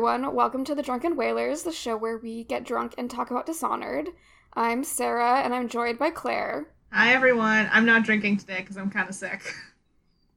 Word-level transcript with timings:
Uh, 0.00 0.02
everyone, 0.02 0.34
welcome 0.34 0.64
to 0.64 0.74
the 0.74 0.82
Drunken 0.82 1.14
Whalers, 1.14 1.62
the 1.62 1.70
show 1.72 1.94
where 1.94 2.16
we 2.16 2.44
get 2.44 2.64
drunk 2.64 2.94
and 2.96 3.10
talk 3.10 3.30
about 3.30 3.44
Dishonored. 3.44 4.08
I'm 4.54 4.82
Sarah, 4.82 5.40
and 5.40 5.54
I'm 5.54 5.68
joined 5.68 5.98
by 5.98 6.08
Claire. 6.08 6.68
Hi 6.90 7.12
everyone. 7.12 7.68
I'm 7.70 7.84
not 7.84 8.04
drinking 8.04 8.38
today 8.38 8.60
because 8.60 8.78
I'm 8.78 8.88
kind 8.90 9.10
of 9.10 9.14
sick. 9.14 9.42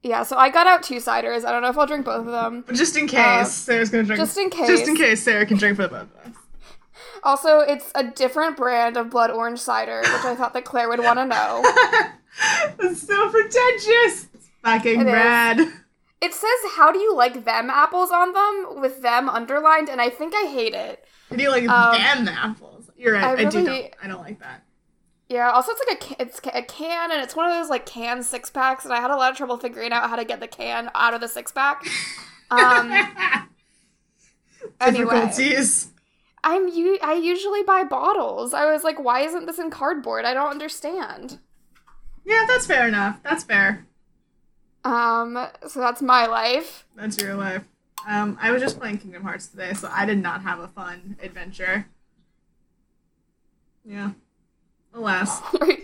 Yeah, 0.02 0.22
so 0.22 0.36
I 0.36 0.50
got 0.50 0.66
out 0.66 0.82
two 0.82 0.96
ciders. 0.96 1.46
I 1.46 1.50
don't 1.52 1.62
know 1.62 1.70
if 1.70 1.78
I'll 1.78 1.86
drink 1.86 2.04
both 2.04 2.26
of 2.26 2.30
them. 2.32 2.64
But 2.66 2.74
just 2.76 2.94
in 2.98 3.06
case, 3.06 3.18
Uh, 3.20 3.44
Sarah's 3.44 3.88
gonna 3.88 4.04
drink. 4.04 4.20
just 4.20 4.36
in 4.36 4.50
case. 4.50 4.68
Just 4.68 4.86
in 4.86 4.96
case. 4.96 5.22
Sarah 5.22 5.46
can 5.46 5.56
drink 5.56 5.76
for 5.76 5.84
the 5.84 5.88
both 5.88 6.02
of 6.02 6.32
us. 6.32 6.36
Also, 7.22 7.60
it's 7.60 7.90
a 7.94 8.04
different 8.04 8.58
brand 8.58 8.98
of 8.98 9.08
blood 9.08 9.30
orange 9.30 9.60
cider, 9.60 10.00
which 10.00 10.24
I 10.26 10.34
thought 10.36 10.52
that 10.52 10.66
Claire 10.66 10.90
would 10.90 11.00
want 11.00 11.18
to 11.20 11.24
know. 11.24 11.62
It's 12.80 13.00
so 13.06 13.30
pretentious. 13.30 14.26
It's 14.34 14.50
fucking 14.62 15.00
It 15.08 15.58
is. 15.60 15.72
It 16.24 16.32
says, 16.34 16.72
How 16.76 16.90
do 16.92 16.98
you 16.98 17.14
like 17.14 17.44
them 17.44 17.68
apples 17.70 18.10
on 18.10 18.32
them 18.32 18.80
with 18.80 19.02
them 19.02 19.28
underlined, 19.28 19.88
and 19.88 20.00
I 20.00 20.08
think 20.10 20.34
I 20.34 20.46
hate 20.50 20.74
it. 20.74 21.04
How 21.30 21.36
do 21.36 21.42
you 21.42 21.50
like 21.50 21.68
Um, 21.68 21.94
damn 21.96 22.24
the 22.24 22.32
apples? 22.32 22.90
You're 22.96 23.14
right. 23.14 23.24
I 23.24 23.32
I, 23.32 23.44
do 23.44 23.58
really- 23.58 23.82
don't. 23.82 23.94
I 24.02 24.08
don't 24.08 24.20
like 24.22 24.40
that. 24.40 24.62
Yeah, 25.28 25.50
also 25.50 25.72
it's 25.72 25.80
like 25.88 25.96
a 25.96 26.04
ca- 26.06 26.16
it's 26.20 26.38
a 26.52 26.62
can 26.62 27.10
and 27.10 27.20
it's 27.22 27.34
one 27.34 27.48
of 27.50 27.56
those 27.56 27.70
like 27.70 27.86
can 27.86 28.22
six 28.22 28.50
packs 28.50 28.84
and 28.84 28.92
I 28.92 29.00
had 29.00 29.10
a 29.10 29.16
lot 29.16 29.30
of 29.32 29.36
trouble 29.38 29.56
figuring 29.56 29.90
out 29.90 30.08
how 30.10 30.16
to 30.16 30.24
get 30.24 30.38
the 30.38 30.46
can 30.46 30.90
out 30.94 31.14
of 31.14 31.20
the 31.22 31.28
six 31.28 31.50
pack. 31.50 31.82
Um 32.50 32.92
anyway, 34.80 35.14
Difficulties. 35.14 35.88
I'm 36.44 36.68
u- 36.68 36.98
I 37.02 37.14
usually 37.14 37.62
buy 37.62 37.84
bottles. 37.84 38.52
I 38.52 38.70
was 38.70 38.84
like 38.84 38.98
why 39.02 39.20
isn't 39.20 39.46
this 39.46 39.58
in 39.58 39.70
cardboard? 39.70 40.24
I 40.26 40.34
don't 40.34 40.50
understand. 40.50 41.38
Yeah, 42.24 42.44
that's 42.46 42.66
fair 42.66 42.86
enough. 42.86 43.18
That's 43.22 43.44
fair. 43.44 43.86
Um 44.84 45.46
so 45.66 45.80
that's 45.80 46.02
my 46.02 46.26
life. 46.26 46.86
That's 46.96 47.18
your 47.20 47.34
life. 47.34 47.64
Um, 48.06 48.36
I 48.40 48.50
was 48.50 48.60
just 48.60 48.78
playing 48.78 48.98
Kingdom 48.98 49.22
Hearts 49.22 49.46
today, 49.46 49.72
so 49.72 49.88
I 49.90 50.04
did 50.04 50.18
not 50.18 50.42
have 50.42 50.58
a 50.58 50.68
fun 50.68 51.16
adventure. 51.22 51.86
Yeah. 53.84 54.10
Alas. 54.92 55.40
Are 55.60 55.66
you, 55.66 55.78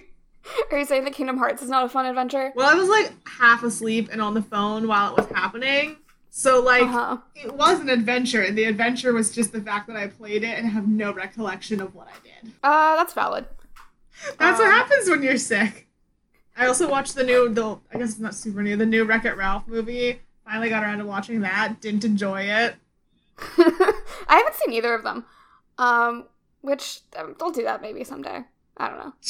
are 0.73 0.79
you 0.79 0.85
saying 0.85 1.05
that 1.05 1.15
Kingdom 1.15 1.39
Hearts 1.39 1.63
is 1.63 1.69
not 1.71 1.85
a 1.85 1.89
fun 1.89 2.07
adventure? 2.07 2.53
Well, 2.57 2.69
I 2.69 2.75
was 2.75 2.89
like 2.89 3.13
half 3.29 3.63
asleep 3.63 4.09
and 4.13 4.21
on 4.21 4.35
the 4.35 4.43
phone 4.43 4.87
while 4.89 5.13
it 5.13 5.17
was 5.19 5.27
happening. 5.35 5.97
So 6.31 6.61
like 6.63 6.83
Uh-huh. 6.83 7.19
it 7.35 7.53
was 7.55 7.81
an 7.81 7.89
adventure, 7.89 8.43
and 8.43 8.57
the 8.57 8.65
adventure 8.65 9.13
was 9.13 9.31
just 9.33 9.53
the 9.53 9.61
fact 9.61 9.87
that 9.89 9.97
I 9.97 10.07
played 10.09 10.43
it 10.45 10.59
and 10.59 10.69
have 10.69 10.89
no 10.89 11.13
recollection 11.13 11.81
of 11.81 11.95
what 11.95 12.09
I 12.09 12.17
did. 12.23 12.53
Uh 12.63 12.97
that's 12.97 13.13
valid. 13.15 13.47
That's 14.39 14.59
what 14.59 14.69
Um, 14.69 14.75
happens 14.75 15.09
when 15.09 15.23
you're 15.23 15.37
sick. 15.39 15.87
I 16.61 16.67
also 16.67 16.89
watched 16.89 17.15
the 17.15 17.25
new, 17.25 17.49
the 17.49 17.79
I 17.93 17.99
guess 17.99 18.11
it's 18.11 18.19
not 18.19 18.35
super 18.35 18.63
new, 18.63 18.77
the 18.77 18.85
new 18.87 19.05
Wreck 19.05 19.25
It 19.25 19.37
Ralph 19.37 19.67
movie. 19.67 20.21
Finally 20.45 20.69
got 20.69 20.83
around 20.83 20.99
to 20.99 21.07
watching 21.07 21.41
that. 21.41 21.81
Didn't 21.81 22.05
enjoy 22.05 22.43
it. 22.43 22.75
I 23.39 23.95
haven't 24.29 24.55
seen 24.57 24.73
either 24.75 24.95
of 24.95 25.03
them. 25.03 25.25
Um 25.79 26.27
which 26.61 27.01
um, 27.17 27.35
they'll 27.39 27.51
do 27.51 27.63
that 27.63 27.81
maybe 27.81 28.05
someday. 28.05 28.45
I 28.77 28.89
don't 28.89 28.99
know. 28.99 29.15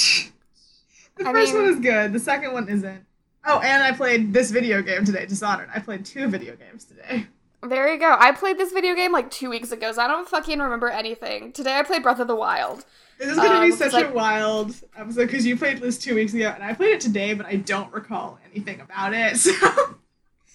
the 1.19 1.29
I 1.29 1.33
first 1.33 1.53
mean- 1.55 1.63
one 1.63 1.73
is 1.73 1.79
good. 1.81 2.13
The 2.13 2.19
second 2.19 2.53
one 2.53 2.69
isn't. 2.69 3.05
Oh, 3.47 3.61
and 3.61 3.83
I 3.83 3.93
played 3.93 4.33
this 4.35 4.51
video 4.51 4.83
game 4.83 5.05
today, 5.05 5.25
Dishonored. 5.25 5.71
I 5.75 5.79
played 5.79 6.05
two 6.05 6.27
video 6.29 6.57
games 6.57 6.85
today. 6.85 7.27
There 7.63 7.91
you 7.93 7.99
go. 7.99 8.17
I 8.19 8.33
played 8.33 8.59
this 8.59 8.73
video 8.73 8.95
game 8.95 9.13
like 9.13 9.31
two 9.31 9.49
weeks 9.49 9.71
ago, 9.73 9.93
so 9.93 10.03
I 10.03 10.09
don't 10.09 10.29
fucking 10.29 10.59
remember 10.59 10.89
anything. 10.89 11.53
Today 11.53 11.79
I 11.79 11.83
played 11.85 12.03
Breath 12.03 12.19
of 12.19 12.27
the 12.27 12.35
Wild. 12.35 12.85
This 13.21 13.29
is 13.29 13.37
gonna 13.37 13.57
Um, 13.57 13.61
be 13.61 13.71
such 13.73 13.93
like- 13.93 14.07
a 14.09 14.13
wild 14.13 14.75
episode 14.97 15.27
because 15.27 15.45
you 15.45 15.55
played 15.57 15.79
this 15.79 15.99
two 15.99 16.15
weeks 16.15 16.33
ago, 16.33 16.49
and 16.55 16.65
I 16.65 16.73
played 16.73 16.95
it 16.95 17.01
today, 17.03 17.35
but 17.35 17.45
I 17.45 17.57
don't 17.57 17.93
recall 17.93 18.39
anything 18.51 18.81
about 18.81 19.13
it. 19.15 19.37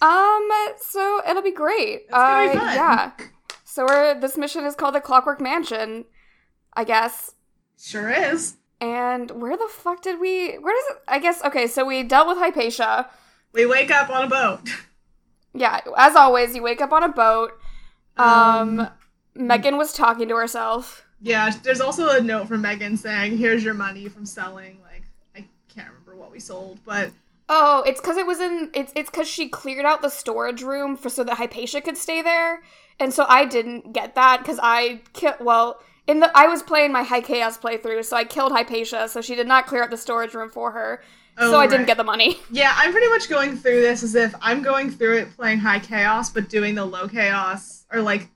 So 0.01 0.07
Um, 0.07 0.49
so 0.81 1.21
it'll 1.29 1.41
be 1.43 1.51
great. 1.51 2.07
Be 2.09 2.13
Uh, 2.13 2.53
fun. 2.53 2.75
Yeah. 2.75 3.11
So 3.63 3.85
we're, 3.85 4.19
this 4.19 4.35
mission 4.37 4.65
is 4.65 4.75
called 4.75 4.95
the 4.95 4.99
Clockwork 5.01 5.39
Mansion, 5.39 6.05
I 6.73 6.83
guess. 6.83 7.33
sure 7.79 8.09
is. 8.09 8.55
And 8.81 9.31
where 9.31 9.55
the 9.55 9.69
fuck 9.69 10.01
did 10.01 10.19
we? 10.19 10.55
Where 10.57 10.75
does 10.75 10.95
it? 10.97 11.03
I 11.07 11.19
guess 11.19 11.41
okay. 11.45 11.65
So 11.67 11.85
we 11.85 12.03
dealt 12.03 12.27
with 12.27 12.37
Hypatia. 12.39 13.09
We 13.53 13.65
wake 13.65 13.89
up 13.91 14.09
on 14.09 14.23
a 14.23 14.27
boat. 14.27 14.61
Yeah, 15.57 15.79
as 15.97 16.17
always, 16.17 16.53
you 16.53 16.61
wake 16.61 16.81
up 16.81 16.91
on 16.91 17.01
a 17.01 17.07
boat. 17.07 17.53
Um, 18.17 18.81
Um, 18.81 18.89
Meagan 19.35 19.77
was 19.77 19.93
talking 19.93 20.27
to 20.27 20.35
herself. 20.35 21.05
Yeah, 21.25 21.49
there's 21.63 21.81
also 21.81 22.09
a 22.09 22.21
note 22.21 22.47
from 22.47 22.61
Meagan 22.61 22.97
saying, 22.97 23.37
"Here's 23.37 23.63
your 23.63 23.73
money 23.73 24.07
from 24.07 24.25
selling." 24.27 24.77
Like 24.83 25.03
I 25.35 25.45
can't 25.73 25.89
remember 25.89 26.15
what 26.15 26.31
we 26.31 26.39
sold, 26.39 26.79
but 26.85 27.09
Oh, 27.49 27.83
it's 27.85 27.99
because 27.99 28.17
it 28.17 28.27
was 28.27 28.39
in. 28.39 28.69
It's 28.75 28.93
it's 28.95 29.09
because 29.09 29.27
she 29.27 29.49
cleared 29.49 29.85
out 29.85 30.03
the 30.03 30.09
storage 30.09 30.61
room 30.61 30.95
for 30.95 31.09
so 31.09 31.23
that 31.23 31.37
Hypatia 31.37 31.81
could 31.81 31.97
stay 31.97 32.21
there, 32.21 32.61
and 32.99 33.11
so 33.11 33.25
I 33.27 33.45
didn't 33.45 33.91
get 33.91 34.13
that 34.13 34.39
because 34.41 34.59
I 34.61 35.01
ki- 35.13 35.29
well 35.39 35.79
in 36.05 36.19
the 36.19 36.31
I 36.37 36.47
was 36.47 36.61
playing 36.61 36.91
my 36.91 37.01
High 37.01 37.21
Chaos 37.21 37.57
playthrough, 37.57 38.05
so 38.05 38.15
I 38.15 38.23
killed 38.23 38.51
Hypatia, 38.51 39.07
so 39.09 39.19
she 39.21 39.33
did 39.33 39.47
not 39.47 39.65
clear 39.65 39.81
out 39.83 39.89
the 39.89 39.97
storage 39.97 40.35
room 40.35 40.51
for 40.51 40.71
her, 40.71 41.01
Oh, 41.39 41.49
so 41.51 41.59
I 41.59 41.65
didn't 41.65 41.87
get 41.87 41.97
the 41.97 42.03
money. 42.03 42.37
yeah, 42.51 42.71
I'm 42.75 42.91
pretty 42.91 43.09
much 43.09 43.29
going 43.29 43.57
through 43.57 43.81
this 43.81 44.03
as 44.03 44.13
if 44.13 44.35
I'm 44.41 44.61
going 44.61 44.91
through 44.91 45.17
it 45.17 45.35
playing 45.35 45.57
high 45.57 45.79
chaos, 45.79 46.29
but 46.29 46.49
doing 46.49 46.75
the 46.75 46.85
low 46.85 47.07
chaos 47.07 47.85
or 47.91 48.01
like 48.01 48.27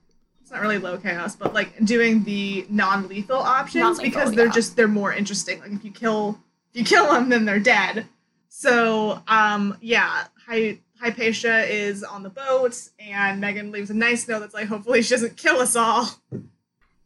it's 0.50 0.56
not 0.56 0.64
really 0.64 0.80
low 0.80 0.98
chaos, 0.98 1.36
but 1.36 1.54
like 1.54 1.86
doing 1.86 2.24
the 2.24 2.66
non-lethal 2.70 3.38
options 3.38 3.84
Non-lethal, 3.84 4.04
because 4.04 4.32
they're 4.34 4.48
yeah. 4.48 4.52
just 4.52 4.76
they're 4.76 4.88
more 4.88 5.14
interesting. 5.14 5.60
Like 5.60 5.74
if 5.74 5.86
you 5.86 5.92
kill 5.92 6.40
if 6.74 6.80
you 6.80 6.84
kill 6.84 7.06
them, 7.14 7.30
then 7.30 7.46
they're 7.46 7.60
dead. 7.60 8.08
So 8.48 9.22
um 9.28 9.78
yeah, 9.80 10.24
Hy- 10.48 10.80
Hypatia 11.00 11.66
is 11.66 12.04
on 12.04 12.24
the 12.24 12.32
boat, 12.32 12.76
and 12.98 13.40
Meagan 13.40 13.72
leaves 13.72 13.92
a 13.92 13.94
nice 13.94 14.28
note 14.28 14.40
that's 14.40 14.56
like, 14.56 14.66
hopefully 14.66 15.04
she 15.04 15.12
doesn't 15.12 15.38
kill 15.38 15.60
us 15.60 15.76
all. 15.76 16.10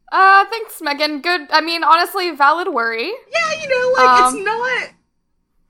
Uh, 0.09 0.45
thanks, 0.45 0.81
Meagan. 0.81 1.21
Good. 1.21 1.41
I 1.51 1.59
mean, 1.59 1.83
honestly, 1.83 2.31
valid 2.31 2.69
worry. 2.69 3.11
Yeah, 3.31 3.61
you 3.61 3.67
know, 3.67 3.93
like 3.97 4.21
Um, 4.21 4.35
it's 4.35 4.45
not 4.45 4.89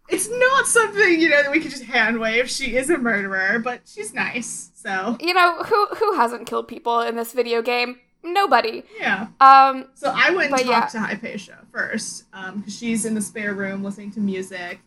it's 0.10 0.30
not 0.30 0.68
something, 0.68 1.20
you 1.20 1.30
know, 1.30 1.42
that 1.44 1.52
we 1.52 1.60
could 1.60 1.72
just 1.72 1.84
hand 1.84 2.20
wave. 2.20 2.50
She 2.50 2.76
is 2.76 2.90
a 2.90 2.98
murderer, 2.98 3.60
but 3.60 3.82
she's 3.86 4.14
nice. 4.14 4.72
So 4.76 5.18
You 5.22 5.34
know 5.34 5.64
who 5.64 5.86
who 5.96 6.14
hasn't 6.16 6.46
killed 6.48 6.68
people 6.68 7.02
in 7.02 7.16
this 7.16 7.32
video 7.34 7.62
game? 7.62 8.00
Nobody. 8.26 8.84
yeah. 9.00 9.28
Um, 9.42 9.90
So 9.96 10.12
I 10.16 10.30
went 10.32 10.52
and 10.52 10.62
talked 10.66 10.92
to 10.94 11.00
Hypatia 11.00 11.60
first, 11.72 12.24
um, 12.34 12.60
because 12.60 12.78
she's 12.78 13.06
in 13.06 13.16
the 13.16 13.22
spare 13.22 13.54
room 13.54 13.84
listening 13.84 14.12
to 14.12 14.20
music. 14.20 14.80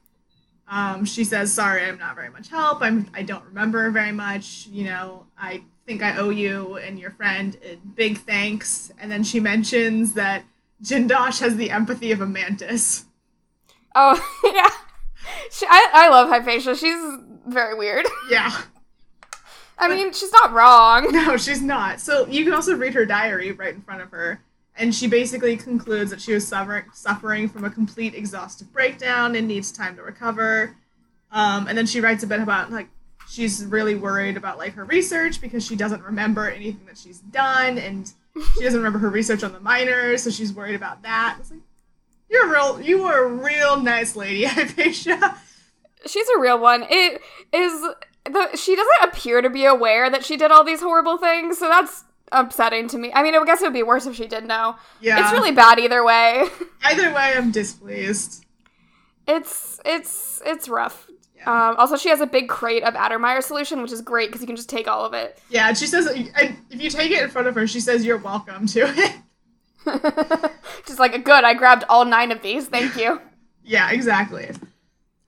Um, 0.69 1.05
she 1.05 1.23
says, 1.25 1.53
"Sorry, 1.53 1.85
I'm 1.85 1.99
not 1.99 2.15
very 2.17 2.31
much 2.31 2.49
help. 2.49 2.83
I'm 2.83 3.09
I 3.15 3.23
don't 3.23 3.45
remember 3.45 3.91
very 3.91 4.13
much. 4.13 4.67
You 4.71 4.85
know, 4.85 5.27
I 5.39 5.63
think 5.87 6.03
I 6.03 6.17
owe 6.17 6.31
you 6.31 6.77
and 6.77 6.99
your 6.99 7.11
friend 7.13 7.57
a 7.65 7.77
big 7.95 8.19
thanks." 8.19 8.91
And 8.99 9.11
then 9.13 9.23
she 9.23 9.39
mentions 9.39 10.15
that 10.15 10.45
Jindosh 10.83 11.41
has 11.41 11.57
the 11.57 11.71
empathy 11.71 12.13
of 12.13 12.21
a 12.21 12.27
mantis. 12.27 13.05
oh 13.95 14.19
yeah. 14.55 14.69
She, 15.51 15.67
I 15.69 15.91
I 15.93 16.09
love 16.09 16.29
Hypatia. 16.29 16.77
She's 16.77 17.01
very 17.47 17.75
weird. 17.75 18.07
Yeah. 18.31 18.51
I 19.79 19.89
mean, 19.89 20.13
she's 20.13 20.33
not 20.33 20.53
wrong. 20.53 21.13
No, 21.13 21.37
she's 21.37 21.61
not. 21.61 22.01
So 22.01 22.27
you 22.27 22.45
can 22.45 22.55
also 22.55 22.75
read 22.75 22.95
her 22.95 23.05
diary 23.05 23.53
right 23.53 23.75
in 23.75 23.83
front 23.83 24.01
of 24.01 24.11
her. 24.11 24.41
And 24.79 24.95
she 24.95 25.07
basically 25.07 25.57
concludes 25.57 26.11
that 26.11 26.21
she 26.21 26.33
was 26.35 26.47
suffering, 26.47 26.85
suffering 26.93 27.49
from 27.49 27.65
a 27.65 27.71
complete 27.71 28.15
exhaustive 28.15 28.73
breakdown 28.73 29.35
and 29.37 29.47
needs 29.47 29.71
time 29.73 29.97
to 29.97 30.03
recover. 30.03 30.77
Um, 31.31 31.67
and 31.69 31.77
then 31.77 31.87
she 31.87 32.01
writes 32.01 32.23
a 32.23 32.27
bit 32.27 32.41
about 32.41 32.71
like 32.73 32.89
she's 33.29 33.65
really 33.65 33.95
worried 33.95 34.37
about 34.37 34.59
like 34.59 34.75
her 34.75 34.85
research 34.85 35.41
because 35.41 35.65
she 35.65 35.77
doesn't 35.77 36.03
remember 36.03 36.49
anything 36.51 36.87
that 36.87 36.97
she's 36.99 37.19
done 37.21 37.79
and 37.79 38.13
she 38.55 38.63
doesn't 38.65 38.79
remember 38.79 38.99
her 38.99 39.11
research 39.11 39.43
on 39.43 39.53
the 39.53 39.61
miners, 39.61 40.23
so 40.23 40.31
she's 40.31 40.53
worried 40.53 40.75
about 40.75 41.03
that. 41.03 41.37
It's 41.41 41.51
like 41.51 41.61
you're 42.29 42.47
a 42.47 42.51
real 42.51 42.81
you 42.81 43.05
are 43.05 43.25
a 43.25 43.29
real 43.29 43.81
nice 43.81 44.17
lady, 44.17 44.45
Hypatia. 44.47 45.37
She's 46.07 46.29
a 46.37 46.41
real 46.41 46.59
one. 46.59 46.85
It 46.89 47.21
is 47.53 47.81
the 48.25 48.57
she 48.57 48.77
doesn't 48.77 49.11
appear 49.11 49.43
to 49.43 49.51
be 49.51 49.65
aware 49.65 50.11
that 50.11 50.25
she 50.25 50.37
did 50.37 50.51
all 50.51 50.65
these 50.65 50.81
horrible 50.81 51.19
things, 51.19 51.59
so 51.59 51.69
that's 51.69 52.05
upsetting 52.33 52.89
to 52.89 52.99
me. 52.99 53.13
I 53.15 53.23
mean, 53.23 53.35
I 53.35 53.45
guess 53.45 53.61
it 53.61 53.65
would 53.65 53.73
be 53.73 53.83
worse 53.83 54.07
if 54.07 54.17
she 54.17 54.27
did 54.27 54.47
know. 54.47 54.77
Yeah. 55.01 55.21
It's 55.21 55.33
really 55.33 55.53
bad 55.53 55.79
either 55.79 56.05
way. 56.05 56.45
either 56.85 57.13
way 57.13 57.35
I'm 57.37 57.51
displeased. 57.51 58.45
It's 59.27 59.81
it's 59.85 60.41
it's 60.45 60.69
rough. 60.69 61.09
Yeah. 61.37 61.71
Um, 61.71 61.77
also, 61.77 61.97
she 61.97 62.09
has 62.09 62.21
a 62.21 62.27
big 62.27 62.49
crate 62.49 62.83
of 62.83 62.95
Addermire 62.95 63.43
solution, 63.43 63.83
which 63.83 63.93
is 63.93 64.01
great 64.01 64.29
because 64.29 64.41
you 64.41 64.47
can 64.47 64.57
just 64.57 64.71
take 64.71 64.89
all 64.89 65.05
of 65.05 65.13
it. 65.13 65.39
Yeah, 65.51 65.73
she 65.75 65.87
says, 65.87 66.07
if 66.07 66.81
you 66.81 66.91
take 66.91 67.11
it 67.11 67.23
in 67.23 67.29
front 67.29 67.47
of 67.47 67.55
her, 67.55 67.67
she 67.67 67.81
says, 67.81 68.05
"You're 68.05 68.19
welcome 68.19 68.67
to 68.69 68.81
it." 68.87 69.17
Just 70.87 70.99
like 70.99 71.15
a 71.15 71.19
good, 71.19 71.45
I 71.45 71.55
grabbed 71.55 71.85
all 71.89 72.05
nine 72.05 72.31
of 72.33 72.43
these. 72.43 72.69
Thank 72.69 72.97
you. 72.97 73.21
yeah, 73.65 73.91
exactly. 73.91 74.49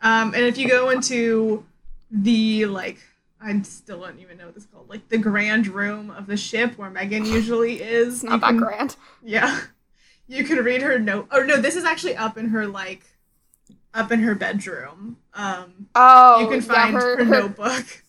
Um, 0.01 0.35
and 0.35 0.45
if 0.45 0.59
you 0.59 0.69
go 0.69 0.91
into 0.91 1.65
the 2.11 2.67
like, 2.67 2.99
I 3.41 3.61
still 3.63 4.01
don't 4.01 4.19
even 4.21 4.37
know 4.39 4.47
what 4.47 4.55
this 4.55 4.65
is 4.65 4.71
called, 4.71 4.89
like 4.89 5.09
the 5.09 5.19
grand 5.19 5.67
room 5.69 6.11
of 6.11 6.27
the 6.27 6.37
ship 6.37 6.77
where 6.79 6.91
Meagan 6.91 7.25
usually 7.25 7.81
is. 7.83 8.15
It's 8.17 8.23
not 8.25 8.41
that 8.41 8.57
grand. 8.57 8.97
Yeah, 9.23 9.61
you 10.27 10.45
can 10.45 10.59
read 10.65 10.83
her 10.83 10.99
note. 10.99 11.29
Oh 11.31 11.43
no, 11.43 11.57
this 11.61 11.77
is 11.77 11.85
actually 11.85 12.17
up 12.17 12.37
in 12.39 12.49
her 12.51 12.67
like, 12.67 13.03
up 13.95 14.11
in 14.13 14.21
her 14.21 14.35
bedroom. 14.35 15.19
Um, 15.35 15.89
Oh, 15.95 16.41
you 16.41 16.47
can 16.49 16.57
yeah, 16.57 16.61
find 16.75 16.95
her, 16.95 17.17
her, 17.19 17.25
her- 17.25 17.41
notebook. 17.43 18.03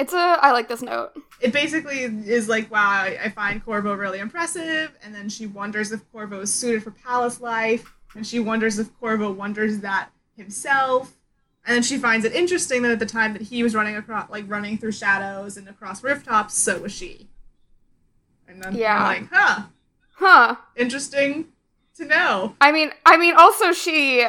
It's 0.00 0.12
a. 0.12 0.16
I 0.40 0.52
like 0.52 0.68
this 0.68 0.82
note. 0.82 1.12
It 1.40 1.52
basically 1.52 2.00
is 2.00 2.48
like, 2.48 2.70
wow, 2.70 2.80
I, 3.02 3.18
I 3.24 3.28
find 3.28 3.64
Corvo 3.64 3.94
really 3.94 4.18
impressive, 4.18 4.92
and 5.02 5.14
then 5.14 5.28
she 5.28 5.46
wonders 5.46 5.92
if 5.92 6.00
Corvo 6.12 6.40
is 6.40 6.52
suited 6.52 6.82
for 6.82 6.90
palace 6.90 7.40
life, 7.40 7.92
and 8.14 8.26
she 8.26 8.40
wonders 8.40 8.78
if 8.78 8.88
Corvo 8.98 9.30
wonders 9.30 9.78
that 9.80 10.10
himself, 10.36 11.12
and 11.66 11.74
then 11.74 11.82
she 11.82 11.98
finds 11.98 12.24
it 12.24 12.32
interesting 12.34 12.82
that 12.82 12.90
at 12.92 12.98
the 12.98 13.06
time 13.06 13.32
that 13.34 13.42
he 13.42 13.62
was 13.62 13.74
running 13.74 13.96
across, 13.96 14.28
like 14.30 14.44
running 14.48 14.78
through 14.78 14.92
shadows 14.92 15.56
and 15.56 15.68
across 15.68 16.02
rooftops, 16.02 16.54
so 16.54 16.78
was 16.80 16.92
she. 16.92 17.28
And 18.48 18.62
then 18.62 18.74
Yeah. 18.74 18.96
I'm 18.96 19.22
like, 19.22 19.28
huh, 19.32 19.62
Huh. 20.14 20.56
interesting 20.76 21.46
to 21.96 22.04
know. 22.04 22.54
I 22.60 22.72
mean, 22.72 22.90
I 23.06 23.16
mean, 23.16 23.34
also 23.36 23.72
she, 23.72 24.26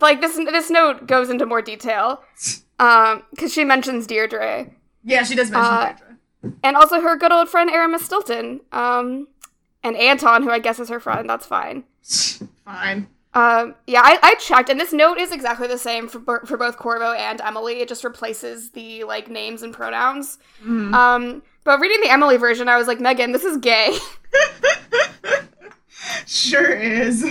like 0.00 0.20
this. 0.20 0.36
This 0.36 0.70
note 0.70 1.06
goes 1.06 1.28
into 1.30 1.46
more 1.46 1.62
detail, 1.62 2.22
um, 2.80 3.22
because 3.30 3.52
she 3.52 3.62
mentions 3.64 4.06
Deirdre 4.08 4.66
Yeah, 5.04 5.22
she 5.22 5.34
does 5.36 5.50
mention 5.50 5.72
Uh, 5.72 5.86
Deirdre. 5.92 6.56
and 6.64 6.76
also 6.76 7.00
her 7.00 7.14
good 7.16 7.30
old 7.32 7.48
friend 7.48 7.70
Aramis 7.70 8.04
Stilton, 8.04 8.60
um, 8.72 9.28
and 9.84 9.96
Anton, 9.96 10.42
who 10.42 10.50
I 10.50 10.58
guess 10.58 10.78
is 10.80 10.88
her 10.88 10.98
friend. 11.00 11.28
That's 11.30 11.46
fine. 11.46 11.84
Fine. 12.64 13.08
Um, 13.32 13.76
yeah, 13.86 14.00
I, 14.02 14.18
I 14.22 14.34
checked, 14.34 14.70
and 14.70 14.80
this 14.80 14.92
note 14.92 15.16
is 15.18 15.30
exactly 15.32 15.68
the 15.68 15.78
same 15.78 16.08
for 16.08 16.40
for 16.46 16.56
both 16.56 16.76
Corvo 16.78 17.12
and 17.12 17.40
Emily. 17.40 17.80
It 17.80 17.86
just 17.88 18.02
replaces 18.02 18.70
the 18.70 19.04
like 19.04 19.28
names 19.30 19.62
and 19.62 19.72
pronouns. 19.72 20.38
Mhm. 20.64 20.92
Um, 20.92 21.42
but 21.62 21.78
reading 21.78 22.00
the 22.00 22.10
Emily 22.10 22.36
version, 22.38 22.68
I 22.68 22.76
was 22.76 22.88
like, 22.88 22.98
Meagan, 23.00 23.30
this 23.32 23.44
is 23.44 23.58
gay. 23.58 23.96
sure 26.26 26.72
is. 26.72 27.24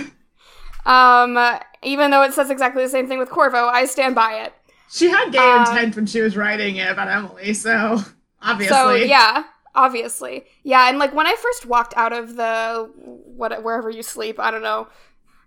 um, 0.86 1.38
even 1.82 2.10
though 2.10 2.22
it 2.22 2.32
says 2.32 2.50
exactly 2.50 2.82
the 2.82 2.88
same 2.88 3.06
thing 3.08 3.18
with 3.18 3.28
Corvo, 3.30 3.66
I 3.66 3.84
stand 3.84 4.14
by 4.14 4.34
it. 4.44 4.54
She 4.90 5.08
had 5.08 5.30
gay 5.30 5.38
Uh, 5.38 5.60
intent 5.60 5.96
when 5.96 6.06
she 6.06 6.20
was 6.20 6.36
writing 6.36 6.76
it 6.76 6.90
about 6.90 7.08
Emily, 7.08 7.54
so 7.54 8.02
obviously. 8.42 8.76
So 8.76 8.94
yeah, 8.94 9.44
obviously, 9.74 10.46
yeah. 10.64 10.88
And 10.88 10.98
like 10.98 11.14
when 11.14 11.26
I 11.26 11.36
first 11.36 11.66
walked 11.66 11.94
out 11.96 12.12
of 12.12 12.36
the 12.36 12.90
what 12.96 13.62
wherever 13.62 13.88
you 13.88 14.02
sleep, 14.02 14.40
I 14.40 14.50
don't 14.50 14.62
know. 14.62 14.88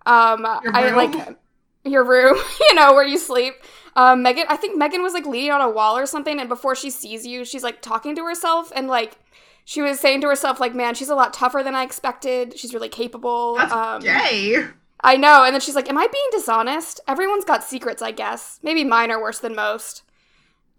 Um, 0.05 0.41
Your 0.63 0.75
I 0.75 0.91
like 0.91 1.37
your 1.83 2.03
room, 2.03 2.37
you 2.69 2.75
know, 2.75 2.93
where 2.93 3.05
you 3.05 3.17
sleep. 3.17 3.55
Um, 3.95 4.23
Meagan, 4.23 4.45
I 4.49 4.55
think 4.55 4.77
Meagan 4.77 5.03
was 5.03 5.13
like 5.13 5.25
leaning 5.25 5.51
on 5.51 5.61
a 5.61 5.69
wall 5.69 5.97
or 5.97 6.05
something, 6.05 6.39
and 6.39 6.49
before 6.49 6.75
she 6.75 6.89
sees 6.89 7.25
you, 7.27 7.45
she's 7.45 7.63
like 7.63 7.81
talking 7.81 8.15
to 8.15 8.25
herself, 8.25 8.71
and 8.75 8.87
like 8.87 9.17
she 9.65 9.81
was 9.81 9.99
saying 9.99 10.21
to 10.21 10.27
herself, 10.27 10.59
like, 10.59 10.73
"Man, 10.73 10.95
she's 10.95 11.09
a 11.09 11.15
lot 11.15 11.33
tougher 11.33 11.61
than 11.63 11.75
I 11.75 11.83
expected. 11.83 12.57
She's 12.57 12.73
really 12.73 12.89
capable." 12.89 13.55
That's 13.55 13.73
um, 13.73 14.01
gay. 14.01 14.67
I 15.03 15.17
know. 15.17 15.43
And 15.43 15.53
then 15.53 15.61
she's 15.61 15.75
like, 15.75 15.89
Am 15.89 15.97
I 15.97 16.07
being 16.11 16.27
dishonest? 16.31 16.99
Everyone's 17.07 17.45
got 17.45 17.63
secrets, 17.63 18.01
I 18.01 18.11
guess. 18.11 18.59
Maybe 18.63 18.83
mine 18.83 19.11
are 19.11 19.21
worse 19.21 19.39
than 19.39 19.53
most. 19.55 20.03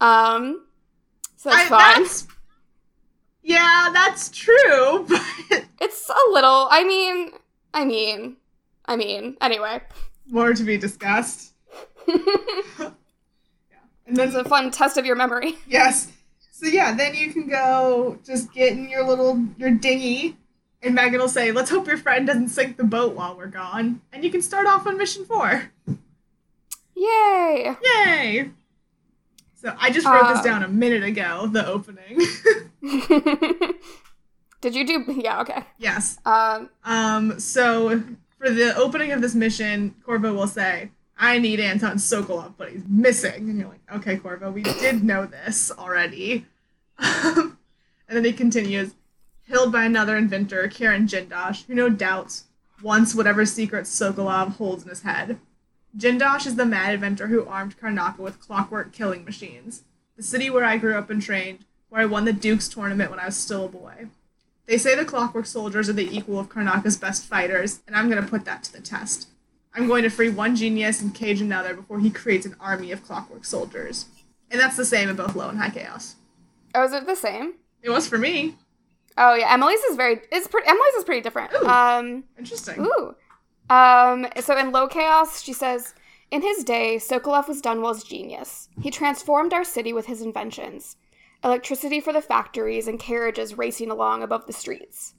Um, 0.01 0.67
so 1.37 1.51
that's 1.51 1.67
I- 1.67 1.69
fine. 1.69 1.79
that's- 2.03 2.27
yeah, 3.47 3.91
that's 3.93 4.31
true, 4.31 5.05
but 5.09 5.67
It's 5.79 6.09
a 6.09 6.31
little, 6.33 6.67
I 6.71 6.83
mean, 6.83 7.33
I 7.75 7.85
mean, 7.85 8.39
I 8.87 8.97
mean, 8.97 9.37
anyway. 9.43 9.83
more 10.27 10.55
to 10.55 10.63
be 10.65 10.79
discussed. 10.79 11.53
And 14.07 14.17
then 14.19 14.29
it's 14.29 14.37
a 14.37 14.45
fun 14.45 14.71
test 14.71 14.99
of 14.99 15.07
your 15.07 15.17
memory. 15.17 15.55
yes. 15.67 16.13
So 16.51 16.67
yeah, 16.67 16.95
then 16.95 17.15
you 17.15 17.33
can 17.33 17.49
go 17.49 18.19
just 18.25 18.53
get 18.53 18.73
in 18.73 18.89
your 18.89 19.03
little 19.07 19.43
your 19.57 19.71
dinghy 19.71 20.37
and 20.85 20.95
Meagan 20.95 21.21
will 21.21 21.29
say, 21.29 21.51
Let's 21.53 21.71
hope 21.71 21.87
your 21.87 21.97
friend 21.97 22.27
doesn't 22.27 22.49
sink 22.49 22.77
the 22.77 22.85
boat 22.85 23.15
while 23.15 23.37
we're 23.37 23.47
gone. 23.47 24.01
And 24.13 24.23
you 24.25 24.31
can 24.31 24.43
start 24.43 24.67
off 24.67 24.87
on 24.87 24.97
mission 24.99 25.25
four. 25.25 25.71
Yay! 26.97 27.75
Yay! 27.83 28.51
So 29.57 29.75
I 29.79 29.91
just 29.91 30.07
wrote 30.07 30.29
this 30.29 30.39
Um, 30.41 30.45
down 30.45 30.63
a 30.63 30.69
minute 30.69 31.03
ago, 31.03 31.47
the 31.47 31.67
opening. 31.67 32.21
Did 34.61 34.75
you 34.75 34.87
do, 34.87 35.05
yeah, 35.13 35.41
okay. 35.43 35.63
yes. 35.79 36.19
Um, 36.25 36.71
Um, 36.85 37.39
so 37.41 38.03
for 38.39 38.51
the 38.51 38.75
opening 38.77 39.13
of 39.13 39.21
this 39.21 39.35
mission, 39.35 39.95
Corvo 40.05 40.33
will 40.35 40.47
say, 40.47 40.91
I 41.19 41.39
need 41.39 41.61
Anton 41.61 41.97
Sokolov, 41.97 42.55
but 42.57 42.71
he's 42.71 42.83
missing. 42.89 43.49
And 43.51 43.59
you're 43.59 43.69
like, 43.69 43.81
okay, 43.97 44.17
Corvo, 44.17 44.51
we 44.51 44.63
did 44.63 45.05
know 45.05 45.27
this 45.27 45.71
already. 45.71 46.47
and 46.99 47.57
then 48.09 48.25
he 48.25 48.33
continues, 48.33 48.95
Hilled 49.45 49.73
by 49.73 49.85
another 49.85 50.17
inventor, 50.17 50.69
Kirin 50.69 51.07
Jindosh, 51.07 51.67
who 51.67 51.75
no 51.75 51.89
doubt 51.89 52.43
wants 52.83 53.15
whatever 53.15 53.45
secrets 53.45 53.91
Sokolov 53.91 54.57
holds 54.57 54.83
in 54.83 54.89
his 54.89 55.03
head. 55.03 55.39
Jindosh 55.97 56.47
is 56.47 56.57
the 56.57 56.67
mad 56.67 56.95
inventor 56.95 57.29
who 57.29 57.47
armed 57.47 57.79
Karnaca 57.79 58.19
with 58.19 58.41
clockwork 58.41 58.93
killing 58.93 59.25
machines. 59.25 59.85
The 60.17 60.23
city 60.23 60.51
where 60.51 60.65
I 60.65 60.79
grew 60.79 60.97
up 60.97 61.11
and 61.11 61.21
trained, 61.21 61.67
where 61.89 62.01
I 62.01 62.07
won 62.07 62.25
the 62.25 62.33
Duke's 62.33 62.69
tournament 62.69 63.11
when 63.11 63.21
I 63.21 63.27
was 63.27 63.37
still 63.37 63.67
a 63.67 63.69
boy. 63.69 64.07
They 64.67 64.79
say 64.79 64.95
the 64.95 65.05
clockwork 65.05 65.47
soldiers 65.47 65.89
are 65.89 65.95
the 65.95 66.17
equal 66.17 66.39
of 66.41 66.49
Karnaca's 66.49 66.97
best 66.97 67.27
fighters, 67.27 67.81
and 67.87 67.95
I'm 67.95 68.09
going 68.09 68.23
to 68.23 68.29
put 68.29 68.47
that 68.47 68.65
to 68.65 68.73
the 68.73 68.81
test. 68.81 69.29
I'm 69.75 69.87
going 69.87 70.05
to 70.05 70.11
free 70.11 70.31
one 70.31 70.57
genius 70.57 71.03
and 71.03 71.15
cage 71.15 71.41
another 71.41 71.75
before 71.75 72.01
he 72.01 72.11
creates 72.11 72.47
an 72.47 72.57
army 72.59 72.93
of 72.93 73.05
clockwork 73.05 73.45
soldiers. 73.45 74.07
And 74.51 74.61
that's 74.61 74.77
the 74.77 74.85
same 74.85 75.09
in 75.09 75.17
both 75.17 75.37
low 75.37 75.49
and 75.49 75.59
high 75.59 75.71
chaos. 75.71 76.17
oh, 76.75 76.85
is 76.85 76.93
it 76.93 77.07
the 77.07 77.17
same? 77.17 77.55
It 77.83 77.91
was 77.91 78.09
for 78.09 78.17
me. 78.17 78.55
Oh, 79.17 79.35
yeah, 79.35 79.53
Emily's 79.53 79.81
is 79.81 79.97
very, 79.97 80.21
it's 80.33 80.49
pretty, 80.49 80.69
Emily's 80.69 80.95
is 80.95 81.05
pretty 81.05 81.21
different. 81.21 81.53
Ooh. 81.55 81.67
Um, 81.67 82.25
Interesting. 82.39 82.87
Ooh. 82.87 83.15
Um, 83.71 84.27
so 84.41 84.57
in 84.57 84.73
Low 84.73 84.89
Chaos, 84.89 85.41
she 85.43 85.53
says, 85.53 85.95
In 86.31 86.43
his 86.43 86.65
day, 86.65 86.97
Sokolov 86.97 87.49
was 87.49 87.63
Dunwall's 87.63 88.05
genius. 88.05 88.69
He 88.81 88.91
transformed 88.91 89.53
our 89.53 89.65
city 89.65 89.93
with 89.93 90.07
his 90.07 90.21
inventions 90.21 90.97
electricity 91.45 92.01
for 92.01 92.13
the 92.13 92.23
factories 92.23 92.89
and 92.89 92.99
carriages 92.99 93.59
racing 93.59 93.91
along 93.91 94.23
above 94.23 94.47
the 94.47 94.53
streets. 94.53 95.15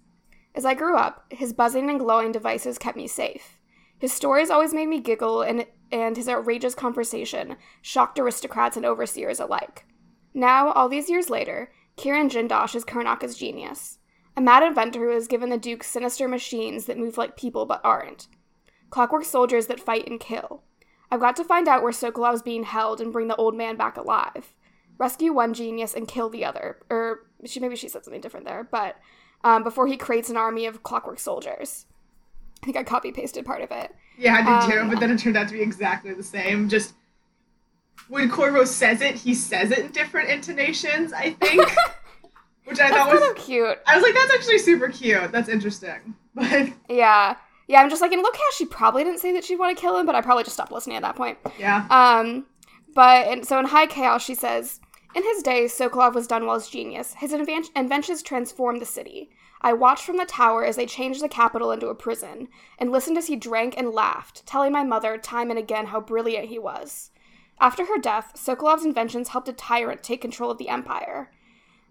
As 0.56 0.66
I 0.66 0.74
grew 0.74 0.98
up, 0.98 1.26
his 1.30 1.54
buzzing 1.54 1.90
and 1.90 2.00
glowing 2.00 2.32
devices 2.32 2.80
kept 2.80 2.98
me 2.98 3.08
safe. 3.08 3.60
His 4.00 4.12
stories 4.12 4.50
always 4.50 4.74
made 4.74 4.88
me 4.88 5.00
giggle, 5.00 5.42
and, 5.42 5.68
and 5.92 6.18
his 6.18 6.28
outrageous 6.28 6.74
conversation 6.74 7.58
shocked 7.82 8.18
aristocrats 8.18 8.76
and 8.76 8.86
overseers 8.86 9.40
alike. 9.40 9.86
Now, 10.34 10.72
all 10.72 10.90
these 10.90 11.10
years 11.10 11.30
later, 11.30 11.72
Kirin 11.98 12.30
Jindosh 12.30 12.76
is 12.76 12.86
Karnaca's 12.86 13.38
genius 13.38 14.00
a 14.38 14.42
mad 14.42 14.64
inventor 14.64 15.00
who 15.00 15.12
has 15.12 15.28
given 15.28 15.50
the 15.50 15.58
Duke 15.58 15.84
sinister 15.84 16.28
machines 16.28 16.86
that 16.86 16.98
move 16.98 17.18
like 17.18 17.38
people 17.38 17.66
but 17.66 17.82
aren't. 17.84 18.28
Clockwork 18.90 19.26
soldiers 19.26 19.68
that 19.68 19.80
fight 19.80 20.08
and 20.08 20.20
kill. 20.20 20.64
I've 21.10 21.20
got 21.20 21.36
to 21.38 21.44
find 21.44 21.68
out 21.68 21.84
where 21.84 21.92
Sokolov's 21.92 22.42
being 22.42 22.64
held 22.64 23.00
and 23.00 23.14
bring 23.14 23.28
the 23.28 23.36
old 23.36 23.56
man 23.56 23.78
back 23.78 23.98
alive. 23.98 24.54
Rescue 24.98 25.34
one 25.34 25.54
genius 25.54 25.94
and 25.94 26.08
kill 26.08 26.30
the 26.30 26.46
other. 26.46 26.80
Or 26.90 27.26
she 27.46 27.60
maybe 27.60 27.76
she 27.76 27.88
said 27.88 28.04
something 28.04 28.22
different 28.22 28.46
there, 28.46 28.68
but 28.70 28.98
um, 29.44 29.64
before 29.64 29.88
he 29.88 29.98
creates 29.98 30.30
an 30.30 30.38
army 30.38 30.66
of 30.66 30.84
clockwork 30.84 31.20
soldiers. 31.20 31.86
I 32.62 32.66
think 32.66 32.78
I 32.78 32.84
copy 32.84 33.12
pasted 33.12 33.46
part 33.46 33.62
of 33.62 33.72
it. 33.72 33.94
Yeah, 34.18 34.36
I 34.36 34.66
did 34.66 34.72
too, 34.72 34.80
Um, 34.80 34.90
but 34.90 35.00
then 35.00 35.12
it 35.12 35.20
turned 35.20 35.38
out 35.38 35.48
to 35.50 35.54
be 35.54 35.62
exactly 35.62 36.14
the 36.14 36.24
same. 36.24 36.68
Just 36.68 36.94
when 38.08 38.30
Corvo 38.30 38.66
says 38.66 39.02
it, 39.02 39.16
he 39.16 39.34
says 39.34 39.72
it 39.72 39.80
in 39.80 39.92
different 39.92 40.30
intonations, 40.30 41.14
I 41.14 41.32
think. 41.32 41.70
which 42.66 42.80
I 42.80 42.90
thought 42.90 43.12
was. 43.12 43.20
kind 43.20 43.38
of 43.38 43.44
cute. 43.44 43.78
I 43.86 43.96
was 43.96 44.04
like, 44.04 44.14
that's 44.14 44.34
actually 44.34 44.58
super 44.60 44.90
cute. 44.90 45.32
That's 45.32 45.50
interesting. 45.50 46.16
But 46.36 46.74
Yeah. 46.90 47.38
Yeah, 47.68 47.82
I'm 47.82 47.90
just 47.90 48.02
like 48.02 48.12
in 48.12 48.22
Low 48.22 48.30
Chaos, 48.32 48.56
she 48.58 48.66
probably 48.66 49.04
didn't 49.06 49.20
say 49.22 49.32
that 49.34 49.44
she'd 49.46 49.58
want 49.58 49.76
to 49.76 49.82
kill 49.82 49.98
him, 49.98 50.06
but 50.06 50.16
I 50.16 50.22
probably 50.22 50.44
just 50.44 50.56
stopped 50.56 50.72
listening 50.72 50.98
at 50.98 51.02
that 51.02 51.16
point. 51.16 51.38
yeah. 51.58 51.88
Um, 51.90 52.46
but 52.94 53.28
and 53.28 53.46
so 53.46 53.58
in 53.58 53.66
High 53.66 53.88
Chaos, 53.88 54.24
she 54.24 54.36
says, 54.36 54.80
in 55.16 55.24
his 55.24 55.42
day, 55.42 55.64
Sokolov 55.66 56.14
was 56.14 56.28
Dunwall's 56.28 56.70
genius. 56.70 57.14
His 57.18 57.32
inven- 57.32 57.70
inventions 57.76 58.22
transformed 58.22 58.82
the 58.82 58.86
city. 58.86 59.30
I 59.62 59.72
watched 59.74 60.04
from 60.06 60.18
the 60.18 60.26
tower 60.26 60.66
as 60.66 60.76
they 60.76 60.86
changed 60.86 61.24
the 61.24 61.30
capital 61.30 61.72
into 61.72 61.88
a 61.88 61.96
prison, 61.96 62.50
and 62.78 62.92
listened 62.92 63.18
as 63.18 63.28
he 63.28 63.38
drank 63.38 63.76
and 63.78 63.92
laughed, 63.92 64.46
telling 64.46 64.74
my 64.74 64.84
mother 64.84 65.18
time 65.18 65.50
and 65.50 65.58
again 65.58 65.88
how 65.88 66.02
brilliant 66.02 66.50
he 66.50 66.60
was. 66.60 67.12
After 67.60 67.86
her 67.86 67.98
death, 67.98 68.34
Sokolov's 68.36 68.86
inventions 68.86 69.30
helped 69.30 69.48
a 69.48 69.54
tyrant 69.54 70.04
take 70.04 70.22
control 70.22 70.52
of 70.52 70.58
the 70.58 70.70
empire. 70.70 71.32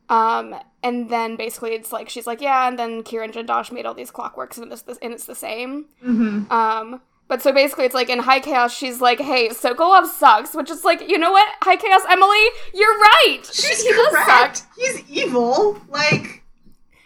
Um, 0.09 0.55
and 0.83 1.09
then 1.09 1.37
basically 1.37 1.71
it's 1.71 1.93
like 1.93 2.09
she's 2.11 2.27
like, 2.27 2.41
yeah, 2.41 2.69
and 2.69 2.79
then 2.79 3.03
Kirin 3.03 3.33
Jindosh 3.33 3.73
made 3.73 3.87
all 3.87 3.95
these 3.95 4.11
clockworks, 4.11 4.59
and 4.59 4.71
it's 4.71 4.83
the, 4.83 4.99
and 5.01 5.15
it's 5.15 5.25
the 5.25 5.35
same. 5.35 5.87
Mm-hmm. 6.05 6.53
Um, 6.53 7.01
but 7.27 7.41
so 7.41 7.53
basically, 7.53 7.87
it's 7.87 7.95
like 7.95 8.11
in 8.11 8.19
High 8.19 8.41
Chaos, 8.41 8.75
she's 8.75 9.01
like, 9.01 9.19
"Hey, 9.19 9.49
Sokolov 9.49 10.07
sucks," 10.07 10.55
which 10.55 10.71
is 10.71 10.85
like, 10.85 11.09
you 11.09 11.19
know 11.19 11.33
what, 11.33 11.49
High 11.63 11.77
Chaos 11.77 12.03
Emily, 12.11 12.45
you're 12.75 12.99
right. 12.99 13.41
She's 13.53 13.83
he 13.83 13.93
correct. 13.95 14.65
He's 14.77 15.09
evil. 15.11 15.81
Like, 15.89 16.45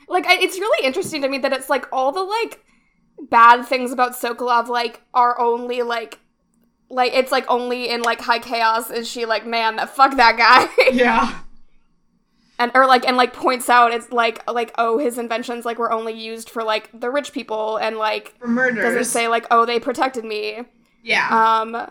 Like, 0.08 0.26
I, 0.26 0.34
it's 0.40 0.58
really 0.58 0.86
interesting 0.86 1.22
to 1.22 1.28
me 1.28 1.38
that 1.38 1.52
it's 1.52 1.70
like 1.70 1.86
all 1.92 2.10
the 2.10 2.22
like 2.22 2.64
bad 3.30 3.64
things 3.64 3.92
about 3.92 4.12
Sokolov 4.12 4.68
like 4.68 5.02
are 5.14 5.38
only 5.40 5.82
like. 5.82 6.18
Like 6.90 7.12
it's 7.14 7.30
like 7.32 7.44
only 7.48 7.88
in 7.90 8.02
like 8.02 8.20
high 8.20 8.38
chaos 8.38 8.90
is 8.90 9.08
she 9.08 9.26
like 9.26 9.46
man 9.46 9.76
that 9.76 9.90
fuck 9.90 10.16
that 10.16 10.36
guy 10.38 10.90
yeah. 10.92 11.40
and 12.58 12.70
or 12.74 12.86
like 12.86 13.06
and 13.06 13.16
like 13.16 13.34
points 13.34 13.68
out 13.68 13.92
it's 13.92 14.10
like 14.10 14.40
like 14.50 14.72
oh 14.78 14.96
his 14.98 15.18
inventions 15.18 15.66
like 15.66 15.78
were 15.78 15.92
only 15.92 16.14
used 16.14 16.48
for 16.48 16.62
like 16.64 16.88
the 16.98 17.10
rich 17.10 17.32
people 17.32 17.76
and 17.76 17.98
like 17.98 18.34
For 18.38 18.48
murders. 18.48 18.82
doesn't 18.82 19.04
say 19.04 19.28
like 19.28 19.46
oh 19.50 19.66
they 19.66 19.78
protected 19.78 20.24
me 20.24 20.62
yeah. 21.02 21.28
Um, 21.60 21.90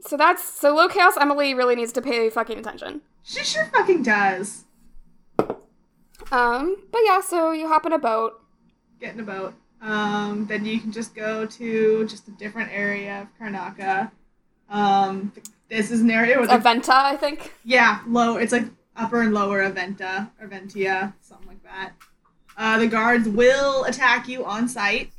so 0.00 0.16
that's 0.16 0.44
so 0.44 0.74
low 0.74 0.88
chaos. 0.88 1.16
Emily 1.18 1.54
really 1.54 1.74
needs 1.74 1.92
to 1.92 2.02
pay 2.02 2.28
fucking 2.30 2.58
attention. 2.58 3.00
She 3.22 3.42
sure 3.42 3.64
fucking 3.72 4.02
does. 4.02 4.64
Um, 6.30 6.76
but 6.92 7.00
yeah, 7.04 7.20
so 7.20 7.52
you 7.52 7.68
hop 7.68 7.86
in 7.86 7.92
a 7.92 7.98
boat. 7.98 8.40
Get 9.00 9.14
in 9.14 9.20
a 9.20 9.24
boat. 9.24 9.54
Um, 9.84 10.46
then 10.46 10.64
you 10.64 10.80
can 10.80 10.92
just 10.92 11.14
go 11.14 11.44
to 11.44 12.06
just 12.06 12.26
a 12.28 12.30
different 12.32 12.72
area 12.72 13.20
of 13.22 13.28
Karnaca. 13.38 14.10
Um, 14.70 15.30
this 15.68 15.90
is 15.90 16.00
an 16.00 16.10
area 16.10 16.40
with 16.40 16.48
Aventa, 16.48 16.88
I 16.88 17.16
think. 17.16 17.52
Yeah, 17.64 18.00
low. 18.06 18.38
It's 18.38 18.52
like 18.52 18.64
upper 18.96 19.20
and 19.20 19.34
lower 19.34 19.60
Aventa, 19.60 20.30
Aventia, 20.42 21.12
something 21.20 21.48
like 21.48 21.62
that. 21.64 21.92
Uh, 22.56 22.78
the 22.78 22.86
guards 22.86 23.28
will 23.28 23.84
attack 23.84 24.26
you 24.26 24.44
on 24.44 24.68
sight, 24.68 25.10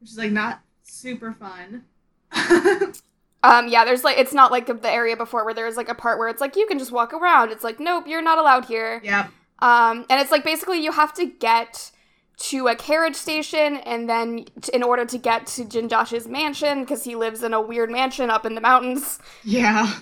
which 0.00 0.10
is 0.10 0.18
like 0.18 0.32
not 0.32 0.60
super 0.82 1.32
fun. 1.32 1.84
Um, 3.44 3.66
yeah, 3.66 3.84
there's 3.84 4.04
like 4.04 4.18
it's 4.18 4.32
not 4.32 4.52
like 4.52 4.66
the 4.66 4.88
area 4.88 5.16
before 5.16 5.44
where 5.44 5.54
there's 5.54 5.76
like 5.76 5.88
a 5.88 5.94
part 5.94 6.18
where 6.18 6.28
it's 6.28 6.40
like 6.40 6.54
you 6.54 6.66
can 6.66 6.78
just 6.78 6.92
walk 6.92 7.12
around. 7.12 7.50
It's 7.50 7.64
like 7.64 7.80
nope, 7.80 8.06
you're 8.06 8.22
not 8.22 8.38
allowed 8.38 8.66
here. 8.66 9.00
Yeah. 9.02 9.26
Um, 9.58 10.06
and 10.08 10.20
it's 10.20 10.30
like 10.30 10.44
basically 10.44 10.78
you 10.78 10.92
have 10.92 11.12
to 11.14 11.26
get 11.26 11.90
to 12.38 12.66
a 12.68 12.74
carriage 12.74 13.14
station, 13.16 13.76
and 13.76 14.08
then 14.08 14.44
t- 14.60 14.72
in 14.74 14.82
order 14.82 15.04
to 15.04 15.18
get 15.18 15.46
to 15.48 15.64
Jindosh's 15.64 16.26
mansion, 16.26 16.80
because 16.80 17.04
he 17.04 17.14
lives 17.14 17.42
in 17.42 17.52
a 17.54 17.60
weird 17.60 17.90
mansion 17.90 18.30
up 18.30 18.44
in 18.46 18.54
the 18.54 18.60
mountains, 18.60 19.18
Yeah. 19.44 19.92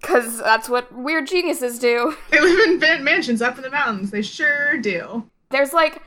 because 0.00 0.38
that's 0.38 0.68
what 0.68 0.90
weird 0.94 1.26
geniuses 1.26 1.78
do. 1.78 2.16
They 2.30 2.40
live 2.40 2.82
in 2.82 3.04
mansions 3.04 3.42
up 3.42 3.56
in 3.56 3.62
the 3.62 3.70
mountains. 3.70 4.10
They 4.10 4.22
sure 4.22 4.78
do. 4.78 5.28
There's 5.50 5.72
like 5.72 6.00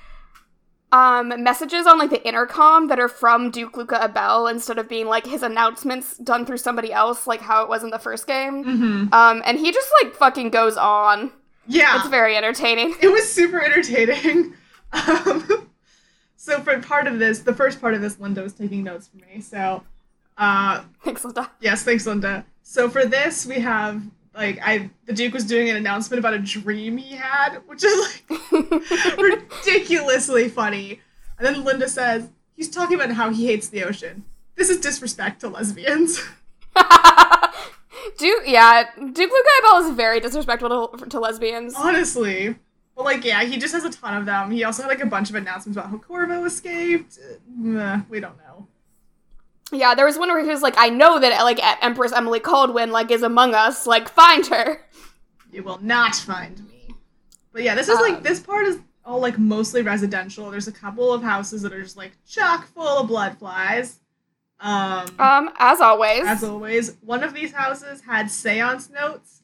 um 0.92 1.34
messages 1.44 1.88
on 1.88 1.98
like 1.98 2.12
the 2.12 2.24
intercom 2.28 2.88
that 2.88 3.00
are 3.00 3.08
from 3.08 3.50
Duke 3.50 3.76
Luca 3.78 4.00
Abel 4.04 4.46
instead 4.48 4.78
of 4.78 4.88
being 4.88 5.08
like 5.08 5.26
his 5.26 5.42
announcements 5.42 6.18
done 6.20 6.46
through 6.46 6.58
somebody 6.58 6.94
else, 6.94 7.26
like 7.28 7.42
how 7.42 7.64
it 7.64 7.70
was 7.70 7.84
in 7.84 7.90
the 7.90 8.00
first 8.00 8.26
game. 8.28 8.64
Mm-hmm. 8.64 9.14
Um, 9.14 9.42
and 9.46 9.60
he 9.60 9.72
just 9.72 9.90
like 10.02 10.16
fucking 10.16 10.50
goes 10.52 10.78
on. 10.78 11.32
Yeah. 11.68 11.98
It's 11.98 12.10
very 12.10 12.36
entertaining. 12.38 12.96
it 13.02 13.08
was 13.12 13.32
super 13.32 13.62
entertaining. 13.62 14.54
Um, 14.94 15.70
so 16.36 16.62
for 16.62 16.80
part 16.80 17.08
of 17.08 17.20
this, 17.20 17.40
the 17.40 17.54
first 17.54 17.82
part 17.82 17.94
of 17.94 18.02
this, 18.02 18.20
Linda 18.20 18.42
was 18.42 18.54
taking 18.54 18.84
notes 18.84 19.08
for 19.08 19.18
me. 19.18 19.42
So, 19.42 19.84
uh, 20.38 20.84
Thanks, 21.04 21.24
Linda. 21.26 21.52
yes, 21.60 21.84
thanks, 21.84 22.06
Linda. 22.06 22.46
So 22.62 22.90
for 22.90 23.06
this, 23.06 23.46
we 23.46 23.56
have 23.56 24.02
like 24.36 24.60
I 24.64 24.90
the 25.06 25.14
Duke 25.14 25.34
was 25.34 25.46
doing 25.46 25.70
an 25.70 25.76
announcement 25.76 26.20
about 26.20 26.34
a 26.34 26.40
dream 26.40 26.98
he 26.98 27.16
had, 27.16 27.58
which 27.68 27.84
is 27.84 28.24
like 28.32 28.52
ridiculously 29.18 30.50
funny. 30.50 31.02
And 31.38 31.46
then 31.46 31.64
Linda 31.64 31.88
says 31.90 32.30
he's 32.56 32.70
talking 32.70 32.96
about 32.96 33.12
how 33.12 33.30
he 33.30 33.46
hates 33.48 33.68
the 33.70 33.84
ocean. 33.84 34.24
This 34.56 34.70
is 34.70 34.80
disrespect 34.80 35.42
to 35.42 35.50
lesbians. 35.50 36.20
Duke, 38.18 38.44
yeah, 38.46 38.90
Duke 38.96 39.18
Luca 39.18 39.50
Abel 39.60 39.90
is 39.90 39.96
very 39.96 40.20
disrespectful 40.20 40.90
to, 40.98 41.06
to 41.06 41.20
lesbians. 41.20 41.74
Honestly. 41.76 42.56
But 42.96 43.06
like, 43.06 43.24
yeah, 43.26 43.44
he 43.44 43.58
just 43.58 43.74
has 43.74 43.84
a 43.84 43.90
ton 43.90 44.16
of 44.18 44.26
them. 44.26 44.52
He 44.52 44.64
also 44.64 44.84
had 44.84 44.90
like 44.90 45.02
a 45.02 45.06
bunch 45.08 45.30
of 45.30 45.36
announcements 45.36 45.78
about 45.78 45.90
how 45.90 45.98
Corvo 45.98 46.46
escaped. 46.46 47.18
Uh, 47.66 48.02
we 48.10 48.20
don't 48.20 48.38
know. 48.38 48.68
Yeah, 49.72 49.96
there 49.96 50.06
was 50.06 50.20
one 50.20 50.30
where 50.30 50.44
he 50.44 50.50
was 50.50 50.62
like, 50.62 50.76
"I 50.78 50.90
know 50.90 51.20
that 51.20 51.42
like 51.44 51.60
Empress 51.84 52.12
Emily 52.12 52.40
Kaldwin 52.40 52.92
like 52.92 53.10
is 53.10 53.24
among 53.24 53.56
us. 53.56 53.88
Like, 53.88 54.08
find 54.10 54.46
her." 54.48 54.82
You 55.52 55.64
will 55.64 55.80
not 55.82 56.16
find 56.16 56.60
me. 56.70 56.94
But 57.52 57.64
yeah, 57.64 57.74
this 57.76 57.88
is 57.90 58.00
like 58.00 58.16
Um. 58.18 58.24
this 58.24 58.40
part 58.40 58.68
is 58.68 58.80
all 59.06 59.20
like 59.20 59.38
mostly 59.40 59.82
residential. 59.82 60.50
There's 60.52 60.68
a 60.68 60.72
couple 60.72 61.12
of 61.12 61.24
houses 61.24 61.62
that 61.64 61.74
are 61.74 61.82
just 61.82 61.98
like 61.98 62.12
chock 62.28 62.68
full 62.68 63.00
of 63.00 63.08
blood 63.08 63.38
flies. 63.40 64.00
Um, 64.60 65.08
Um, 65.20 65.50
as 65.58 65.82
always. 65.82 66.24
as 66.26 66.44
always, 66.44 66.96
one 67.02 67.24
of 67.24 67.34
these 67.34 67.52
houses 67.52 68.02
had 68.02 68.30
seance 68.32 68.90
notes. 68.90 69.42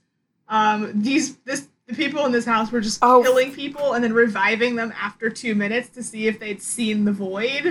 Um, 0.48 1.02
these 1.02 1.36
this 1.38 1.68
the 1.90 1.96
people 1.96 2.24
in 2.26 2.32
this 2.32 2.46
house 2.46 2.72
were 2.72 2.82
just 2.82 3.00
Oh. 3.02 3.22
killing 3.24 3.52
people 3.52 3.94
and 3.94 4.04
then 4.04 4.14
reviving 4.14 4.76
them 4.76 4.94
after 5.02 5.30
two 5.30 5.56
minutes 5.56 5.90
to 5.90 6.04
see 6.04 6.28
if 6.28 6.40
they'd 6.40 6.62
seen 6.62 7.04
the 7.06 7.12
void. 7.12 7.64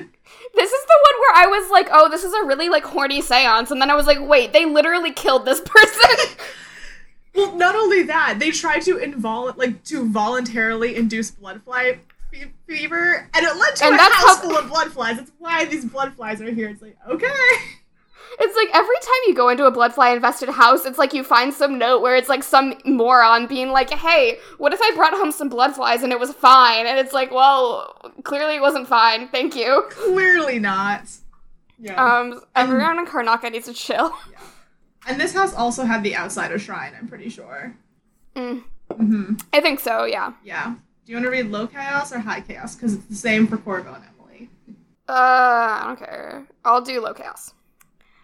This 0.55 0.73
is 0.73 0.85
the 0.87 0.99
one 1.07 1.21
where 1.21 1.37
I 1.37 1.47
was 1.47 1.71
like, 1.71 1.89
"Oh, 1.93 2.09
this 2.11 2.25
is 2.25 2.33
a 2.35 2.45
really 2.45 2.69
like 2.69 2.85
horny 2.85 3.23
séance," 3.23 3.71
and 3.71 3.81
then 3.81 3.91
I 3.91 3.95
was 3.95 4.07
like, 4.07 4.19
"Wait, 4.21 4.53
they 4.53 4.67
literally 4.67 5.13
killed 5.13 5.45
this 5.47 5.61
person." 5.65 6.37
Well, 7.35 7.55
not 7.55 7.77
only 7.77 8.03
that, 8.05 8.39
they 8.41 8.51
tried 8.51 8.83
to 8.83 8.97
invol 8.97 9.57
like 9.57 9.85
to 9.85 10.09
voluntarily 10.11 10.97
induce 10.97 11.31
blood 11.31 11.63
fly 11.63 11.99
fe- 12.33 12.51
fever, 12.67 13.29
and 13.33 13.47
it 13.47 13.57
led 13.57 13.77
to 13.77 13.85
And 13.85 13.95
a 13.95 13.99
that's 13.99 14.15
house 14.17 14.37
how- 14.37 14.43
full 14.43 14.57
of 14.59 14.69
blood 14.69 14.93
flies. 14.93 15.17
That's 15.19 15.31
why 15.39 15.65
these 15.65 15.85
blood 15.85 16.15
flies 16.15 16.41
are 16.43 16.51
here. 16.51 16.69
It's 16.71 16.83
like 16.83 16.97
okay, 17.09 17.33
It's 18.41 18.55
like 18.57 18.69
every 18.73 18.95
time 19.03 19.21
you 19.27 19.35
go 19.35 19.49
into 19.49 19.65
a 19.67 19.73
bloodfly 19.73 20.15
infested 20.15 20.49
house, 20.51 20.85
it's 20.87 20.99
like 20.99 21.13
you 21.13 21.25
find 21.25 21.53
some 21.53 21.77
note 21.79 22.01
where 22.03 22.15
it's 22.17 22.29
like 22.29 22.43
some 22.45 22.75
moron 22.85 23.47
being 23.47 23.71
like, 23.71 23.91
"Hey, 23.91 24.39
what 24.59 24.73
if 24.73 24.81
I 24.81 24.93
brought 24.95 25.13
home 25.15 25.33
some 25.33 25.51
bloodflies 25.51 26.03
and 26.05 26.13
it 26.13 26.21
was 26.21 26.33
fine?" 26.33 26.87
And 26.87 26.99
it's 26.99 27.13
like, 27.13 27.33
"Well, 27.33 27.95
clearly 28.23 28.55
it 28.57 28.61
wasn't 28.61 28.87
fine. 28.87 29.29
Thank 29.29 29.57
you." 29.57 29.85
clearly 29.91 30.59
not. 30.59 31.09
Yeah, 31.81 32.03
Um, 32.03 32.41
everyone 32.57 32.99
in 32.99 33.07
Karnaca 33.07 33.51
needs 33.53 33.67
to 33.67 33.73
chill. 33.75 34.13
and 35.07 35.21
this 35.21 35.33
house 35.33 35.55
also 35.55 35.85
had 35.85 36.03
the 36.03 36.17
outsider 36.17 36.59
shrine. 36.59 36.93
I'm 36.99 37.07
pretty 37.09 37.29
sure. 37.29 37.75
Mm, 38.37 38.63
hmm 38.95 39.35
I 39.53 39.61
think 39.61 39.81
so. 39.81 40.05
Yeah. 40.05 40.33
Yeah. 40.45 40.75
Do 41.05 41.13
you 41.13 41.17
want 41.17 41.25
to 41.25 41.31
read 41.31 41.51
low 41.51 41.67
chaos 41.67 42.13
or 42.13 42.19
high 42.21 42.41
chaos? 42.41 42.75
Because 42.77 42.95
it's 42.95 43.07
the 43.07 43.15
same 43.15 43.47
for 43.47 43.57
Corvo 43.59 43.95
and 43.95 44.05
Emily. 44.05 44.49
Uh, 45.09 45.13
I 45.13 45.83
don't 45.87 45.99
care. 45.99 46.47
I'll 46.65 46.83
do 46.83 47.01
low 47.01 47.15
chaos. 47.15 47.55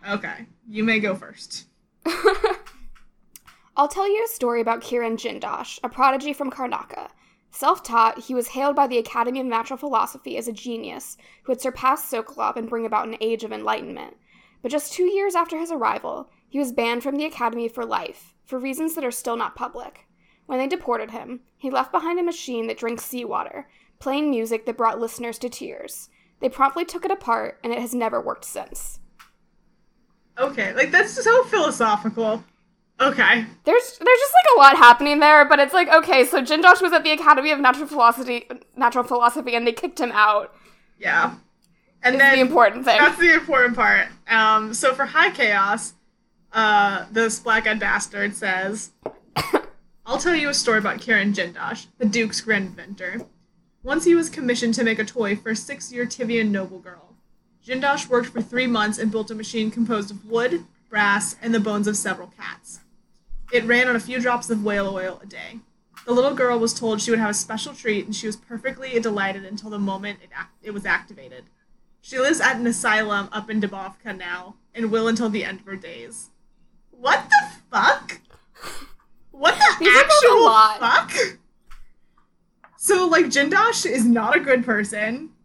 Okay, 0.09 0.47
you 0.69 0.85
may 0.85 1.01
go 1.01 1.15
first. 1.15 1.67
I'll 3.77 3.89
tell 3.89 4.09
you 4.09 4.25
a 4.25 4.29
story 4.29 4.61
about 4.61 4.83
Kirin 4.83 5.17
Jindosh, 5.17 5.81
a 5.83 5.89
prodigy 5.89 6.33
from 6.33 6.51
Karnaca. 6.51 7.09
Self 7.51 7.83
taught, 7.83 8.25
he 8.25 8.35
was 8.35 8.49
hailed 8.49 8.77
by 8.77 8.87
the 8.87 8.99
Academy 8.99 9.41
of 9.41 9.47
Natural 9.47 9.77
Philosophy 9.77 10.37
as 10.37 10.47
a 10.47 10.53
genius 10.53 11.17
who 11.45 11.53
had 11.53 11.61
surpassed 11.61 12.13
Sokolov 12.13 12.57
and 12.57 12.69
bring 12.69 12.85
about 12.85 13.09
an 13.09 13.17
age 13.21 13.45
of 13.45 13.53
enlightenment. 13.53 14.17
But 14.61 14.71
just 14.71 14.93
two 14.93 15.05
years 15.05 15.35
after 15.35 15.59
his 15.59 15.71
arrival, 15.71 16.31
he 16.49 16.59
was 16.59 16.73
banned 16.73 17.03
from 17.03 17.17
the 17.17 17.25
Academy 17.25 17.69
for 17.69 17.85
life, 17.85 18.35
for 18.45 18.59
reasons 18.59 18.95
that 18.95 19.05
are 19.05 19.11
still 19.11 19.37
not 19.37 19.57
public. 19.57 20.07
When 20.47 20.59
they 20.59 20.67
deported 20.67 21.13
him, 21.13 21.41
he 21.57 21.71
left 21.71 21.93
behind 21.93 22.19
a 22.19 22.23
machine 22.23 22.67
that 22.67 22.79
drinks 22.79 23.05
seawater, 23.05 23.69
playing 23.99 24.31
music 24.31 24.67
that 24.67 24.77
brought 24.77 25.01
listeners 25.01 25.39
to 25.39 25.49
tears. 25.49 26.11
They 26.41 26.49
promptly 26.49 26.85
took 26.85 27.05
it 27.05 27.11
apart, 27.11 27.59
and 27.65 27.73
it 27.73 27.79
has 27.79 27.95
never 27.95 28.21
worked 28.21 28.45
since. 28.45 29.01
Okay, 30.39 30.75
like 30.75 30.91
that's 30.91 31.13
so 31.13 31.45
philosophical. 31.45 32.43
Okay. 33.01 33.45
There's 33.65 33.99
there's 33.99 34.19
just 34.19 34.33
like 34.33 34.57
a 34.57 34.59
lot 34.59 34.77
happening 34.77 35.21
there, 35.21 35.45
but 35.45 35.59
it's 35.59 35.75
like 35.75 35.89
okay, 35.89 36.25
so 36.25 36.43
Jindosh 36.43 36.81
was 36.81 36.93
at 36.93 37.05
the 37.05 37.11
Academy 37.11 37.51
of 37.51 37.61
Natural 37.61 37.87
Philosophy, 37.87 38.47
Natural 38.77 39.05
Philosophy, 39.05 39.55
and 39.55 39.67
they 39.67 39.73
kicked 39.73 39.99
him 39.99 40.13
out. 40.13 40.55
Yeah. 40.99 41.35
And 42.03 42.21
then 42.21 42.35
the 42.35 42.41
important 42.41 42.85
thing. 42.85 42.99
That's 42.99 43.19
the 43.19 43.33
important 43.33 43.75
part. 43.75 44.09
Um, 44.29 44.75
so 44.75 44.95
for 44.95 45.07
high 45.07 45.31
chaos, 45.31 45.95
uh, 46.53 47.07
this 47.11 47.41
black-eyed 47.41 47.81
bastard 47.81 48.35
says, 48.35 48.91
"I'll 50.07 50.19
tell 50.19 50.35
you 50.35 50.51
a 50.51 50.55
story 50.55 50.79
about 50.79 50.99
Kirin 50.99 51.35
Jindosh, 51.35 51.87
the 51.99 52.05
Duke's 52.05 52.41
grand 52.41 52.67
inventor. 52.67 53.23
Once 53.83 54.05
he 54.05 54.15
was 54.15 54.31
commissioned 54.31 54.75
to 54.75 54.85
make 54.85 54.99
a 54.99 55.05
toy 55.05 55.35
for 55.37 55.51
a 55.51 55.57
six-year 55.57 56.07
Tyvian 56.07 56.51
noble 56.51 56.79
girl. 56.79 57.14
Jindosh 57.67 58.09
worked 58.09 58.29
for 58.29 58.43
three 58.43 58.67
months 58.67 58.99
and 58.99 59.11
built 59.11 59.31
a 59.31 59.35
machine 59.35 59.71
composed 59.71 60.11
of 60.11 60.27
wood, 60.27 60.65
brass, 60.91 61.37
and 61.41 61.55
the 61.55 61.61
bones 61.61 61.89
of 61.89 61.97
several 61.97 62.33
cats. 62.37 62.81
It 63.53 63.65
ran 63.65 63.89
on 63.89 63.97
a 63.97 64.01
few 64.01 64.21
drops 64.21 64.51
of 64.51 64.63
whale 64.63 64.89
oil 64.89 65.21
a 65.23 65.27
day. 65.27 65.61
The 66.05 66.13
little 66.13 66.35
girl 66.35 66.59
was 66.59 66.75
told 66.75 67.01
she 67.01 67.11
would 67.11 67.21
have 67.21 67.31
a 67.31 67.35
special 67.35 67.73
treat, 67.73 68.05
and 68.05 68.15
she 68.15 68.27
was 68.27 68.37
perfectly 68.37 68.99
delighted 69.01 69.47
until 69.47 69.71
the 69.71 69.79
moment 69.79 70.19
it, 70.23 70.29
act- 70.35 70.59
it 70.63 70.73
was 70.73 70.85
activated. 70.85 71.45
She 72.03 72.19
lives 72.19 72.41
at 72.41 72.57
an 72.57 72.67
asylum 72.67 73.31
up 73.33 73.49
in 73.49 73.63
Dabokva 73.63 74.17
now, 74.19 74.57
and 74.75 74.91
will 74.91 75.09
until 75.09 75.31
the 75.31 75.45
end 75.45 75.61
of 75.61 75.67
her 75.67 75.77
days. 75.77 76.29
What 76.91 77.31
the 77.31 77.51
fuck? 77.71 78.21
What 79.31 79.55
the 79.55 79.77
These 79.81 79.89
are 79.89 80.01
a 80.01 80.05
actual 80.05 80.81
fuck? 80.81 81.39
So, 82.77 83.07
like, 83.07 83.27
Jindosh 83.27 83.87
is 83.87 84.05
not 84.05 84.37
a 84.37 84.41
good 84.41 84.65
person. 84.65 85.31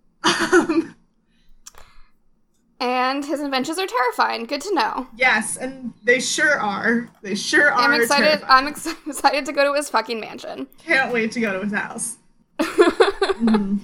Um, 0.51 0.95
and 2.79 3.25
his 3.25 3.39
inventions 3.39 3.77
are 3.77 3.87
terrifying. 3.87 4.45
Good 4.45 4.61
to 4.61 4.73
know. 4.73 5.07
yes, 5.15 5.57
and 5.57 5.93
they 6.03 6.19
sure 6.19 6.59
are. 6.59 7.09
They 7.21 7.35
sure 7.35 7.71
are. 7.71 7.79
I'm 7.79 7.99
excited. 8.01 8.25
terrifying. 8.25 8.51
I'm 8.51 8.67
ex- 8.67 8.87
excited 9.07 9.45
to 9.45 9.51
go 9.53 9.63
to 9.65 9.73
his 9.75 9.89
fucking 9.89 10.19
mansion. 10.19 10.67
Can't 10.77 11.11
wait 11.13 11.31
to 11.33 11.39
go 11.41 11.53
to 11.53 11.63
his 11.63 11.73
house. 11.73 12.17
Mhm. 12.59 13.79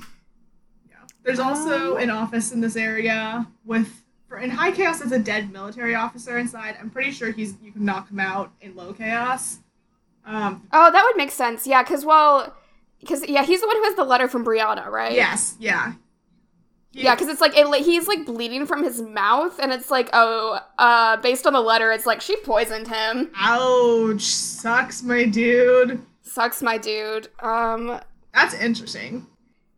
Yeah. 0.90 0.96
There's 1.24 1.40
also 1.40 1.96
Um, 1.96 2.02
an 2.04 2.10
office 2.10 2.52
in 2.52 2.62
this 2.62 2.76
area 2.76 3.48
with 3.64 4.04
for 4.28 4.38
in 4.38 4.50
high 4.50 4.72
chaos 4.72 5.00
there's 5.00 5.12
a 5.12 5.20
dead 5.20 5.52
military 5.52 5.96
officer 5.96 6.38
inside. 6.38 6.78
I'm 6.80 6.90
pretty 6.90 7.12
sure 7.12 7.32
he's 7.32 7.54
you 7.62 7.72
can 7.72 7.86
knock 7.86 8.10
him 8.10 8.20
out 8.20 8.52
in 8.62 8.76
low 8.76 8.92
chaos. 8.94 9.60
Um 10.26 10.68
oh, 10.74 10.92
that 10.92 11.04
would 11.04 11.16
make 11.18 11.32
sense. 11.32 11.66
Yeah, 11.68 11.84
because 11.84 12.04
well, 12.06 12.54
because 13.00 13.26
yeah, 13.28 13.44
he's 13.44 13.62
the 13.62 13.68
one 13.68 13.76
who 13.78 13.84
has 13.84 13.96
the 13.96 14.04
letter 14.04 14.28
from 14.28 14.44
Brianna, 14.44 14.88
right? 14.88 15.14
yes, 15.14 15.56
yeah. 15.60 15.94
Yeah, 17.04 17.14
because 17.14 17.28
it's 17.28 17.42
like 17.42 17.52
it, 17.56 17.68
he's 17.84 18.08
like 18.08 18.26
bleeding 18.26 18.66
from 18.66 18.84
his 18.84 19.02
mouth, 19.02 19.60
and 19.60 19.72
it's 19.74 19.92
like, 19.92 20.10
oh, 20.14 20.60
uh, 20.78 21.18
based 21.18 21.46
on 21.46 21.54
the 21.54 21.60
letter, 21.62 21.92
it's 21.92 22.06
like 22.06 22.22
she 22.22 22.38
poisoned 22.38 22.88
him. 22.88 23.32
Ouch. 23.36 24.22
Sucks, 24.22 25.04
my 25.04 25.26
dude. 25.26 26.02
Sucks, 26.22 26.62
my 26.62 26.78
dude. 26.78 27.28
Um, 27.42 28.00
That's 28.34 28.54
interesting. 28.54 29.28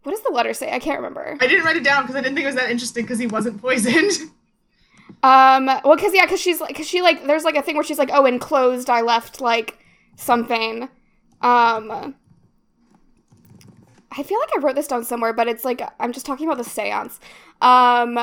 what 0.03 0.12
does 0.12 0.21
the 0.21 0.31
letter 0.31 0.53
say? 0.53 0.71
I 0.71 0.79
can't 0.79 0.97
remember. 0.97 1.38
I 1.41 1.47
didn't 1.47 1.65
write 1.65 1.75
it 1.75 1.83
down 1.83 2.03
because 2.03 2.15
I 2.15 2.21
didn't 2.21 2.36
think 2.36 2.43
it 2.43 2.47
was 2.47 2.55
that 2.55 2.69
interesting 2.69 3.03
because 3.03 3.19
he 3.19 3.27
wasn't 3.27 3.62
poisoned. 3.62 4.12
Um, 5.24 5.65
well, 5.65 5.95
because 5.95 6.13
yeah, 6.13 6.25
because 6.25 6.39
she's 6.39 6.62
like, 6.62 6.69
because 6.69 6.88
she 6.88 7.01
like, 7.01 7.25
there's 7.25 7.43
like 7.43 7.55
a 7.55 7.62
thing 7.63 7.75
where 7.75 7.83
she's 7.83 7.97
like, 7.97 8.12
oh, 8.13 8.25
enclosed, 8.25 8.88
I 8.89 9.01
left 9.01 9.41
like 9.41 9.79
something. 10.15 10.88
Um, 11.41 12.13
I 14.12 14.24
feel 14.24 14.40
like 14.40 14.50
I 14.56 14.60
wrote 14.60 14.76
this 14.76 14.88
down 14.88 15.04
somewhere, 15.04 15.34
but 15.34 15.48
it's 15.48 15.66
like 15.66 15.82
I'm 16.00 16.14
just 16.14 16.26
talking 16.26 16.48
about 16.48 16.58
the 16.58 16.64
seance. 16.70 17.20
Um, 17.62 18.14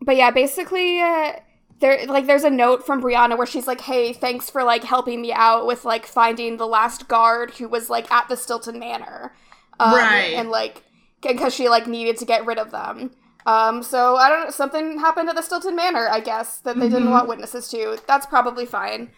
but 0.00 0.16
yeah, 0.16 0.30
basically, 0.30 1.00
uh, 1.00 1.32
there 1.80 2.06
like 2.06 2.26
there's 2.26 2.44
a 2.44 2.50
note 2.50 2.84
from 2.84 3.02
Brianna 3.02 3.36
where 3.36 3.46
she's 3.46 3.66
like, 3.66 3.80
hey, 3.80 4.12
thanks 4.12 4.50
for 4.50 4.62
like 4.64 4.84
helping 4.84 5.22
me 5.22 5.32
out 5.32 5.66
with 5.66 5.84
like 5.84 6.06
finding 6.06 6.56
the 6.56 6.66
last 6.66 7.08
guard 7.08 7.52
who 7.52 7.68
was 7.68 7.88
like 7.90 8.10
at 8.10 8.28
the 8.28 8.36
Stilton 8.36 8.78
Manor, 8.78 9.34
um, 9.80 9.94
Right. 9.94 10.34
And 10.34 10.50
like, 10.50 10.82
because 11.22 11.54
she 11.54 11.68
like 11.68 11.86
needed 11.86 12.16
to 12.18 12.24
get 12.26 12.44
rid 12.46 12.58
of 12.58 12.70
them. 12.70 13.10
Um, 13.46 13.82
so 13.82 14.16
I 14.16 14.28
don't 14.28 14.44
know, 14.44 14.50
something 14.50 14.98
happened 14.98 15.28
at 15.28 15.36
the 15.36 15.42
Stilton 15.42 15.76
Manor, 15.76 16.08
I 16.10 16.20
guess, 16.20 16.58
that 16.60 16.78
they 16.78 16.88
didn't 16.88 17.08
Mhm. 17.08 17.12
want 17.12 17.28
witnesses 17.28 17.68
to. 17.68 17.98
That's 18.06 18.24
probably 18.26 18.64
fine. 18.66 19.10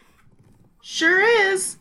Sure 0.82 1.20
is. 1.20 1.78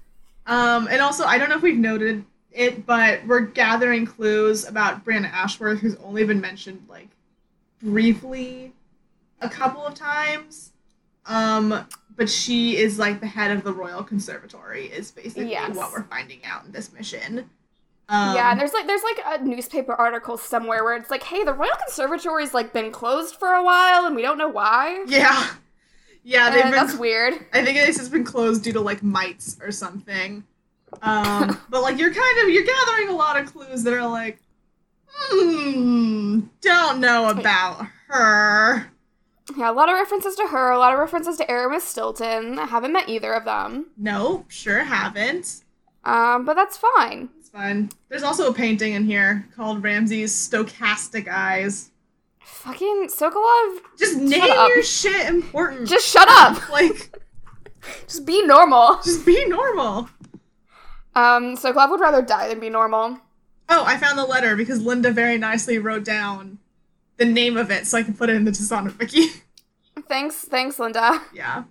Um, 0.47 0.87
and 0.91 1.01
also, 1.01 1.25
I 1.25 1.37
don't 1.39 1.49
know 1.49 1.55
if 1.55 1.63
we've 1.63 1.77
noted 1.77 2.23
it, 2.55 2.85
but 2.85 3.25
we're 3.27 3.41
gathering 3.41 4.05
clues 4.05 4.65
about 4.65 5.03
Brianna 5.05 5.31
Ashworth, 5.31 5.79
who's 5.79 5.95
only 5.97 6.23
been 6.23 6.41
mentioned 6.41 6.85
like 6.89 7.09
briefly 7.81 8.73
a 9.41 9.49
couple 9.49 9.85
of 9.85 9.93
times. 9.93 10.71
Um, 11.25 11.85
but 12.15 12.29
she 12.29 12.77
is 12.77 12.97
like 12.99 13.19
the 13.19 13.27
head 13.27 13.51
of 13.51 13.63
the 13.63 13.73
Royal 13.73 14.03
Conservatory, 14.03 14.85
is 14.87 15.11
basically 15.11 15.49
Yes. 15.51 15.75
what 15.75 15.91
we're 15.91 16.03
finding 16.03 16.39
out 16.45 16.65
in 16.65 16.71
this 16.71 16.93
mission. 16.93 17.49
Um, 18.07 18.35
yeah, 18.35 18.51
and 18.51 18.59
there's 18.61 18.71
like 18.73 18.85
there's 18.85 19.01
like 19.03 19.19
a 19.25 19.43
newspaper 19.43 19.93
article 19.93 20.37
somewhere 20.37 20.83
where 20.83 20.95
it's 20.95 21.09
like, 21.09 21.23
hey, 21.23 21.43
the 21.43 21.53
Royal 21.53 21.75
Conservatory's 21.83 22.53
like 22.53 22.71
been 22.71 22.91
closed 22.91 23.35
for 23.35 23.47
a 23.49 23.63
while 23.63 24.05
and 24.05 24.15
we 24.15 24.21
don't 24.21 24.37
know 24.37 24.47
why. 24.47 25.03
yeah, 25.07 25.49
yeah. 26.23 26.51
They've 26.51 26.59
Uh, 26.65 26.69
been 26.69 26.71
that's 26.71 26.95
weird. 26.95 27.33
I 27.51 27.65
think 27.65 27.77
this 27.79 27.97
has 27.97 28.07
been 28.07 28.23
closed 28.23 28.63
due 28.63 28.73
to 28.73 28.79
like 28.81 29.01
mites 29.01 29.57
or 29.59 29.71
something. 29.71 30.43
Um, 31.01 31.59
but 31.69 31.81
like 31.81 31.97
you're 31.99 32.13
kind 32.13 32.39
of 32.43 32.49
you're 32.49 32.63
gathering 32.65 33.09
a 33.09 33.15
lot 33.15 33.37
of 33.39 33.51
clues 33.51 33.83
that 33.83 33.93
are 33.93 34.07
like, 34.07 34.39
hmm, 35.07 36.41
don't 36.61 36.99
know 36.99 37.29
about 37.29 37.85
her. 38.07 38.91
Yeah, 39.55 39.69
a 39.69 39.73
lot 39.73 39.89
of 39.89 39.95
references 39.95 40.35
to 40.37 40.47
her, 40.47 40.71
a 40.71 40.77
lot 40.79 40.91
of 40.93 40.99
references 40.99 41.37
to 41.37 41.49
Aramis 41.49 41.83
Stilton. 41.83 42.57
I 42.57 42.65
haven't 42.65 42.93
met 42.93 43.07
either 43.09 43.33
of 43.33 43.45
them. 43.45 43.87
No, 43.97 44.45
sure 44.47 44.83
haven't. 44.83 45.63
Um, 46.03 46.45
but 46.45 46.55
that's 46.55 46.77
fine. 46.77 47.29
It's 47.39 47.49
fine. 47.49 47.89
There's 48.09 48.23
also 48.23 48.49
a 48.49 48.53
painting 48.53 48.93
in 48.93 49.05
here 49.05 49.47
called 49.55 49.83
Ramsey's 49.83 50.33
Stochastic 50.33 51.27
Eyes. 51.27 51.91
Fucking 52.43 53.09
Sokolov, 53.09 53.77
Just 53.97 54.17
name 54.17 54.43
your 54.43 54.81
shit 54.83 55.27
important. 55.27 55.87
just 55.87 56.07
shut 56.07 56.27
up. 56.29 56.69
like, 56.69 57.15
Just 58.07 58.25
be 58.25 58.43
normal. 58.45 58.99
just 59.03 59.25
be 59.25 59.45
normal. 59.45 60.09
Um, 61.15 61.55
Sokolov 61.55 61.89
would 61.91 61.99
rather 61.99 62.21
die 62.21 62.49
than 62.49 62.59
be 62.59 62.69
normal. 62.69 63.19
Oh, 63.69 63.83
I 63.85 63.97
found 63.97 64.17
the 64.17 64.25
letter 64.25 64.55
because 64.55 64.81
Linda 64.81 65.11
very 65.11 65.37
nicely 65.37 65.79
wrote 65.79 66.03
down 66.03 66.59
the 67.17 67.25
name 67.25 67.57
of 67.57 67.71
it 67.71 67.87
so 67.87 67.97
I 67.97 68.03
can 68.03 68.13
put 68.13 68.29
it 68.29 68.35
in 68.35 68.43
the 68.45 68.51
Dishonored 68.51 68.99
wiki. 68.99 69.27
Thanks, 70.07 70.35
thanks, 70.43 70.77
Linda. 70.77 71.21
yeah. 71.33 71.63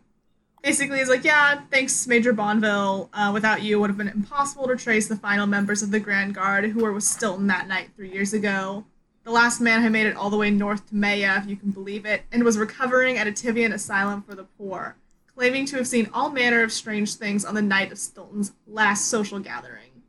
Basically, 0.62 0.98
he's 0.98 1.10
like, 1.10 1.24
yeah, 1.24 1.60
thanks, 1.70 2.06
Major 2.06 2.32
Bonville. 2.32 3.10
Uh, 3.12 3.30
without 3.34 3.60
you, 3.62 3.76
it 3.76 3.80
would 3.82 3.90
have 3.90 3.98
been 3.98 4.08
impossible 4.08 4.66
to 4.66 4.76
trace 4.76 5.08
the 5.08 5.16
final 5.16 5.46
members 5.46 5.82
of 5.82 5.90
the 5.90 6.00
Grand 6.00 6.34
Guard 6.34 6.64
who 6.70 6.80
were 6.82 6.92
with 6.92 7.04
Stilton 7.04 7.46
that 7.48 7.68
night 7.68 7.90
three 7.94 8.10
years 8.10 8.32
ago. 8.32 8.86
The 9.24 9.30
last 9.30 9.60
man 9.60 9.82
had 9.82 9.92
made 9.92 10.06
it 10.06 10.16
all 10.16 10.30
the 10.30 10.38
way 10.38 10.50
north 10.50 10.88
to 10.88 10.96
Maya, 10.96 11.36
if 11.36 11.46
you 11.46 11.56
can 11.56 11.70
believe 11.70 12.06
it, 12.06 12.22
and 12.32 12.42
was 12.44 12.56
recovering 12.56 13.18
at 13.18 13.26
a 13.26 13.30
Tyvian 13.30 13.74
asylum 13.74 14.22
for 14.22 14.34
the 14.34 14.44
poor, 14.44 14.96
claiming 15.34 15.66
to 15.66 15.76
have 15.76 15.86
seen 15.86 16.08
all 16.12 16.30
manner 16.30 16.62
of 16.62 16.72
strange 16.72 17.14
things 17.14 17.44
on 17.44 17.54
the 17.54 17.62
night 17.62 17.90
of 17.90 17.98
Stilton's 17.98 18.52
last 18.66 19.06
social 19.06 19.40
gathering. 19.40 20.02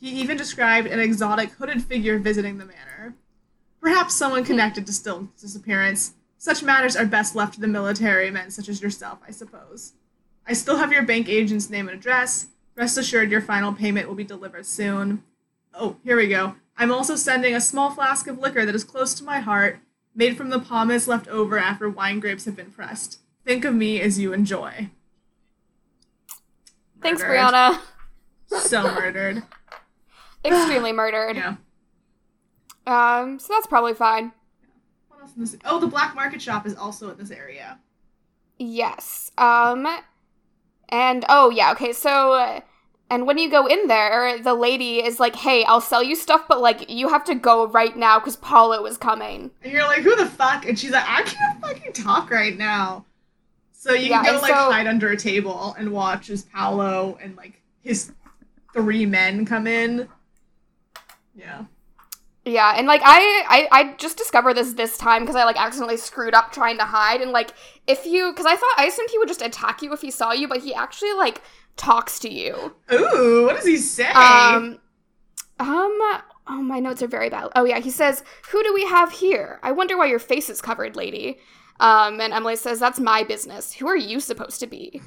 He 0.00 0.10
even 0.10 0.36
described 0.36 0.86
an 0.86 1.00
exotic 1.00 1.50
hooded 1.52 1.82
figure 1.82 2.18
visiting 2.18 2.58
the 2.58 2.64
manor. 2.64 3.14
Perhaps 3.80 4.14
someone 4.14 4.44
connected 4.44 4.86
to 4.86 4.92
Stilton's 4.92 5.40
disappearance. 5.40 6.14
Such 6.36 6.62
matters 6.62 6.94
are 6.94 7.06
best 7.06 7.34
left 7.34 7.54
to 7.54 7.60
the 7.60 7.66
military 7.66 8.30
men 8.30 8.50
such 8.50 8.68
as 8.68 8.80
yourself, 8.80 9.18
I 9.26 9.32
suppose. 9.32 9.94
I 10.46 10.52
still 10.52 10.76
have 10.76 10.92
your 10.92 11.02
bank 11.02 11.28
agent's 11.28 11.68
name 11.68 11.88
and 11.88 11.98
address. 11.98 12.46
Rest 12.76 12.96
assured 12.96 13.30
your 13.30 13.40
final 13.40 13.72
payment 13.72 14.06
will 14.06 14.14
be 14.14 14.24
delivered 14.24 14.66
soon. 14.66 15.24
Oh, 15.74 15.96
here 16.04 16.16
we 16.16 16.28
go. 16.28 16.54
I'm 16.76 16.92
also 16.92 17.16
sending 17.16 17.54
a 17.54 17.60
small 17.60 17.90
flask 17.90 18.28
of 18.28 18.38
liquor 18.38 18.64
that 18.64 18.74
is 18.74 18.84
close 18.84 19.14
to 19.14 19.24
my 19.24 19.40
heart, 19.40 19.80
made 20.14 20.36
from 20.36 20.50
the 20.50 20.60
pomace 20.60 21.08
left 21.08 21.26
over 21.26 21.58
after 21.58 21.90
wine 21.90 22.20
grapes 22.20 22.44
have 22.44 22.54
been 22.54 22.70
pressed. 22.70 23.18
Think 23.48 23.64
of 23.64 23.74
me 23.74 23.98
as 24.02 24.18
you 24.18 24.34
enjoy. 24.34 24.90
Thanks, 27.00 27.22
Brianna. 27.22 27.80
So 28.46 28.82
murdered. 28.82 29.42
Extremely 30.44 30.92
murdered. 30.92 31.38
Yeah. 31.38 31.54
Um, 32.86 33.38
so 33.38 33.54
that's 33.54 33.66
probably 33.66 33.94
fine. 33.94 34.32
What 35.08 35.22
else 35.22 35.32
in 35.34 35.40
this? 35.40 35.56
Oh, 35.64 35.80
the 35.80 35.86
black 35.86 36.14
market 36.14 36.42
shop 36.42 36.66
is 36.66 36.74
also 36.74 37.10
in 37.10 37.16
this 37.16 37.30
area. 37.30 37.78
Yes. 38.58 39.32
Um, 39.38 39.86
and 40.90 41.24
oh 41.30 41.48
yeah, 41.48 41.72
okay. 41.72 41.94
So, 41.94 42.34
uh, 42.34 42.60
and 43.08 43.26
when 43.26 43.38
you 43.38 43.50
go 43.50 43.66
in 43.66 43.86
there, 43.86 44.38
the 44.42 44.52
lady 44.52 45.02
is 45.02 45.18
like, 45.18 45.36
"Hey, 45.36 45.64
I'll 45.64 45.80
sell 45.80 46.02
you 46.02 46.16
stuff, 46.16 46.42
but 46.48 46.60
like 46.60 46.90
you 46.90 47.08
have 47.08 47.24
to 47.24 47.34
go 47.34 47.66
right 47.68 47.96
now 47.96 48.18
because 48.18 48.36
Paolo 48.36 48.84
is 48.84 48.98
coming." 48.98 49.52
And 49.62 49.72
you're 49.72 49.84
like, 49.84 50.02
who 50.02 50.14
the 50.16 50.26
fuck? 50.26 50.66
And 50.66 50.78
she's 50.78 50.90
like, 50.90 51.08
I 51.08 51.22
can't 51.22 51.58
fucking 51.62 51.94
talk 51.94 52.30
right 52.30 52.58
now. 52.58 53.06
So 53.80 53.92
you 53.92 54.08
Yeah, 54.10 54.24
can 54.24 54.34
go 54.34 54.40
like 54.40 54.50
so- 54.52 54.72
hide 54.72 54.88
under 54.88 55.10
a 55.10 55.16
table 55.16 55.76
and 55.78 55.92
watch 55.92 56.30
as 56.30 56.42
Paolo 56.42 57.16
and 57.22 57.36
like 57.36 57.62
his 57.80 58.10
three 58.72 59.06
men 59.06 59.46
come 59.46 59.68
in. 59.68 60.08
Yeah. 61.34 61.64
Yeah, 62.44 62.74
and 62.76 62.88
like 62.88 63.02
I, 63.04 63.44
I, 63.48 63.68
I 63.70 63.94
just 63.98 64.18
discovered 64.18 64.54
this 64.54 64.72
this 64.72 64.98
time 64.98 65.22
because 65.22 65.36
I 65.36 65.44
like 65.44 65.60
accidentally 65.60 65.96
screwed 65.96 66.34
up 66.34 66.50
trying 66.50 66.78
to 66.78 66.84
hide, 66.84 67.20
and 67.20 67.30
like 67.30 67.50
if 67.86 68.04
you, 68.04 68.32
because 68.32 68.46
I 68.46 68.56
thought 68.56 68.74
I 68.78 68.86
assumed 68.86 69.10
he 69.10 69.18
would 69.18 69.28
just 69.28 69.42
attack 69.42 69.80
you 69.82 69.92
if 69.92 70.00
he 70.00 70.10
saw 70.10 70.32
you, 70.32 70.48
but 70.48 70.62
he 70.62 70.74
actually 70.74 71.12
like 71.12 71.42
talks 71.76 72.18
to 72.20 72.32
you. 72.32 72.74
Ooh, 72.92 73.44
what 73.46 73.56
does 73.56 73.66
he 73.66 73.76
say? 73.76 74.08
Um, 74.08 74.78
um, 75.60 75.98
oh, 76.48 76.62
my 76.62 76.80
notes 76.80 77.02
are 77.02 77.06
very 77.06 77.28
bad. 77.28 77.48
Oh, 77.54 77.64
yeah, 77.64 77.80
he 77.80 77.90
says, 77.90 78.24
Who 78.50 78.62
do 78.64 78.72
we 78.72 78.86
have 78.86 79.12
here? 79.12 79.60
I 79.62 79.70
wonder 79.72 79.96
why 79.98 80.06
your 80.06 80.18
face 80.18 80.48
is 80.48 80.60
covered, 80.62 80.96
lady. 80.96 81.38
Um, 81.80 82.20
and 82.20 82.32
Emily 82.32 82.56
says, 82.56 82.80
That's 82.80 83.00
my 83.00 83.24
business. 83.24 83.74
Who 83.74 83.86
are 83.88 83.96
you 83.96 84.20
supposed 84.20 84.60
to 84.60 84.66
be? 84.66 85.00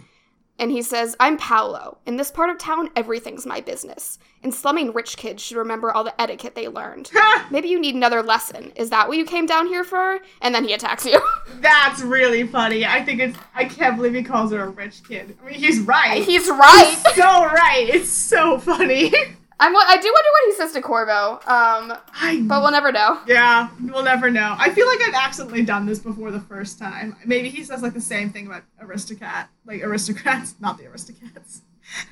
And 0.62 0.70
he 0.70 0.84
says, 0.84 1.16
I'm 1.20 1.38
Paolo. 1.38 1.98
In 2.06 2.18
this 2.18 2.30
part 2.30 2.52
of 2.52 2.60
town, 2.60 2.92
everything's 2.96 3.48
my 3.48 3.62
business. 3.62 4.20
And 4.44 4.54
slumming 4.54 4.94
rich 4.94 5.18
kids 5.18 5.42
should 5.42 5.58
remember 5.58 5.92
all 5.92 6.04
the 6.04 6.22
etiquette 6.22 6.54
they 6.54 6.68
learned. 6.68 7.10
Maybe 7.50 7.70
you 7.70 7.80
need 7.80 7.96
another 7.96 8.22
lesson. 8.22 8.72
Is 8.76 8.92
that 8.92 9.08
what 9.08 9.18
you 9.18 9.26
came 9.26 9.48
down 9.48 9.66
here 9.66 9.84
for? 9.84 10.20
And 10.40 10.54
then 10.54 10.64
he 10.64 10.74
attacks 10.74 11.04
you. 11.04 11.20
That's 11.62 12.02
really 12.04 12.46
funny. 12.46 12.86
I 12.86 13.04
think 13.04 13.22
it's. 13.22 13.38
I 13.56 13.66
can't 13.66 13.96
believe 13.96 14.14
he 14.14 14.22
calls 14.22 14.52
her 14.52 14.62
a 14.62 14.70
rich 14.70 15.04
kid. 15.04 15.36
I 15.42 15.48
mean, 15.48 15.56
he's 15.56 15.80
right. 15.80 16.24
He's 16.24 16.48
right. 16.48 16.96
so 17.16 17.46
right. 17.46 17.88
It's 17.90 18.12
so 18.12 18.60
funny. 18.60 19.12
I'm, 19.62 19.76
I 19.76 19.96
do 20.02 20.12
wonder 20.12 20.30
what 20.32 20.46
he 20.48 20.54
says 20.54 20.72
to 20.72 20.82
Corvo. 20.82 21.34
Um, 21.34 21.94
I. 22.16 22.44
but 22.48 22.64
we'll 22.64 22.72
never 22.72 22.92
know. 22.92 23.20
Yeah, 23.28 23.70
we'll 23.80 24.02
never 24.02 24.32
know. 24.32 24.56
I 24.58 24.72
feel 24.72 24.88
like 24.88 25.00
I've 25.02 25.14
accidentally 25.14 25.62
done 25.62 25.86
this 25.86 26.00
before 26.00 26.32
the 26.32 26.40
first 26.40 26.80
time. 26.80 27.16
Maybe 27.26 27.50
he 27.50 27.64
says 27.64 27.84
like 27.84 27.94
the 27.94 28.02
same 28.02 28.32
thing 28.32 28.48
about 28.48 28.64
aristocrat, 28.80 29.50
like 29.66 29.84
aristocrats, 29.84 30.56
not 30.60 30.80
the 30.80 30.88
aristocrats. 30.88 31.62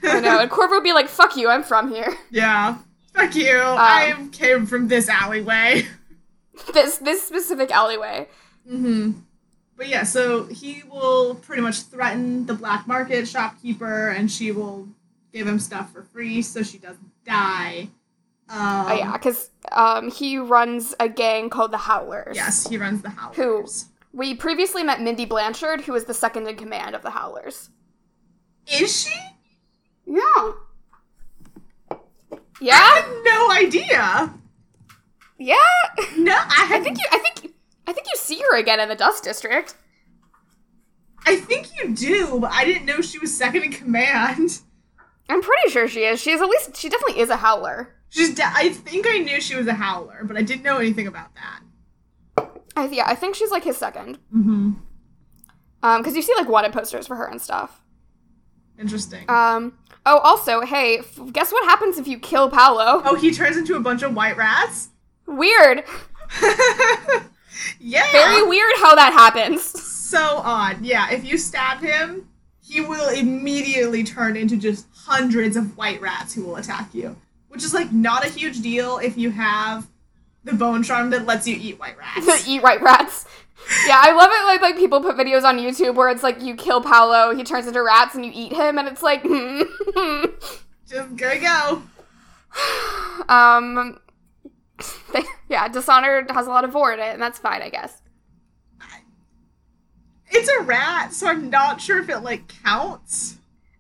I 0.04 0.20
know. 0.20 0.38
And 0.40 0.52
Corvo 0.52 0.76
would 0.76 0.84
be 0.84 0.94
like, 0.94 1.08
fuck 1.08 1.36
you, 1.36 1.50
I'm 1.50 1.64
from 1.64 1.90
here. 1.90 2.16
yeah. 2.30 2.78
Fuck 3.16 3.34
you. 3.36 3.60
Um, 3.60 3.78
I 3.80 4.30
came 4.32 4.68
from 4.68 4.88
this 4.88 5.10
alleyway. 5.10 5.88
This 6.74 6.98
this 6.98 7.26
specific 7.26 7.72
alleyway. 7.72 8.28
Mm-hmm. 8.70 9.12
But 9.78 9.88
yeah, 9.88 10.04
so 10.04 10.44
he 10.48 10.84
will 10.92 11.36
pretty 11.36 11.62
much 11.62 11.84
threaten 11.84 12.46
the 12.46 12.54
black 12.54 12.86
market 12.86 13.30
shopkeeper, 13.30 14.10
and 14.10 14.30
she 14.30 14.52
will 14.52 14.90
give 15.32 15.48
him 15.48 15.58
stuff 15.58 15.94
for 15.94 16.04
free 16.04 16.42
so 16.42 16.62
she 16.62 16.78
doesn't 16.78 17.09
die. 17.30 17.90
Um, 18.50 18.58
oh 18.90 18.94
yeah, 18.96 19.12
because 19.14 19.52
um, 19.72 20.10
he 20.12 20.38
runs 20.38 20.96
a 21.00 21.08
gang 21.08 21.50
called 21.50 21.72
the 21.72 21.78
Howlers. 21.78 22.36
Yes, 22.36 22.68
he 22.68 22.78
runs 22.78 23.02
the 23.02 23.10
Howlers. 23.10 23.36
Who 23.38 24.18
We 24.18 24.34
previously 24.36 24.82
met 24.84 25.02
Mindy 25.02 25.26
Blanchard, 25.26 25.82
who 25.82 25.94
is 25.94 26.06
the 26.06 26.14
second 26.16 26.48
in 26.48 26.56
command 26.56 26.96
of 26.96 27.04
the 27.04 27.12
Howlers. 27.12 27.70
Is 28.72 29.04
she? 29.04 29.14
Yeah. 30.06 30.52
I 31.92 31.98
Yeah. 32.60 32.76
had 32.76 33.06
no 33.24 33.52
idea. 33.52 34.34
Yeah. 35.38 35.56
No, 36.18 36.34
I 36.36 36.68
I 36.72 36.80
think 36.82 36.98
you. 36.98 37.06
I 37.12 37.20
think 37.20 37.54
I 37.88 37.94
think 37.94 38.08
you 38.08 38.18
see 38.18 38.42
her 38.42 38.58
again 38.58 38.80
in 38.80 38.90
the 38.90 38.96
Dust 38.96 39.24
District. 39.24 39.76
I 41.26 41.36
think 41.36 41.68
you 41.78 41.94
do, 41.94 42.40
but 42.40 42.52
I 42.52 42.66
didn't 42.66 42.86
know 42.86 43.02
she 43.02 43.20
was 43.20 43.36
second 43.38 43.64
in 43.64 43.72
command. 43.72 44.60
I'm 45.30 45.42
pretty 45.42 45.70
sure 45.70 45.88
she 45.88 46.04
is. 46.04 46.20
She's 46.22 46.42
at 46.42 46.48
least 46.50 46.76
she 46.76 46.90
definitely 46.90 47.22
is 47.22 47.30
a 47.30 47.38
howler. 47.38 47.96
She's. 48.10 48.34
De- 48.34 48.44
I 48.44 48.70
think 48.70 49.06
I 49.08 49.20
knew 49.20 49.40
she 49.40 49.56
was 49.56 49.68
a 49.68 49.74
howler, 49.74 50.22
but 50.24 50.36
I 50.36 50.42
didn't 50.42 50.64
know 50.64 50.78
anything 50.78 51.08
about 51.08 51.30
that. 51.36 52.50
I, 52.76 52.88
yeah, 52.88 53.04
I 53.08 53.16
think 53.16 53.36
she's 53.36 53.52
like 53.52 53.64
his 53.64 53.78
second. 53.78 54.18
Mm-hmm. 54.36 54.72
Um, 55.82 56.02
because 56.02 56.16
you 56.16 56.22
see 56.22 56.34
like 56.36 56.50
wanted 56.50 56.74
posters 56.74 57.06
for 57.08 57.16
her 57.16 57.26
and 57.28 57.42
stuff. 57.42 57.82
Interesting. 58.80 59.30
Um. 59.30 59.78
Oh, 60.06 60.18
also, 60.20 60.62
hey, 60.62 61.00
f- 61.00 61.20
guess 61.34 61.52
what 61.52 61.64
happens 61.66 61.98
if 62.00 62.08
you 62.08 62.18
kill 62.20 62.50
Paolo? 62.50 63.02
oh, 63.06 63.16
he 63.16 63.32
turns 63.32 63.58
into 63.58 63.76
a 63.76 63.80
bunch 63.80 64.02
of 64.02 64.16
white 64.16 64.38
rats. 64.38 64.90
Weird. 65.28 65.84
yeah. 67.80 68.12
Very 68.12 68.44
weird 68.48 68.72
how 68.78 68.96
that 68.96 69.14
happens. 69.14 69.62
so 69.62 70.38
odd. 70.44 70.82
Yeah, 70.82 71.12
if 71.12 71.24
you 71.26 71.38
stab 71.38 71.82
him, 71.82 72.28
he 72.62 72.82
will 72.82 73.10
immediately 73.10 74.04
turn 74.04 74.36
into 74.38 74.58
just 74.58 74.88
hundreds 75.10 75.58
of 75.58 75.76
white 75.76 76.00
rats 76.02 76.34
who 76.34 76.46
will 76.46 76.58
attack 76.58 76.94
you. 76.94 77.16
Which 77.50 77.64
is 77.64 77.74
like 77.74 77.92
not 77.92 78.26
a 78.26 78.30
huge 78.30 78.62
deal 78.62 79.00
if 79.00 79.18
you 79.18 79.32
have 79.32 79.88
the 80.44 80.54
bone 80.54 80.84
charm 80.84 81.10
that 81.10 81.26
lets 81.26 81.48
you 81.48 81.58
eat 81.60 81.80
white 81.80 81.98
rats. 81.98 82.48
Eat 82.48 82.62
right 82.62 82.82
rats. 82.82 83.26
Yeah, 83.86 84.00
I 84.02 84.14
love 84.14 84.30
it. 84.32 84.46
Like, 84.46 84.62
like 84.62 84.78
people 84.78 85.02
put 85.02 85.18
videos 85.18 85.44
on 85.44 85.58
YouTube 85.58 85.96
where 85.96 86.10
it's 86.10 86.24
like 86.24 86.42
you 86.42 86.56
kill 86.56 86.82
Paolo, 86.82 87.36
he 87.36 87.44
turns 87.44 87.68
into 87.68 87.84
rats, 87.84 88.16
and 88.16 88.26
you 88.26 88.32
eat 88.34 88.54
him, 88.54 88.78
and 88.78 88.88
it's 88.88 89.04
like, 89.04 89.22
just 90.88 91.16
go 91.16 91.40
go. 91.40 91.84
um, 93.30 94.00
they, 95.14 95.24
yeah, 95.50 95.68
Dishonored 95.68 96.32
has 96.32 96.48
a 96.48 96.50
lot 96.50 96.64
of 96.64 96.72
vor 96.72 96.94
in 96.94 97.00
it, 97.00 97.14
and 97.14 97.22
that's 97.22 97.40
fine, 97.40 97.62
I 97.62 97.70
guess. 97.70 98.02
It's 100.32 100.48
a 100.48 100.62
rat, 100.62 101.12
so 101.12 101.28
I'm 101.28 101.50
not 101.50 101.82
sure 101.82 102.00
if 102.00 102.08
it 102.08 102.20
like 102.20 102.48
counts. 102.64 103.39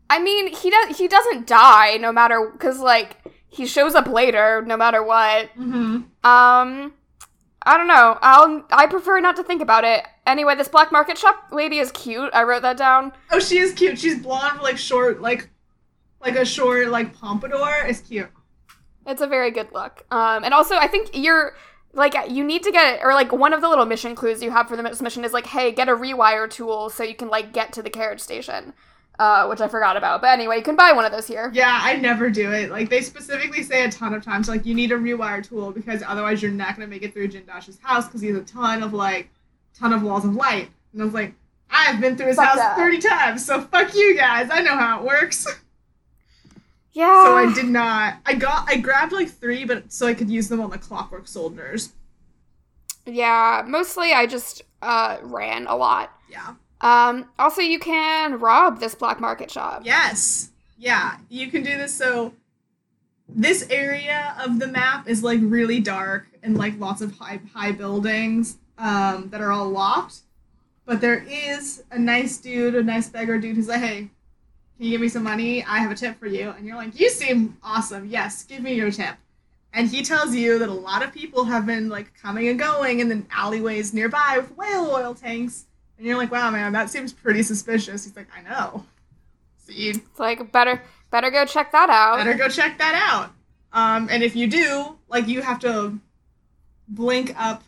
I 0.09 0.19
mean, 0.19 0.47
he 0.47 0.69
does 0.69 0.97
he 0.97 1.07
doesn't 1.07 1.47
die 1.47 1.97
no 1.97 2.11
matter 2.11 2.49
because 2.51 2.79
like 2.79 3.17
he 3.47 3.65
shows 3.65 3.95
up 3.95 4.07
later 4.07 4.63
no 4.65 4.77
matter 4.77 5.03
what. 5.03 5.49
Mm-hmm. 5.55 6.03
Um, 6.23 6.93
I 7.63 7.77
don't 7.77 7.87
know. 7.87 8.17
I'll 8.21 8.65
I 8.71 8.87
prefer 8.87 9.19
not 9.19 9.35
to 9.35 9.43
think 9.43 9.61
about 9.61 9.83
it. 9.83 10.05
Anyway, 10.25 10.55
this 10.55 10.67
black 10.67 10.91
market 10.91 11.17
shop 11.17 11.49
lady 11.51 11.79
is 11.79 11.91
cute. 11.91 12.31
I 12.33 12.43
wrote 12.43 12.61
that 12.63 12.77
down. 12.77 13.11
Oh, 13.31 13.39
she 13.39 13.59
is 13.59 13.73
cute. 13.73 13.99
She's 13.99 14.19
blonde, 14.19 14.61
like 14.61 14.77
short, 14.77 15.21
like 15.21 15.49
like 16.21 16.35
a 16.35 16.45
short 16.45 16.87
like 16.89 17.13
pompadour. 17.13 17.85
It's 17.85 18.01
cute. 18.01 18.29
It's 19.05 19.21
a 19.21 19.27
very 19.27 19.51
good 19.51 19.71
look. 19.73 20.05
Um, 20.11 20.43
and 20.43 20.53
also 20.53 20.75
I 20.75 20.87
think 20.87 21.11
you're 21.13 21.53
like 21.93 22.15
you 22.29 22.43
need 22.43 22.63
to 22.63 22.71
get 22.71 23.01
or 23.03 23.13
like 23.13 23.31
one 23.31 23.53
of 23.53 23.61
the 23.61 23.69
little 23.69 23.85
mission 23.85 24.15
clues 24.15 24.41
you 24.41 24.51
have 24.51 24.67
for 24.67 24.77
this 24.77 25.01
mission 25.01 25.23
is 25.23 25.33
like, 25.33 25.47
hey, 25.47 25.71
get 25.71 25.89
a 25.89 25.93
rewire 25.93 26.49
tool 26.49 26.89
so 26.89 27.03
you 27.03 27.15
can 27.15 27.29
like 27.29 27.53
get 27.53 27.73
to 27.73 27.83
the 27.83 27.89
carriage 27.89 28.21
station. 28.21 28.73
Uh, 29.19 29.45
which 29.47 29.59
I 29.59 29.67
forgot 29.67 29.97
about. 29.97 30.21
But 30.21 30.29
anyway, 30.29 30.55
you 30.55 30.63
can 30.63 30.77
buy 30.77 30.93
one 30.93 31.03
of 31.03 31.11
those 31.11 31.27
here. 31.27 31.51
Yeah, 31.53 31.77
I 31.83 31.97
never 31.97 32.29
do 32.29 32.53
it. 32.53 32.71
Like 32.71 32.89
they 32.89 33.01
specifically 33.01 33.63
say 33.63 33.83
a 33.83 33.91
ton 33.91 34.13
of 34.13 34.23
times, 34.23 34.47
like 34.47 34.65
you 34.65 34.73
need 34.73 34.93
a 34.93 34.95
rewire 34.95 35.45
tool 35.45 35.73
because 35.73 36.01
otherwise 36.07 36.41
you're 36.41 36.51
not 36.53 36.75
gonna 36.77 36.87
make 36.87 37.03
it 37.03 37.11
through 37.13 37.27
Jindosh's 37.27 37.77
house 37.81 38.05
because 38.05 38.21
he 38.21 38.27
has 38.29 38.37
a 38.37 38.43
ton 38.45 38.81
of 38.81 38.93
like, 38.93 39.29
ton 39.77 39.91
of 39.91 40.03
walls 40.03 40.23
of 40.23 40.35
light. 40.35 40.69
And 40.93 41.01
I 41.01 41.05
was 41.05 41.13
like, 41.13 41.33
I've 41.69 41.99
been 41.99 42.15
through 42.15 42.27
his 42.27 42.37
Fuck 42.37 42.45
house 42.47 42.57
that. 42.59 42.77
thirty 42.77 42.97
times, 42.99 43.45
so 43.45 43.59
fuck 43.59 43.93
you 43.93 44.15
guys. 44.15 44.47
I 44.49 44.61
know 44.61 44.77
how 44.77 44.99
it 45.01 45.05
works. 45.05 45.45
Yeah. 46.91 47.23
so 47.25 47.35
I 47.35 47.53
did 47.53 47.67
not. 47.67 48.15
I 48.25 48.33
got, 48.33 48.65
I 48.67 48.77
grabbed 48.77 49.11
like 49.11 49.29
three, 49.29 49.63
but 49.63 49.91
so 49.93 50.07
I 50.07 50.13
could 50.13 50.29
use 50.29 50.47
them 50.49 50.59
on 50.59 50.69
the 50.71 50.77
clockwork 50.77 51.27
soldiers. 51.27 51.91
Yeah, 53.05 53.63
mostly 53.67 54.11
I 54.11 54.25
just 54.25 54.63
uh 54.81 55.17
ran 55.21 55.67
a 55.67 55.75
lot. 55.75 56.11
Yeah. 56.29 56.53
Um 56.81 57.29
also 57.37 57.61
you 57.61 57.79
can 57.79 58.39
rob 58.39 58.79
this 58.79 58.95
black 58.95 59.19
market 59.19 59.51
shop. 59.51 59.81
Yes. 59.83 60.49
Yeah, 60.79 61.17
you 61.27 61.51
can 61.51 61.61
do 61.61 61.77
this. 61.77 61.93
So, 61.93 62.33
this 63.27 63.67
area 63.69 64.33
of 64.41 64.59
the 64.59 64.67
map 64.67 65.07
is 65.07 65.21
like 65.21 65.39
really 65.43 65.81
dark 65.81 66.27
and 66.41 66.57
like 66.57 66.79
lots 66.79 67.01
of 67.01 67.17
high 67.17 67.41
high 67.53 67.73
buildings 67.73 68.57
um, 68.77 69.29
that 69.29 69.41
are 69.41 69.51
all 69.51 69.69
locked. 69.69 70.19
But 70.85 71.01
there 71.01 71.23
is 71.29 71.83
a 71.91 71.99
nice 71.99 72.37
dude, 72.37 72.75
a 72.75 72.81
nice 72.81 73.09
beggar 73.09 73.37
dude 73.37 73.57
who's 73.57 73.67
like, 73.67 73.81
"Hey, 73.81 73.97
can 74.77 74.85
you 74.85 74.91
give 74.91 75.01
me 75.01 75.09
some 75.09 75.23
money? 75.23 75.63
I 75.65 75.79
have 75.79 75.91
a 75.91 75.95
tip 75.95 76.17
for 76.17 76.27
you." 76.27 76.49
And 76.51 76.65
you're 76.65 76.77
like, 76.77 76.97
"You 76.97 77.09
seem 77.09 77.57
awesome. 77.61 78.05
Yes, 78.05 78.43
give 78.43 78.61
me 78.61 78.73
your 78.73 78.89
tip." 78.89 79.15
And 79.73 79.89
he 79.89 80.01
tells 80.01 80.33
you 80.33 80.57
that 80.59 80.69
a 80.69 80.73
lot 80.73 81.03
of 81.03 81.13
people 81.13 81.43
have 81.43 81.65
been 81.65 81.89
like 81.89 82.13
coming 82.19 82.47
and 82.47 82.57
going 82.57 83.01
in 83.01 83.09
the 83.09 83.23
alleyways 83.31 83.93
nearby 83.93 84.37
with 84.37 84.55
whale 84.57 84.89
oil 84.89 85.13
tanks. 85.13 85.65
And 85.99 86.07
you're 86.07 86.17
like, 86.17 86.31
"Wow, 86.31 86.49
man, 86.49 86.71
that 86.71 86.89
seems 86.89 87.11
pretty 87.11 87.43
suspicious." 87.43 88.05
He's 88.05 88.15
like, 88.15 88.29
"I 88.35 88.41
know." 88.41 88.85
See, 89.67 89.89
It's 89.89 89.99
like 90.17 90.49
better 90.51 90.81
better 91.11 91.29
go 91.29 91.45
check 91.45 91.73
that 91.73 91.89
out. 91.89 92.17
better 92.17 92.35
go 92.35 92.47
check 92.47 92.77
that 92.77 92.95
out. 92.95 93.31
Um, 93.73 94.07
and 94.09 94.23
if 94.23 94.35
you 94.35 94.47
do, 94.47 94.97
like, 95.09 95.27
you 95.27 95.41
have 95.41 95.59
to 95.59 95.99
blink 96.87 97.35
up 97.37 97.63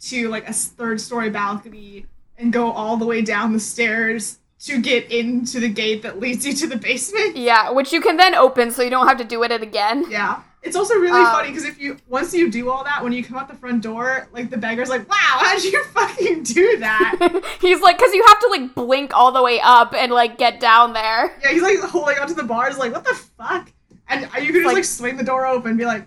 to 0.00 0.28
like 0.28 0.48
a 0.48 0.52
third 0.52 1.00
story 1.00 1.30
balcony 1.30 2.06
and 2.38 2.52
go 2.52 2.70
all 2.72 2.96
the 2.96 3.06
way 3.06 3.20
down 3.22 3.52
the 3.52 3.60
stairs 3.60 4.38
to 4.58 4.80
get 4.80 5.10
into 5.12 5.60
the 5.60 5.68
gate 5.68 6.02
that 6.02 6.18
leads 6.18 6.46
you 6.46 6.52
to 6.54 6.66
the 6.66 6.76
basement. 6.76 7.36
Yeah, 7.36 7.70
which 7.70 7.92
you 7.92 8.00
can 8.00 8.16
then 8.16 8.34
open 8.34 8.70
so 8.70 8.82
you 8.82 8.90
don't 8.90 9.06
have 9.06 9.18
to 9.18 9.24
do 9.24 9.42
it 9.42 9.52
again. 9.52 10.06
Yeah. 10.10 10.40
It's 10.66 10.76
also 10.76 10.94
really 10.94 11.18
Um, 11.20 11.26
funny 11.26 11.48
because 11.50 11.64
if 11.64 11.78
you 11.80 11.96
once 12.08 12.34
you 12.34 12.50
do 12.50 12.68
all 12.70 12.84
that, 12.84 13.02
when 13.04 13.12
you 13.12 13.22
come 13.24 13.36
out 13.38 13.48
the 13.48 13.54
front 13.54 13.82
door, 13.82 14.28
like 14.32 14.50
the 14.50 14.56
beggar's 14.56 14.88
like, 14.88 15.08
"Wow, 15.08 15.16
how'd 15.20 15.62
you 15.62 15.84
fucking 15.86 16.42
do 16.42 16.78
that?" 16.78 17.42
He's 17.60 17.80
like, 17.80 17.96
because 17.98 18.12
you 18.14 18.24
have 18.26 18.40
to 18.40 18.48
like 18.48 18.74
blink 18.74 19.16
all 19.16 19.32
the 19.32 19.42
way 19.42 19.60
up 19.62 19.94
and 19.94 20.12
like 20.12 20.38
get 20.38 20.60
down 20.60 20.92
there. 20.92 21.36
yeah, 21.42 21.50
he's 21.50 21.62
like 21.62 21.78
holding 21.78 22.18
onto 22.18 22.34
the 22.34 22.42
bars, 22.44 22.76
like, 22.78 22.92
"What 22.92 23.04
the 23.04 23.14
fuck?" 23.14 23.72
And 24.08 24.22
you 24.22 24.28
can 24.28 24.54
just 24.54 24.66
Like- 24.66 24.74
like 24.74 24.84
swing 24.84 25.16
the 25.16 25.24
door 25.24 25.46
open 25.46 25.70
and 25.70 25.78
be 25.78 25.84
like, 25.86 26.06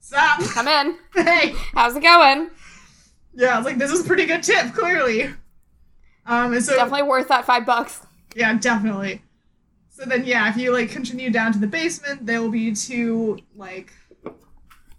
"Stop, 0.00 0.40
Come 0.54 0.68
in. 0.68 0.96
hey." 1.14 1.54
How's 1.74 1.96
it 1.96 2.02
going? 2.02 2.50
Yeah, 3.34 3.54
I 3.54 3.56
was 3.58 3.66
like, 3.66 3.78
this 3.78 3.90
is 3.92 4.00
a 4.00 4.04
pretty 4.04 4.24
good 4.26 4.42
tip, 4.42 4.72
clearly. 4.74 5.24
Um, 6.26 6.52
and 6.54 6.64
so 6.64 6.74
Definitely 6.74 7.02
worth 7.02 7.28
that 7.28 7.44
five 7.44 7.66
bucks. 7.66 8.00
yeah, 8.34 8.54
definitely. 8.54 9.22
So 9.96 10.04
then, 10.04 10.26
yeah, 10.26 10.50
if 10.50 10.58
you 10.58 10.74
like 10.74 10.90
continue 10.90 11.30
down 11.30 11.54
to 11.54 11.58
the 11.58 11.66
basement, 11.66 12.26
there 12.26 12.42
will 12.42 12.50
be 12.50 12.74
two 12.74 13.38
like, 13.56 13.94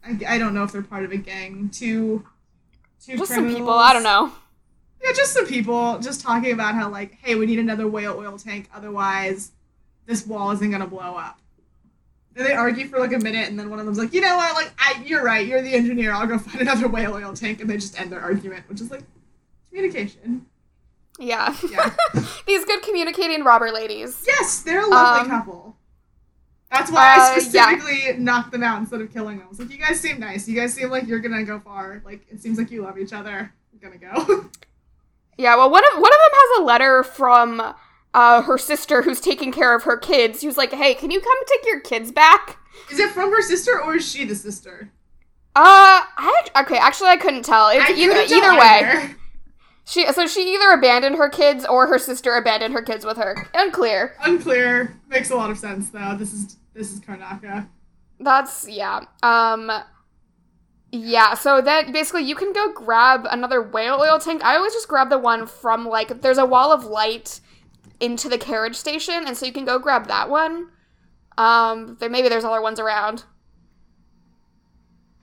I, 0.04 0.18
I 0.28 0.38
don't 0.40 0.56
know 0.56 0.64
if 0.64 0.72
they're 0.72 0.82
part 0.82 1.04
of 1.04 1.12
a 1.12 1.18
gang. 1.18 1.70
Two, 1.70 2.26
two 3.00 3.16
Just 3.16 3.32
some 3.32 3.48
people. 3.48 3.70
I 3.70 3.94
don't 3.94 4.02
know. 4.02 4.32
Yeah, 5.04 5.12
just 5.14 5.34
some 5.34 5.46
people 5.46 6.00
just 6.00 6.22
talking 6.22 6.52
about 6.52 6.74
how 6.74 6.90
like, 6.90 7.20
hey, 7.22 7.36
we 7.36 7.46
need 7.46 7.60
another 7.60 7.88
whale 7.88 8.18
oil 8.18 8.40
tank, 8.40 8.72
otherwise, 8.74 9.52
this 10.08 10.26
wall 10.26 10.50
isn't 10.50 10.72
gonna 10.72 10.88
blow 10.88 11.16
up. 11.16 11.40
And 12.36 12.44
they 12.44 12.54
argue 12.54 12.88
for 12.88 12.98
like 12.98 13.14
a 13.14 13.20
minute, 13.20 13.50
and 13.50 13.60
then 13.60 13.70
one 13.70 13.78
of 13.78 13.86
them's 13.86 14.00
like, 14.00 14.16
you 14.16 14.22
know 14.22 14.36
what, 14.36 14.56
like, 14.56 14.74
I, 14.80 15.04
you're 15.06 15.24
right, 15.24 15.46
you're 15.46 15.62
the 15.62 15.76
engineer. 15.76 16.12
I'll 16.12 16.26
go 16.26 16.40
find 16.40 16.62
another 16.62 16.88
whale 16.88 17.14
oil 17.14 17.34
tank, 17.36 17.62
and 17.62 17.70
they 17.70 17.76
just 17.76 18.02
end 18.02 18.12
their 18.12 18.22
argument, 18.22 18.68
which 18.68 18.82
is 18.82 18.90
like 18.90 19.04
communication. 19.70 20.48
Yeah. 21.20 21.56
Yeah. 21.70 21.96
These 22.48 22.66
good 22.66 22.82
communicating 22.84 23.44
robber 23.44 23.72
ladies. 23.72 24.24
Yes, 24.28 24.62
they're 24.62 24.82
a 24.82 24.88
lovely 24.88 25.22
Um, 25.22 25.30
couple. 25.30 25.76
That's 26.72 26.92
why 26.92 27.00
I 27.00 27.14
uh, 27.14 27.18
yeah. 27.18 27.40
specifically 27.40 28.18
knocked 28.18 28.52
them 28.52 28.62
out 28.64 28.80
instead 28.80 29.02
of 29.02 29.12
killing 29.14 29.38
them. 29.38 29.48
I 29.48 29.50
was 29.50 29.60
like, 29.60 29.72
you 29.72 29.78
guys 29.78 30.00
seem 30.00 30.20
nice. 30.20 30.48
You 30.48 30.56
guys 30.60 30.74
seem 30.74 30.90
like 30.90 31.08
you're 31.08 31.20
gonna 31.20 31.44
go 31.44 31.60
far. 31.60 32.02
Like, 32.06 32.26
it 32.30 32.42
seems 32.42 32.58
like 32.58 32.70
you 32.72 32.84
love 32.84 32.98
each 33.00 33.14
other. 33.14 33.54
I'm 33.74 33.80
gonna 33.80 33.98
go. 33.98 34.50
Yeah, 35.40 35.56
well, 35.56 35.70
one 35.70 35.84
of 35.84 35.94
one 36.02 36.12
of 36.12 36.18
them 36.20 36.32
has 36.34 36.60
a 36.62 36.64
letter 36.64 37.04
from 37.04 37.62
uh, 38.16 38.42
her 38.42 38.58
sister 38.58 39.04
who's 39.04 39.22
taking 39.22 39.52
care 39.52 39.76
of 39.76 39.84
her 39.84 39.96
kids. 39.96 40.42
Who's 40.42 40.58
like, 40.58 40.74
"Hey, 40.74 40.96
can 40.96 41.12
you 41.12 41.22
come 41.22 41.38
take 41.46 41.64
your 41.68 41.80
kids 41.80 42.12
back?" 42.12 42.58
is 42.92 42.98
it 42.98 43.12
from 43.12 43.30
her 43.30 43.44
sister 43.44 43.80
or 43.80 43.98
is 43.98 44.12
she 44.12 44.26
the 44.26 44.34
sister? 44.34 44.90
Uh, 45.56 46.02
I 46.18 46.44
okay. 46.62 46.78
Actually, 46.80 47.10
I 47.10 47.18
couldn't 47.18 47.44
tell. 47.46 47.70
It's 47.70 47.88
I 47.88 47.94
either 47.94 48.16
either 48.36 48.60
way. 48.60 48.80
either. 48.82 49.16
She 49.88 50.06
so 50.12 50.28
she 50.28 50.54
either 50.54 50.72
abandoned 50.72 51.16
her 51.16 51.30
kids 51.30 51.66
or 51.66 51.88
her 51.88 51.98
sister 51.98 52.36
abandoned 52.36 52.74
her 52.74 52.82
kids 52.82 53.06
with 53.06 53.16
her. 53.16 53.48
Unclear. 53.54 54.18
Unclear. 54.22 55.00
Makes 55.08 55.30
a 55.30 55.36
lot 55.36 55.50
of 55.50 55.58
sense 55.58 55.92
though. 55.92 56.14
This 56.20 56.34
is 56.34 56.58
this 56.74 56.92
is 56.92 57.00
Karnaca. 57.00 57.70
That's 58.20 58.68
yeah. 58.68 59.06
Um 59.24 59.72
yeah, 60.92 61.36
so 61.36 61.62
then 61.62 61.94
basically 61.94 62.24
you 62.24 62.36
can 62.36 62.52
go 62.52 62.74
grab 62.74 63.28
another 63.32 63.62
whale 63.62 64.02
oil 64.02 64.20
tank. 64.20 64.44
I 64.44 64.58
always 64.58 64.74
just 64.74 64.90
grab 64.90 65.10
the 65.10 65.18
one 65.18 65.48
from 65.48 65.88
like 65.88 66.22
there's 66.22 66.38
a 66.38 66.46
wall 66.46 66.74
of 66.74 66.84
light 66.84 67.40
into 68.02 68.28
the 68.28 68.38
carriage 68.38 68.76
station, 68.76 69.24
and 69.26 69.38
so 69.38 69.46
you 69.46 69.54
can 69.54 69.64
go 69.64 69.80
grab 69.80 70.08
that 70.10 70.30
one. 70.30 70.68
Um 71.38 71.96
there 72.02 72.10
maybe 72.10 72.28
there's 72.28 72.44
other 72.44 72.62
ones 72.62 72.82
around. 72.82 73.24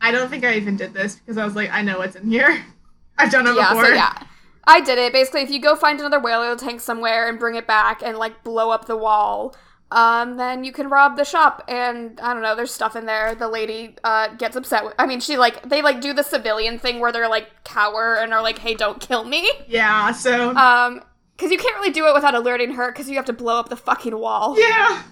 I 0.00 0.11
don't 0.11 0.31
think 0.31 0.42
I 0.42 0.55
even 0.55 0.79
did 0.79 0.94
this 0.94 1.16
because 1.16 1.37
I 1.37 1.44
was 1.44 1.55
like, 1.55 1.70
I 1.70 1.83
know 1.83 1.98
what's 1.98 2.16
in 2.16 2.31
here. 2.31 2.64
I've 3.18 3.31
done 3.31 3.46
it 3.46 3.55
yeah, 3.55 3.68
before. 3.68 3.85
so 3.88 3.92
yeah. 3.92 4.22
I 4.66 4.81
did 4.81 4.98
it. 4.98 5.12
Basically, 5.12 5.42
if 5.42 5.50
you 5.50 5.61
go 5.61 5.77
find 5.77 6.00
another 6.00 6.20
whale 6.20 6.40
oil 6.40 6.57
tank 6.57 6.81
somewhere 6.81 7.29
and 7.29 7.38
bring 7.38 7.55
it 7.55 7.66
back 7.66 8.03
and 8.03 8.16
like 8.18 8.42
blow 8.44 8.70
up 8.70 8.87
the 8.87 8.96
wall, 8.96 9.55
um, 9.90 10.37
then 10.38 10.64
you 10.64 10.72
can 10.72 10.88
rob 10.88 11.16
the 11.16 11.24
shop. 11.24 11.62
And 11.68 12.18
I 12.20 12.33
don't 12.33 12.42
know, 12.42 12.57
there's 12.57 12.72
stuff 12.72 12.96
in 12.96 13.05
there. 13.07 13.35
The 13.35 13.48
lady 13.48 13.96
uh, 14.05 14.29
gets 14.37 14.57
upset. 14.57 14.85
With, 14.85 14.94
I 14.98 15.07
mean, 15.07 15.20
she 15.20 15.37
like 15.37 15.62
they 15.68 15.83
like 15.83 16.00
do 16.00 16.12
the 16.12 16.22
civilian 16.22 16.79
thing 16.79 16.98
where 17.00 17.12
they're 17.12 17.29
like 17.29 17.64
cower 17.64 18.14
and 18.16 18.33
are 18.33 18.42
like, 18.42 18.59
"Hey, 18.59 18.74
don't 18.74 19.00
kill 19.00 19.24
me." 19.24 19.48
Yeah, 19.68 20.12
so 20.12 20.55
Um, 20.57 21.03
because 21.37 21.50
you 21.50 21.59
can't 21.59 21.77
really 21.77 21.92
do 21.92 22.07
it 22.07 22.14
without 22.14 22.35
alerting 22.35 22.72
her 22.72 22.90
because 22.92 23.09
you 23.11 23.16
have 23.16 23.24
to 23.27 23.33
blow 23.33 23.59
up 23.59 23.68
the 23.68 23.77
fucking 23.77 24.16
wall. 24.18 24.57
yeah. 24.59 25.03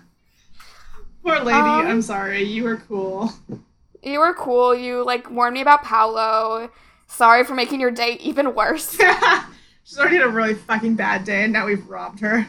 Poor 1.25 1.39
lady, 1.39 1.59
Um, 1.59 1.87
I'm 1.87 2.03
sorry. 2.03 2.43
You 2.43 2.65
were 2.65 2.77
cool. 2.79 3.33
You 4.03 4.19
were 4.19 4.35
cool. 4.35 4.75
You 4.75 5.05
like 5.05 5.31
warned 5.31 5.55
me 5.55 5.61
about 5.61 5.85
Paolo. 5.85 6.71
Sorry 7.13 7.45
for 7.45 7.55
making 7.55 7.81
your 7.81 7.91
day 7.91 8.17
even 8.21 8.55
worse. 8.55 8.97
She's 9.85 9.99
already 9.99 10.17
had 10.17 10.25
a 10.25 10.29
really 10.29 10.55
fucking 10.55 10.95
bad 10.97 11.25
day, 11.25 11.45
and 11.45 11.53
now 11.53 11.67
we've 11.67 11.87
robbed 11.87 12.21
her. 12.21 12.47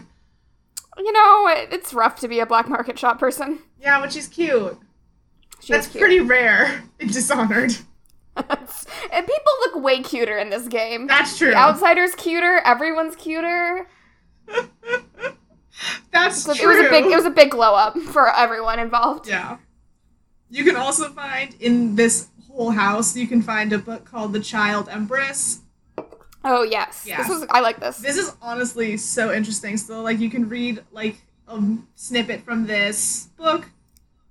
you 0.97 1.11
know, 1.11 1.47
it, 1.49 1.69
it's 1.73 1.93
rough 1.93 2.19
to 2.21 2.27
be 2.27 2.39
a 2.39 2.45
black 2.45 2.69
market 2.69 2.97
shop 2.97 3.19
person. 3.19 3.59
Yeah, 3.81 3.99
but 3.99 4.13
she's 4.13 4.27
cute. 4.27 4.77
She 5.59 5.73
That's 5.73 5.87
cute. 5.87 5.99
pretty 6.01 6.19
rare 6.21 6.83
in 6.99 7.07
Dishonored. 7.09 7.75
and 8.37 8.47
people 9.27 9.53
look 9.61 9.75
way 9.83 10.01
cuter 10.01 10.37
in 10.37 10.49
this 10.49 10.67
game. 10.67 11.07
That's 11.07 11.37
true. 11.37 11.49
The 11.51 11.57
outsider's 11.57 12.15
cuter. 12.15 12.61
Everyone's 12.65 13.15
cuter. 13.15 13.87
That's 16.11 16.41
So 16.43 16.53
true. 16.53 16.71
it 16.71 16.77
was 16.77 16.87
a 16.87 16.89
big. 16.89 17.05
It 17.05 17.15
was 17.15 17.25
a 17.25 17.29
big 17.31 17.51
glow 17.51 17.73
up 17.75 17.97
for 17.97 18.33
everyone 18.35 18.79
involved. 18.79 19.27
Yeah. 19.27 19.57
You 20.49 20.63
can 20.63 20.75
also 20.75 21.09
find 21.09 21.55
in 21.59 21.95
this 21.95 22.27
whole 22.53 22.71
house, 22.71 23.15
you 23.15 23.27
can 23.27 23.41
find 23.41 23.73
a 23.73 23.77
book 23.77 24.05
called 24.05 24.33
The 24.33 24.39
Child 24.39 24.87
Empress. 24.89 25.59
Oh 26.45 26.63
yes. 26.63 27.05
Yeah. 27.07 27.17
This 27.17 27.29
was. 27.29 27.45
I 27.49 27.61
like 27.61 27.79
this. 27.79 27.97
This 27.97 28.17
is 28.17 28.35
honestly 28.41 28.97
so 28.97 29.33
interesting. 29.33 29.77
So 29.77 30.01
like 30.01 30.19
you 30.19 30.29
can 30.29 30.49
read 30.49 30.81
like 30.91 31.21
a 31.47 31.61
snippet 31.95 32.43
from 32.43 32.67
this 32.67 33.27
book, 33.37 33.69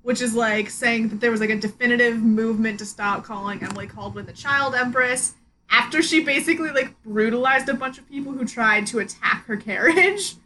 which 0.03 0.21
is 0.21 0.35
like 0.35 0.69
saying 0.71 1.09
that 1.09 1.21
there 1.21 1.31
was 1.31 1.41
like 1.41 1.51
a 1.51 1.57
definitive 1.57 2.19
movement 2.23 2.79
to 2.81 2.87
stop 2.87 3.25
calling 3.25 3.63
Emily 3.63 3.87
Kaldwin 3.87 4.27
the 4.27 4.33
Child 4.33 4.75
Empress 4.75 5.35
after 5.71 6.03
she 6.03 6.23
basically 6.23 6.71
like 6.71 6.95
brutalized 7.03 7.69
a 7.71 7.75
bunch 7.75 7.97
of 7.99 8.07
people 8.11 8.33
who 8.33 8.45
tried 8.45 8.87
to 8.89 8.99
attack 8.99 9.47
her 9.47 9.57
carriage. 9.57 10.37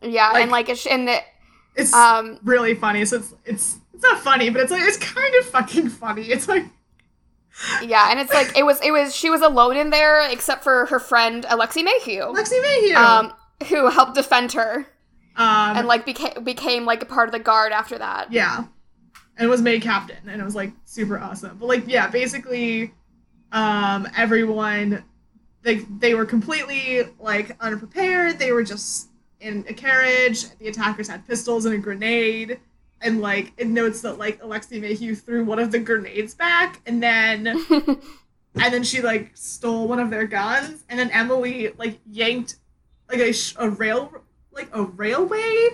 yeah, 0.00 0.30
like- 0.30 0.42
and 0.42 0.50
like 0.50 0.68
it's 0.70 0.86
and 0.86 1.08
it, 1.10 1.24
It's 1.74 1.92
um 1.92 2.38
really 2.42 2.74
funny. 2.74 3.04
So 3.04 3.16
it's 3.18 3.34
it's 3.44 3.76
it's 3.92 4.02
not 4.02 4.20
funny, 4.20 4.48
but 4.48 4.62
it's 4.62 4.70
like 4.70 4.82
it's 4.82 4.96
kind 4.96 5.34
of 5.40 5.44
fucking 5.46 5.90
funny. 5.90 6.22
It's 6.22 6.48
like 6.48 6.64
yeah, 7.82 8.10
and 8.10 8.20
it's 8.20 8.32
like 8.32 8.56
it 8.56 8.64
was 8.64 8.80
it 8.82 8.90
was 8.90 9.14
she 9.14 9.30
was 9.30 9.40
alone 9.42 9.76
in 9.76 9.90
there 9.90 10.20
except 10.30 10.62
for 10.64 10.86
her 10.86 10.98
friend 10.98 11.44
Alexi 11.44 11.82
Mayhew, 11.82 12.22
Alexi 12.22 12.60
Mayhew. 12.60 12.96
um, 12.96 13.32
who 13.68 13.88
helped 13.88 14.14
defend 14.14 14.52
her 14.52 14.86
um 15.36 15.76
and 15.76 15.86
like 15.86 16.04
became 16.04 16.44
became 16.44 16.84
like 16.84 17.02
a 17.02 17.06
part 17.06 17.28
of 17.28 17.32
the 17.32 17.38
guard 17.38 17.72
after 17.72 17.98
that. 17.98 18.32
Yeah. 18.32 18.64
And 19.38 19.50
was 19.50 19.60
made 19.60 19.82
captain 19.82 20.28
and 20.28 20.40
it 20.40 20.44
was 20.44 20.54
like 20.54 20.72
super 20.84 21.18
awesome. 21.18 21.58
But 21.58 21.66
like 21.66 21.84
yeah, 21.86 22.08
basically 22.08 22.92
um 23.52 24.08
everyone 24.16 25.04
like 25.64 25.84
they 26.00 26.14
were 26.14 26.24
completely 26.24 27.02
like 27.18 27.56
unprepared. 27.60 28.38
They 28.38 28.52
were 28.52 28.62
just 28.64 29.08
in 29.40 29.64
a 29.68 29.74
carriage. 29.74 30.46
The 30.58 30.68
attackers 30.68 31.08
had 31.08 31.26
pistols 31.26 31.66
and 31.66 31.74
a 31.74 31.78
grenade. 31.78 32.60
And 33.00 33.20
like 33.20 33.52
it 33.56 33.66
notes 33.66 34.00
that 34.02 34.18
like 34.18 34.40
Alexi 34.40 34.80
Mayhew 34.80 35.14
threw 35.14 35.44
one 35.44 35.58
of 35.58 35.70
the 35.70 35.78
grenades 35.78 36.34
back 36.34 36.80
and 36.86 37.02
then 37.02 37.46
and 37.70 38.72
then 38.72 38.82
she 38.82 39.02
like 39.02 39.30
stole 39.34 39.86
one 39.86 40.00
of 40.00 40.08
their 40.10 40.26
guns 40.26 40.82
and 40.88 40.98
then 40.98 41.10
Emily 41.10 41.72
like 41.76 41.98
yanked 42.10 42.56
like 43.10 43.20
a, 43.20 43.32
sh- 43.32 43.54
a 43.58 43.68
rail 43.68 44.10
like 44.50 44.68
a 44.72 44.82
railway 44.82 45.68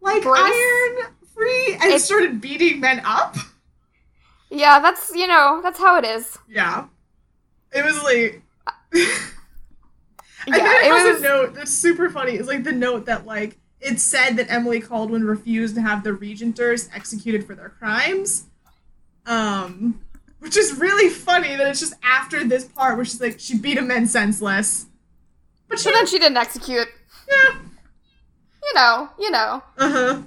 like 0.00 0.24
iron 0.26 1.12
free 1.34 1.74
and 1.74 1.82
It's- 1.84 2.04
started 2.04 2.40
beating 2.40 2.80
men 2.80 3.02
up. 3.04 3.36
yeah, 4.50 4.80
that's 4.80 5.12
you 5.14 5.26
know 5.26 5.60
that's 5.62 5.78
how 5.78 5.98
it 5.98 6.04
is. 6.04 6.38
Yeah, 6.48 6.86
it 7.72 7.84
was 7.84 8.02
like. 8.02 8.42
and 8.92 9.02
Yeah, 10.48 10.58
then 10.58 10.84
it, 10.84 10.86
it 10.86 11.12
was- 11.12 11.18
a 11.20 11.22
note 11.22 11.54
that's 11.54 11.72
super 11.72 12.08
funny. 12.08 12.32
It's 12.32 12.48
like 12.48 12.64
the 12.64 12.72
note 12.72 13.06
that 13.06 13.26
like 13.26 13.58
it 13.86 14.00
said 14.00 14.36
that 14.36 14.50
Emily 14.50 14.80
Kaldwin 14.80 15.26
refused 15.26 15.74
to 15.76 15.82
have 15.82 16.02
the 16.04 16.12
regenters 16.12 16.88
executed 16.94 17.46
for 17.46 17.54
their 17.54 17.68
crimes. 17.70 18.46
Um, 19.26 20.00
which 20.38 20.56
is 20.56 20.78
really 20.78 21.10
funny 21.10 21.56
that 21.56 21.66
it's 21.68 21.80
just 21.80 21.94
after 22.02 22.44
this 22.44 22.64
part 22.64 22.96
where 22.96 23.04
she's 23.04 23.20
like 23.20 23.40
she 23.40 23.58
beat 23.58 23.78
a 23.78 23.82
man 23.82 24.06
senseless, 24.06 24.86
but 25.68 25.78
she 25.78 25.84
So 25.84 25.90
then 25.90 26.06
she 26.06 26.18
didn't 26.18 26.36
execute. 26.36 26.88
yeah 27.28 27.58
You 28.62 28.74
know, 28.74 29.08
you 29.18 29.30
know. 29.30 29.62
uh 29.78 29.90
huh 29.90 30.22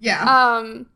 yeah 0.00 0.24
Um, 0.24 0.86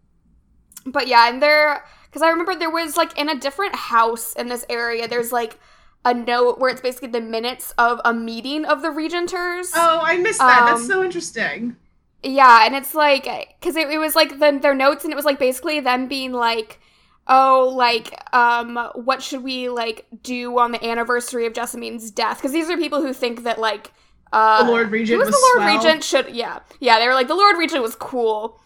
but 0.87 1.07
yeah, 1.09 1.29
and 1.29 1.43
there, 1.43 1.85
because 2.07 2.23
I 2.23 2.31
remember 2.31 2.55
there 2.57 2.71
was 2.71 2.97
like 2.97 3.17
in 3.19 3.29
a 3.29 3.39
different 3.39 3.75
house 3.75 4.35
in 4.35 4.49
this 4.49 4.65
area, 4.69 5.09
there's 5.09 5.33
like 5.33 5.59
a 6.05 6.13
note 6.15 6.59
where 6.59 6.71
it's 6.71 6.81
basically 6.81 7.09
the 7.09 7.21
minutes 7.21 7.73
of 7.79 8.01
a 8.05 8.13
meeting 8.13 8.65
of 8.65 8.83
the 8.83 8.89
regenters. 8.89 9.71
oh 9.75 10.01
I 10.03 10.19
missed 10.19 10.39
that. 10.39 10.67
That's 10.67 10.83
um, 10.83 10.87
so 10.87 11.03
interesting. 11.03 11.77
Yeah, 12.23 12.65
and 12.65 12.75
it's 12.75 12.95
like, 12.95 13.25
because 13.61 13.77
it, 13.77 13.89
it 13.91 13.99
was 13.99 14.15
like 14.15 14.39
the, 14.39 14.59
their 14.61 14.75
notes, 14.75 15.05
and 15.05 15.13
it 15.13 15.17
was 15.17 15.27
like 15.27 15.39
basically 15.39 15.81
them 15.81 16.09
being 16.09 16.33
like, 16.33 16.81
oh, 17.27 17.73
like, 17.75 18.19
um, 18.35 18.77
what 18.95 19.23
should 19.23 19.43
we 19.43 19.69
like 19.69 20.07
do 20.23 20.59
on 20.59 20.73
the 20.73 20.85
anniversary 20.87 21.47
of 21.47 21.53
Jessamine's 21.53 22.11
death? 22.11 22.39
Because 22.39 22.53
these 22.53 22.71
are 22.71 22.77
people 22.77 23.03
who 23.03 23.13
think 23.13 23.45
that 23.45 23.59
like, 23.59 23.93
uh, 24.33 24.65
The 24.65 24.71
Lord 24.71 24.91
Regent 24.91 25.19
was, 25.19 25.29
was 25.29 25.35
the 25.35 25.41
Lord 25.41 25.69
swell. 25.69 25.77
Regent 25.77 26.05
should 26.05 26.35
yeah 26.35 26.59
yeah 26.81 26.99
they 26.99 27.07
were 27.07 27.15
like 27.15 27.29
the 27.29 27.35
Lord 27.35 27.57
Regent 27.57 27.83
was 27.83 27.95
cool. 27.95 28.61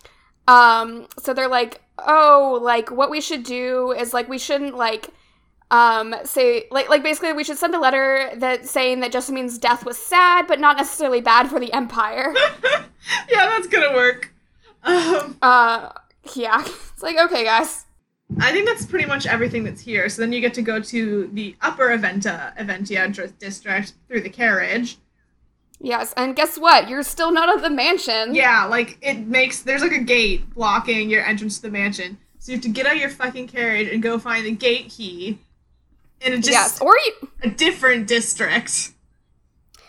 Um, 0.46 1.09
so 1.18 1.35
they're 1.35 1.48
like, 1.48 1.83
oh, 1.98 2.59
like 2.62 2.90
what 2.90 3.11
we 3.11 3.20
should 3.20 3.42
do 3.42 3.92
is 3.92 4.14
like 4.14 4.29
we 4.29 4.38
shouldn't 4.38 4.77
like 4.77 5.11
um 5.70 6.14
say 6.24 6.66
like 6.70 6.88
like 6.88 7.02
basically 7.02 7.33
we 7.33 7.44
should 7.44 7.59
send 7.59 7.74
a 7.74 7.81
letter 7.81 8.31
that 8.37 8.66
saying 8.66 9.00
that 9.00 9.12
Jessamine's 9.12 9.59
death 9.59 9.85
was 9.85 9.98
sad 9.98 10.46
but 10.46 10.61
not 10.61 10.76
necessarily 10.76 11.20
bad 11.20 11.48
for 11.48 11.61
the 11.61 11.72
empire. 11.72 12.35
yeah, 13.31 13.46
that's 13.46 13.66
gonna 13.66 13.92
work. 13.94 14.33
Um, 14.83 15.37
uh 15.42 15.90
yeah. 16.35 16.64
It's 16.98 17.02
like 17.04 17.16
okay 17.16 17.44
guys. 17.44 17.87
I 18.40 18.52
think 18.52 18.66
that's 18.66 18.85
pretty 18.85 19.07
much 19.07 19.26
everything 19.26 19.64
that's 19.64 19.81
here. 19.81 20.09
So 20.09 20.20
then 20.20 20.33
you 20.33 20.40
get 20.40 20.52
to 20.54 20.62
go 20.62 20.81
to 20.81 21.31
the 21.33 21.57
upper 21.62 21.88
Aventa, 21.96 22.57
Aventia 22.59 23.38
district 23.38 23.94
through 24.07 24.20
the 24.20 24.28
carriage. 24.28 24.98
Yes, 25.81 26.12
and 26.16 26.35
guess 26.35 26.59
what? 26.59 26.88
You're 26.88 27.04
still 27.04 27.31
not 27.31 27.48
at 27.48 27.62
the 27.62 27.70
mansion. 27.70 28.35
Yeah, 28.35 28.64
like 28.64 28.98
it 29.00 29.26
makes 29.26 29.62
there's 29.62 29.81
like 29.81 29.92
a 29.92 30.02
gate 30.02 30.52
blocking 30.54 31.09
your 31.09 31.24
entrance 31.24 31.57
to 31.57 31.62
the 31.62 31.70
mansion. 31.70 32.18
So 32.40 32.52
you 32.52 32.57
have 32.57 32.62
to 32.64 32.68
get 32.68 32.87
out 32.87 32.94
of 32.94 33.00
your 33.00 33.11
fucking 33.11 33.48
carriage 33.48 33.88
and 33.88 34.02
go 34.02 34.18
find 34.18 34.44
the 34.44 34.50
gate 34.50 34.90
key 34.90 35.38
in 36.20 36.33
a 36.33 36.37
just 36.37 36.50
yes. 36.50 36.81
Or 36.81 36.94
you 36.96 37.28
a 37.42 37.50
different 37.50 38.07
district. 38.07 38.92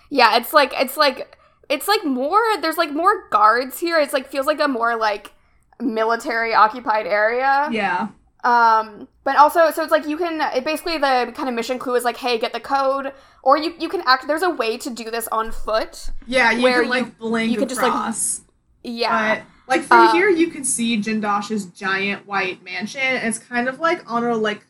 Yeah, 0.09 0.37
it's 0.37 0.53
like 0.53 0.73
it's 0.75 0.97
like 0.97 1.37
it's 1.69 1.87
like 1.87 2.03
more 2.05 2.41
there's 2.61 2.77
like 2.77 2.91
more 2.91 3.27
guards 3.29 3.79
here. 3.79 3.99
It's 3.99 4.13
like 4.13 4.27
feels 4.27 4.45
like 4.47 4.59
a 4.59 4.67
more 4.67 4.95
like 4.95 5.33
military 5.79 6.53
occupied 6.53 7.07
area. 7.07 7.69
Yeah. 7.71 8.09
Um 8.43 9.07
but 9.23 9.35
also 9.35 9.69
so 9.71 9.83
it's 9.83 9.91
like 9.91 10.07
you 10.07 10.17
can 10.17 10.41
it 10.55 10.63
basically 10.63 10.97
the 10.97 11.31
kind 11.35 11.49
of 11.49 11.55
mission 11.55 11.77
clue 11.79 11.95
is 11.95 12.03
like 12.03 12.17
hey, 12.17 12.37
get 12.39 12.53
the 12.53 12.59
code 12.59 13.11
or 13.43 13.57
you 13.57 13.73
you 13.79 13.89
can 13.89 14.01
act 14.05 14.27
there's 14.27 14.43
a 14.43 14.49
way 14.49 14.77
to 14.77 14.89
do 14.89 15.11
this 15.11 15.27
on 15.29 15.51
foot. 15.51 16.09
Yeah, 16.25 16.51
you 16.51 16.63
Where 16.63 16.81
can 16.81 16.89
like 16.89 17.05
you- 17.05 17.11
blink 17.19 17.51
you 17.51 17.57
can 17.59 17.67
just, 17.67 17.81
like, 17.81 17.89
across. 17.89 18.41
Yeah. 18.83 19.35
But 19.35 19.43
like 19.67 19.81
from 19.83 20.07
Uh, 20.07 20.11
here, 20.13 20.29
you 20.29 20.47
can 20.47 20.63
see 20.63 20.97
Jindosh's 20.99 21.65
giant 21.67 22.25
white 22.25 22.63
mansion. 22.63 23.01
It's 23.03 23.37
kind 23.37 23.67
of 23.67 23.79
like 23.79 24.09
on 24.11 24.23
a 24.23 24.35
like 24.35 24.65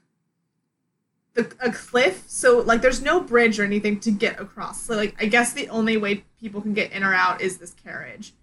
the 1.43 1.55
a 1.59 1.71
cliff, 1.71 2.23
so 2.27 2.59
like 2.59 2.81
there's 2.81 3.01
no 3.01 3.19
bridge 3.19 3.59
or 3.59 3.63
anything 3.63 3.99
to 4.01 4.11
get 4.11 4.39
across. 4.39 4.81
So 4.83 4.95
like 4.95 5.15
I 5.19 5.25
guess 5.25 5.53
the 5.53 5.69
only 5.69 5.97
way 5.97 6.23
people 6.39 6.61
can 6.61 6.73
get 6.73 6.91
in 6.91 7.03
or 7.03 7.13
out 7.13 7.41
is 7.41 7.57
this 7.57 7.73
carriage. 7.83 8.33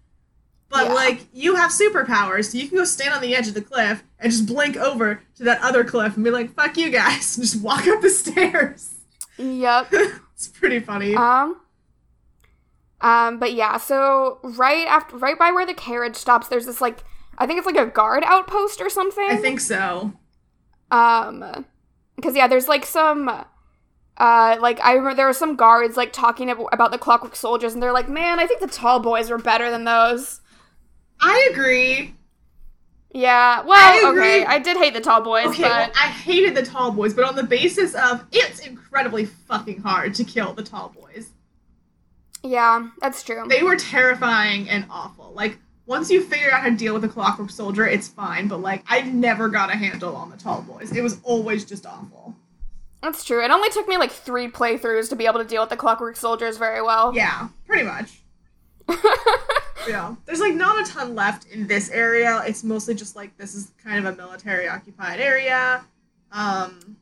But 0.69 0.87
Yeah. 0.87 0.93
like 0.93 1.25
you 1.33 1.55
have 1.55 1.71
superpowers, 1.71 2.51
so 2.51 2.57
you 2.57 2.67
can 2.67 2.77
go 2.77 2.83
stand 2.83 3.13
on 3.13 3.21
the 3.21 3.35
edge 3.35 3.47
of 3.47 3.53
the 3.53 3.61
cliff 3.61 4.03
and 4.19 4.31
just 4.31 4.45
blink 4.45 4.75
over 4.77 5.21
to 5.37 5.43
that 5.45 5.61
other 5.61 5.83
cliff 5.83 6.15
and 6.15 6.23
be 6.23 6.31
like, 6.31 6.53
"Fuck 6.53 6.77
you 6.77 6.89
guys," 6.89 7.35
and 7.37 7.45
just 7.45 7.61
walk 7.61 7.87
up 7.87 8.01
the 8.01 8.09
stairs. 8.09 8.95
Yep. 9.37 9.87
it's 10.33 10.47
pretty 10.49 10.79
funny. 10.79 11.15
Um 11.15 11.61
um 13.01 13.39
but 13.39 13.53
yeah, 13.53 13.77
so 13.77 14.39
right 14.43 14.87
after 14.87 15.15
right 15.17 15.37
by 15.37 15.51
where 15.51 15.65
the 15.65 15.73
carriage 15.73 16.15
stops 16.15 16.47
there's 16.47 16.65
this 16.65 16.81
like 16.81 17.03
I 17.37 17.45
think 17.45 17.59
it's 17.59 17.67
like 17.67 17.77
a 17.77 17.85
guard 17.85 18.23
outpost 18.25 18.81
or 18.81 18.89
something. 18.89 19.27
I 19.29 19.37
think 19.37 19.59
so. 19.59 20.13
Um, 20.89 21.65
because 22.17 22.35
yeah, 22.35 22.47
there's 22.47 22.67
like 22.67 22.85
some, 22.85 23.29
uh, 23.29 24.57
like 24.59 24.79
I 24.83 24.91
remember 24.93 25.15
there 25.15 25.27
were 25.27 25.33
some 25.33 25.55
guards 25.55 25.95
like 25.95 26.11
talking 26.11 26.49
about 26.49 26.91
the 26.91 26.97
Clockwork 26.97 27.35
Soldiers, 27.37 27.73
and 27.73 27.81
they're 27.81 27.93
like, 27.93 28.09
"Man, 28.09 28.39
I 28.39 28.45
think 28.47 28.59
the 28.59 28.67
Tall 28.67 28.99
Boys 28.99 29.29
were 29.29 29.37
better 29.37 29.71
than 29.71 29.85
those." 29.85 30.41
I 31.21 31.49
agree. 31.51 32.13
Yeah, 33.13 33.63
well, 33.63 33.77
I 33.79 34.09
agree. 34.09 34.41
okay, 34.41 34.45
I 34.45 34.59
did 34.59 34.77
hate 34.77 34.93
the 34.93 34.99
Tall 35.01 35.21
Boys, 35.21 35.47
Okay, 35.47 35.63
well, 35.63 35.89
I 35.95 36.07
hated 36.09 36.53
the 36.55 36.63
tall 36.63 36.91
boys, 36.91 37.13
but 37.13 37.23
on 37.23 37.35
the 37.35 37.43
basis 37.43 37.95
of 37.95 38.23
it's 38.31 38.59
incredibly 38.59 39.25
fucking 39.25 39.81
hard 39.81 40.13
to 40.15 40.23
kill 40.25 40.53
the 40.53 40.61
tall 40.61 40.89
boys. 40.89 41.29
yeah, 42.43 42.89
that's 42.99 43.23
true. 43.23 43.45
They 43.47 43.63
were 43.63 43.77
terrifying 43.77 44.69
and 44.69 44.85
awful. 44.89 45.31
Like 45.33 45.57
once 45.87 46.11
you 46.11 46.21
figure 46.23 46.51
out 46.51 46.61
how 46.61 46.69
to 46.69 46.75
deal 46.75 46.93
with 46.93 47.03
a 47.05 47.07
clockwork 47.07 47.49
soldier, 47.49 47.87
it's 47.87 48.07
fine. 48.07 48.47
But 48.47 48.61
like, 48.61 48.83
I 48.87 49.01
never 49.01 49.49
got 49.49 49.73
a 49.73 49.75
handle 49.75 50.15
on 50.15 50.29
the 50.29 50.37
tall 50.37 50.61
boys. 50.61 50.95
It 50.95 51.01
was 51.01 51.19
always 51.23 51.65
just 51.65 51.85
awful. 51.85 52.35
That's 53.01 53.23
true. 53.23 53.43
It 53.43 53.51
only 53.51 53.69
took 53.69 53.87
me 53.87 53.97
like 53.97 54.11
three 54.11 54.47
playthroughs 54.49 55.09
to 55.09 55.15
be 55.15 55.25
able 55.25 55.39
to 55.39 55.45
deal 55.45 55.61
with 55.61 55.69
the 55.69 55.77
Clockwork 55.77 56.15
Soldiers 56.15 56.57
very 56.57 56.81
well. 56.81 57.15
Yeah, 57.15 57.49
pretty 57.65 57.83
much. 57.83 58.21
yeah, 59.87 60.15
there's 60.25 60.39
like 60.39 60.55
not 60.55 60.81
a 60.81 60.91
ton 60.91 61.15
left 61.15 61.45
in 61.47 61.67
this 61.67 61.89
area. 61.89 62.41
It's 62.45 62.63
mostly 62.63 62.95
just 62.95 63.15
like 63.15 63.37
this 63.37 63.53
is 63.55 63.71
kind 63.81 64.05
of 64.05 64.13
a 64.13 64.17
military 64.17 64.67
occupied 64.67 65.19
area. 65.19 65.85
Um, 66.31 66.97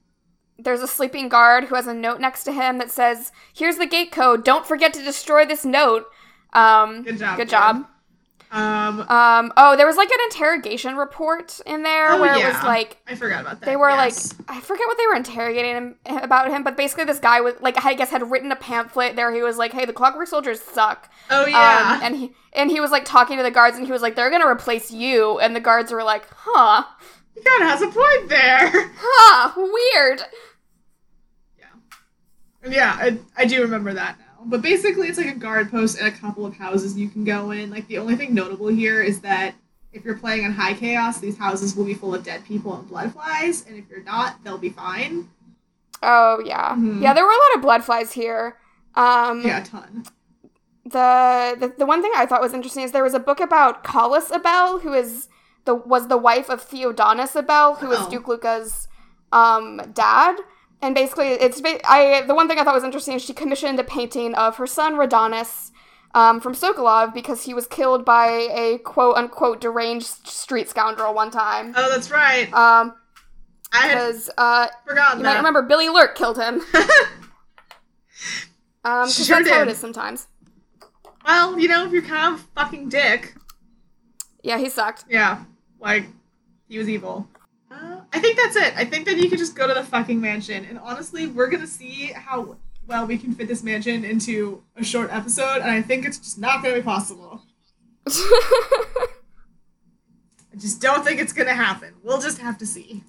There's 0.58 0.82
a 0.82 0.88
sleeping 0.88 1.30
guard 1.30 1.66
who 1.66 1.76
has 1.76 1.88
a 1.88 1.94
note 1.94 2.20
next 2.20 2.44
to 2.46 2.52
him 2.52 2.78
that 2.80 2.92
says, 2.92 3.32
"Here's 3.54 3.78
the 3.78 3.86
gate 3.86 4.12
code. 4.12 4.44
Don't 4.44 4.66
forget 4.66 4.94
to 4.96 5.04
destroy 5.04 5.46
this 5.46 5.64
note." 5.64 6.06
Um, 6.54 7.04
Good 7.04 7.20
job, 7.20 7.38
Good 7.38 7.50
job. 7.50 7.86
Um, 8.52 9.02
Um, 9.02 9.52
oh, 9.58 9.76
there 9.76 9.86
was 9.88 9.98
like 9.98 10.10
an 10.12 10.20
interrogation 10.26 10.96
report 10.96 11.60
in 11.66 11.84
there 11.84 12.12
Oh, 12.14 12.22
where 12.22 12.34
it 12.34 12.46
was 12.46 12.64
like 12.64 12.98
I 13.08 13.16
forgot 13.16 13.42
about 13.42 13.60
that. 13.60 13.66
they 13.66 13.76
were 13.76 13.90
yes. 13.90 14.34
like 14.38 14.50
I 14.50 14.62
forget 14.62 14.88
what 14.88 14.98
they 14.98 15.08
were 15.08 15.16
interrogating 15.16 15.76
him 15.76 15.96
about 16.06 16.50
him, 16.52 16.64
but 16.64 16.78
basically 16.78 17.04
this 17.06 17.20
guy 17.20 17.42
was 17.42 17.56
like 17.62 17.84
I 17.86 17.94
guess 17.94 18.10
had 18.10 18.30
written 18.30 18.52
a 18.52 18.56
pamphlet 18.56 19.16
there. 19.16 19.34
He 19.34 19.42
was 19.42 19.58
like, 19.58 19.74
"Hey, 19.74 19.86
the 19.86 19.94
Clockwork 19.94 20.28
Soldiers 20.28 20.62
suck." 20.62 21.12
oh 21.30 21.46
yeah, 21.46 21.94
Um, 21.96 22.04
and 22.04 22.16
he 22.16 22.34
and 22.54 22.72
he 22.72 22.80
was 22.80 22.92
like 22.92 23.06
talking 23.06 23.38
to 23.38 23.44
the 23.44 23.52
guards, 23.52 23.78
and 23.78 23.86
he 23.86 23.92
was 23.92 24.02
like, 24.02 24.16
"They're 24.16 24.30
gonna 24.32 24.48
replace 24.48 24.92
you," 24.92 25.40
and 25.40 25.56
the 25.56 25.60
guards 25.60 25.92
were 25.92 26.04
like, 26.04 26.26
"Huh, 26.32 26.84
he 27.34 27.42
kind 27.42 27.64
of 27.64 27.70
has 27.70 27.82
a 27.82 27.88
point 27.88 28.30
there. 28.30 28.92
huh, 28.98 29.54
weird." 29.58 30.22
And 32.64 32.74
yeah, 32.74 32.98
I, 33.00 33.18
I 33.38 33.46
do 33.46 33.62
remember 33.62 33.94
that. 33.94 34.18
But 34.46 34.62
basically, 34.62 35.08
it's 35.08 35.18
like 35.18 35.28
a 35.28 35.36
guard 35.38 35.72
post 35.72 35.98
and 35.98 36.08
a 36.08 36.12
couple 36.12 36.46
of 36.46 36.56
houses 36.56 36.98
you 36.98 37.10
can 37.10 37.24
go 37.24 37.52
in. 37.52 37.70
Like 37.70 37.88
the 37.88 37.98
only 37.98 38.16
thing 38.16 38.34
notable 38.34 38.68
here 38.68 39.02
is 39.02 39.22
that 39.22 39.56
if 39.92 40.04
you're 40.06 40.18
playing 40.18 40.46
on 40.46 40.52
high 40.52 40.74
chaos, 40.74 41.20
these 41.20 41.38
houses 41.38 41.76
will 41.76 41.86
be 41.86 41.94
full 41.94 42.14
of 42.14 42.24
dead 42.24 42.46
people 42.46 42.76
and 42.78 42.88
blood 42.88 43.14
flies, 43.14 43.66
and 43.68 43.76
if 43.78 43.90
you're 43.90 44.04
not, 44.04 44.44
they'll 44.44 44.58
be 44.58 44.70
fine. 44.70 45.30
Oh 46.04 46.42
yeah, 46.46 46.76
Mhm. 46.76 47.02
yeah. 47.02 47.14
There 47.14 47.24
were 47.24 47.32
a 47.32 47.34
lot 47.34 47.56
of 47.56 47.62
blood 47.62 47.84
flies 47.84 48.12
here. 48.12 48.58
Um, 48.96 49.42
Yeah, 49.42 49.62
a 49.62 49.66
ton. 49.66 50.06
the, 50.84 51.56
the 51.60 51.74
the 51.80 51.86
one 51.86 52.02
thing 52.02 52.12
I 52.16 52.26
thought 52.26 52.42
was 52.42 52.54
interesting 52.54 52.84
is 52.84 52.92
there 52.92 53.04
was 53.04 53.14
a 53.14 53.20
book 53.20 53.40
about 53.40 53.84
Collis 53.84 54.32
Abel, 54.32 54.80
who 54.80 54.94
is 54.94 55.28
the 55.66 55.74
was 55.74 56.08
the 56.10 56.18
wife 56.18 56.50
of 56.50 56.62
Theodanis 56.68 57.36
Abel, 57.36 57.76
who 57.76 57.88
was 57.88 58.00
Oh. 58.02 58.10
Duke 58.10 58.28
Luca's 58.28 58.88
um, 59.32 59.82
dad. 59.94 60.36
And 60.82 60.94
basically, 60.94 61.28
it's 61.30 61.62
I 61.86 62.24
the 62.28 62.36
one 62.36 62.48
thing 62.48 62.60
I 62.60 62.64
thought 62.64 62.76
was 62.76 62.84
interesting 62.84 63.16
is 63.16 63.24
she 63.24 63.34
commissioned 63.34 63.80
a 63.80 63.84
painting 63.84 64.36
of 64.36 64.58
her 64.58 64.68
son 64.68 64.96
Radonis 64.96 65.72
um, 66.14 66.40
from 66.40 66.54
Sokolov 66.54 67.14
because 67.14 67.44
he 67.44 67.54
was 67.54 67.66
killed 67.68 68.06
by 68.06 68.28
a 68.52 68.78
quote 68.80 69.16
unquote 69.18 69.62
deranged 69.62 70.28
street 70.28 70.70
scoundrel 70.70 71.14
one 71.14 71.32
time. 71.32 71.74
Oh, 71.76 71.90
that's 71.90 72.12
right. 72.12 72.52
Um, 72.54 72.94
I 73.74 73.88
had 73.88 73.96
because 73.96 74.30
uh, 74.38 74.68
forgotten 74.86 75.20
you 75.20 75.24
that. 75.24 75.32
might 75.32 75.38
remember 75.38 75.64
Billy 75.64 75.90
Lurk 75.90 76.16
killed 76.16 76.38
him. 76.38 76.62
Um, 78.84 79.10
Sure 79.10 79.38
that's 79.38 79.50
how 79.50 79.64
it 79.64 79.66
did. 79.66 79.78
sometimes. 79.78 80.28
well, 81.26 81.58
you 81.60 81.68
know, 81.68 81.86
if 81.88 81.92
you're 81.92 82.04
kind 82.04 82.36
of 82.36 82.42
fucking 82.56 82.90
dick, 82.90 83.34
Yeah, 84.44 84.60
he 84.60 84.70
sucked. 84.70 85.06
yeah, 85.10 85.44
like 85.80 86.06
he 86.70 86.78
was 86.78 86.88
evil. 86.88 87.28
I 88.14 88.20
think 88.20 88.38
that's 88.38 88.56
it. 88.56 88.74
I 88.78 88.86
think 88.86 89.06
that 89.06 89.18
you 89.18 89.30
could 89.30 89.40
just 89.40 89.56
go 89.56 89.68
to 89.68 89.74
the 89.74 89.84
fucking 89.84 90.20
mansion, 90.22 90.66
and 90.66 90.80
honestly, 90.80 91.28
we're 91.28 91.50
gonna 91.50 91.68
see 91.68 92.12
how 92.16 92.58
well 92.88 93.06
we 93.06 93.18
can 93.18 93.34
fit 93.34 93.48
this 93.48 93.64
mansion 93.64 94.06
into 94.06 94.64
a 94.76 94.84
short 94.84 95.10
episode, 95.12 95.62
and 95.62 95.70
I 95.72 95.82
think 95.82 96.06
it's 96.06 96.18
just 96.18 96.40
not 96.40 96.64
gonna 96.64 96.76
be 96.76 96.82
possible. 96.82 97.42
I 98.08 99.08
just 100.58 100.82
don't 100.82 101.04
think 101.04 101.20
it's 101.20 101.34
gonna 101.34 101.54
happen. 101.54 101.94
We'll 102.04 102.22
just 102.22 102.40
have 102.40 102.58
to 102.60 102.66
see. 102.66 103.04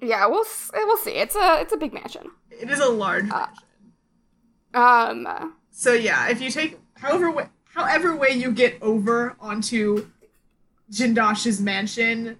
Yeah, 0.00 0.26
we'll 0.26 0.44
we'll 0.74 0.96
see. 0.98 1.12
It's 1.12 1.36
a 1.36 1.60
it's 1.60 1.72
a 1.72 1.76
big 1.76 1.92
mansion. 1.92 2.30
It 2.50 2.70
is 2.70 2.80
a 2.80 2.88
large 2.88 3.30
Uh, 3.30 3.46
mansion. 4.74 5.26
Um, 5.28 5.54
So 5.70 5.92
yeah, 5.92 6.28
if 6.28 6.40
you 6.40 6.50
take 6.50 6.78
however 6.96 7.30
way, 7.30 7.46
however 7.74 8.16
way 8.16 8.30
you 8.30 8.50
get 8.52 8.78
over 8.82 9.36
onto 9.40 10.08
Jindosh's 10.90 11.60
mansion, 11.60 12.38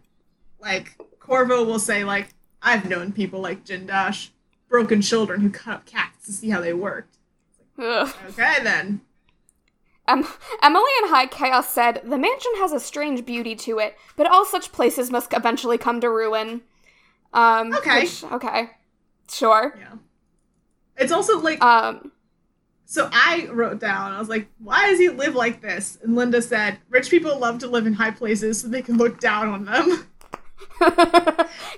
like 0.61 0.97
Corvo 1.29 1.63
will 1.65 1.79
say 1.79 2.03
like 2.05 2.31
I've 2.63 2.89
known 2.89 3.13
people 3.13 3.41
like 3.41 3.65
Jindosh, 3.65 4.31
broken 4.69 5.01
children 5.03 5.41
who 5.43 5.51
cut 5.51 5.75
up 5.75 5.87
cats 5.87 6.27
to 6.27 6.33
see 6.33 6.49
how 6.51 6.61
they 6.61 6.73
worked. 6.73 7.17
ugh. 7.79 8.13
Okay 8.31 8.57
then. 8.63 9.03
Um, 10.09 10.27
Emily 10.63 10.91
in 11.03 11.11
High 11.11 11.27
Chaos 11.27 11.69
said 11.69 12.01
the 12.03 12.17
mansion 12.19 12.53
has 12.57 12.73
a 12.73 12.81
strange 12.81 13.27
beauty 13.27 13.55
to 13.57 13.79
it, 13.79 13.95
but 14.17 14.27
all 14.27 14.47
such 14.47 14.73
places 14.73 15.11
must 15.11 15.35
eventually 15.35 15.77
come 15.77 16.01
to 16.01 16.09
ruin. 16.11 16.63
Um, 17.35 17.75
Okay. 17.75 18.01
which- 18.05 18.25
okay, 18.25 18.71
sure. 19.31 19.75
Yeah. 19.79 19.97
It's 20.97 21.13
also 21.13 21.39
like 21.39 21.63
Um, 21.63 22.11
so 22.87 23.11
I 23.13 23.49
wrote 23.53 23.79
down, 23.81 24.13
I 24.13 24.19
was 24.19 24.31
like, 24.31 24.49
why 24.59 24.89
does 24.89 24.99
he 24.99 25.11
live 25.11 25.35
like 25.35 25.61
this? 25.61 25.99
And 26.03 26.17
Linda 26.17 26.41
said, 26.41 26.79
rich 26.89 27.11
people 27.11 27.39
love 27.39 27.59
to 27.59 27.67
live 27.67 27.87
in 27.87 27.93
high 27.93 28.11
places 28.13 28.63
so 28.63 28.67
they 28.69 28.81
can 28.81 28.97
look 28.97 29.21
down 29.21 29.49
on 29.49 29.67
them. 29.67 30.07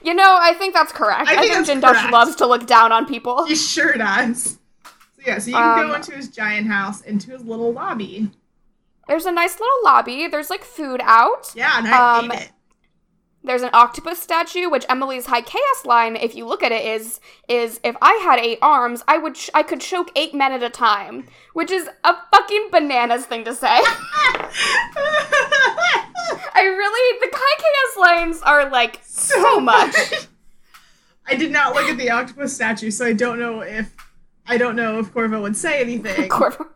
you 0.02 0.14
know, 0.14 0.36
I 0.40 0.54
think 0.58 0.74
that's 0.74 0.92
correct. 0.92 1.28
I 1.28 1.36
I 1.36 1.36
think 1.36 1.52
think, 1.52 1.66
that's 1.66 1.70
Jindosh 1.70 1.82
correct. 2.00 2.12
loves 2.12 2.36
to 2.36 2.46
look 2.46 2.66
down 2.66 2.92
on 2.92 3.06
people. 3.06 3.46
he 3.46 3.54
sure 3.54 3.94
does. 3.94 4.58
So 4.84 5.22
yeah, 5.26 5.38
so 5.38 5.50
you 5.50 5.62
can 5.62 5.74
go 5.74 5.90
Um, 5.90 5.94
into 5.94 6.12
his 6.12 6.28
giant 6.28 6.66
house, 6.68 7.00
into 7.02 7.30
his 7.32 7.44
little 7.44 7.72
lobby. 7.72 8.30
There's 9.08 9.26
a 9.26 9.32
nice 9.32 9.58
little 9.58 9.84
lobby. 9.84 10.28
There's 10.28 10.50
like 10.50 10.64
food 10.64 11.00
out. 11.02 11.52
Yeah, 11.54 11.78
and 11.78 11.88
I 11.88 12.18
Um, 12.18 12.30
ate 12.32 12.32
it. 12.32 12.52
There's 13.42 13.62
an 13.62 13.70
octopus 13.72 14.18
statue, 14.18 14.68
which 14.68 14.84
Emily's 14.88 15.24
high 15.26 15.40
chaos 15.40 15.86
line, 15.86 16.14
if 16.14 16.34
you 16.34 16.46
look 16.46 16.62
at 16.62 16.72
it, 16.72 16.84
is 16.84 17.20
is 17.48 17.80
if 17.82 17.96
I 18.02 18.20
had 18.22 18.38
eight 18.38 18.58
arms, 18.60 19.02
I 19.08 19.16
would 19.16 19.34
ch- 19.34 19.48
I 19.54 19.62
could 19.62 19.80
choke 19.80 20.10
eight 20.14 20.34
men 20.34 20.52
at 20.52 20.62
a 20.62 20.68
time, 20.68 21.26
which 21.54 21.70
is 21.70 21.88
a 22.04 22.14
fucking 22.30 22.68
bananas 22.70 23.24
thing 23.24 23.44
to 23.44 23.54
say. 23.54 23.66
I 26.52 26.62
really 26.62 27.18
the 27.20 27.30
high 27.34 27.56
chaos 27.58 27.96
lines 28.10 28.42
are 28.42 28.68
like 28.70 29.00
so 29.04 29.58
much. 29.58 29.96
I 31.26 31.34
did 31.34 31.50
not 31.50 31.74
look 31.74 31.88
at 31.88 31.96
the 31.96 32.10
octopus 32.10 32.54
statue, 32.54 32.90
so 32.90 33.06
I 33.06 33.14
don't 33.14 33.38
know 33.38 33.62
if 33.62 33.94
I 34.46 34.58
don't 34.58 34.76
know 34.76 34.98
if 34.98 35.12
Corvo 35.14 35.40
would 35.40 35.56
say 35.56 35.80
anything. 35.80 36.28
Corvo. 36.30 36.66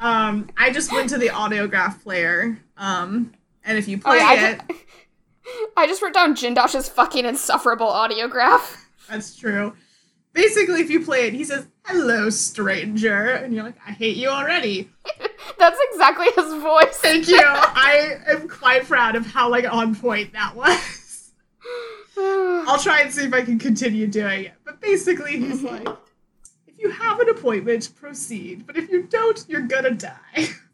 Um, 0.00 0.48
I 0.56 0.70
just 0.70 0.92
went 0.92 1.10
to 1.10 1.18
the 1.18 1.28
audiograph 1.28 2.02
player. 2.02 2.58
Um, 2.76 3.32
and 3.64 3.76
if 3.76 3.86
you 3.86 3.98
Oh 3.98 4.00
play 4.10 4.18
yeah, 4.18 4.26
I 4.26 4.34
it, 4.52 4.76
I 5.76 5.86
just 5.86 6.02
wrote 6.02 6.14
down 6.14 6.34
Jindosh's 6.34 6.88
fucking 6.88 7.24
insufferable 7.24 7.86
audiograph. 7.88 8.76
that's 9.08 9.36
true. 9.36 9.74
Basically, 10.34 10.80
if 10.80 10.90
you 10.90 11.04
play 11.04 11.26
it, 11.26 11.32
he 11.32 11.42
says, 11.42 11.66
"Hello, 11.84 12.30
stranger," 12.30 13.30
and 13.32 13.52
you're 13.54 13.64
like, 13.64 13.78
"I 13.86 13.92
hate 13.92 14.16
you 14.16 14.28
already." 14.28 14.90
That's 15.58 15.78
exactly 15.90 16.26
his 16.36 16.54
voice. 16.62 16.96
Thank 16.98 17.26
you. 17.28 17.40
I 17.42 18.18
am 18.28 18.48
quite 18.48 18.84
proud 18.86 19.16
of 19.16 19.26
how 19.26 19.48
like 19.48 19.64
on 19.72 19.94
point 19.94 20.32
that 20.34 20.54
was. 20.54 21.32
I'll 22.16 22.78
try 22.78 23.00
and 23.00 23.12
see 23.12 23.24
if 23.24 23.32
I 23.32 23.42
can 23.42 23.58
continue 23.58 24.06
doing 24.06 24.44
it. 24.46 24.52
But 24.64 24.80
basically, 24.80 25.38
he's 25.38 25.62
like, 25.74 25.88
if 26.66 26.78
you 26.78 26.90
have 26.90 27.18
an 27.20 27.30
appointment, 27.30 27.90
proceed. 27.96 28.66
But 28.66 28.76
if 28.76 28.90
you 28.90 29.04
don't, 29.04 29.44
you're 29.48 29.62
gonna 29.62 29.92
die. 29.92 30.48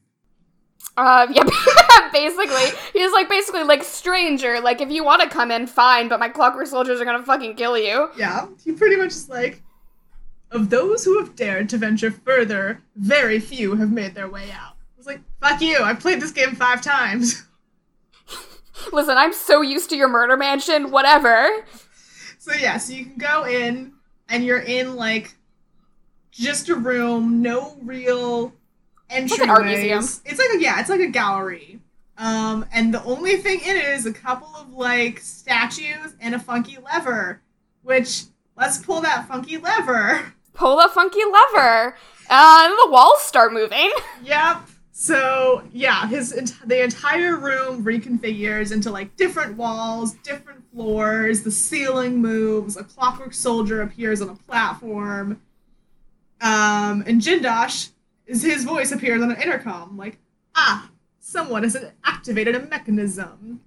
Uh, 0.96 1.26
yeah, 1.30 1.42
basically, 2.12 2.78
he's 2.92 3.12
like 3.12 3.28
basically 3.28 3.64
like 3.64 3.82
stranger. 3.82 4.60
Like 4.60 4.80
if 4.80 4.90
you 4.90 5.04
want 5.04 5.22
to 5.22 5.28
come 5.28 5.50
in, 5.50 5.66
fine, 5.66 6.08
but 6.08 6.20
my 6.20 6.28
clockwork 6.28 6.66
soldiers 6.66 7.00
are 7.00 7.04
gonna 7.04 7.24
fucking 7.24 7.56
kill 7.56 7.76
you. 7.76 8.10
yeah, 8.16 8.46
he 8.64 8.72
pretty 8.72 8.96
much 8.96 9.08
is 9.08 9.28
like, 9.28 9.62
of 10.50 10.70
those 10.70 11.04
who 11.04 11.18
have 11.18 11.34
dared 11.34 11.68
to 11.70 11.78
venture 11.78 12.10
further, 12.12 12.80
very 12.96 13.40
few 13.40 13.74
have 13.74 13.90
made 13.90 14.14
their 14.14 14.28
way 14.28 14.50
out. 14.52 14.74
I 14.76 14.98
was 14.98 15.06
like, 15.06 15.20
fuck 15.40 15.60
you, 15.60 15.78
I've 15.82 15.98
played 16.00 16.20
this 16.20 16.30
game 16.30 16.54
five 16.54 16.80
times. 16.80 17.44
Listen, 18.92 19.16
I'm 19.16 19.32
so 19.32 19.62
used 19.62 19.90
to 19.90 19.96
your 19.96 20.08
murder 20.08 20.36
mansion. 20.36 20.90
Whatever. 20.90 21.64
So 22.38 22.52
yeah, 22.52 22.76
so 22.76 22.92
you 22.92 23.04
can 23.04 23.16
go 23.16 23.44
in 23.44 23.92
and 24.28 24.44
you're 24.44 24.60
in 24.60 24.96
like 24.96 25.34
just 26.30 26.68
a 26.68 26.74
room, 26.74 27.40
no 27.42 27.76
real 27.82 28.52
like 29.10 29.24
entryways. 29.24 29.42
an 29.42 29.50
art 29.50 29.64
museum. 29.64 29.98
It's 29.98 30.38
like 30.38 30.50
a 30.54 30.60
yeah, 30.60 30.80
it's 30.80 30.90
like 30.90 31.00
a 31.00 31.08
gallery. 31.08 31.80
Um, 32.16 32.64
and 32.72 32.94
the 32.94 33.02
only 33.04 33.36
thing 33.36 33.60
in 33.60 33.76
it 33.76 33.84
is 33.86 34.06
a 34.06 34.12
couple 34.12 34.48
of 34.56 34.72
like 34.72 35.18
statues 35.18 36.14
and 36.20 36.34
a 36.34 36.38
funky 36.38 36.78
lever. 36.78 37.40
Which 37.82 38.24
let's 38.56 38.78
pull 38.78 39.00
that 39.02 39.26
funky 39.28 39.58
lever. 39.58 40.32
Pull 40.54 40.76
the 40.76 40.88
funky 40.88 41.24
lever, 41.24 41.96
uh, 42.30 42.62
and 42.64 42.72
the 42.72 42.88
walls 42.90 43.22
start 43.22 43.52
moving. 43.52 43.90
Yep. 44.22 44.68
So 44.92 45.64
yeah, 45.72 46.06
his 46.06 46.30
the 46.64 46.82
entire 46.84 47.36
room 47.36 47.84
reconfigures 47.84 48.70
into 48.72 48.90
like 48.92 49.16
different 49.16 49.56
walls, 49.56 50.12
different 50.22 50.62
floors. 50.72 51.42
The 51.42 51.50
ceiling 51.50 52.22
moves. 52.22 52.76
A 52.76 52.84
clockwork 52.84 53.34
soldier 53.34 53.82
appears 53.82 54.22
on 54.22 54.28
a 54.28 54.36
platform. 54.36 55.40
Um, 56.40 57.02
and 57.06 57.20
Jindosh 57.20 57.90
his 58.26 58.64
voice 58.64 58.92
appears 58.92 59.22
on 59.22 59.30
an 59.30 59.40
intercom, 59.40 59.96
like, 59.96 60.18
ah, 60.54 60.90
someone 61.20 61.62
has 61.62 61.76
activated 62.04 62.54
a 62.54 62.66
mechanism. 62.66 63.60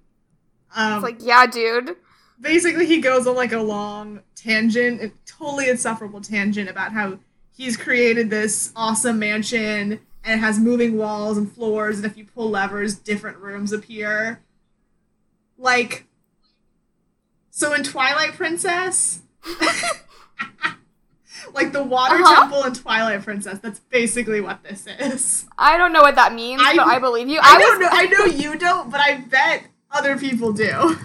Um, 0.75 0.93
It's 0.95 1.03
like, 1.03 1.17
yeah, 1.19 1.45
dude. 1.47 1.95
basically 2.39 2.85
he 2.85 2.99
goes 2.99 3.27
on 3.27 3.35
like 3.35 3.51
a 3.53 3.59
long 3.61 4.21
tangent, 4.35 5.01
a 5.01 5.11
totally 5.25 5.69
insufferable 5.69 6.21
tangent 6.21 6.69
about 6.69 6.91
how 6.93 7.19
he's 7.51 7.77
created 7.77 8.29
this 8.29 8.71
awesome 8.75 9.17
mansion 9.19 9.99
and 10.23 10.39
it 10.39 10.43
has 10.43 10.59
moving 10.59 10.97
walls 10.97 11.37
and 11.37 11.49
floors, 11.51 11.97
and 11.97 12.05
if 12.05 12.17
you 12.17 12.25
pull 12.25 12.49
levers, 12.49 12.95
different 12.95 13.37
rooms 13.37 13.71
appear. 13.71 14.41
Like, 15.57 16.05
so 17.49 17.73
in 17.73 17.81
Twilight 17.83 18.33
Princess, 18.33 19.21
like 21.53 21.71
the 21.71 21.83
water 21.83 22.15
Uh-huh. 22.15 22.41
temple 22.41 22.63
in 22.63 22.73
Twilight 22.73 23.23
Princess, 23.23 23.59
that's 23.59 23.79
basically 23.79 24.41
what 24.41 24.63
this 24.63 24.85
is. 24.99 25.45
I 25.57 25.77
don't 25.77 25.93
know 25.93 26.01
what 26.01 26.15
that 26.15 26.33
means, 26.33 26.61
I- 26.63 26.75
but 26.75 26.87
I 26.87 26.99
believe 26.99 27.27
you. 27.27 27.39
I, 27.41 27.55
I, 27.55 27.59
don't 27.59 27.79
was, 27.79 27.79
know. 27.79 27.89
I 27.91 28.05
know 28.05 28.25
you 28.25 28.57
don't, 28.57 28.89
but 28.91 28.99
I 29.01 29.17
bet 29.21 29.63
other 29.91 30.17
people 30.17 30.51
do. 30.53 30.97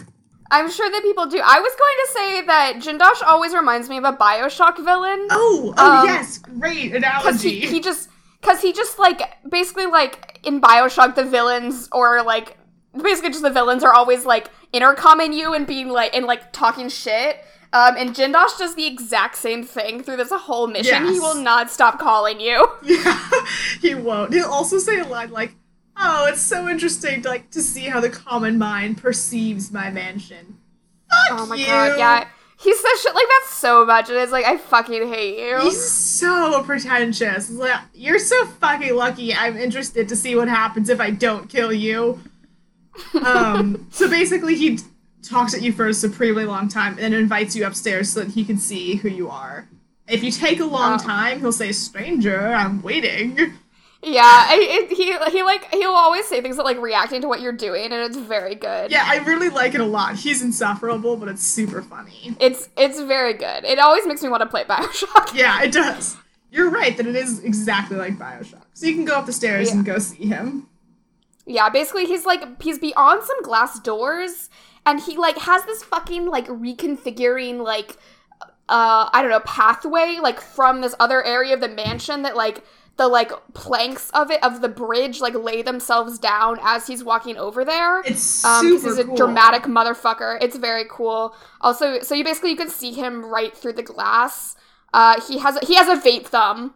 I'm 0.51 0.71
sure 0.71 0.91
that 0.91 1.03
people 1.03 1.25
do. 1.27 1.41
I 1.43 1.61
was 1.61 1.73
going 1.79 1.97
to 2.05 2.09
say 2.13 2.47
that 2.47 2.75
Jindosh 2.77 3.27
always 3.27 3.55
reminds 3.55 3.89
me 3.89 3.97
of 3.97 4.05
a 4.05 4.13
Bioshock 4.13 4.77
villain. 4.85 5.27
Oh, 5.31 5.73
oh 5.79 6.01
Um, 6.01 6.07
yes, 6.07 6.39
great 6.39 6.93
because 6.93 7.41
he, 7.43 7.51
analogy. 7.53 7.61
he 7.61 7.81
just 7.81 8.11
because 8.41 8.61
he 8.61 8.73
just 8.75 8.99
like 8.99 9.23
basically 9.49 9.87
like 9.87 10.41
in 10.43 10.61
bioshock 10.61 11.15
the 11.15 11.25
villains 11.25 11.89
or 11.93 12.23
like 12.23 12.59
basically 13.01 13.31
just 13.31 13.43
the 13.43 13.51
villains 13.51 13.83
are 13.85 13.95
always 13.95 14.27
like 14.27 14.51
intercomming 14.75 15.33
you 15.33 15.55
and 15.55 15.67
being 15.67 15.89
like 15.89 16.15
and 16.15 16.27
like 16.27 16.53
talking 16.53 16.89
shit 16.89 17.37
um 17.73 17.97
and 17.97 18.11
jindosh 18.15 18.57
does 18.59 18.75
the 18.75 18.87
exact 18.87 19.37
same 19.37 19.65
thing 19.65 20.03
through 20.03 20.17
this 20.17 20.31
whole 20.31 20.67
mission 20.67 21.07
he 21.07 21.19
will 21.19 21.35
not 21.35 21.71
stop 21.71 21.99
calling 21.99 22.41
you 22.41 22.67
yeah, 22.83 23.31
he 23.81 23.95
won't. 23.95 24.33
He'll 24.33 24.51
also 24.51 24.79
say 24.79 24.99
a 25.01 25.05
line 25.05 25.31
like, 25.31 25.55
"Oh, 25.97 26.27
it's 26.29 26.41
so 26.41 26.69
interesting 26.69 27.23
to 27.23 27.29
like 27.29 27.51
to 27.51 27.63
see 27.63 27.85
how 27.85 28.01
the 28.01 28.11
common 28.11 28.59
mind 28.59 28.99
perceives 28.99 29.73
my 29.73 29.91
mansion." 29.91 30.59
Fuck 31.29 31.41
oh 31.41 31.47
my 31.47 31.57
you. 31.57 31.67
god 31.67 31.99
yeah 31.99 32.29
he 32.63 32.73
says 32.75 33.03
shit 33.03 33.15
like 33.15 33.27
that 33.27 33.47
so 33.51 33.85
much 33.85 34.09
and 34.09 34.19
it's 34.19 34.33
like 34.33 34.45
i 34.45 34.57
fucking 34.57 35.09
hate 35.09 35.39
you 35.39 35.61
He's 35.63 35.91
so 35.91 36.63
pretentious. 36.63 37.51
Like, 37.51 37.81
you're 37.93 38.19
so 38.21 38.47
fucking 38.47 38.95
lucky. 38.95 39.35
I'm 39.35 39.57
interested 39.57 40.09
to 40.09 40.17
see 40.17 40.37
what 40.37 40.49
happens 40.49 40.89
if 40.89 41.01
I 41.01 41.11
don't 41.11 41.49
kill 41.49 41.73
you. 41.73 42.21
Um, 43.25 43.87
so 43.91 44.07
basically, 44.09 44.55
he 44.55 44.79
talks 45.23 45.55
at 45.55 45.63
you 45.63 45.73
for 45.73 45.87
a 45.89 45.95
supremely 45.95 46.45
long 46.45 46.69
time 46.69 46.93
and 46.95 47.01
then 47.01 47.15
invites 47.15 47.55
you 47.57 47.67
upstairs 47.67 48.11
so 48.13 48.21
that 48.21 48.31
he 48.33 48.45
can 48.45 48.59
see 48.59 48.97
who 48.97 49.09
you 49.09 49.31
are. 49.31 49.69
If 50.09 50.23
you 50.25 50.31
take 50.31 50.61
a 50.61 50.65
long 50.65 50.95
Oh. 51.01 51.05
time, 51.05 51.41
he'll 51.41 51.53
say, 51.53 51.73
"Stranger, 51.73 52.47
I'm 52.49 52.83
waiting." 52.83 53.55
yeah 54.05 54.23
I, 54.49 54.59
it, 54.91 54.97
he 54.97 55.17
he 55.31 55.43
like 55.45 55.73
he'll 55.73 55.93
always 55.93 56.27
say 56.27 56.41
things 56.41 56.57
that 56.57 56.65
like 56.65 56.81
reacting 56.81 57.21
to 57.21 57.29
what 57.29 57.41
you're 57.41 57.53
doing 57.53 57.85
and 57.85 57.95
it's 58.03 58.17
very 58.17 58.57
good 58.57 58.91
Yeah, 58.91 59.05
I 59.07 59.19
really 59.19 59.49
like 59.49 59.75
it 59.77 59.81
a 59.81 59.85
lot. 59.87 60.17
He's 60.17 60.43
insufferable, 60.43 61.17
but 61.17 61.29
it's 61.29 61.43
super 61.47 61.83
funny. 61.83 62.37
it's 62.41 62.69
it's 62.77 63.01
very 63.01 63.33
good 63.33 63.65
it 63.65 63.79
always 63.79 64.05
makes 64.05 64.21
me 64.23 64.29
want 64.29 64.41
to 64.43 64.49
play 64.49 64.65
bioshock 64.65 65.33
Yeah, 65.35 65.63
it 65.63 65.71
does. 65.73 66.17
You're 66.51 66.69
right 66.71 66.97
that 66.97 67.07
it 67.07 67.15
is 67.15 67.45
exactly 67.45 67.97
like 67.97 68.19
Bioshock. 68.19 68.61
So 68.75 68.87
you 68.87 68.95
can 68.95 69.05
go 69.07 69.15
up 69.17 69.25
the 69.27 69.33
stairs 69.33 69.69
Yeah. 69.71 69.77
and 69.77 69.85
go 69.87 69.99
see 69.99 70.27
him. 70.27 70.67
Yeah, 71.47 71.69
basically 71.69 72.07
he's 72.07 72.25
like 72.25 72.63
he's 72.63 72.79
beyond 72.79 73.23
some 73.25 73.43
glass 73.43 73.81
doors 73.81 74.49
and 74.87 75.01
he 75.01 75.17
like 75.17 75.39
has 75.39 75.65
this 75.65 75.83
fucking 75.83 76.27
like 76.27 76.47
reconfiguring 76.47 77.63
like 77.63 77.97
uh 78.69 79.09
I 79.13 79.23
don't 79.23 79.31
know 79.31 79.41
pathway 79.41 80.19
like 80.23 80.41
from 80.41 80.81
this 80.81 80.95
other 81.01 81.25
area 81.25 81.55
of 81.55 81.61
the 81.61 81.69
mansion 81.69 82.23
that 82.23 82.37
like 82.37 82.65
the 82.97 83.09
like 83.09 83.33
planks 83.55 84.11
of 84.11 84.31
it 84.31 84.43
of 84.45 84.61
the 84.61 84.69
bridge 84.69 85.21
like 85.21 85.35
lay 85.35 85.63
themselves 85.63 86.19
down 86.19 86.59
as 86.63 86.87
he's 86.87 87.03
walking 87.03 87.37
over 87.37 87.65
there. 87.65 88.05
It's 88.05 88.45
Um, 88.45 88.79
super 88.79 88.85
he's 88.85 88.99
a 88.99 89.05
cool. 89.05 89.17
dramatic 89.17 89.63
motherfucker. 89.65 90.39
It's 90.43 90.57
very 90.57 90.85
cool. 90.91 91.35
Also, 91.61 92.01
so 92.01 92.15
you 92.15 92.23
basically 92.25 92.51
you 92.51 92.57
can 92.57 92.69
see 92.69 92.93
him 92.93 93.25
right 93.25 93.57
through 93.57 93.75
the 93.75 93.83
glass. 93.83 94.57
Uh, 94.93 95.21
he 95.27 95.39
has 95.39 95.59
he 95.67 95.75
has 95.75 95.89
a 95.89 95.97
vape 96.01 96.27
thumb. 96.27 96.75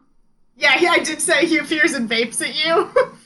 Yeah, 0.56 0.78
yeah, 0.80 0.90
I 0.92 1.00
did 1.00 1.20
say 1.20 1.46
he 1.46 1.58
appears 1.58 1.92
and 1.92 2.08
vapes 2.08 2.40
at 2.40 2.54
you. 2.54 2.90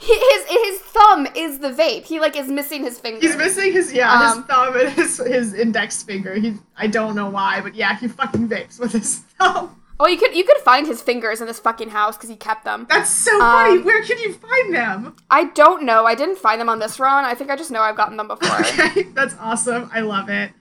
He, 0.00 0.14
his 0.14 0.44
his 0.46 0.78
thumb 0.80 1.26
is 1.34 1.58
the 1.58 1.70
vape. 1.70 2.04
He 2.04 2.20
like 2.20 2.36
is 2.36 2.48
missing 2.48 2.82
his 2.84 2.98
finger. 3.00 3.20
He's 3.20 3.36
missing 3.36 3.72
his 3.72 3.92
yeah, 3.92 4.12
Um, 4.12 4.36
his 4.38 4.46
thumb 4.46 4.76
and 4.76 4.88
his 4.90 5.18
his 5.18 5.54
index 5.54 6.02
finger. 6.02 6.34
He 6.34 6.54
I 6.76 6.86
don't 6.86 7.16
know 7.16 7.28
why, 7.28 7.60
but 7.60 7.74
yeah, 7.74 7.96
he 7.98 8.06
fucking 8.08 8.48
vapes 8.48 8.78
with 8.78 8.92
his 8.92 9.18
thumb. 9.38 9.74
Well, 9.98 10.08
you 10.08 10.16
could 10.16 10.36
you 10.36 10.44
could 10.44 10.58
find 10.58 10.86
his 10.86 11.02
fingers 11.02 11.40
in 11.40 11.48
this 11.48 11.58
fucking 11.58 11.88
house 11.88 12.16
because 12.16 12.30
he 12.30 12.36
kept 12.36 12.64
them. 12.64 12.86
That's 12.88 13.10
so 13.10 13.36
funny. 13.40 13.78
Um, 13.80 13.84
Where 13.84 14.00
can 14.04 14.18
you 14.20 14.32
find 14.34 14.72
them? 14.72 15.16
I 15.28 15.44
don't 15.46 15.82
know. 15.82 16.06
I 16.06 16.14
didn't 16.14 16.38
find 16.38 16.60
them 16.60 16.68
on 16.68 16.78
this 16.78 17.00
run. 17.00 17.24
I 17.24 17.34
think 17.34 17.50
I 17.50 17.56
just 17.56 17.72
know 17.72 17.80
I've 17.80 17.96
gotten 17.96 18.16
them 18.16 18.28
before. 18.28 18.56
Okay, 18.88 19.02
that's 19.14 19.34
awesome. 19.40 19.90
I 19.92 20.00
love 20.02 20.28
it. 20.28 20.52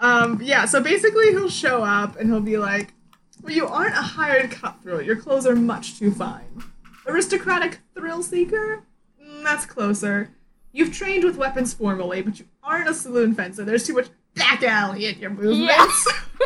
Um, 0.00 0.40
yeah, 0.42 0.64
so 0.64 0.82
basically 0.82 1.30
he'll 1.30 1.48
show 1.48 1.84
up 1.84 2.18
and 2.18 2.28
he'll 2.28 2.40
be 2.40 2.58
like, 2.58 2.92
Well, 3.40 3.54
you 3.54 3.68
aren't 3.68 3.94
a 3.94 4.02
hired 4.02 4.50
cutthroat. 4.50 5.04
Your 5.04 5.14
clothes 5.14 5.46
are 5.46 5.54
much 5.54 6.00
too 6.00 6.10
fine. 6.10 6.64
Aristocratic 7.06 7.78
thrill 7.94 8.22
seeker? 8.22 8.82
Mm, 9.22 9.42
that's 9.42 9.66
closer. 9.66 10.30
You've 10.72 10.92
trained 10.92 11.24
with 11.24 11.36
weapons 11.36 11.74
formally, 11.74 12.22
but 12.22 12.38
you 12.38 12.46
aren't 12.62 12.88
a 12.88 12.94
saloon 12.94 13.34
fencer. 13.34 13.64
There's 13.64 13.86
too 13.86 13.94
much 13.94 14.08
back 14.34 14.62
alley 14.62 15.06
in 15.06 15.18
your 15.18 15.30
movements. 15.30 16.12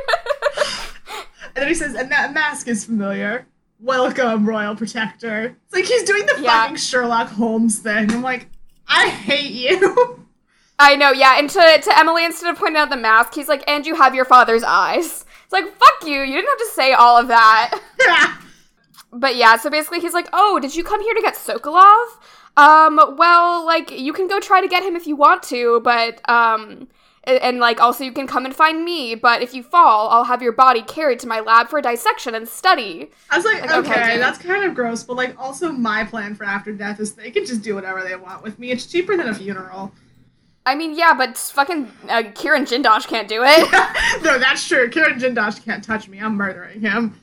and 1.46 1.54
then 1.54 1.68
he 1.68 1.74
says, 1.74 1.94
and 1.94 2.10
that 2.10 2.32
mask 2.34 2.66
is 2.68 2.84
familiar. 2.84 3.46
Welcome, 3.80 4.48
Royal 4.48 4.74
Protector. 4.74 5.56
It's 5.66 5.74
like 5.74 5.84
he's 5.84 6.02
doing 6.04 6.26
the 6.26 6.40
Yeah. 6.40 6.62
fucking 6.62 6.76
Sherlock 6.76 7.28
Holmes 7.28 7.78
thing. 7.78 8.10
I'm 8.10 8.22
like, 8.22 8.48
I 8.88 9.08
hate 9.08 9.50
you. 9.52 10.24
I 10.78 10.96
know, 10.96 11.12
yeah. 11.12 11.38
And 11.38 11.48
to, 11.50 11.80
to 11.82 11.98
Emily, 11.98 12.24
instead 12.24 12.50
of 12.50 12.58
pointing 12.58 12.76
out 12.78 12.90
the 12.90 12.96
mask, 12.96 13.34
he's 13.34 13.48
like, 13.48 13.62
and 13.68 13.86
you 13.86 13.94
have 13.94 14.14
your 14.14 14.24
father's 14.24 14.62
eyes. 14.62 15.24
It's 15.44 15.52
like, 15.52 15.64
fuck 15.76 16.04
you. 16.04 16.20
You 16.20 16.34
didn't 16.36 16.48
have 16.48 16.58
to 16.58 16.70
say 16.74 16.92
all 16.92 17.16
of 17.18 17.28
that. 17.28 17.80
But 19.12 19.36
yeah, 19.36 19.56
so 19.56 19.70
basically 19.70 20.00
he's 20.00 20.12
like, 20.14 20.28
oh, 20.32 20.58
did 20.60 20.74
you 20.74 20.84
come 20.84 21.00
here 21.00 21.14
to 21.14 21.22
get 21.22 21.34
Sokolov? 21.34 22.06
Um, 22.56 23.16
well, 23.16 23.64
like, 23.64 23.90
you 23.90 24.12
can 24.12 24.28
go 24.28 24.40
try 24.40 24.60
to 24.60 24.68
get 24.68 24.82
him 24.82 24.96
if 24.96 25.06
you 25.06 25.14
want 25.14 25.42
to, 25.44 25.80
but, 25.84 26.26
um, 26.28 26.88
and, 27.24 27.38
and, 27.42 27.58
like, 27.58 27.80
also 27.80 28.02
you 28.04 28.12
can 28.12 28.26
come 28.26 28.44
and 28.46 28.54
find 28.54 28.84
me, 28.84 29.14
but 29.14 29.42
if 29.42 29.52
you 29.52 29.62
fall, 29.62 30.08
I'll 30.10 30.24
have 30.24 30.42
your 30.42 30.52
body 30.52 30.80
carried 30.82 31.18
to 31.20 31.26
my 31.28 31.40
lab 31.40 31.68
for 31.68 31.80
dissection 31.82 32.34
and 32.34 32.48
study. 32.48 33.10
I 33.30 33.36
was 33.36 33.44
like, 33.44 33.60
Like, 33.62 33.70
okay, 33.72 33.90
okay, 34.00 34.18
that's 34.18 34.38
kind 34.38 34.64
of 34.64 34.74
gross, 34.74 35.02
but 35.02 35.16
like 35.16 35.38
also 35.38 35.70
my 35.72 36.04
plan 36.04 36.34
for 36.34 36.44
after 36.44 36.72
death 36.72 36.98
is 37.00 37.12
they 37.14 37.30
can 37.30 37.44
just 37.44 37.62
do 37.62 37.74
whatever 37.74 38.02
they 38.02 38.16
want 38.16 38.42
with 38.42 38.58
me. 38.58 38.70
It's 38.70 38.86
cheaper 38.86 39.16
than 39.16 39.28
a 39.28 39.34
funeral. 39.34 39.92
I 40.64 40.74
mean, 40.74 40.96
yeah, 40.96 41.14
but 41.14 41.36
fucking 41.36 41.86
uh, 42.08 42.22
Kirin 42.34 42.62
Jindosh 42.66 43.06
can't 43.06 43.28
do 43.28 43.42
it. 43.44 43.70
no, 44.24 44.38
that's 44.38 44.66
true. 44.66 44.88
Kirin 44.88 45.18
Jindosh 45.20 45.64
can't 45.64 45.84
touch 45.84 46.08
me. 46.08 46.18
I'm 46.20 46.36
murdering 46.36 46.80
him. 46.80 47.20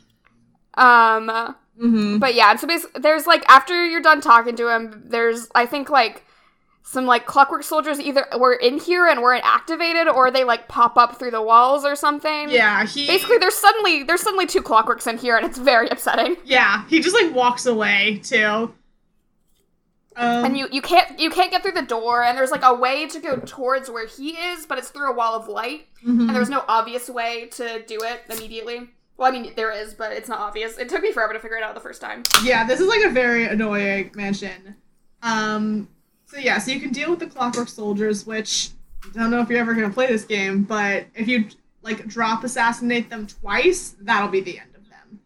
um, 0.76 1.56
Mm-hmm. 1.82 2.20
But 2.20 2.36
yeah, 2.36 2.56
so 2.56 2.68
basically, 2.68 3.02
there's 3.02 3.26
like 3.26 3.44
after 3.50 3.86
you're 3.86 4.02
done 4.02 4.22
talking 4.22 4.56
to 4.58 4.70
him, 4.70 5.04
there's 5.06 5.48
I 5.56 5.66
think 5.66 5.90
like 5.90 6.26
some 6.84 7.06
like 7.06 7.26
clockwork 7.26 7.64
soldiers 7.64 8.00
either 8.00 8.26
were 8.38 8.54
in 8.54 8.78
here 8.78 9.08
and 9.08 9.22
weren't 9.22 9.44
activated, 9.44 10.08
or 10.08 10.30
they 10.30 10.44
like 10.44 10.68
pop 10.68 10.98
up 10.98 11.18
through 11.18 11.32
the 11.32 11.42
walls 11.42 11.84
or 11.86 11.96
something. 11.96 12.50
Yeah, 12.50 12.86
he 12.86 13.08
Basically, 13.08 13.38
there's 13.40 13.56
suddenly 13.56 14.04
there's 14.04 14.22
suddenly 14.22 14.46
two 14.46 14.62
clockworks 14.62 15.08
in 15.08 15.18
here, 15.18 15.36
and 15.36 15.46
it's 15.46 15.58
very 15.58 15.88
upsetting. 15.90 16.38
yeah 16.46 16.86
he 16.88 17.00
just 17.00 17.16
like 17.16 17.34
walks 17.34 17.66
away 17.66 18.22
too. 18.24 18.74
Um, 20.16 20.46
And 20.46 20.58
you 20.58 20.68
you 20.72 20.82
can't 20.82 21.20
you 21.20 21.32
can't 21.32 21.50
get 21.50 21.64
through 21.64 21.72
the 21.72 21.82
door, 21.82 22.22
and 22.22 22.38
there's 22.38 22.52
like 22.52 22.64
a 22.64 22.74
way 22.74 23.08
to 23.08 23.20
go 23.20 23.38
towards 23.38 23.90
where 23.90 24.06
he 24.06 24.32
is, 24.32 24.68
but 24.68 24.78
it's 24.78 24.90
through 24.90 25.10
a 25.10 25.16
wall 25.16 25.34
of 25.34 25.48
light, 25.48 25.88
mhm. 26.06 26.28
and 26.28 26.36
there's 26.36 26.50
no 26.50 26.64
obvious 26.68 27.10
way 27.10 27.48
to 27.54 27.82
do 27.88 28.00
it 28.04 28.22
immediately. 28.30 28.90
Well, 29.24 29.34
I 29.34 29.40
mean 29.40 29.54
there 29.56 29.72
is, 29.72 29.94
but 29.94 30.12
it's 30.12 30.28
not 30.28 30.40
obvious. 30.40 30.78
It 30.78 30.90
took 30.90 31.02
me 31.02 31.14
forever 31.14 31.32
to 31.32 31.40
figure 31.40 31.56
it 31.56 31.64
out 31.64 31.74
the 31.76 31.80
first 31.80 32.02
time. 32.02 32.24
yeah, 32.44 32.68
this 32.68 32.82
is 32.82 32.90
like 32.90 33.06
a 33.06 33.10
very 33.10 33.46
annoying 33.46 34.12
mansion. 34.16 34.76
Um, 35.22 35.88
so 36.26 36.36
yeah, 36.40 36.58
so 36.58 36.72
you 36.72 36.82
can 36.82 36.92
deal 36.92 37.10
with 37.10 37.20
the 37.20 37.28
clockwork 37.28 37.70
soldiers, 37.70 38.26
which 38.26 38.72
I 39.06 39.18
don't 39.18 39.32
know 39.32 39.40
if 39.40 39.48
you're 39.48 39.60
ever 39.60 39.74
gonna 39.76 39.90
play 39.90 40.08
this 40.08 40.26
game, 40.26 40.64
but 40.64 41.06
if 41.16 41.30
you 41.30 41.48
like 41.84 42.06
drop 42.06 42.44
assassinate 42.44 43.10
them 43.10 43.26
twice, 43.26 43.96
that'll 44.02 44.28
be 44.28 44.42
the 44.42 44.60
end 44.60 44.76
of 44.76 44.90
them. 44.90 45.22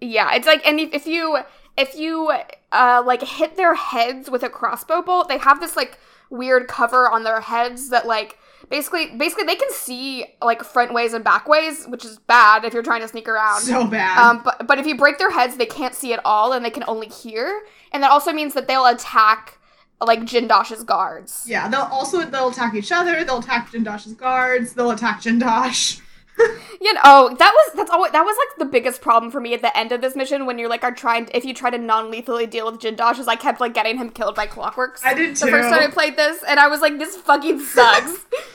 Yeah, 0.00 0.32
it's 0.36 0.46
like 0.46 0.64
and 0.64 0.78
if 0.78 0.94
if 0.94 1.04
you 1.04 1.40
if 1.76 1.96
you 1.96 2.32
uh 2.70 3.02
like 3.04 3.22
hit 3.22 3.56
their 3.56 3.74
heads 3.74 4.30
with 4.30 4.44
a 4.44 4.48
crossbow 4.48 5.02
bolt, 5.02 5.26
they 5.28 5.38
have 5.38 5.58
this 5.58 5.74
like 5.74 5.98
weird 6.30 6.68
cover 6.68 7.10
on 7.10 7.24
their 7.24 7.40
heads 7.40 7.88
that 7.88 8.06
like 8.06 8.38
basically 8.70 9.16
basically 9.16 9.44
they 9.44 9.56
can 9.56 9.70
see 9.70 10.24
like 10.42 10.62
front 10.62 10.92
ways 10.92 11.12
and 11.12 11.24
back 11.24 11.48
ways, 11.48 11.86
which 11.86 12.04
is 12.04 12.18
bad 12.18 12.64
if 12.64 12.72
you're 12.72 12.82
trying 12.82 13.00
to 13.02 13.08
sneak 13.08 13.28
around. 13.28 13.60
So 13.60 13.86
bad. 13.86 14.18
um, 14.18 14.42
but 14.44 14.66
but 14.66 14.78
if 14.78 14.86
you 14.86 14.96
break 14.96 15.18
their 15.18 15.30
heads, 15.30 15.56
they 15.56 15.66
can't 15.66 15.94
see 15.94 16.12
at 16.12 16.20
all, 16.24 16.52
and 16.52 16.64
they 16.64 16.70
can 16.70 16.84
only 16.86 17.08
hear, 17.08 17.62
and 17.92 18.02
that 18.02 18.10
also 18.10 18.32
means 18.32 18.54
that 18.54 18.68
they'll 18.68 18.86
attack 18.86 19.58
like 20.00 20.20
Jindosh's 20.20 20.82
guards. 20.84 21.44
yeah, 21.46 21.68
they'll 21.68 21.82
also 21.82 22.22
they'll 22.24 22.50
attack 22.50 22.74
each 22.74 22.92
other. 22.92 23.24
They'll 23.24 23.38
attack 23.38 23.70
Jindosh's 23.70 24.14
guards. 24.14 24.74
They'll 24.74 24.90
attack 24.90 25.22
Jindosh. 25.22 26.00
you 26.80 26.92
know, 26.92 27.00
oh, 27.04 27.36
that 27.38 27.52
was 27.52 27.76
that's 27.76 27.90
always 27.90 28.10
that 28.12 28.22
was 28.22 28.36
like 28.36 28.58
the 28.58 28.64
biggest 28.64 29.00
problem 29.00 29.30
for 29.30 29.40
me 29.40 29.54
at 29.54 29.62
the 29.62 29.76
end 29.76 29.92
of 29.92 30.00
this 30.00 30.16
mission 30.16 30.46
when 30.46 30.58
you're 30.58 30.68
like 30.68 30.82
are 30.82 30.92
trying 30.92 31.26
to, 31.26 31.36
if 31.36 31.44
you 31.44 31.54
try 31.54 31.70
to 31.70 31.78
non-lethally 31.78 32.46
deal 32.46 32.70
with 32.70 32.80
Jindosh, 32.80 33.20
is 33.20 33.28
I 33.28 33.36
kept 33.36 33.60
like 33.60 33.72
getting 33.72 33.96
him 33.98 34.10
killed 34.10 34.34
by 34.34 34.46
clockworks. 34.48 35.00
I 35.04 35.14
did 35.14 35.36
too. 35.36 35.46
The 35.46 35.52
first 35.52 35.68
time 35.68 35.80
I 35.82 35.92
played 35.92 36.16
this, 36.16 36.42
and 36.46 36.58
I 36.58 36.66
was 36.66 36.80
like, 36.80 36.98
this 36.98 37.16
fucking 37.16 37.60
sucks. 37.60 38.26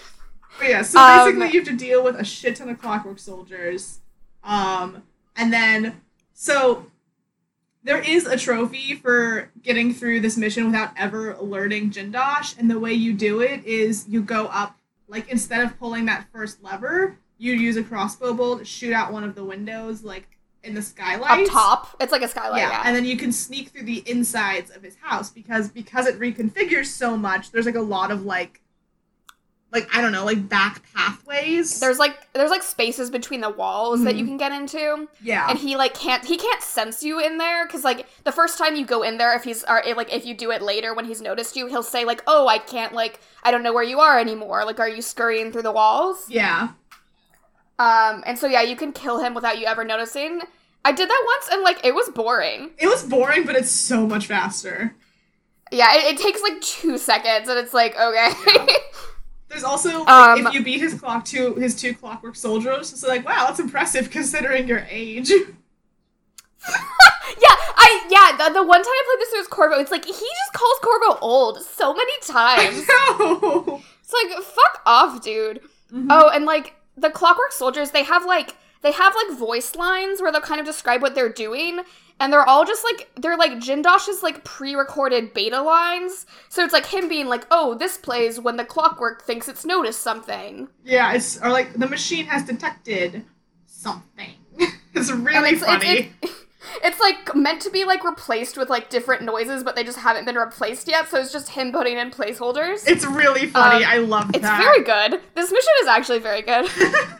But 0.59 0.69
yeah, 0.69 0.81
so 0.81 0.99
Um, 0.99 1.25
basically 1.25 1.53
you 1.53 1.59
have 1.61 1.69
to 1.69 1.75
deal 1.75 2.03
with 2.03 2.15
a 2.15 2.23
shit 2.25 2.55
ton 2.57 2.69
of 2.69 2.79
clockwork 2.79 3.19
soldiers. 3.19 3.99
Um, 4.43 5.03
and 5.35 5.51
then 5.53 6.01
so 6.33 6.85
there 7.83 8.01
is 8.01 8.25
a 8.25 8.37
trophy 8.37 8.93
for 8.95 9.49
getting 9.61 9.93
through 9.93 10.19
this 10.19 10.37
mission 10.37 10.65
without 10.65 10.91
ever 10.97 11.31
alerting 11.31 11.91
Jindosh, 11.91 12.57
and 12.57 12.69
the 12.69 12.79
way 12.79 12.93
you 12.93 13.13
do 13.13 13.39
it 13.41 13.65
is 13.65 14.05
you 14.07 14.21
go 14.21 14.47
up 14.47 14.75
like 15.07 15.29
instead 15.29 15.61
of 15.61 15.77
pulling 15.79 16.05
that 16.05 16.27
first 16.31 16.61
lever, 16.61 17.17
you 17.37 17.53
use 17.53 17.77
a 17.77 17.83
crossbow 17.83 18.33
bolt 18.33 18.67
shoot 18.67 18.93
out 18.93 19.11
one 19.11 19.23
of 19.23 19.33
the 19.35 19.43
windows 19.43 20.03
like 20.03 20.27
in 20.63 20.73
the 20.73 20.81
skylight. 20.81 21.47
Up 21.47 21.51
top, 21.51 21.95
it's 22.01 22.11
like 22.11 22.21
a 22.21 22.27
skylight. 22.27 22.61
Yeah, 22.61 22.69
Yeah, 22.69 22.81
and 22.85 22.95
then 22.95 23.05
you 23.05 23.17
can 23.17 23.31
sneak 23.31 23.69
through 23.69 23.83
the 23.83 24.03
insides 24.05 24.69
of 24.71 24.83
his 24.83 24.95
house 24.97 25.29
because 25.29 25.69
because 25.69 26.05
it 26.05 26.19
reconfigures 26.19 26.87
so 26.87 27.15
much. 27.17 27.51
There's 27.51 27.65
like 27.65 27.75
a 27.75 27.81
lot 27.81 28.11
of 28.11 28.23
like, 28.25 28.61
like 29.71 29.87
I 29.95 30.01
don't 30.01 30.11
know, 30.11 30.25
like 30.25 30.49
back 30.49 30.81
pathways. 30.95 31.79
there's 31.79 31.99
like 31.99 32.17
there's 32.33 32.49
like 32.49 32.63
spaces 32.63 33.09
between 33.11 33.41
the 33.41 33.49
walls 33.51 34.03
that 34.03 34.15
Mhm. 34.15 34.17
you 34.19 34.25
can 34.25 34.37
get 34.37 34.51
into. 34.51 35.07
yeah, 35.21 35.47
and 35.49 35.59
he 35.59 35.75
like 35.75 35.93
can't 35.93 36.25
he 36.25 36.37
can't 36.37 36.61
sense 36.63 37.03
you 37.03 37.19
in 37.19 37.37
there 37.37 37.65
because 37.67 37.83
like 37.83 38.07
the 38.23 38.31
first 38.31 38.57
time 38.57 38.75
you 38.75 38.85
go 38.85 39.03
in 39.03 39.17
there 39.17 39.35
if 39.35 39.43
he's 39.43 39.63
or 39.65 39.83
like 39.95 40.11
if 40.13 40.25
you 40.25 40.33
do 40.33 40.49
it 40.51 40.61
later 40.63 40.93
when 40.95 41.05
he's 41.05 41.21
noticed 41.21 41.55
you 41.55 41.67
he'll 41.67 41.83
say 41.83 42.03
like 42.03 42.23
oh 42.25 42.47
i 42.47 42.57
can't 42.57 42.93
like 42.93 43.19
i 43.43 43.51
don't 43.51 43.61
know 43.63 43.71
where 43.73 43.83
you 43.83 43.99
are 43.99 44.17
anymore 44.19 44.65
like 44.65 44.79
are 44.79 44.89
you 44.89 45.01
scurrying 45.01 45.51
through 45.51 45.61
the 45.63 45.71
walls 45.71 46.25
yeah, 46.29 46.69
um 47.77 48.23
and 48.25 48.37
so 48.39 48.47
yeah 48.47 48.61
you 48.61 48.75
can 48.75 48.91
kill 48.91 49.19
him 49.19 49.33
without 49.33 49.59
you 49.59 49.65
ever 49.65 49.83
noticing 49.83 50.41
i 50.83 50.91
did 50.91 51.07
that 51.09 51.23
once 51.25 51.49
and 51.53 51.61
like 51.63 51.83
it 51.85 51.93
was 51.93 52.09
boring 52.09 52.71
it 52.77 52.87
was 52.87 53.03
boring, 53.03 53.45
but 53.45 53.55
it's 53.55 53.71
so 53.71 54.07
much 54.07 54.27
faster. 54.27 54.95
yeah 55.71 55.95
it, 55.95 56.15
it 56.15 56.17
takes 56.21 56.41
like 56.41 56.59
two 56.61 56.97
seconds 56.97 57.47
and 57.49 57.59
it's 57.59 57.73
like 57.73 57.95
okay 57.99 58.31
There's 59.49 59.63
also 59.63 59.99
like, 60.03 60.09
Um, 60.09 60.47
if 60.47 60.53
you 60.53 60.63
beat 60.63 60.79
his 60.79 60.93
clock 60.93 61.25
two 61.25 61.55
his 61.55 61.75
two 61.75 61.93
clockwork 61.93 62.35
soldiers, 62.35 62.93
it's 62.93 63.03
like 63.05 63.25
wow, 63.25 63.47
that's 63.47 63.59
impressive 63.59 64.09
considering 64.09 64.67
your 64.67 64.85
age. 64.89 65.31
yeah 66.69 67.55
i 67.77 68.05
yeah 68.09 68.35
the, 68.47 68.53
the 68.53 68.61
one 68.63 68.81
time 68.83 68.91
i 68.91 69.03
played 69.05 69.21
this 69.25 69.33
with 69.39 69.49
corvo 69.49 69.79
it's 69.79 69.91
like 69.91 70.03
he 70.03 70.11
just 70.11 70.53
calls 70.53 70.77
corvo 70.83 71.17
old 71.21 71.61
so 71.61 71.93
many 71.93 72.11
times 72.21 72.79
it's 72.83 74.13
like 74.13 74.43
fuck 74.43 74.81
off 74.85 75.21
dude 75.23 75.61
Mhm. 75.93 76.07
Oh, 76.11 76.29
and 76.29 76.45
like 76.45 76.75
the 76.97 77.09
Clockwork 77.09 77.51
Soldiers, 77.51 77.89
they 77.89 78.03
have 78.03 78.23
like 78.23 78.55
they 78.81 78.91
have 78.91 79.15
like 79.15 79.37
voice 79.37 79.75
lines 79.75 80.21
where 80.21 80.31
they'll 80.31 80.41
kind 80.41 80.59
of 80.59 80.65
describe 80.65 81.01
what 81.01 81.15
they're 81.15 81.29
doing, 81.29 81.81
and 82.19 82.31
they're 82.31 82.47
all 82.47 82.65
just 82.65 82.83
like 82.83 83.09
they're 83.15 83.37
like 83.37 83.53
Jindosh's 83.53 84.23
like 84.23 84.43
pre-recorded 84.43 85.33
beta 85.33 85.61
lines. 85.61 86.25
So 86.49 86.63
it's 86.63 86.73
like 86.73 86.85
him 86.85 87.09
being 87.09 87.27
like, 87.27 87.45
"Oh, 87.51 87.75
this 87.75 87.97
plays 87.97 88.39
when 88.39 88.57
the 88.57 88.65
Clockwork 88.65 89.23
thinks 89.23 89.47
it's 89.47 89.65
noticed 89.65 90.01
something." 90.01 90.69
Yeah, 90.83 91.13
it's 91.13 91.41
or 91.41 91.49
like 91.49 91.73
the 91.73 91.87
machine 91.87 92.25
has 92.27 92.43
detected 92.43 93.25
something. 93.65 94.33
it's 94.93 95.11
really 95.11 95.51
it's, 95.51 95.63
funny. 95.63 95.87
It's, 95.87 96.09
it's, 96.21 96.45
it's 96.83 96.99
like 96.99 97.35
meant 97.35 97.61
to 97.63 97.69
be 97.69 97.83
like 97.83 98.03
replaced 98.03 98.57
with 98.57 98.69
like 98.69 98.89
different 98.89 99.23
noises, 99.23 99.63
but 99.63 99.75
they 99.75 99.83
just 99.83 99.99
haven't 99.99 100.25
been 100.25 100.35
replaced 100.35 100.87
yet. 100.87 101.09
So 101.09 101.19
it's 101.19 101.31
just 101.31 101.49
him 101.49 101.71
putting 101.71 101.97
in 101.97 102.11
placeholders. 102.11 102.87
It's 102.87 103.05
really 103.05 103.47
funny. 103.47 103.83
Um, 103.83 103.91
I 103.91 103.97
love 103.97 104.31
that. 104.31 104.35
It's 104.35 104.47
very 104.47 104.83
good. 104.83 105.21
This 105.35 105.51
mission 105.51 105.73
is 105.81 105.87
actually 105.87 106.19
very 106.19 106.41
good. 106.41 106.69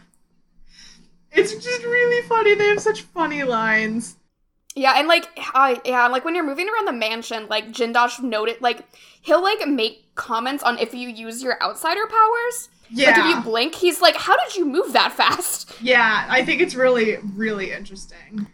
It's 1.32 1.54
just 1.54 1.84
really 1.84 2.28
funny. 2.28 2.56
They 2.56 2.68
have 2.68 2.82
such 2.82 3.02
funny 3.02 3.44
lines. 3.44 4.18
Yeah, 4.76 4.94
and 4.98 5.08
like, 5.08 5.28
I 5.38 5.82
yeah, 5.84 6.06
and 6.06 6.14
like 6.14 6.26
when 6.26 6.36
you're 6.36 6.46
moving 6.46 6.70
around 6.70 6.86
the 6.86 6.94
mansion, 6.94 7.48
like 7.50 7.70
Jindosh 7.70 8.22
noted, 8.22 8.62
like 8.62 8.86
he'll 9.22 9.42
like 9.42 9.68
make 9.68 10.16
comments 10.16 10.64
on 10.64 10.78
if 10.80 10.94
you 10.94 11.10
use 11.10 11.44
your 11.44 11.62
outsider 11.62 12.06
powers. 12.08 12.70
Yeah. 12.92 13.08
Like 13.08 13.18
if 13.18 13.26
you 13.26 13.42
blink, 13.42 13.76
he's 13.76 14.02
like, 14.02 14.16
"How 14.16 14.38
did 14.38 14.56
you 14.56 14.66
move 14.66 14.94
that 14.94 15.12
fast?" 15.12 15.72
yeah, 15.82 16.26
I 16.30 16.46
think 16.46 16.62
it's 16.62 16.76
really, 16.76 17.18
really 17.36 17.72
interesting. 17.72 18.48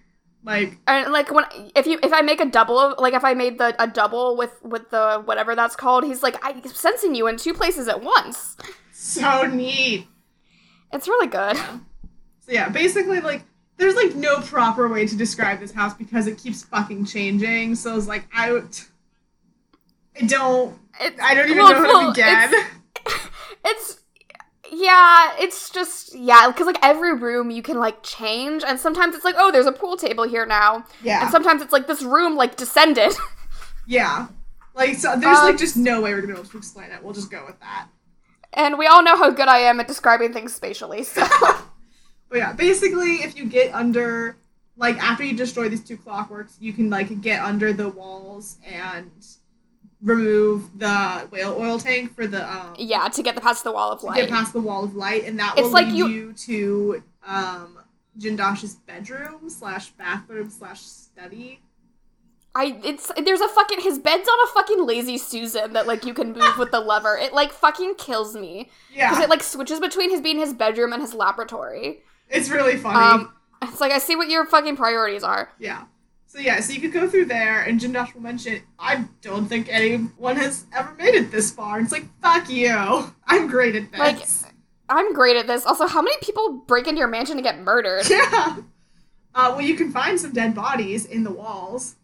Like, 0.43 0.77
And 0.85 1.11
like 1.11 1.31
when 1.31 1.45
if 1.75 1.87
you 1.87 1.99
if 2.03 2.13
I 2.13 2.21
make 2.21 2.39
a 2.39 2.45
double, 2.45 2.95
like 2.99 3.13
if 3.13 3.23
I 3.23 3.33
made 3.33 3.57
the 3.57 3.75
a 3.81 3.87
double 3.87 4.37
with 4.37 4.61
with 4.63 4.89
the 4.91 5.21
whatever 5.25 5.55
that's 5.55 5.75
called, 5.75 6.03
he's 6.05 6.21
like, 6.21 6.37
"I'm 6.43 6.63
sensing 6.67 7.15
you 7.15 7.27
in 7.27 7.37
two 7.37 7.53
places 7.53 7.87
at 7.87 8.01
once." 8.01 8.55
so 8.91 9.43
neat. 9.47 10.07
It's 10.93 11.07
really 11.07 11.27
good. 11.27 11.57
So 12.45 12.51
yeah, 12.51 12.69
basically 12.69 13.19
like 13.21 13.43
there's 13.77 13.95
like 13.95 14.15
no 14.15 14.39
proper 14.41 14.87
way 14.87 15.07
to 15.07 15.15
describe 15.17 15.59
this 15.59 15.71
house 15.71 15.93
because 15.93 16.27
it 16.27 16.37
keeps 16.37 16.63
fucking 16.63 17.05
changing. 17.05 17.75
So 17.75 17.97
it's 17.97 18.07
like 18.07 18.27
I 18.33 18.61
I 20.19 20.25
don't 20.25 20.77
It's, 21.01 21.19
I 21.21 21.33
don't 21.35 21.45
even 21.49 21.57
well, 21.57 21.71
know 21.73 21.79
how 21.79 21.87
well, 21.87 22.13
to 22.13 22.21
begin. 22.21 22.53
It's, 23.05 23.29
it's 23.65 23.99
yeah, 24.71 25.33
it's 25.39 25.69
just 25.69 26.15
yeah, 26.15 26.47
because 26.47 26.65
like 26.67 26.79
every 26.81 27.13
room 27.15 27.51
you 27.51 27.61
can 27.61 27.79
like 27.79 28.01
change, 28.03 28.63
and 28.65 28.79
sometimes 28.79 29.15
it's 29.15 29.23
like, 29.25 29.35
oh, 29.37 29.51
there's 29.51 29.67
a 29.67 29.71
pool 29.71 29.95
table 29.97 30.23
here 30.27 30.45
now, 30.45 30.85
yeah. 31.01 31.21
and 31.21 31.29
sometimes 31.29 31.61
it's 31.61 31.71
like 31.73 31.87
this 31.87 32.01
room 32.03 32.35
like 32.35 32.55
descended. 32.57 33.13
yeah. 33.85 34.27
Like 34.75 34.95
so 34.95 35.15
there's 35.17 35.41
like 35.41 35.53
Um, 35.53 35.57
just 35.57 35.77
no 35.77 36.01
way 36.01 36.13
we're 36.13 36.21
gonna 36.21 36.33
be 36.33 36.39
able 36.39 36.49
to 36.49 36.57
explain 36.57 36.91
it. 36.91 37.03
We'll 37.03 37.13
just 37.13 37.31
go 37.31 37.45
with 37.45 37.59
that. 37.61 37.87
and 38.53 38.77
we 38.77 38.87
all 38.87 39.03
know 39.03 39.17
how 39.17 39.29
good 39.29 39.47
I 39.47 39.59
am 39.59 39.79
at 39.79 39.87
describing 39.87 40.33
things 40.33 40.53
spatially. 40.53 41.03
So 41.03 41.25
But 42.29 42.37
yeah, 42.39 42.53
basically, 42.53 43.15
if 43.23 43.37
you 43.37 43.45
get 43.45 43.73
under, 43.73 44.37
like, 44.77 44.97
after 45.01 45.23
you 45.23 45.35
destroy 45.35 45.69
these 45.69 45.83
two 45.83 45.97
clockworks, 45.97 46.53
you 46.59 46.73
can, 46.73 46.89
like, 46.89 47.21
get 47.21 47.41
under 47.41 47.71
the 47.73 47.89
walls 47.89 48.57
and 48.65 49.11
remove 50.01 50.77
the 50.79 51.27
whale 51.31 51.55
oil 51.57 51.79
tank 51.79 52.13
for 52.15 52.27
the, 52.27 52.43
um, 52.51 52.75
yeah, 52.77 53.07
to 53.07 53.23
get 53.23 53.35
the 53.35 53.41
past 53.41 53.63
the 53.63 53.71
wall 53.71 53.91
of 53.91 54.03
light. 54.03 54.17
get 54.17 54.29
past 54.29 54.53
the 54.53 54.59
wall 54.59 54.83
of 54.83 54.95
light, 54.95 55.23
and 55.25 55.39
that 55.39 55.53
It's 55.57 55.63
will 55.65 55.71
like 55.71 55.87
lead 55.87 55.95
you- 55.95 56.07
you... 56.07 56.33
to, 56.33 57.03
um, 57.25 57.79
Jindosh's 58.19 58.75
bedroom 58.75 59.49
slash 59.49 59.89
bathroom 59.91 60.49
slash 60.49 60.81
study. 60.81 61.59
I 62.57 62.79
it's 62.85 63.11
there's 63.25 63.41
a 63.41 63.49
fucking 63.49 63.81
his 63.81 63.99
bed's 63.99 64.29
on 64.29 64.47
a 64.47 64.51
fucking 64.53 64.85
lazy 64.85 65.17
Susan 65.17 65.73
that 65.73 65.85
like 65.87 66.05
you 66.05 66.13
can 66.13 66.31
move 66.31 66.57
with 66.57 66.71
the 66.71 66.79
lever. 66.79 67.17
It 67.17 67.33
like 67.33 67.51
fucking 67.51 67.95
kills 67.95 68.33
me 68.33 68.69
Yeah. 68.93 69.09
because 69.09 69.25
it 69.25 69.29
like 69.29 69.43
switches 69.43 69.81
between 69.81 70.09
his 70.09 70.21
being 70.21 70.37
his 70.39 70.53
bedroom 70.53 70.93
and 70.93 71.01
his 71.01 71.13
laboratory. 71.13 72.03
It's 72.29 72.49
really 72.49 72.77
funny. 72.77 72.97
Um, 72.97 73.33
it's 73.61 73.81
like 73.81 73.91
I 73.91 73.99
see 73.99 74.15
what 74.15 74.29
your 74.29 74.45
fucking 74.45 74.75
priorities 74.75 75.23
are. 75.23 75.49
Yeah. 75.59 75.85
So 76.27 76.39
yeah, 76.39 76.59
so 76.59 76.73
you 76.73 76.81
could 76.81 76.91
go 76.91 77.07
through 77.09 77.25
there, 77.25 77.61
and 77.61 77.79
Jindosh 77.79 78.13
will 78.13 78.21
mention, 78.21 78.61
I 78.77 79.05
don't 79.21 79.47
think 79.47 79.67
anyone 79.69 80.35
has 80.35 80.65
ever 80.75 80.93
made 80.95 81.15
it 81.15 81.31
this 81.31 81.49
far. 81.49 81.77
And 81.77 81.85
it's 81.85 81.93
like, 81.93 82.05
fuck 82.21 82.49
you. 82.49 82.75
I'm 83.25 83.47
great 83.47 83.75
at 83.75 83.91
this. 83.91 84.43
Like, 84.43 84.53
I'm 84.89 85.13
great 85.13 85.37
at 85.37 85.47
this. 85.47 85.65
Also, 85.65 85.87
how 85.87 86.01
many 86.01 86.17
people 86.21 86.63
break 86.67 86.87
into 86.87 86.99
your 86.99 87.07
mansion 87.07 87.37
to 87.37 87.43
get 87.43 87.59
murdered? 87.59 88.03
yeah. 88.09 88.57
Uh, 89.33 89.53
well, 89.53 89.61
you 89.61 89.75
can 89.75 89.91
find 89.91 90.19
some 90.19 90.33
dead 90.33 90.53
bodies 90.53 91.05
in 91.05 91.23
the 91.23 91.31
walls. 91.31 91.95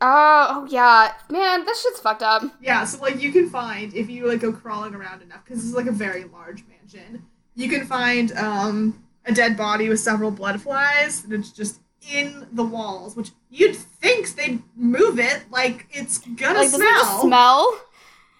Oh, 0.00 0.46
oh 0.50 0.66
yeah, 0.70 1.12
man, 1.30 1.64
this 1.64 1.82
shit's 1.82 2.00
fucked 2.00 2.22
up. 2.22 2.42
Yeah, 2.60 2.84
so 2.84 3.00
like 3.00 3.20
you 3.20 3.32
can 3.32 3.48
find 3.48 3.94
if 3.94 4.10
you 4.10 4.26
like 4.28 4.40
go 4.40 4.52
crawling 4.52 4.94
around 4.94 5.22
enough, 5.22 5.44
because 5.44 5.58
this 5.58 5.66
is 5.66 5.74
like 5.74 5.86
a 5.86 5.92
very 5.92 6.24
large 6.24 6.64
mansion. 6.68 7.24
You 7.54 7.68
can 7.68 7.86
find 7.86 8.30
um 8.32 9.04
a 9.26 9.32
dead 9.32 9.56
body 9.56 9.88
with 9.88 10.00
several 10.00 10.30
blood 10.30 10.60
flies, 10.60 11.24
and 11.24 11.32
it's 11.32 11.50
just 11.50 11.80
in 12.12 12.46
the 12.52 12.64
walls, 12.64 13.16
which 13.16 13.30
you'd 13.50 13.74
think 13.76 14.34
they'd 14.34 14.62
move 14.76 15.18
it, 15.18 15.44
like 15.50 15.86
it's 15.90 16.18
gonna 16.18 16.58
Like, 16.60 16.68
smell. 16.68 17.22
smell? 17.22 17.80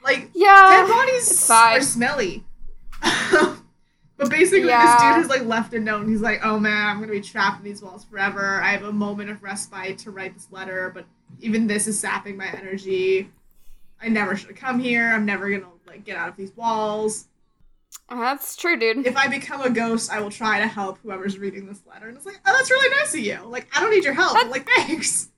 Like 0.02 0.30
Yeah, 0.34 0.84
dead 0.86 0.88
bodies 0.90 1.50
are 1.50 1.80
smelly. 1.80 2.44
but 4.16 4.30
basically, 4.30 4.68
Yeah. 4.68 4.82
this 4.82 5.02
dude 5.02 5.22
has 5.22 5.28
like 5.28 5.44
left 5.48 5.72
a 5.74 5.80
note, 5.80 6.02
and 6.02 6.10
he's 6.10 6.20
like, 6.20 6.40
"Oh 6.44 6.58
man, 6.58 6.88
I'm 6.88 7.00
gonna 7.00 7.12
be 7.12 7.20
trapped 7.20 7.58
in 7.58 7.64
these 7.64 7.82
walls 7.82 8.04
forever. 8.04 8.60
I 8.62 8.68
have 8.70 8.84
a 8.84 8.92
moment 8.92 9.30
of 9.30 9.42
respite 9.42 9.98
to 9.98 10.10
write 10.10 10.34
this 10.34 10.48
letter, 10.50 10.90
but 10.94 11.06
even 11.40 11.66
this 11.66 11.86
is 11.86 11.98
sapping 11.98 12.36
my 12.36 12.46
energy. 12.48 13.30
I 14.00 14.08
never 14.08 14.36
should 14.36 14.48
have 14.50 14.58
come 14.58 14.78
here. 14.78 15.08
I'm 15.08 15.24
never 15.24 15.50
gonna 15.50 15.72
like 15.86 16.04
get 16.04 16.16
out 16.16 16.28
of 16.28 16.36
these 16.36 16.54
walls. 16.56 17.26
That's 18.10 18.56
true, 18.56 18.78
dude. 18.78 19.06
If 19.06 19.16
I 19.16 19.28
become 19.28 19.60
a 19.62 19.70
ghost, 19.70 20.10
I 20.12 20.20
will 20.20 20.30
try 20.30 20.58
to 20.60 20.66
help 20.66 20.98
whoever's 21.02 21.38
reading 21.38 21.66
this 21.66 21.80
letter." 21.86 22.08
And 22.08 22.16
it's 22.16 22.26
like, 22.26 22.40
"Oh, 22.46 22.54
that's 22.56 22.70
really 22.70 22.90
nice 22.96 23.14
of 23.14 23.20
you. 23.20 23.38
Like, 23.46 23.66
I 23.74 23.80
don't 23.80 23.90
need 23.90 24.04
your 24.04 24.14
help. 24.14 24.34
but, 24.34 24.48
like, 24.50 24.66
thanks." 24.68 25.28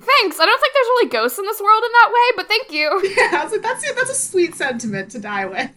Thanks. 0.00 0.40
I 0.40 0.46
don't 0.46 0.60
think 0.60 0.72
there's 0.74 0.86
really 0.86 1.08
ghosts 1.10 1.38
in 1.38 1.44
this 1.44 1.60
world 1.60 1.82
in 1.84 1.90
that 1.92 2.10
way, 2.12 2.36
but 2.36 2.48
thank 2.48 2.72
you. 2.72 3.12
Yeah, 3.16 3.40
I 3.40 3.44
was 3.44 3.52
like, 3.52 3.62
"That's 3.62 3.92
that's 3.94 4.10
a 4.10 4.14
sweet 4.14 4.54
sentiment 4.54 5.10
to 5.12 5.18
die 5.18 5.46
with." 5.46 5.70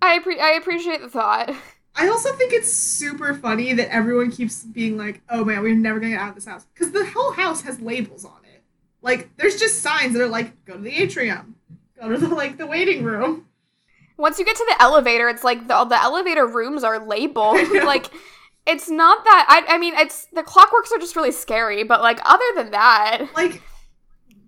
I 0.00 0.18
appre- 0.18 0.40
I 0.40 0.52
appreciate 0.52 1.00
the 1.00 1.08
thought. 1.08 1.50
I 1.94 2.08
also 2.08 2.32
think 2.32 2.52
it's 2.52 2.72
super 2.72 3.34
funny 3.34 3.74
that 3.74 3.92
everyone 3.92 4.30
keeps 4.30 4.62
being 4.64 4.96
like, 4.96 5.22
"Oh 5.28 5.44
man, 5.44 5.62
we're 5.62 5.74
never 5.74 5.98
gonna 6.00 6.12
get 6.12 6.20
out 6.20 6.30
of 6.30 6.34
this 6.36 6.44
house," 6.46 6.66
because 6.72 6.92
the 6.92 7.04
whole 7.06 7.32
house 7.32 7.62
has 7.62 7.80
labels 7.80 8.24
on 8.24 8.38
it. 8.44 8.62
Like, 9.02 9.28
there's 9.36 9.58
just 9.58 9.82
signs 9.82 10.12
that 10.14 10.22
are 10.22 10.28
like, 10.28 10.64
"Go 10.64 10.74
to 10.74 10.80
the 10.80 10.94
atrium," 10.94 11.56
"Go 12.00 12.08
to 12.10 12.18
the 12.18 12.28
like 12.28 12.56
the 12.58 12.66
waiting 12.66 13.02
room." 13.02 13.46
Once 14.22 14.38
you 14.38 14.44
get 14.44 14.54
to 14.54 14.66
the 14.68 14.80
elevator, 14.80 15.28
it's 15.28 15.42
like 15.42 15.66
the, 15.66 15.84
the 15.84 16.00
elevator 16.00 16.46
rooms 16.46 16.84
are 16.84 17.04
labeled. 17.04 17.58
like, 17.72 18.06
it's 18.64 18.88
not 18.88 19.24
that. 19.24 19.46
I, 19.48 19.74
I 19.74 19.78
mean, 19.78 19.94
it's 19.96 20.26
the 20.26 20.44
clockworks 20.44 20.92
are 20.94 21.00
just 21.00 21.16
really 21.16 21.32
scary, 21.32 21.82
but 21.82 22.00
like 22.00 22.20
other 22.24 22.44
than 22.54 22.70
that, 22.70 23.26
like 23.34 23.60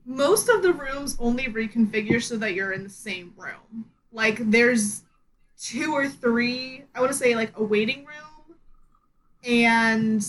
most 0.06 0.48
of 0.48 0.62
the 0.62 0.72
rooms 0.72 1.16
only 1.18 1.46
reconfigure 1.46 2.22
so 2.22 2.36
that 2.36 2.54
you're 2.54 2.72
in 2.72 2.84
the 2.84 2.88
same 2.88 3.34
room. 3.36 3.86
Like 4.12 4.48
there's 4.48 5.02
two 5.58 5.92
or 5.92 6.08
three, 6.08 6.84
I 6.94 7.00
want 7.00 7.10
to 7.10 7.18
say 7.18 7.34
like 7.34 7.58
a 7.58 7.64
waiting 7.64 8.04
room 8.04 8.56
and 9.42 10.24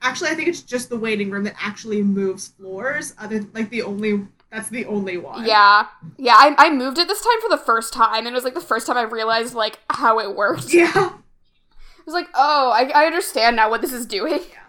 actually 0.00 0.30
I 0.30 0.34
think 0.34 0.48
it's 0.48 0.62
just 0.62 0.88
the 0.88 0.98
waiting 0.98 1.30
room 1.30 1.44
that 1.44 1.56
actually 1.60 2.02
moves 2.02 2.48
floors 2.48 3.14
other 3.18 3.44
like 3.52 3.68
the 3.68 3.82
only 3.82 4.26
that's 4.50 4.68
the 4.68 4.86
only 4.86 5.16
one. 5.16 5.46
Yeah. 5.46 5.86
Yeah, 6.18 6.34
I, 6.34 6.54
I 6.58 6.70
moved 6.70 6.98
it 6.98 7.08
this 7.08 7.22
time 7.22 7.40
for 7.40 7.48
the 7.48 7.62
first 7.62 7.92
time, 7.92 8.26
and 8.26 8.28
it 8.28 8.34
was 8.34 8.44
like 8.44 8.54
the 8.54 8.60
first 8.60 8.86
time 8.86 8.96
I 8.96 9.02
realized 9.02 9.54
like 9.54 9.78
how 9.88 10.18
it 10.18 10.34
worked. 10.34 10.72
Yeah. 10.74 10.90
I 10.94 12.02
was 12.04 12.14
like, 12.14 12.28
oh, 12.34 12.70
I, 12.74 12.90
I 12.94 13.06
understand 13.06 13.56
now 13.56 13.70
what 13.70 13.80
this 13.82 13.92
is 13.92 14.06
doing. 14.06 14.40
Yeah. 14.50 14.60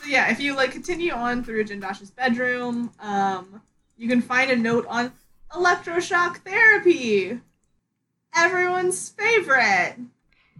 So 0.00 0.06
yeah, 0.06 0.30
if 0.30 0.40
you 0.40 0.54
like 0.54 0.72
continue 0.72 1.12
on 1.12 1.42
through 1.42 1.64
Jindosh's 1.64 2.10
bedroom, 2.10 2.90
um, 3.00 3.62
you 3.96 4.08
can 4.08 4.20
find 4.20 4.50
a 4.50 4.56
note 4.56 4.84
on 4.88 5.12
electroshock 5.50 6.38
therapy. 6.38 7.40
Everyone's 8.36 9.10
favorite. 9.10 9.96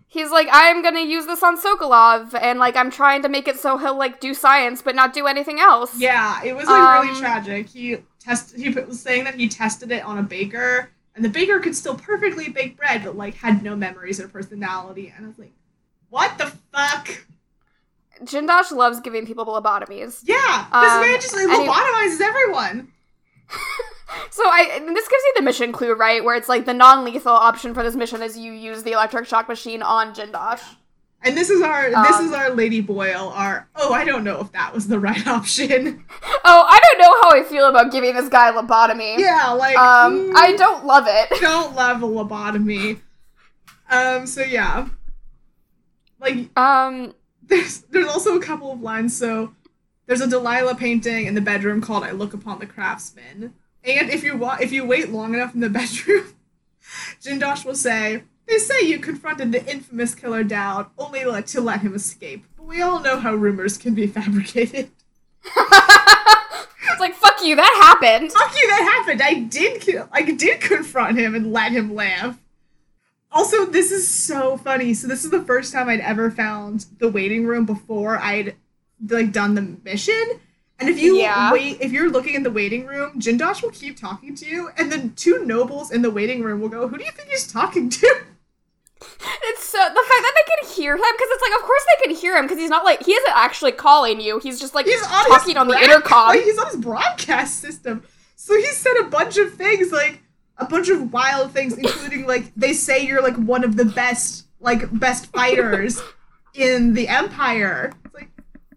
He's 0.07 0.31
like, 0.31 0.49
I'm 0.53 0.81
gonna 0.83 1.01
use 1.01 1.27
this 1.27 1.43
on 1.43 1.59
Sokolov, 1.59 2.35
and 2.41 2.59
like 2.61 2.77
I'm 2.77 2.91
trying 2.91 3.23
to 3.23 3.29
make 3.29 3.49
it 3.49 3.59
so 3.59 3.79
he'll 3.79 3.97
like 3.99 4.21
do 4.21 4.33
science 4.33 4.81
but 4.81 4.95
not 4.95 5.13
do 5.13 5.27
anything 5.27 5.59
else. 5.59 5.99
Yeah, 5.99 6.41
it 6.45 6.55
was 6.55 6.67
like 6.67 7.01
really 7.03 7.15
Um, 7.15 7.21
tragic. 7.21 7.69
He 7.69 7.97
test 8.21 8.55
he 8.57 8.69
was 8.69 9.01
saying 9.01 9.25
that 9.25 9.35
he 9.35 9.49
tested 9.49 9.91
it 9.91 10.05
on 10.05 10.19
a 10.19 10.23
baker, 10.23 10.91
and 11.17 11.25
the 11.25 11.29
baker 11.29 11.59
could 11.59 11.75
still 11.75 11.97
perfectly 11.97 12.49
bake 12.49 12.77
bread, 12.77 13.03
but 13.05 13.17
like 13.17 13.35
had 13.35 13.63
no 13.65 13.75
memories 13.75 14.21
or 14.21 14.29
personality. 14.29 15.13
And 15.17 15.25
I 15.25 15.29
was 15.29 15.39
like, 15.39 15.53
what 16.11 16.39
the 16.39 16.47
fuck? 16.73 17.25
Jindosh 18.23 18.71
loves 18.71 19.01
giving 19.01 19.27
people 19.27 19.45
lobotomies. 19.47 20.21
Yeah, 20.23 20.67
this 20.71 20.93
Um, 20.93 21.01
man 21.01 21.21
just 21.21 21.35
like, 21.35 21.49
and 21.49 21.63
he- 21.63 21.69
lobotomizes 21.69 22.21
everyone. 22.21 22.89
So 24.31 24.43
I 24.45 24.71
and 24.75 24.89
this 24.89 25.09
gives 25.09 25.23
you 25.25 25.33
the 25.37 25.43
mission 25.43 25.73
clue, 25.73 25.95
right? 25.95 26.23
Where 26.23 26.37
it's 26.37 26.49
like 26.49 26.67
the 26.67 26.75
non-lethal 26.75 27.33
option 27.33 27.73
for 27.75 27.83
this 27.83 27.95
mission 27.95 28.23
is 28.23 28.37
you 28.39 28.53
use 28.53 28.83
the 28.83 28.93
electric 28.93 29.27
shock 29.27 29.49
machine 29.49 29.83
on 29.83 30.15
Jindosh. 30.15 30.61
And 31.23 31.35
this 31.35 31.49
is 31.49 31.63
our 31.63 31.89
this 31.89 32.13
Um, 32.17 32.27
is 32.27 32.33
our 32.33 32.51
Lady 32.51 32.83
Boyle. 32.83 33.33
Our 33.35 33.67
oh, 33.77 33.95
I 33.95 34.05
don't 34.05 34.25
know 34.25 34.41
if 34.41 34.53
that 34.53 34.75
was 34.75 34.89
the 34.89 34.99
right 35.09 35.27
option. 35.27 36.05
Oh, 36.45 36.67
I 36.71 36.81
don't 36.81 36.99
know 37.01 37.15
how 37.23 37.31
I 37.41 37.45
feel 37.49 37.67
about 37.69 37.91
giving 37.93 38.15
this 38.15 38.29
guy 38.29 38.53
lobotomy. 38.53 39.19
yeah, 39.19 39.51
like 39.53 39.77
Um, 39.79 40.31
mm, 40.31 40.33
I 40.37 40.55
don't 40.57 40.85
love 40.85 41.05
it. 41.09 41.31
don't 41.41 41.75
love 41.75 42.03
a 42.03 42.07
lobotomy. 42.07 43.01
Um, 43.91 44.27
so 44.27 44.43
yeah, 44.43 44.89
like 46.21 46.57
Um, 46.59 47.15
there's 47.43 47.81
there's 47.91 48.09
also 48.09 48.37
a 48.37 48.41
couple 48.43 48.71
of 48.73 48.81
lines. 48.83 49.17
So 49.17 49.55
there's 50.07 50.21
a 50.21 50.27
Delilah 50.27 50.75
painting 50.75 51.27
in 51.27 51.35
the 51.35 51.41
bedroom 51.41 51.81
called 51.81 52.05
"I 52.05 52.11
Look 52.11 52.35
Upon 52.35 52.59
the 52.59 52.67
Craftsman," 52.67 53.55
and 53.85 54.11
if 54.11 54.23
you 54.25 54.37
wa- 54.37 54.59
if 54.61 54.73
you 54.73 54.85
wait 54.85 55.11
long 55.11 55.35
enough 55.35 55.55
in 55.55 55.61
the 55.61 55.71
bedroom, 55.81 56.35
Jindosh 57.23 57.65
will 57.65 57.75
say, 57.75 58.23
"They 58.47 58.59
say 58.59 58.83
you 58.83 58.99
confronted 58.99 59.53
the 59.53 59.65
infamous 59.71 60.15
killer 60.15 60.45
Daud 60.45 60.87
only 60.99 61.21
to 61.43 61.61
let 61.61 61.81
him 61.81 61.95
escape, 61.95 62.45
but 62.57 62.67
we 62.67 62.81
all 62.83 63.01
know 63.01 63.19
how 63.19 63.35
rumors 63.35 63.79
can 63.79 63.95
be 63.95 64.07
fabricated." 64.07 64.91
it's 65.45 67.01
like 67.01 67.15
fuck 67.15 67.43
you, 67.43 67.57
that 67.57 67.99
happened. 68.01 68.33
Fuck 68.33 68.55
you, 68.55 68.69
that 68.69 69.03
happened. 69.05 69.23
I 69.23 69.35
did 69.35 69.81
kill, 69.81 70.09
I 70.13 70.23
did 70.23 70.61
confront 70.61 71.19
him 71.19 71.35
and 71.35 71.53
let 71.53 71.73
him 71.73 71.95
laugh. 71.95 72.39
Also, 73.31 73.67
this 73.67 73.91
is 73.91 74.09
so 74.09 74.57
funny. 74.57 74.95
So 74.95 75.09
this 75.09 75.25
is 75.25 75.31
the 75.31 75.43
first 75.43 75.73
time 75.73 75.89
I'd 75.89 76.01
ever 76.01 76.31
found 76.31 76.87
the 77.01 77.09
waiting 77.09 77.47
room 77.47 77.67
before 77.67 78.17
I'd 78.19 78.55
like 79.09 79.33
done 79.33 79.57
the 79.57 79.77
mission. 79.85 80.41
And 80.81 80.89
if 80.89 80.99
you 80.99 81.17
Yeah. 81.17 81.53
wait, 81.53 81.79
if 81.81 81.93
you're 81.93 82.11
looking 82.11 82.35
in 82.35 82.43
the 82.43 82.51
waiting 82.51 82.85
room, 82.87 83.13
Jindosh 83.21 83.63
will 83.63 83.71
keep 83.71 83.97
talking 83.99 84.35
to 84.35 84.47
you, 84.47 84.71
and 84.77 84.91
then 84.91 85.13
two 85.17 85.45
nobles 85.45 85.91
in 85.93 86.03
the 86.03 86.11
waiting 86.11 86.43
room 86.43 86.61
will 86.61 86.69
go, 86.69 86.89
"Who 86.89 86.99
do 86.99 87.05
you 87.05 87.13
think 87.13 87.29
he's 87.29 87.47
talking 87.47 87.89
to?" 87.91 88.17
It's 89.47 89.65
so 89.65 89.79
the 89.79 89.85
fact 89.85 90.23
that 90.23 90.33
they 90.35 90.57
can 90.57 90.75
hear 90.75 90.95
him 90.97 91.03
because 91.03 91.29
it's 91.31 91.43
like, 91.43 91.61
of 91.61 91.67
course 91.67 91.85
they 91.85 92.07
can 92.07 92.17
hear 92.17 92.37
him 92.37 92.45
because 92.47 92.59
he's 92.59 92.71
not 92.71 92.85
like 92.85 93.05
he 93.05 93.13
isn't 93.13 93.37
actually 93.37 93.73
calling 93.73 94.19
you. 94.21 94.39
He's 94.39 94.59
just 94.59 94.75
like 94.75 94.87
He's 94.87 95.03
on 95.03 95.27
talking 95.27 95.57
on 95.59 95.67
the 95.67 95.75
broad- 95.75 95.83
intercom. 95.85 96.29
Like, 96.29 96.43
he's 96.45 96.59
on 96.59 96.67
his 96.69 96.77
broadcast 96.77 97.61
system. 97.61 98.03
So 98.37 98.57
he 98.57 98.65
said 98.67 98.95
a 99.01 99.05
bunch 99.05 99.37
of 99.37 99.55
things, 99.55 99.93
like 99.93 100.23
a 100.57 100.65
bunch 100.65 100.89
of 100.89 101.13
wild 101.13 101.53
things, 101.53 101.77
including 101.77 102.27
like 102.35 102.53
they 102.57 102.73
say 102.73 103.05
you're 103.07 103.23
like 103.23 103.37
one 103.37 103.63
of 103.63 103.77
the 103.77 103.85
best, 103.85 104.47
like 104.61 104.89
best 104.99 105.27
fighters 105.27 106.01
in 106.55 106.95
the 106.95 107.07
Empire. 107.09 107.93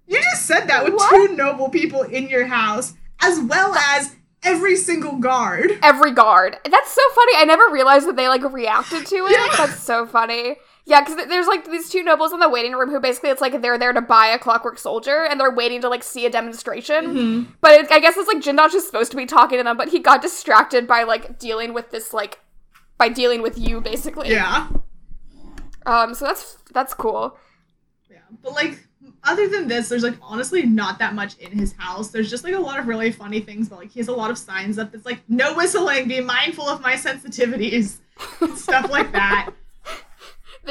You 0.08 0.22
just 0.22 0.45
said 0.45 0.68
that 0.68 0.84
with 0.86 0.93
What? 0.93 1.10
two 1.28 1.36
noble 1.36 1.70
people 1.70 2.03
in 2.03 2.30
your 2.30 2.47
house, 2.47 2.93
as 3.22 3.39
well 3.39 3.76
as 3.76 4.16
every 4.43 4.76
single 4.76 5.18
guard. 5.18 5.72
Every 5.84 6.12
guard. 6.12 6.58
That's 6.64 6.91
so 6.91 7.01
funny. 7.14 7.34
I 7.36 7.43
never 7.45 7.70
realized 7.72 8.08
that 8.08 8.16
they 8.16 8.28
like 8.28 8.43
reacted 8.51 9.05
to 9.05 9.16
it. 9.26 9.32
Yeah. 9.32 9.47
That's 9.58 9.82
so 9.84 10.05
funny. 10.05 10.55
Yeah, 10.86 11.01
because 11.01 11.28
there's 11.28 11.47
like 11.47 11.70
these 11.70 11.89
two 11.89 12.01
nobles 12.01 12.32
in 12.32 12.39
the 12.39 12.47
waiting 12.47 12.72
room 12.72 12.89
who 12.89 13.01
basically 13.01 13.30
it's 13.30 13.41
like 13.41 13.62
they're 13.62 13.78
there 13.78 13.91
to 13.91 13.99
buy 13.99 14.28
a 14.28 14.39
clockwork 14.39 14.80
soldier 14.80 15.26
and 15.26 15.38
they're 15.38 15.51
waiting 15.51 15.82
to 15.82 15.89
like 15.89 16.01
see 16.01 16.26
a 16.26 16.30
demonstration. 16.30 17.53
But 17.60 17.72
it, 17.72 17.91
I 17.91 17.99
guess 17.99 18.16
it's 18.16 18.30
like 18.30 18.41
Jindosh 18.41 18.74
is 18.74 18.86
supposed 18.86 19.12
to 19.12 19.18
be 19.18 19.26
talking 19.26 19.58
to 19.58 19.66
them, 19.66 19.76
but 19.76 19.89
he 19.89 19.99
got 19.99 20.22
distracted 20.22 20.88
by 20.88 21.03
like 21.03 21.39
dealing 21.39 21.74
with 21.74 21.91
this 21.91 22.14
like 22.14 22.39
by 22.97 23.10
dealing 23.10 23.41
with 23.41 23.58
you 23.58 23.82
basically. 23.82 24.30
Yeah. 24.30 24.70
Um. 25.86 26.14
So 26.14 26.24
that's 26.26 26.58
that's 26.74 26.93
cool. 26.93 27.38
Yeah. 28.10 28.20
But 28.41 28.53
like 28.53 28.86
other 29.28 29.47
than 29.47 29.67
this, 29.67 29.89
there's 29.89 30.03
like 30.03 30.15
honestly 30.21 30.63
not 30.63 30.97
that 30.99 31.13
much 31.13 31.38
in 31.38 31.51
his 31.51 31.73
house. 31.78 32.09
There's 32.09 32.30
just 32.30 32.43
like 32.43 32.53
a 32.55 32.59
lot 32.59 32.80
of 32.80 32.88
really 32.88 33.11
funny 33.11 33.39
things, 33.41 33.69
but 33.69 33.80
like 33.80 33.91
he 33.91 33.99
has 33.99 34.07
a 34.07 34.13
lot 34.13 34.32
of 34.32 34.38
signs 34.38 34.80
up 34.80 34.91
that's 34.91 35.05
like 35.05 35.19
no 35.28 35.53
whistling, 35.53 36.07
be 36.07 36.21
mindful 36.21 36.67
of 36.67 36.82
my 36.82 36.93
sensitivities. 36.93 37.97
stuff 38.55 38.89
like 38.89 39.11
that. 39.11 39.51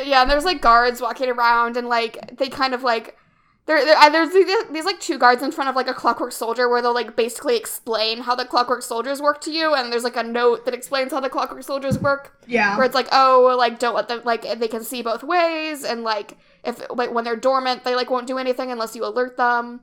Yeah, 0.04 0.20
and 0.22 0.30
there's 0.30 0.44
like 0.44 0.61
guards 0.61 1.00
walking 1.00 1.30
around, 1.30 1.78
and 1.78 1.88
like 1.88 2.36
they 2.36 2.50
kind 2.50 2.74
of 2.74 2.82
like 2.82 3.16
there. 3.64 3.82
there 3.82 4.11
there's 4.11 4.30
these, 4.34 4.46
these 4.70 4.84
like 4.84 5.00
two 5.00 5.16
guards 5.16 5.42
in 5.42 5.50
front 5.52 5.70
of 5.70 5.74
like 5.76 5.88
a 5.88 5.94
clockwork 5.94 6.32
soldier 6.32 6.68
where 6.68 6.82
they'll 6.82 6.92
like 6.92 7.16
basically 7.16 7.57
explain 7.57 8.20
how 8.20 8.34
the 8.34 8.44
clockwork 8.44 8.82
soldiers 8.82 9.22
work 9.22 9.40
to 9.42 9.50
you, 9.50 9.74
and 9.74 9.90
there's 9.90 10.04
like 10.04 10.16
a 10.18 10.22
note 10.22 10.66
that 10.66 10.74
explains 10.74 11.12
how 11.12 11.20
the 11.20 11.30
clockwork 11.30 11.62
soldiers 11.62 11.98
work, 11.98 12.36
Yeah. 12.46 12.76
where 12.76 12.84
it's 12.84 12.94
like, 12.94 13.09
oh, 13.11 13.54
like 13.59 13.78
don't 13.78 13.94
let 13.94 14.09
them 14.09 14.20
like 14.24 14.42
they 14.59 14.68
can 14.68 14.84
see 14.84 15.00
both 15.00 15.22
ways, 15.22 15.82
and 15.82 16.02
like 16.04 16.36
if 16.66 16.82
like 16.90 17.12
when 17.12 17.24
they're 17.24 17.36
dormant, 17.36 17.84
they 17.84 17.94
like 17.94 18.10
won't 18.10 18.26
do 18.26 18.38
anything 18.38 18.70
unless 18.70 18.96
you 18.96 19.04
alert 19.04 19.36
them. 19.36 19.80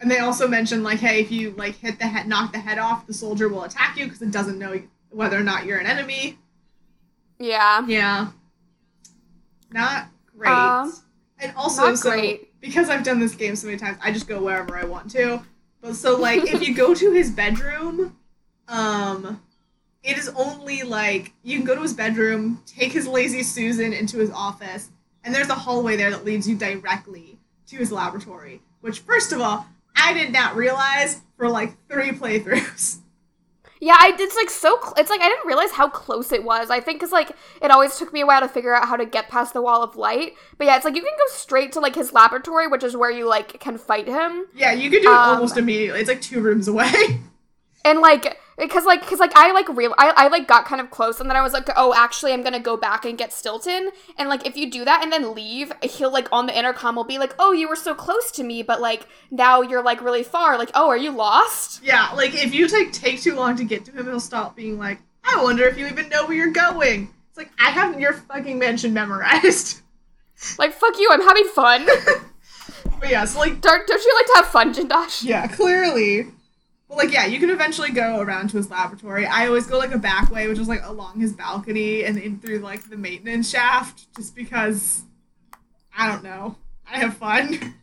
And 0.00 0.10
they 0.10 0.18
also 0.18 0.46
mention 0.46 0.82
like, 0.82 0.98
hey, 0.98 1.20
if 1.20 1.30
you 1.30 1.52
like 1.52 1.76
hit 1.76 1.98
the 1.98 2.06
head, 2.06 2.28
knock 2.28 2.52
the 2.52 2.58
head 2.58 2.78
off, 2.78 3.06
the 3.06 3.14
soldier 3.14 3.48
will 3.48 3.64
attack 3.64 3.96
you 3.96 4.04
because 4.04 4.20
it 4.20 4.30
doesn't 4.30 4.58
know 4.58 4.80
whether 5.10 5.38
or 5.38 5.42
not 5.42 5.64
you're 5.64 5.78
an 5.78 5.86
enemy. 5.86 6.38
Yeah, 7.38 7.86
Yeah. 7.86 8.28
Not 9.72 10.08
great. 10.36 10.50
Um, 10.50 10.94
and 11.38 11.52
also, 11.56 11.88
not 11.88 11.98
so 11.98 12.10
great. 12.10 12.60
because 12.60 12.88
I've 12.88 13.02
done 13.02 13.20
this 13.20 13.34
game 13.34 13.56
so 13.56 13.66
many 13.66 13.78
times, 13.78 13.98
I 14.02 14.12
just 14.12 14.28
go 14.28 14.42
wherever 14.42 14.76
I 14.76 14.84
want 14.84 15.10
to. 15.12 15.42
But 15.80 15.96
so 15.96 16.16
like, 16.20 16.52
if 16.52 16.66
you 16.66 16.74
go 16.74 16.94
to 16.94 17.12
his 17.12 17.30
bedroom, 17.30 18.16
um, 18.68 19.40
it 20.02 20.16
is 20.16 20.28
only 20.30 20.82
like 20.82 21.32
you 21.42 21.58
can 21.58 21.66
go 21.66 21.74
to 21.74 21.82
his 21.82 21.92
bedroom, 21.94 22.62
take 22.64 22.92
his 22.92 23.06
lazy 23.06 23.42
Susan 23.42 23.92
into 23.92 24.18
his 24.18 24.30
office, 24.30 24.90
and 25.26 25.34
there's 25.34 25.50
a 25.50 25.54
hallway 25.54 25.96
there 25.96 26.10
that 26.10 26.24
leads 26.24 26.48
you 26.48 26.56
directly 26.56 27.38
to 27.66 27.76
his 27.76 27.92
laboratory. 27.92 28.62
Which, 28.80 29.00
first 29.00 29.32
of 29.32 29.40
all, 29.40 29.66
I 29.94 30.14
did 30.14 30.32
not 30.32 30.56
realize 30.56 31.20
for 31.36 31.48
like 31.50 31.74
three 31.90 32.12
playthroughs. 32.12 33.00
Yeah, 33.78 33.96
I, 33.98 34.16
it's 34.18 34.34
like 34.34 34.48
so. 34.48 34.78
Cl- 34.80 34.94
it's 34.96 35.10
like 35.10 35.20
I 35.20 35.28
didn't 35.28 35.46
realize 35.46 35.70
how 35.70 35.86
close 35.90 36.32
it 36.32 36.42
was. 36.42 36.70
I 36.70 36.80
think 36.80 36.98
because 36.98 37.12
like 37.12 37.32
it 37.60 37.70
always 37.70 37.98
took 37.98 38.10
me 38.10 38.22
a 38.22 38.26
while 38.26 38.40
to 38.40 38.48
figure 38.48 38.74
out 38.74 38.88
how 38.88 38.96
to 38.96 39.04
get 39.04 39.28
past 39.28 39.52
the 39.52 39.60
wall 39.60 39.82
of 39.82 39.96
light. 39.96 40.32
But 40.56 40.66
yeah, 40.66 40.76
it's 40.76 40.86
like 40.86 40.96
you 40.96 41.02
can 41.02 41.12
go 41.14 41.34
straight 41.34 41.72
to 41.72 41.80
like 41.80 41.94
his 41.94 42.14
laboratory, 42.14 42.68
which 42.68 42.82
is 42.82 42.96
where 42.96 43.10
you 43.10 43.28
like 43.28 43.60
can 43.60 43.76
fight 43.76 44.06
him. 44.08 44.46
Yeah, 44.54 44.72
you 44.72 44.88
could 44.88 45.02
do 45.02 45.08
it 45.08 45.14
Um, 45.14 45.34
almost 45.36 45.58
immediately. 45.58 46.00
It's 46.00 46.08
like 46.08 46.22
two 46.22 46.40
rooms 46.40 46.68
away. 46.68 46.90
And 47.84 48.00
like 48.00 48.40
because 48.58 48.84
like 48.84 49.00
because 49.00 49.18
like 49.18 49.32
I 49.36 49.52
like 49.52 49.68
real 49.68 49.94
I, 49.98 50.12
I 50.16 50.28
like 50.28 50.48
got 50.48 50.64
kind 50.64 50.80
of 50.80 50.90
close 50.90 51.20
and 51.20 51.28
then 51.28 51.36
I 51.36 51.42
was 51.42 51.52
like 51.52 51.68
oh 51.76 51.94
actually 51.94 52.32
I'm 52.32 52.42
gonna 52.42 52.60
go 52.60 52.76
back 52.76 53.04
and 53.04 53.18
get 53.18 53.32
Stilton 53.32 53.90
and 54.18 54.28
like 54.28 54.46
if 54.46 54.56
you 54.56 54.70
do 54.70 54.84
that 54.84 55.02
and 55.02 55.12
then 55.12 55.34
leave 55.34 55.72
he'll 55.82 56.12
like 56.12 56.28
on 56.32 56.46
the 56.46 56.58
intercom 56.58 56.96
will 56.96 57.04
be 57.04 57.18
like 57.18 57.34
oh 57.38 57.52
you 57.52 57.68
were 57.68 57.76
so 57.76 57.94
close 57.94 58.30
to 58.32 58.42
me 58.42 58.62
but 58.62 58.80
like 58.80 59.06
now 59.30 59.60
you're 59.60 59.82
like 59.82 60.00
really 60.00 60.22
far 60.22 60.56
like 60.58 60.70
oh 60.74 60.88
are 60.88 60.96
you 60.96 61.10
lost 61.10 61.82
Yeah, 61.84 62.08
like 62.14 62.34
if 62.34 62.54
you 62.54 62.68
take 62.68 62.92
take 62.92 63.20
too 63.20 63.34
long 63.34 63.56
to 63.56 63.64
get 63.64 63.84
to 63.86 63.92
him, 63.92 64.06
he'll 64.06 64.20
stop 64.20 64.56
being 64.56 64.78
like, 64.78 64.98
I 65.24 65.42
wonder 65.42 65.64
if 65.66 65.76
you 65.78 65.86
even 65.86 66.08
know 66.08 66.26
where 66.26 66.36
you're 66.36 66.52
going. 66.52 67.08
It's 67.28 67.38
like 67.38 67.50
I 67.58 67.70
have 67.70 68.00
your 68.00 68.14
fucking 68.14 68.58
mansion 68.58 68.92
memorized. 68.94 69.82
like 70.58 70.72
fuck 70.72 70.98
you 70.98 71.08
I'm 71.12 71.22
having 71.22 71.48
fun 71.48 71.86
but 73.00 73.10
yeah, 73.10 73.24
so 73.24 73.38
like 73.38 73.60
don't, 73.60 73.86
don't 73.86 74.04
you 74.04 74.14
like 74.14 74.26
to 74.26 74.32
have 74.36 74.46
fun 74.46 74.74
Jindosh 74.74 75.24
yeah, 75.24 75.46
clearly. 75.46 76.28
But 76.88 76.98
like, 76.98 77.12
yeah, 77.12 77.26
you 77.26 77.40
can 77.40 77.50
eventually 77.50 77.90
go 77.90 78.20
around 78.20 78.50
to 78.50 78.58
his 78.58 78.70
laboratory. 78.70 79.26
I 79.26 79.46
always 79.46 79.66
go 79.66 79.78
like 79.78 79.92
a 79.92 79.98
back 79.98 80.30
way, 80.30 80.46
which 80.46 80.58
is 80.58 80.68
like 80.68 80.84
along 80.84 81.20
his 81.20 81.32
balcony 81.32 82.04
and 82.04 82.16
in 82.16 82.38
through 82.38 82.60
like 82.60 82.88
the 82.88 82.96
maintenance 82.96 83.50
shaft, 83.50 84.06
just 84.16 84.36
because 84.36 85.02
I 85.96 86.10
don't 86.10 86.22
know. 86.22 86.56
I 86.88 86.98
have 86.98 87.16
fun. 87.16 87.52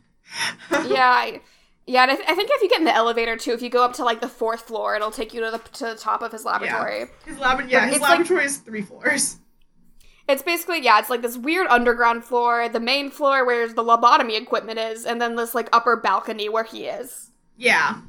yeah, 0.70 1.10
I, 1.10 1.40
yeah. 1.86 2.02
And 2.02 2.12
I, 2.12 2.14
th- 2.14 2.28
I, 2.28 2.34
think 2.34 2.48
if 2.50 2.62
you 2.62 2.68
get 2.70 2.78
in 2.78 2.86
the 2.86 2.94
elevator 2.94 3.36
too, 3.36 3.52
if 3.52 3.60
you 3.60 3.68
go 3.68 3.84
up 3.84 3.92
to 3.94 4.04
like 4.04 4.22
the 4.22 4.28
fourth 4.28 4.62
floor, 4.62 4.96
it'll 4.96 5.10
take 5.10 5.34
you 5.34 5.40
to 5.44 5.50
the 5.50 5.58
to 5.78 5.84
the 5.86 5.96
top 5.96 6.22
of 6.22 6.32
his 6.32 6.46
laboratory. 6.46 7.00
Yeah, 7.00 7.06
his 7.26 7.38
lab. 7.38 7.68
Yeah, 7.68 7.86
his 7.86 8.00
laboratory 8.00 8.40
like, 8.40 8.46
is 8.46 8.58
three 8.58 8.82
floors. 8.82 9.36
It's 10.26 10.42
basically 10.42 10.80
yeah, 10.82 10.98
it's 10.98 11.10
like 11.10 11.20
this 11.20 11.36
weird 11.36 11.66
underground 11.66 12.24
floor, 12.24 12.70
the 12.70 12.80
main 12.80 13.10
floor 13.10 13.44
where 13.44 13.68
the 13.68 13.84
lobotomy 13.84 14.40
equipment 14.40 14.78
is, 14.78 15.04
and 15.04 15.20
then 15.20 15.36
this 15.36 15.54
like 15.54 15.68
upper 15.74 15.96
balcony 15.96 16.48
where 16.48 16.64
he 16.64 16.86
is. 16.86 17.30
Yeah. 17.58 18.00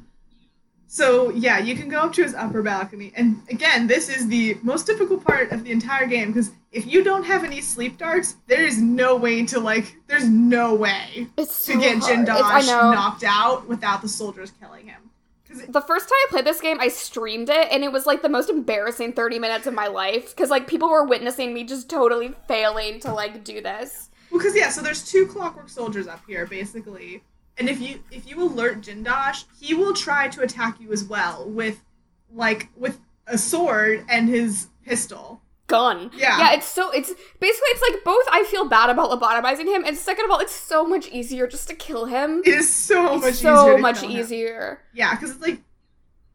So 0.88 1.30
yeah, 1.30 1.58
you 1.58 1.74
can 1.74 1.88
go 1.88 1.98
up 1.98 2.12
to 2.14 2.22
his 2.22 2.34
upper 2.34 2.62
balcony, 2.62 3.12
and 3.16 3.42
again, 3.50 3.86
this 3.86 4.08
is 4.08 4.28
the 4.28 4.56
most 4.62 4.86
difficult 4.86 5.24
part 5.24 5.50
of 5.50 5.64
the 5.64 5.72
entire 5.72 6.06
game 6.06 6.28
because 6.28 6.52
if 6.70 6.86
you 6.86 7.02
don't 7.02 7.24
have 7.24 7.42
any 7.42 7.60
sleep 7.60 7.98
darts, 7.98 8.36
there 8.46 8.62
is 8.62 8.80
no 8.80 9.16
way 9.16 9.44
to 9.46 9.58
like. 9.58 9.96
There's 10.06 10.28
no 10.28 10.74
way 10.74 11.26
it's 11.36 11.66
to 11.66 11.78
get 11.78 11.98
hard. 11.98 12.26
Jindosh 12.26 12.66
knocked 12.66 13.24
out 13.24 13.68
without 13.68 14.00
the 14.00 14.08
soldiers 14.08 14.52
killing 14.60 14.86
him. 14.86 15.10
It, 15.48 15.72
the 15.72 15.80
first 15.80 16.08
time 16.08 16.16
I 16.16 16.26
played 16.30 16.44
this 16.44 16.60
game, 16.60 16.78
I 16.80 16.88
streamed 16.88 17.48
it, 17.48 17.68
and 17.70 17.82
it 17.82 17.90
was 17.90 18.06
like 18.06 18.22
the 18.22 18.28
most 18.28 18.48
embarrassing 18.48 19.12
thirty 19.14 19.38
minutes 19.38 19.66
of 19.66 19.74
my 19.74 19.88
life 19.88 20.34
because 20.34 20.50
like 20.50 20.68
people 20.68 20.88
were 20.88 21.04
witnessing 21.04 21.52
me 21.52 21.64
just 21.64 21.88
totally 21.90 22.34
failing 22.46 23.00
to 23.00 23.12
like 23.12 23.42
do 23.42 23.60
this. 23.60 24.10
Well, 24.30 24.38
because 24.38 24.54
yeah, 24.54 24.70
so 24.70 24.82
there's 24.82 25.08
two 25.08 25.26
Clockwork 25.26 25.68
Soldiers 25.68 26.06
up 26.06 26.20
here 26.26 26.46
basically 26.46 27.22
and 27.58 27.68
if 27.68 27.80
you 27.80 28.00
if 28.10 28.28
you 28.28 28.42
alert 28.42 28.82
Jindosh, 28.82 29.44
he 29.60 29.74
will 29.74 29.94
try 29.94 30.28
to 30.28 30.42
attack 30.42 30.80
you 30.80 30.92
as 30.92 31.04
well 31.04 31.48
with 31.48 31.82
like 32.32 32.68
with 32.76 33.00
a 33.26 33.38
sword 33.38 34.04
and 34.08 34.28
his 34.28 34.68
pistol. 34.84 35.40
Gun. 35.68 36.12
Yeah. 36.16 36.38
Yeah, 36.38 36.52
it's 36.54 36.66
so 36.66 36.90
it's 36.90 37.08
basically 37.40 37.68
it's 37.70 37.82
like 37.90 38.04
both 38.04 38.24
I 38.30 38.44
feel 38.44 38.68
bad 38.68 38.88
about 38.88 39.10
lobotomizing 39.10 39.66
him, 39.66 39.84
and 39.84 39.96
second 39.96 40.26
of 40.26 40.30
all, 40.30 40.38
it's 40.38 40.54
so 40.54 40.86
much 40.86 41.08
easier 41.08 41.46
just 41.48 41.68
to 41.68 41.74
kill 41.74 42.04
him. 42.04 42.42
It 42.44 42.54
is 42.54 42.72
so 42.72 43.14
it's 43.14 43.24
much 43.24 43.34
so 43.34 43.62
easier. 43.62 43.78
much 43.78 44.02
easier. 44.04 44.70
Him. 44.70 44.78
Yeah, 44.94 45.14
because 45.14 45.32
it's 45.32 45.40
like 45.40 45.60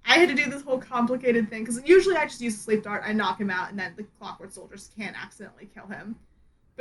I 0.05 0.15
had 0.15 0.29
to 0.29 0.35
do 0.35 0.49
this 0.49 0.63
whole 0.63 0.79
complicated 0.79 1.49
thing 1.49 1.63
because 1.63 1.81
usually 1.85 2.17
I 2.17 2.25
just 2.25 2.41
use 2.41 2.55
a 2.55 2.59
sleep 2.59 2.83
dart, 2.83 3.03
I 3.05 3.13
knock 3.13 3.39
him 3.39 3.49
out, 3.49 3.69
and 3.69 3.79
then 3.79 3.93
the 3.95 4.03
clockwork 4.19 4.51
soldiers 4.51 4.89
can't 4.97 5.15
accidentally 5.15 5.69
kill 5.73 5.87
him. 5.87 6.17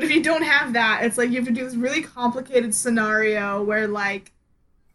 But 0.00 0.06
if 0.08 0.14
you 0.14 0.22
don't 0.22 0.40
have 0.40 0.72
that, 0.72 1.04
it's 1.04 1.18
like 1.18 1.28
you 1.28 1.36
have 1.36 1.44
to 1.44 1.52
do 1.52 1.62
this 1.62 1.74
really 1.74 2.00
complicated 2.00 2.74
scenario 2.74 3.62
where 3.62 3.86
like 3.86 4.32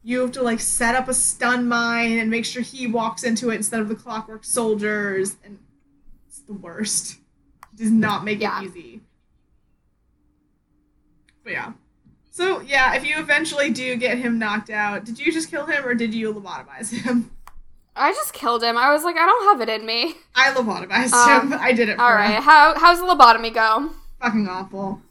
you 0.02 0.20
have 0.22 0.32
to 0.32 0.42
like 0.42 0.60
set 0.60 0.96
up 0.96 1.08
a 1.08 1.14
stun 1.14 1.68
mine 1.68 2.18
and 2.18 2.32
make 2.32 2.44
sure 2.44 2.64
he 2.64 2.88
walks 2.88 3.24
into 3.24 3.52
it 3.52 3.58
instead 3.58 3.82
of 3.82 3.88
the 3.88 3.94
clockwork 3.94 4.44
soldiers 4.44 5.36
and 5.44 5.60
it's 6.28 6.40
the 6.40 6.54
worst. 6.54 7.20
It 7.74 7.84
does 7.84 7.92
not 7.92 8.24
make 8.24 8.42
yeah. 8.42 8.64
it 8.64 8.66
easy. 8.66 9.02
But 11.44 11.54
yeah. 11.54 11.74
So 12.32 12.62
yeah, 12.62 12.96
if 12.96 13.06
you 13.06 13.20
eventually 13.20 13.70
do 13.70 13.98
get 13.98 14.18
him 14.18 14.40
knocked 14.40 14.72
out, 14.72 15.06
did 15.06 15.20
you 15.20 15.32
just 15.32 15.52
kill 15.52 15.68
him 15.68 15.86
or 15.86 15.94
did 15.94 16.16
you 16.16 16.34
lobotomize 16.34 16.92
him? 16.92 17.30
I 17.96 18.12
just 18.12 18.34
killed 18.34 18.64
him. 18.64 18.76
I 18.76 18.92
was 18.92 19.04
like, 19.04 19.18
I 19.18 19.26
don't 19.28 19.60
have 19.60 19.70
it 19.70 19.72
in 19.72 19.86
me. 19.86 20.16
I 20.34 20.52
lobotomized 20.52 21.14
um, 21.14 21.52
him. 21.52 21.60
I 21.62 21.74
did 21.74 21.90
it. 21.90 21.98
For 21.98 22.02
him. 22.02 22.08
all 22.08 22.16
right. 22.16 22.42
How 22.42 22.74
how's 22.80 22.98
the 22.98 23.06
lobotomy 23.06 23.54
go? 23.54 23.92
Fucking 24.22 24.48
awful. 24.48 25.02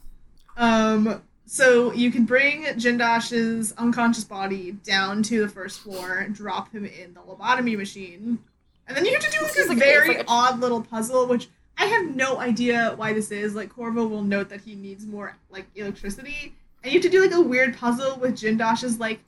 Um, 0.57 1.21
so 1.45 1.93
you 1.93 2.11
can 2.11 2.25
bring 2.25 2.63
Jindosh's 2.63 3.73
unconscious 3.77 4.23
body 4.23 4.71
down 4.71 5.21
to 5.23 5.41
the 5.41 5.49
first 5.49 5.79
floor, 5.79 6.27
drop 6.31 6.71
him 6.71 6.85
in 6.85 7.13
the 7.13 7.21
lobotomy 7.21 7.77
machine, 7.77 8.39
and 8.87 8.97
then 8.97 9.05
you 9.05 9.13
have 9.13 9.21
to 9.21 9.31
do 9.31 9.43
like 9.43 9.53
this, 9.53 9.71
very 9.73 10.17
like 10.17 10.25
odd 10.27 10.59
little 10.59 10.81
puzzle, 10.81 11.27
which 11.27 11.49
I 11.77 11.85
have 11.85 12.15
no 12.15 12.39
idea 12.39 12.93
why 12.95 13.13
this 13.13 13.31
is. 13.31 13.55
Like 13.55 13.69
Corvo 13.69 14.07
will 14.07 14.23
note 14.23 14.49
that 14.49 14.61
he 14.61 14.75
needs 14.75 15.05
more 15.05 15.35
like 15.49 15.65
electricity, 15.75 16.55
and 16.83 16.91
you 16.91 16.99
have 16.99 17.03
to 17.03 17.09
do 17.09 17.21
like 17.21 17.33
a 17.33 17.41
weird 17.41 17.77
puzzle 17.77 18.17
with 18.17 18.35
Jindosh's 18.35 18.99
like 18.99 19.19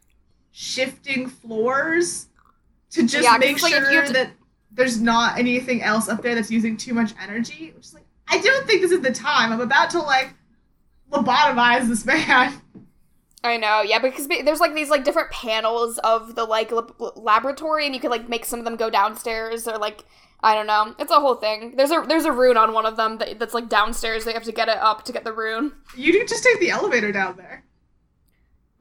shifting 0.51 1.27
floors 1.27 2.27
to 2.91 3.03
just 3.03 3.23
yeah, 3.23 3.37
make 3.37 3.59
sure 3.59 4.05
to... 4.05 4.13
that 4.13 4.31
there's 4.71 4.99
not 4.99 5.37
anything 5.37 5.81
else 5.81 6.09
up 6.09 6.21
there 6.21 6.35
that's 6.35 6.51
using 6.51 6.77
too 6.77 6.93
much 6.93 7.13
energy. 7.21 7.73
Which 7.75 7.85
is 7.85 7.93
like 7.93 8.05
I 8.27 8.39
don't 8.39 8.67
think 8.67 8.81
this 8.81 8.91
is 8.91 9.01
the 9.01 9.13
time. 9.13 9.51
I'm 9.51 9.61
about 9.61 9.89
to 9.91 9.99
like 9.99 10.33
lobotomize 11.11 11.87
this 11.87 12.05
man. 12.05 12.61
I 13.43 13.57
know, 13.57 13.81
yeah, 13.81 13.99
because 13.99 14.27
there's 14.27 14.59
like 14.59 14.75
these 14.75 14.89
like 14.89 15.05
different 15.05 15.31
panels 15.31 15.99
of 15.99 16.35
the 16.35 16.43
like 16.43 16.71
lab- 16.71 16.95
laboratory, 17.15 17.85
and 17.85 17.95
you 17.95 18.01
can 18.01 18.09
like 18.09 18.27
make 18.27 18.45
some 18.45 18.59
of 18.59 18.65
them 18.65 18.75
go 18.75 18.89
downstairs 18.89 19.67
or 19.67 19.77
like 19.77 20.03
I 20.41 20.53
don't 20.53 20.67
know. 20.67 20.95
It's 20.99 21.11
a 21.11 21.19
whole 21.19 21.35
thing. 21.35 21.75
There's 21.77 21.91
a 21.91 22.03
there's 22.07 22.25
a 22.25 22.31
rune 22.31 22.57
on 22.57 22.73
one 22.73 22.85
of 22.85 22.97
them 22.97 23.17
that, 23.19 23.39
that's 23.39 23.53
like 23.53 23.69
downstairs. 23.69 24.25
They 24.25 24.33
have 24.33 24.43
to 24.43 24.51
get 24.51 24.67
it 24.67 24.77
up 24.77 25.03
to 25.05 25.13
get 25.13 25.23
the 25.23 25.33
rune. 25.33 25.71
You 25.95 26.13
can 26.13 26.27
just 26.27 26.43
take 26.43 26.59
the 26.59 26.69
elevator 26.69 27.11
down 27.11 27.37
there. 27.37 27.63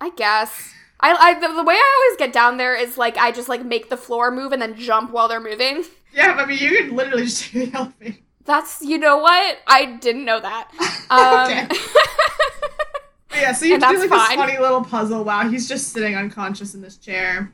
I 0.01 0.11
guess. 0.11 0.73
I, 1.01 1.13
I 1.13 1.35
the, 1.35 1.55
the 1.55 1.65
way 1.65 1.75
I 1.75 2.05
always 2.07 2.19
get 2.19 2.33
down 2.33 2.57
there 2.57 2.75
is 2.75 2.99
like 2.99 3.17
I 3.17 3.33
just 3.33 3.49
like 3.49 3.65
make 3.65 3.89
the 3.89 3.97
floor 3.97 4.31
move 4.31 4.53
and 4.53 4.61
then 4.61 4.77
jump 4.77 5.11
while 5.13 5.29
they're 5.29 5.41
moving. 5.41 5.85
Yeah, 6.13 6.33
I 6.33 6.47
mean 6.47 6.59
you 6.59 6.77
can 6.77 6.97
literally 6.97 7.25
just 7.25 7.45
take 7.45 7.73
the 7.73 7.79
elevator. 7.79 8.19
That's 8.47 8.81
you 8.81 8.99
know 8.99 9.19
what 9.19 9.59
I 9.67 9.97
didn't 10.01 10.25
know 10.25 10.41
that. 10.41 10.71
Um, 11.09 11.49
yeah, 13.33 13.53
so 13.53 13.65
you 13.65 13.79
do 13.79 13.87
like 13.87 14.09
fine. 14.09 14.09
this 14.09 14.35
funny 14.35 14.59
little 14.59 14.83
puzzle 14.83 15.23
while 15.23 15.49
he's 15.49 15.69
just 15.69 15.93
sitting 15.93 16.17
unconscious 16.17 16.75
in 16.75 16.81
this 16.81 16.97
chair. 16.97 17.53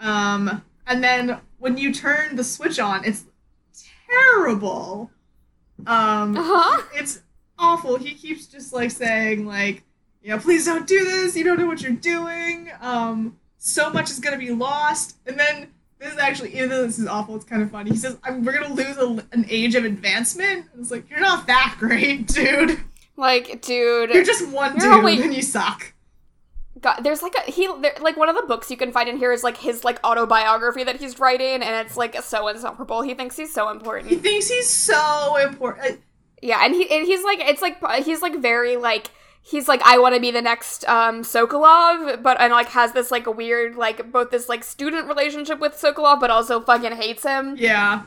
Um, 0.00 0.62
and 0.86 1.02
then 1.02 1.40
when 1.58 1.78
you 1.78 1.94
turn 1.94 2.36
the 2.36 2.44
switch 2.44 2.78
on, 2.78 3.06
it's 3.06 3.24
terrible. 4.06 5.10
Um, 5.86 6.36
uh-huh. 6.36 6.82
it's 6.92 7.22
awful. 7.58 7.96
He 7.96 8.12
keeps 8.12 8.46
just 8.46 8.74
like 8.74 8.90
saying 8.90 9.46
like, 9.46 9.82
you 10.22 10.28
know, 10.28 10.38
please 10.38 10.66
don't 10.66 10.86
do 10.86 11.02
this. 11.02 11.34
You 11.34 11.44
don't 11.44 11.58
know 11.58 11.66
what 11.66 11.80
you're 11.80 11.92
doing. 11.92 12.70
Um, 12.82 13.38
so 13.56 13.88
much 13.88 14.10
is 14.10 14.20
gonna 14.20 14.36
be 14.36 14.50
lost. 14.50 15.16
And 15.24 15.38
then 15.40 15.68
this 16.00 16.14
is 16.14 16.18
actually, 16.18 16.56
even 16.56 16.70
though 16.70 16.86
this 16.86 16.98
is 16.98 17.06
awful, 17.06 17.36
it's 17.36 17.44
kind 17.44 17.62
of 17.62 17.70
funny. 17.70 17.90
He 17.90 17.96
says, 17.96 18.16
"We're 18.26 18.58
gonna 18.58 18.72
lose 18.72 18.96
a, 18.96 19.24
an 19.32 19.44
age 19.50 19.74
of 19.74 19.84
advancement." 19.84 20.66
And 20.72 20.80
it's 20.80 20.90
like, 20.90 21.08
you're 21.10 21.20
not 21.20 21.46
that 21.46 21.76
great, 21.78 22.26
dude. 22.26 22.80
Like, 23.16 23.60
dude, 23.60 24.10
you're 24.10 24.24
just 24.24 24.48
one 24.48 24.78
dude, 24.78 24.84
only... 24.84 25.20
and 25.20 25.34
you 25.34 25.42
suck. 25.42 25.92
God, 26.80 27.00
there's 27.02 27.22
like 27.22 27.34
a 27.34 27.50
he 27.50 27.68
there, 27.82 27.92
like 28.00 28.16
one 28.16 28.30
of 28.30 28.36
the 28.36 28.46
books 28.46 28.70
you 28.70 28.78
can 28.78 28.92
find 28.92 29.10
in 29.10 29.18
here 29.18 29.30
is 29.30 29.44
like 29.44 29.58
his 29.58 29.84
like 29.84 30.02
autobiography 30.02 30.84
that 30.84 30.96
he's 30.96 31.18
writing, 31.18 31.62
and 31.62 31.86
it's 31.86 31.98
like 31.98 32.16
so 32.22 32.48
insufferable. 32.48 33.02
He 33.02 33.12
thinks 33.12 33.36
he's 33.36 33.52
so 33.52 33.68
important. 33.68 34.08
He 34.08 34.16
thinks 34.16 34.48
he's 34.48 34.70
so 34.70 35.36
important. 35.36 35.96
Uh, 35.96 35.96
yeah, 36.40 36.64
and 36.64 36.74
he 36.74 36.90
and 36.90 37.06
he's 37.06 37.22
like 37.22 37.40
it's 37.40 37.60
like 37.60 37.78
he's 38.04 38.22
like 38.22 38.40
very 38.40 38.76
like 38.76 39.10
he's 39.42 39.68
like 39.68 39.82
I 39.82 39.98
want 39.98 40.14
to 40.14 40.20
be 40.20 40.30
the 40.30 40.42
next 40.42 40.86
um 40.88 41.22
Sokolov, 41.22 42.22
but 42.22 42.40
and 42.40 42.52
like 42.52 42.68
has 42.68 42.92
this 42.92 43.10
like 43.10 43.26
a 43.26 43.30
weird 43.30 43.76
like 43.76 44.10
both 44.10 44.30
this 44.30 44.48
like 44.48 44.64
student 44.64 45.08
relationship 45.08 45.60
with 45.60 45.74
Sokolov, 45.74 46.20
but 46.20 46.30
also 46.30 46.60
fucking 46.60 46.92
hates 46.92 47.24
him. 47.24 47.56
Yeah. 47.58 48.02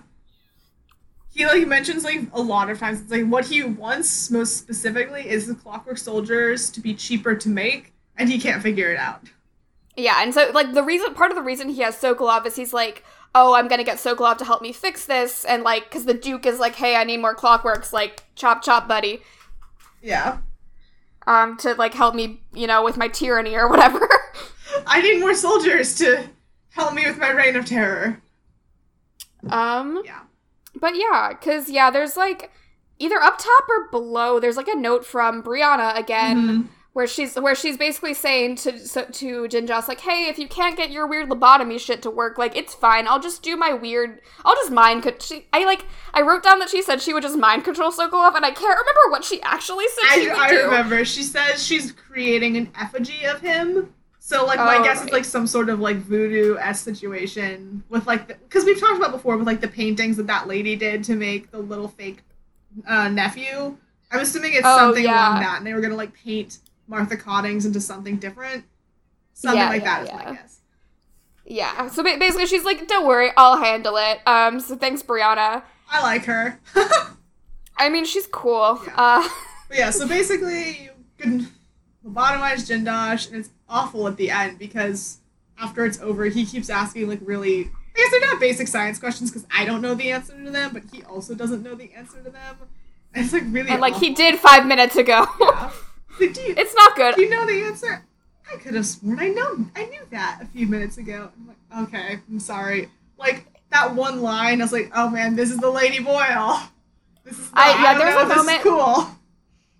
He 1.31 1.45
like 1.45 1.67
mentions 1.67 2.03
like 2.03 2.21
a 2.33 2.41
lot 2.41 2.69
of 2.69 2.79
times 2.79 3.01
it's 3.01 3.11
like 3.11 3.25
what 3.25 3.45
he 3.45 3.63
wants 3.63 4.29
most 4.29 4.57
specifically 4.57 5.27
is 5.27 5.47
the 5.47 5.55
Clockwork 5.55 5.97
Soldiers 5.97 6.69
to 6.71 6.79
be 6.79 6.93
cheaper 6.93 7.35
to 7.35 7.49
make, 7.49 7.93
and 8.17 8.29
he 8.29 8.39
can't 8.39 8.61
figure 8.61 8.91
it 8.91 8.99
out. 8.99 9.21
Yeah, 9.95 10.21
and 10.21 10.33
so 10.33 10.51
like 10.53 10.73
the 10.73 10.83
reason 10.83 11.13
part 11.15 11.31
of 11.31 11.35
the 11.35 11.43
reason 11.43 11.69
he 11.69 11.81
has 11.81 11.95
Sokolov 11.95 12.45
is 12.45 12.55
he's 12.55 12.71
like, 12.73 13.03
oh, 13.33 13.55
I'm 13.55 13.67
gonna 13.67 13.83
get 13.83 13.97
Sokolov 13.97 14.37
to 14.37 14.45
help 14.45 14.61
me 14.61 14.71
fix 14.71 15.05
this, 15.05 15.43
and 15.43 15.63
like, 15.63 15.89
cause 15.89 16.05
the 16.05 16.13
Duke 16.13 16.45
is 16.45 16.59
like, 16.59 16.75
hey, 16.75 16.95
I 16.95 17.03
need 17.03 17.17
more 17.17 17.35
clockworks, 17.35 17.91
like, 17.91 18.23
chop 18.35 18.61
chop, 18.61 18.87
buddy. 18.87 19.23
Yeah 20.03 20.37
um, 21.27 21.57
to 21.57 21.73
like 21.75 21.93
help 21.93 22.15
me, 22.15 22.41
you 22.53 22.67
know, 22.67 22.83
with 22.83 22.97
my 22.97 23.07
tyranny 23.07 23.55
or 23.55 23.69
whatever. 23.69 24.07
I 24.87 25.01
need 25.01 25.19
more 25.19 25.35
soldiers 25.35 25.95
to 25.95 26.27
help 26.71 26.93
me 26.93 27.05
with 27.05 27.17
my 27.17 27.31
reign 27.31 27.55
of 27.55 27.65
terror. 27.65 28.21
Um. 29.49 30.01
Yeah. 30.05 30.21
But 30.75 30.95
yeah, 30.95 31.29
because 31.31 31.69
yeah, 31.69 31.91
there's 31.91 32.17
like 32.17 32.51
either 32.99 33.21
up 33.21 33.37
top 33.37 33.69
or 33.69 33.89
below. 33.89 34.39
There's 34.39 34.57
like 34.57 34.67
a 34.67 34.75
note 34.75 35.05
from 35.05 35.43
Brianna 35.43 35.97
again. 35.97 36.37
Mm-hmm 36.37 36.67
where 36.93 37.07
she's 37.07 37.35
where 37.35 37.55
she's 37.55 37.75
basically 37.75 38.13
saying 38.13 38.55
to 38.55 38.79
so, 38.79 39.05
to 39.05 39.43
Jindosh 39.47 39.87
like, 39.87 40.01
"Hey, 40.01 40.27
if 40.29 40.37
you 40.37 40.47
can't 40.47 40.77
get 40.77 40.91
your 40.91 41.07
weird 41.07 41.27
lobotomy 41.27 41.79
shit 41.79 42.03
to 42.03 42.11
work, 42.11 42.37
like 42.37 42.55
it's 42.55 42.73
fine. 42.73 43.07
I'll 43.07 43.19
just 43.19 43.41
do 43.41 43.57
my 43.57 43.73
weird. 43.73 44.21
I'll 44.45 44.55
just 44.55 44.71
mind. 44.71 45.03
Co- 45.03 45.17
she, 45.19 45.47
I 45.51 45.65
like. 45.65 45.85
I 46.13 46.21
wrote 46.21 46.43
down 46.43 46.59
that 46.59 46.69
she 46.69 46.83
said 46.83 47.01
she 47.01 47.13
would 47.13 47.23
just 47.23 47.37
mind 47.37 47.63
control 47.63 47.91
Sokolov, 47.91 48.35
and 48.35 48.45
I 48.45 48.51
can't 48.51 48.77
remember 48.77 49.09
what 49.09 49.23
she 49.23 49.41
actually 49.41 49.87
said. 49.89 50.05
I, 50.07 50.19
she 50.19 50.29
would 50.29 50.37
I 50.37 50.49
do. 50.49 50.63
remember. 50.65 51.03
She 51.03 51.23
says 51.23 51.65
she's 51.65 51.91
creating 51.91 52.57
an 52.57 52.71
effigy 52.79 53.25
of 53.25 53.41
him. 53.41 53.93
So 54.19 54.45
like 54.45 54.59
my 54.59 54.77
oh, 54.77 54.83
guess 54.83 54.99
right. 54.99 55.07
is 55.07 55.13
like 55.13 55.25
some 55.25 55.47
sort 55.47 55.67
of 55.67 55.81
like 55.81 55.97
voodoo 55.97 56.55
s 56.57 56.79
situation 56.79 57.83
with 57.89 58.07
like 58.07 58.27
because 58.27 58.63
we've 58.63 58.79
talked 58.79 58.95
about 58.95 59.11
before 59.11 59.35
with 59.35 59.47
like 59.47 59.59
the 59.59 59.67
paintings 59.67 60.15
that 60.15 60.27
that 60.27 60.47
lady 60.47 60.77
did 60.77 61.03
to 61.05 61.15
make 61.15 61.51
the 61.51 61.57
little 61.57 61.89
fake 61.89 62.21
uh, 62.87 63.09
nephew. 63.09 63.75
I'm 64.11 64.19
assuming 64.19 64.53
it's 64.53 64.61
oh, 64.63 64.77
something 64.77 65.03
yeah. 65.03 65.29
along 65.29 65.41
that, 65.41 65.57
and 65.57 65.67
they 65.67 65.73
were 65.73 65.81
gonna 65.81 65.95
like 65.95 66.13
paint 66.13 66.59
Martha 66.87 67.17
Cottings 67.17 67.65
into 67.65 67.81
something 67.81 68.17
different. 68.17 68.65
Something 69.33 69.59
yeah, 69.59 69.69
like 69.69 69.83
yeah, 69.83 70.03
that 70.03 70.03
is 70.03 70.09
yeah. 70.09 70.15
my 70.15 70.35
guess. 70.35 70.59
Yeah. 71.45 71.87
So 71.89 72.03
basically, 72.03 72.45
she's 72.45 72.63
like, 72.63 72.87
"Don't 72.87 73.07
worry, 73.07 73.31
I'll 73.35 73.57
handle 73.57 73.97
it." 73.97 74.21
Um. 74.25 74.59
So 74.59 74.75
thanks, 74.75 75.01
Breanna. 75.01 75.63
I 75.89 76.01
like 76.01 76.25
her. 76.25 76.59
I 77.77 77.89
mean, 77.89 78.05
she's 78.05 78.27
cool. 78.27 78.81
Yeah. 78.85 78.93
Uh. 78.97 79.29
But 79.69 79.77
yeah, 79.79 79.89
so 79.89 80.07
basically, 80.07 80.83
you 80.83 80.91
can 81.17 81.47
lobotomize 82.05 82.69
Jindosh, 82.69 83.27
and 83.27 83.37
it's 83.37 83.49
awful 83.67 84.07
at 84.07 84.17
the 84.17 84.29
end 84.29 84.59
because 84.59 85.17
after 85.57 85.83
it's 85.85 85.99
over, 85.99 86.25
he 86.25 86.45
keeps 86.45 86.69
asking 86.69 87.07
like 87.07 87.19
really. 87.23 87.71
I 87.95 87.97
guess 87.97 88.11
they're 88.11 88.19
not 88.21 88.39
basic 88.39 88.67
science 88.67 88.99
questions 88.99 89.31
because 89.31 89.47
I 89.55 89.65
don't 89.65 89.81
know 89.81 89.95
the 89.95 90.11
answer 90.11 90.33
to 90.33 90.51
them, 90.51 90.73
but 90.73 90.83
he 90.91 91.03
also 91.03 91.33
doesn't 91.33 91.63
know 91.63 91.75
the 91.75 91.91
answer 91.93 92.17
to 92.23 92.29
them. 92.29 92.57
And 93.13 93.23
it's 93.23 93.33
like 93.33 93.43
really. 93.47 93.69
And 93.69 93.81
like 93.81 93.95
he 93.95 94.13
did 94.13 94.39
five 94.39 94.65
minutes 94.65 94.95
ago. 94.95 95.25
Yeah. 95.39 95.71
Do 96.19 96.25
you, 96.25 96.53
it's 96.57 96.75
not 96.75 96.95
good. 96.95 97.17
you 97.17 97.29
know 97.29 97.45
the 97.45 97.63
answer? 97.65 98.05
I 98.51 98.57
could 98.57 98.75
have 98.75 98.85
sworn 98.85 99.19
I 99.19 99.29
know 99.29 99.65
I 99.75 99.85
knew 99.85 100.01
that 100.11 100.39
a 100.41 100.45
few 100.45 100.67
minutes 100.67 100.97
ago. 100.97 101.29
I'm 101.35 101.47
like, 101.47 101.87
okay, 101.87 102.19
I'm 102.29 102.39
sorry. 102.39 102.89
Like 103.17 103.45
that 103.71 103.95
one 103.95 104.21
line, 104.21 104.61
I 104.61 104.65
was 104.65 104.71
like, 104.73 104.91
oh 104.95 105.09
man, 105.09 105.35
this 105.35 105.49
is 105.49 105.57
the 105.59 105.69
Lady 105.69 105.99
Boyle. 105.99 106.61
This 107.23 107.39
is 107.39 107.49
I- 107.53 107.81
yeah, 107.81 107.93
don't 107.93 107.99
there's 108.05 108.15
know 108.15 108.21
a 108.23 108.27
this 108.27 108.37
moment- 108.37 108.61
cool. 108.63 109.07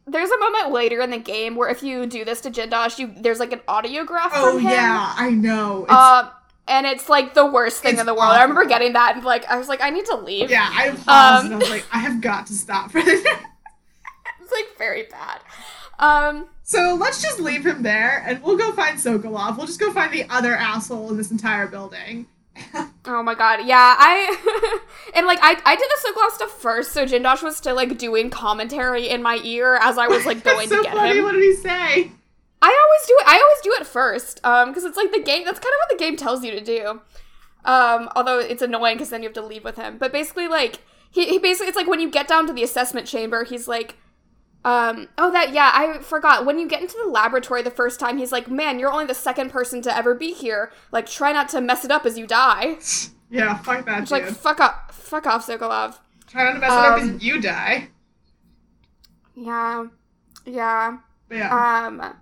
There's 0.06 0.30
a 0.32 0.38
moment 0.40 0.72
later 0.72 1.00
in 1.02 1.12
the 1.12 1.18
game 1.18 1.56
where 1.56 1.70
if 1.70 1.82
you 1.82 2.06
do 2.06 2.26
this 2.26 2.42
to 2.42 2.52
Jindosh, 2.52 3.00
you 3.00 3.14
there's 3.18 3.40
like 3.40 3.54
an 3.54 3.60
audiograph 3.70 4.32
Oh 4.34 4.58
yeah, 4.58 5.14
I 5.18 5.30
know. 5.30 5.84
It's, 5.84 5.92
Um, 5.94 6.30
and 6.68 6.86
it's 6.88 7.08
like 7.10 7.34
the 7.34 7.46
worst 7.46 7.82
thing 7.82 8.00
in 8.00 8.06
the 8.06 8.14
world. 8.14 8.32
I 8.32 8.42
remember 8.42 8.66
getting 8.66 8.94
that 8.94 9.16
and 9.16 9.24
like 9.26 9.46
I 9.50 9.58
was 9.58 9.68
like, 9.70 9.82
I 9.82 9.90
need 9.92 10.06
to 10.08 10.16
leave. 10.16 10.50
yeah, 10.50 10.70
I 10.72 10.90
paused 10.90 11.46
and 11.46 11.54
um, 11.54 11.54
I 11.54 11.56
was 11.58 11.70
like, 11.70 11.86
I 11.94 12.00
have 12.00 12.20
got 12.22 12.48
to 12.48 12.54
stop 12.54 12.92
for 12.92 13.02
this. 13.02 13.26
It's 14.42 14.52
like 14.52 14.78
very 14.78 15.04
bad. 15.04 15.40
Um, 16.00 16.48
so 16.64 16.98
let's 17.00 17.22
just 17.22 17.40
leave 17.40 17.66
him 17.66 17.84
there, 17.84 18.24
and 18.26 18.42
we'll 18.42 18.58
go 18.58 18.72
find 18.72 18.98
Sokolov. 18.98 19.58
We'll 19.58 19.68
just 19.68 19.80
go 19.80 19.92
find 19.92 20.14
the 20.14 20.26
other 20.30 20.54
asshole 20.56 21.10
in 21.12 21.18
this 21.18 21.32
entire 21.32 21.68
building. 21.68 22.28
oh 23.06 23.24
my 23.24 23.34
god, 23.34 23.66
yeah, 23.66 23.96
I 23.98 24.80
and 25.16 25.26
like 25.26 25.40
I 25.42 25.60
I 25.66 25.76
did 25.76 25.90
the 25.90 26.08
Sokolov 26.08 26.32
stuff 26.32 26.52
first, 26.52 26.92
so 26.92 27.06
Jindosh 27.06 27.42
was 27.42 27.58
still 27.58 27.76
like 27.76 27.98
doing 27.98 28.30
commentary 28.30 29.10
in 29.10 29.24
my 29.24 29.40
ear 29.44 29.76
as 29.82 29.98
I 29.98 30.08
was 30.08 30.26
like 30.26 30.44
going 30.44 30.70
so 30.70 30.78
to 30.78 30.84
get 30.84 30.94
funny. 30.94 31.18
him. 31.18 31.24
What 31.24 31.34
did 31.34 31.42
he 31.42 31.56
say? 31.56 32.12
I 32.62 32.86
always 32.86 33.08
do 33.08 33.18
it. 33.20 33.28
I 33.28 33.42
always 33.42 33.62
do 33.64 33.82
it 33.82 33.88
first, 33.88 34.40
um, 34.46 34.70
because 34.70 34.86
it's 34.86 34.98
like 34.98 35.12
the 35.12 35.22
game. 35.22 35.46
That's 35.46 35.60
kind 35.60 35.74
of 35.74 35.80
what 35.80 35.90
the 35.90 35.98
game 35.98 36.16
tells 36.16 36.44
you 36.44 36.52
to 36.52 36.62
do. 36.62 37.02
Um, 37.66 38.10
although 38.16 38.40
it's 38.40 38.62
annoying 38.62 38.96
because 38.96 39.10
then 39.10 39.22
you 39.22 39.28
have 39.28 39.36
to 39.36 39.46
leave 39.46 39.64
with 39.64 39.76
him. 39.76 39.98
But 39.98 40.12
basically, 40.12 40.48
like 40.48 40.82
he, 41.12 41.26
he 41.28 41.40
basically 41.40 41.68
it's 41.68 41.78
like 41.78 41.88
when 41.88 42.00
you 42.00 42.10
get 42.10 42.28
down 42.28 42.48
to 42.48 42.54
the 42.54 42.64
assessment 42.64 43.08
chamber, 43.08 43.44
he's 43.44 43.68
like, 43.68 43.96
um, 44.66 45.10
oh 45.18 45.32
that 45.32 45.54
yeah, 45.54 45.72
I 45.74 46.00
forgot. 46.00 46.46
When 46.46 46.58
you 46.60 46.68
get 46.68 46.82
into 46.82 46.98
the 47.04 47.10
laboratory 47.10 47.62
the 47.62 47.72
first 47.72 48.00
time, 48.00 48.18
he's 48.18 48.32
like, 48.32 48.50
man, 48.50 48.80
you're 48.80 48.92
only 48.92 49.06
the 49.06 49.14
second 49.14 49.52
person 49.52 49.82
to 49.84 49.96
ever 49.96 50.16
be 50.16 50.34
here. 50.34 50.72
Like, 50.92 51.06
try 51.08 51.32
not 51.32 51.50
to 51.50 51.62
mess 51.62 51.84
it 51.84 51.92
up 51.92 52.06
as 52.06 52.18
you 52.18 52.26
die. 52.28 52.78
Yeah, 53.30 53.58
fuck 53.58 53.86
that 53.86 54.04
It's 54.04 54.12
dude. 54.12 54.24
like 54.24 54.34
fuck 54.34 54.60
up, 54.60 54.92
fuck 54.94 55.26
off, 55.26 55.48
Sokolov. 55.48 55.98
Try 56.28 56.46
not 56.46 56.54
to 56.54 56.60
mess 56.60 56.72
it 56.72 56.78
up 56.78 57.02
um, 57.02 57.16
as 57.16 57.24
you 57.24 57.42
die. 57.42 57.90
Yeah, 59.36 59.88
yeah. 60.46 60.98
Yeah. 61.32 61.86
Um, 61.88 62.16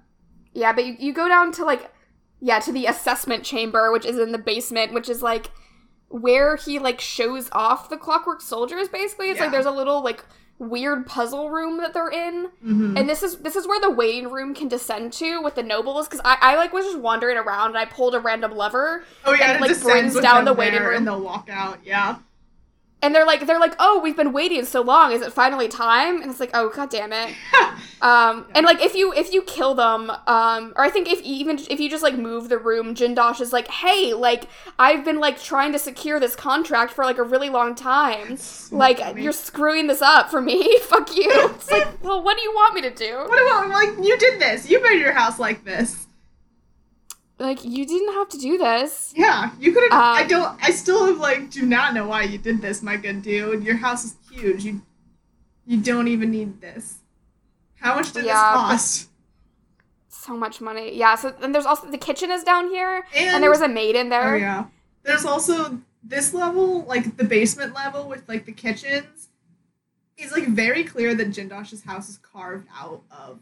yeah, 0.53 0.73
but 0.73 0.85
you, 0.85 0.95
you 0.99 1.13
go 1.13 1.27
down 1.27 1.51
to 1.53 1.65
like, 1.65 1.91
yeah, 2.39 2.59
to 2.59 2.71
the 2.71 2.85
assessment 2.85 3.43
chamber, 3.43 3.91
which 3.91 4.05
is 4.05 4.17
in 4.17 4.31
the 4.31 4.37
basement, 4.37 4.93
which 4.93 5.09
is 5.09 5.21
like 5.21 5.51
where 6.07 6.55
he 6.55 6.79
like 6.79 7.01
shows 7.01 7.49
off 7.51 7.89
the 7.89 7.97
Clockwork 7.97 8.41
Soldiers. 8.41 8.87
Basically, 8.87 9.29
it's 9.29 9.39
like 9.39 9.51
there's 9.51 9.65
a 9.65 9.71
little 9.71 10.01
like 10.03 10.23
weird 10.61 11.05
puzzle 11.07 11.49
room 11.49 11.77
that 11.77 11.93
they're 11.93 12.09
in, 12.09 12.49
Mhm. 12.65 12.97
and 12.99 13.09
this 13.09 13.23
is 13.23 13.37
this 13.37 13.55
is 13.55 13.67
where 13.67 13.79
the 13.81 13.89
waiting 13.89 14.29
room 14.29 14.53
can 14.53 14.67
descend 14.67 15.11
to 15.13 15.41
with 15.41 15.55
the 15.55 15.63
nobles. 15.63 16.07
Because 16.07 16.21
I, 16.23 16.37
I 16.39 16.55
like 16.55 16.71
was 16.71 16.85
just 16.85 16.99
wandering 16.99 17.37
around 17.37 17.69
and 17.69 17.77
I 17.77 17.85
pulled 17.85 18.13
a 18.15 18.19
random 18.19 18.55
lever, 18.55 19.03
oh 19.25 19.33
yeah, 19.33 19.53
and, 19.53 19.65
it 19.65 19.69
like, 19.69 19.81
brings 19.81 20.19
down 20.19 20.45
the 20.45 20.53
waiting 20.53 20.81
room. 20.81 20.97
and 20.97 21.07
they'll 21.07 21.19
walk 21.19 21.49
out. 21.51 21.79
Yeah. 21.83 22.17
And 23.01 23.13
they're 23.15 23.25
like 23.25 23.45
they're 23.47 23.59
like, 23.59 23.75
oh, 23.79 23.99
we've 24.01 24.15
been 24.17 24.31
waiting 24.33 24.65
so 24.65 24.81
long. 24.81 25.11
Is 25.11 25.21
it 25.21 25.33
finally 25.33 25.67
time? 25.67 26.21
And 26.21 26.29
it's 26.29 26.39
like, 26.39 26.51
oh, 26.53 26.69
god 26.69 26.89
damn 26.89 27.13
it. 27.13 27.33
Um, 28.01 28.47
and 28.55 28.65
like 28.65 28.81
if 28.81 28.95
you 28.95 29.13
if 29.13 29.31
you 29.31 29.43
kill 29.43 29.75
them, 29.75 30.09
um, 30.25 30.73
or 30.75 30.83
I 30.83 30.89
think 30.89 31.07
if 31.07 31.21
even 31.21 31.59
if 31.69 31.79
you 31.79 31.87
just 31.87 32.01
like 32.01 32.15
move 32.15 32.49
the 32.49 32.57
room, 32.57 32.95
Jindosh 32.95 33.39
is 33.39 33.53
like, 33.53 33.67
hey, 33.67 34.15
like 34.15 34.45
I've 34.79 35.05
been 35.05 35.19
like 35.19 35.39
trying 35.39 35.71
to 35.73 35.77
secure 35.77 36.19
this 36.19 36.35
contract 36.35 36.93
for 36.93 37.05
like 37.05 37.19
a 37.19 37.23
really 37.23 37.49
long 37.49 37.75
time. 37.75 38.37
So 38.37 38.75
Like 38.75 38.97
funny. 38.97 39.21
you're 39.21 39.31
screwing 39.31 39.85
this 39.85 40.01
up 40.01 40.31
for 40.31 40.41
me. 40.41 40.79
Fuck 40.81 41.15
you. 41.15 41.27
It's 41.27 41.69
like, 41.69 41.87
well, 42.03 42.23
what 42.23 42.37
do 42.37 42.43
you 42.43 42.51
want 42.55 42.73
me 42.73 42.81
to 42.81 42.89
do? 42.91 43.17
What 43.17 43.39
about 43.39 43.69
like 43.69 44.03
you 44.03 44.17
did 44.17 44.41
this? 44.41 44.67
You 44.67 44.81
made 44.81 44.99
your 44.99 45.13
house 45.13 45.37
like 45.37 45.63
this. 45.63 46.07
Like 47.41 47.65
you 47.65 47.85
didn't 47.85 48.13
have 48.13 48.29
to 48.29 48.37
do 48.37 48.57
this. 48.57 49.13
Yeah, 49.15 49.51
you 49.59 49.71
could 49.73 49.83
have. 49.91 49.93
Um, 49.93 49.99
I 49.99 50.23
don't. 50.27 50.57
I 50.63 50.71
still 50.71 51.07
have 51.07 51.17
like 51.17 51.49
do 51.49 51.65
not 51.65 51.93
know 51.95 52.07
why 52.07 52.23
you 52.23 52.37
did 52.37 52.61
this, 52.61 52.81
my 52.83 52.97
good 52.97 53.21
dude. 53.23 53.63
Your 53.63 53.77
house 53.77 54.05
is 54.05 54.15
huge. 54.31 54.63
You 54.63 54.81
you 55.65 55.77
don't 55.81 56.07
even 56.07 56.29
need 56.31 56.61
this. 56.61 56.99
How 57.79 57.95
much 57.95 58.11
did 58.13 58.25
Yeah, 58.25 58.33
this 58.33 58.71
cost? 58.71 59.09
So 60.09 60.37
much 60.37 60.61
money. 60.61 60.95
Yeah. 60.95 61.15
So 61.15 61.33
and 61.41 61.53
there's 61.53 61.65
also 61.65 61.89
the 61.89 61.97
kitchen 61.97 62.29
is 62.31 62.43
down 62.43 62.69
here, 62.69 63.05
and, 63.15 63.29
And- 63.35 63.43
there 63.43 63.49
was 63.49 63.61
a 63.61 63.67
maid 63.67 63.95
in 63.95 64.09
there. 64.09 64.35
Oh 64.35 64.37
yeah. 64.37 64.65
There's 65.03 65.25
also 65.25 65.79
this 66.03 66.33
level, 66.33 66.83
like 66.83 67.17
the 67.17 67.23
basement 67.23 67.73
level 67.73 68.07
with 68.07 68.27
like 68.29 68.45
the 68.45 68.51
kitchens. 68.51 69.29
It's 70.17 70.31
like 70.31 70.45
very 70.47 70.83
clear 70.83 71.15
that 71.15 71.29
Jindosh's 71.29 71.83
house 71.83 72.07
is 72.07 72.19
carved 72.19 72.67
out 72.79 73.01
of 73.09 73.39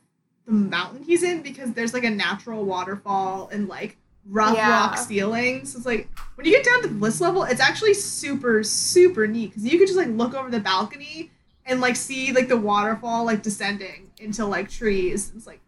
the 0.50 0.56
mountain 0.56 1.04
he's 1.04 1.24
in 1.24 1.41
because 1.41 1.74
there's 1.74 1.93
like 1.93 2.04
a 2.04 2.10
natural 2.10 2.66
waterfall 2.66 3.50
and 3.52 3.68
like 3.68 3.97
rough 4.28 4.56
Yeah. 4.56 4.70
rock 4.70 4.97
ceilings. 4.97 5.72
So 5.74 5.78
it's 5.78 5.86
like 5.86 6.10
when 6.36 6.45
you 6.45 6.52
get 6.52 6.66
down 6.66 6.82
to 6.84 6.88
this 6.88 7.22
level, 7.22 7.43
it's 7.43 7.62
actually 7.62 7.93
super 7.93 8.64
super 8.64 9.28
neat 9.28 9.52
because 9.52 9.66
you 9.66 9.78
could 9.78 9.88
just 9.88 9.97
like 9.97 10.08
look 10.10 10.34
over 10.34 10.50
the 10.50 10.60
balcony 10.60 11.32
and 11.66 11.80
like 11.82 11.95
see 11.95 12.32
like 12.32 12.47
the 12.47 12.58
waterfall 12.58 13.26
like 13.26 13.43
descending 13.43 14.10
into 14.20 14.45
like 14.45 14.70
trees. 14.70 15.32
It's 15.36 15.45
like 15.47 15.62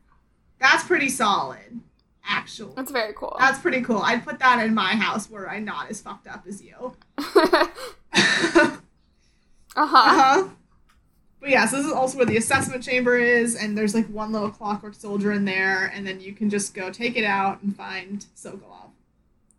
that's 0.59 0.83
pretty 0.83 1.09
solid, 1.09 1.79
actually. 2.23 2.73
That's 2.75 2.91
very 2.91 3.13
cool. 3.15 3.35
That's 3.39 3.59
pretty 3.59 3.81
cool. 3.81 4.01
I'd 4.03 4.23
put 4.23 4.39
that 4.39 4.63
in 4.65 4.73
my 4.75 4.95
house 4.95 5.29
where 5.29 5.49
I'm 5.49 5.65
not 5.65 5.89
as 5.89 6.01
fucked 6.01 6.27
up 6.27 6.45
as 6.47 6.61
you. 6.61 6.95
uh 7.17 7.67
uh 9.75 9.87
huh. 9.87 10.47
But 11.41 11.49
yeah, 11.49 11.65
so 11.65 11.77
this 11.77 11.87
is 11.87 11.91
also 11.91 12.17
where 12.17 12.25
the 12.27 12.37
assessment 12.37 12.83
chamber 12.83 13.17
is, 13.17 13.55
and 13.55 13.75
there's 13.77 13.95
like 13.95 14.05
one 14.07 14.31
little 14.31 14.51
clockwork 14.51 14.93
soldier 14.93 15.31
in 15.31 15.43
there, 15.43 15.91
and 15.93 16.05
then 16.07 16.21
you 16.21 16.33
can 16.33 16.49
just 16.51 16.73
go 16.75 16.91
take 16.91 17.17
it 17.17 17.25
out 17.25 17.61
and 17.63 17.75
find 17.75 18.25
Sokolov. 18.37 18.91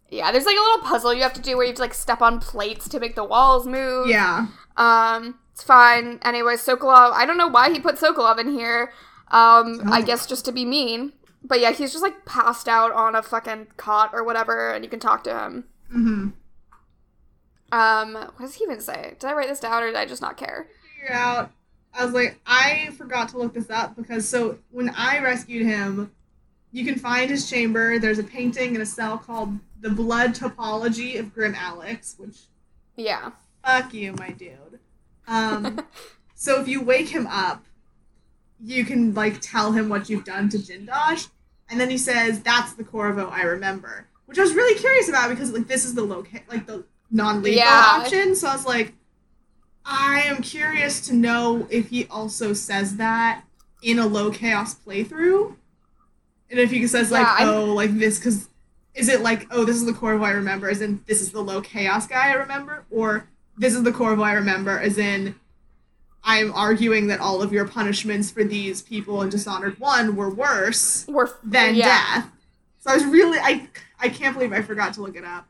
Yeah, 0.09 0.31
there's 0.31 0.47
like 0.47 0.57
a 0.57 0.61
little 0.61 0.87
puzzle 0.87 1.13
you 1.13 1.23
have 1.23 1.33
to 1.33 1.41
do 1.43 1.57
where 1.57 1.65
you 1.65 1.71
have 1.71 1.77
to 1.77 1.83
like 1.83 1.95
step 1.95 2.23
on 2.23 2.39
plates 2.39 2.89
to 2.91 3.01
make 3.01 3.17
the 3.17 3.25
walls 3.25 3.67
move. 3.67 4.07
Yeah. 4.09 4.47
Um, 4.77 5.39
it's 5.53 5.63
fine. 5.65 6.21
Anyway, 6.23 6.55
Sokolov. 6.55 7.13
I 7.15 7.27
don't 7.27 7.37
know 7.39 7.49
why 7.49 7.71
he 7.73 7.81
put 7.81 7.97
Sokolov 7.97 8.39
in 8.39 8.53
here. 8.53 8.93
Um, 9.33 9.81
I 9.91 10.01
Oh. 10.01 10.03
guess 10.05 10.27
just 10.27 10.45
to 10.45 10.53
be 10.53 10.65
mean. 10.65 11.15
But 11.43 11.59
yeah, 11.59 11.73
he's 11.73 11.91
just 11.91 12.03
like 12.05 12.25
passed 12.25 12.69
out 12.69 12.93
on 12.93 13.17
a 13.17 13.23
fucking 13.23 13.69
cot 13.77 14.11
or 14.13 14.23
whatever, 14.23 14.71
and 14.71 14.85
you 14.85 14.89
can 14.91 15.01
talk 15.01 15.25
to 15.25 15.37
him. 15.37 15.65
Mm-hmm. 15.93 16.29
Um, 17.77 18.13
what 18.15 18.39
does 18.39 18.55
he 18.55 18.65
even 18.65 18.81
say? 18.81 19.17
Did 19.19 19.29
I 19.31 19.33
write 19.33 19.49
this 19.49 19.61
down 19.61 19.83
or 19.83 19.87
did 19.87 19.97
I 19.97 20.05
just 20.07 20.23
not 20.23 20.37
care? 20.37 20.69
Figure 21.01 21.15
out. 21.17 21.51
I 21.95 22.05
was 22.05 22.15
like, 22.15 22.41
I 22.47 22.91
forgot 22.97 23.29
to 23.31 23.39
look 23.39 23.53
this 23.55 23.71
up 23.71 23.97
because 23.97 24.29
so 24.29 24.59
when 24.71 24.89
I 24.91 25.19
rescued 25.21 25.67
him, 25.67 26.11
you 26.73 26.85
can 26.85 26.99
find 26.99 27.31
his 27.31 27.49
chamber. 27.51 27.99
There's 27.99 28.19
a 28.19 28.25
painting 28.25 28.75
in 28.75 28.81
a 28.81 28.87
cell 28.87 29.19
called 29.19 29.59
"The 29.81 29.91
Blood 29.91 30.35
Topology 30.35 31.19
of 31.19 31.35
Grim 31.35 31.55
Alex," 31.55 32.15
which 32.19 32.39
Yeah. 32.97 33.33
Fuck 33.65 33.93
you, 33.95 34.15
my 34.15 34.31
dude. 34.31 34.79
Um, 35.29 35.81
so 36.35 36.61
if 36.61 36.69
you 36.69 36.81
wake 36.81 37.09
him 37.09 37.27
up, 37.27 37.65
you 38.65 38.85
can 38.85 39.13
like 39.15 39.41
tell 39.41 39.73
him 39.73 39.89
what 39.89 40.09
you've 40.09 40.25
done 40.25 40.49
to 40.51 40.59
Jindosh, 40.59 41.29
and 41.69 41.79
then 41.79 41.91
he 41.91 41.99
says, 41.99 42.41
"That's 42.41 42.73
the 42.73 42.85
Corvo 42.85 43.29
I 43.29 43.43
remember," 43.43 44.07
which 44.25 44.39
I 44.39 44.43
was 44.43 44.55
really 44.55 44.79
curious 44.81 45.09
about 45.11 45.29
because 45.29 45.53
like 45.53 45.67
this 45.69 45.85
is 45.85 45.95
the 45.95 46.03
loca- 46.03 46.41
like 46.49 46.67
the 46.67 46.85
non-lethal 47.11 47.59
Yeah. 47.59 47.99
option. 48.01 48.35
So 48.35 48.49
I 48.49 48.55
was 48.57 48.65
like, 48.65 48.95
I 49.85 50.23
am 50.23 50.43
curious 50.43 51.01
to 51.09 51.15
know 51.15 51.67
if 51.71 51.91
he 51.91 52.07
also 52.07 52.53
says 52.53 52.97
that 52.97 53.43
in 53.83 53.99
a 53.99 54.07
low 54.07 54.31
chaos 54.31 54.75
playthrough, 54.75 55.57
and 56.51 56.61
if 56.61 56.71
he 56.71 56.87
says 56.87 57.11
like, 57.11 57.27
Yeah, 57.27 57.51
"Oh, 57.51 57.75
like 57.75 57.99
this," 57.99 58.19
because 58.19 58.49
is 58.95 59.09
it 59.09 59.23
like, 59.23 59.47
"Oh, 59.51 59.65
this 59.65 59.77
is 59.77 59.87
the 59.87 59.93
Corvo 59.93 60.25
I 60.25 60.31
remember," 60.31 60.69
as 60.69 60.81
in 60.81 61.03
this 61.07 61.21
is 61.21 61.33
the 61.33 61.41
low 61.41 61.61
chaos 61.61 62.07
guy 62.07 62.31
I 62.31 62.35
remember, 62.35 62.85
or 62.91 63.29
this 63.57 63.75
is 63.75 63.83
the 63.83 63.93
Corvo 63.93 64.23
I 64.23 64.33
remember, 64.33 64.79
as 64.79 64.99
in 64.99 65.35
I'm 66.25 66.53
arguing 66.53 67.09
that 67.09 67.21
all 67.21 67.43
of 67.43 67.53
your 67.53 67.67
punishments 67.67 68.31
for 68.31 68.45
these 68.45 68.83
people 68.83 69.23
in 69.23 69.29
Dishonored 69.29 69.81
One 69.81 70.15
were 70.15 70.31
worse 70.31 71.05
We're 71.09 71.31
than 71.43 71.75
yeah. 71.75 71.87
death. 71.87 72.31
So 72.81 72.91
I 72.91 72.95
was 72.95 73.05
really 73.05 73.39
I 73.39 73.69
I 73.99 74.09
can't 74.09 74.35
believe 74.35 74.53
I 74.53 74.63
forgot 74.63 74.95
to 74.95 75.03
look 75.03 75.17
it 75.17 75.25
up. 75.25 75.49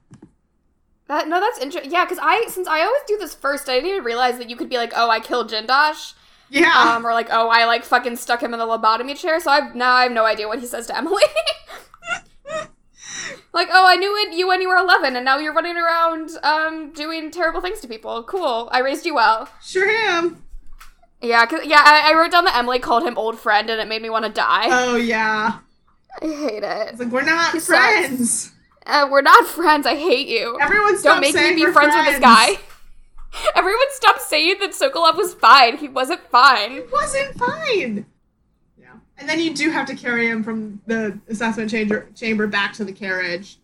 That, 1.12 1.28
no, 1.28 1.40
that's 1.40 1.58
interesting. 1.58 1.92
Yeah, 1.92 2.06
because 2.06 2.18
I 2.22 2.46
since 2.48 2.66
I 2.66 2.80
always 2.80 3.02
do 3.06 3.18
this 3.18 3.34
first, 3.34 3.68
I 3.68 3.74
didn't 3.74 3.90
even 3.90 4.04
realize 4.04 4.38
that 4.38 4.48
you 4.48 4.56
could 4.56 4.70
be 4.70 4.78
like, 4.78 4.94
oh, 4.96 5.10
I 5.10 5.20
killed 5.20 5.50
Jindosh. 5.50 6.14
Yeah. 6.48 6.72
um, 6.72 7.06
or 7.06 7.12
like, 7.12 7.28
oh, 7.30 7.50
I 7.50 7.66
like 7.66 7.84
fucking 7.84 8.16
stuck 8.16 8.42
him 8.42 8.54
in 8.54 8.58
the 8.58 8.64
lobotomy 8.64 9.14
chair. 9.14 9.38
So 9.38 9.50
I've 9.50 9.74
now 9.74 9.92
I 9.92 10.04
have 10.04 10.12
no 10.12 10.24
idea 10.24 10.48
what 10.48 10.60
he 10.60 10.66
says 10.66 10.86
to 10.86 10.96
Emily. 10.96 11.22
Like, 13.54 13.68
oh, 13.70 13.86
I 13.86 13.96
knew 13.96 14.16
it 14.16 14.32
you 14.32 14.48
when 14.48 14.62
you 14.62 14.68
were 14.68 14.76
11, 14.76 15.14
and 15.14 15.26
now 15.26 15.36
you're 15.36 15.52
running 15.52 15.76
around 15.76 16.30
um, 16.42 16.90
doing 16.94 17.30
terrible 17.30 17.60
things 17.60 17.80
to 17.80 17.88
people. 17.88 18.22
Cool. 18.22 18.70
I 18.72 18.78
raised 18.78 19.04
you 19.04 19.14
well. 19.14 19.46
Sure 19.62 19.86
am. 19.86 20.42
Yeah, 21.20 21.44
cause, 21.44 21.60
yeah, 21.66 21.82
I, 21.84 22.12
I 22.12 22.14
wrote 22.14 22.32
down 22.32 22.46
that 22.46 22.56
Emily 22.56 22.78
called 22.78 23.02
him 23.02 23.18
old 23.18 23.38
friend, 23.38 23.68
and 23.68 23.78
it 23.78 23.88
made 23.88 24.00
me 24.00 24.08
want 24.08 24.24
to 24.24 24.32
die. 24.32 24.68
Oh 24.70 24.96
yeah. 24.96 25.58
I 26.22 26.24
hate 26.24 26.62
it. 26.62 26.88
It's 26.88 26.98
like 26.98 27.10
we're 27.10 27.24
not 27.24 27.52
He 27.52 27.60
sucks. 27.60 28.51
Friends. 28.84 29.04
Uh, 29.04 29.08
we're 29.10 29.22
not 29.22 29.46
friends. 29.46 29.86
I 29.86 29.96
hate 29.96 30.28
you. 30.28 30.58
Everyone 30.60 30.96
stop 30.98 31.20
Don't 31.20 31.20
make 31.20 31.34
me 31.34 31.54
be 31.54 31.62
we're 31.64 31.72
friends, 31.72 31.94
with 31.94 32.06
this 32.06 32.20
guy. 32.20 32.58
Everyone 33.54 33.86
stop 33.90 34.18
saying 34.18 34.56
that 34.60 34.72
Sokolov 34.72 35.16
was 35.16 35.34
fine. 35.34 35.78
He 35.78 35.88
wasn't 35.88 36.20
fine. 36.30 36.72
It 36.72 36.92
wasn't 36.92 37.34
fine. 37.38 38.06
Yeah. 38.78 38.94
And 39.16 39.28
then 39.28 39.40
you 39.40 39.54
do 39.54 39.70
have 39.70 39.86
to 39.86 39.94
carry 39.94 40.28
him 40.28 40.42
from 40.42 40.80
the 40.86 41.18
assessment 41.28 41.70
chamber 41.70 42.08
chamber 42.14 42.46
back 42.46 42.74
to 42.74 42.84
the 42.84 42.92
carriage, 42.92 43.58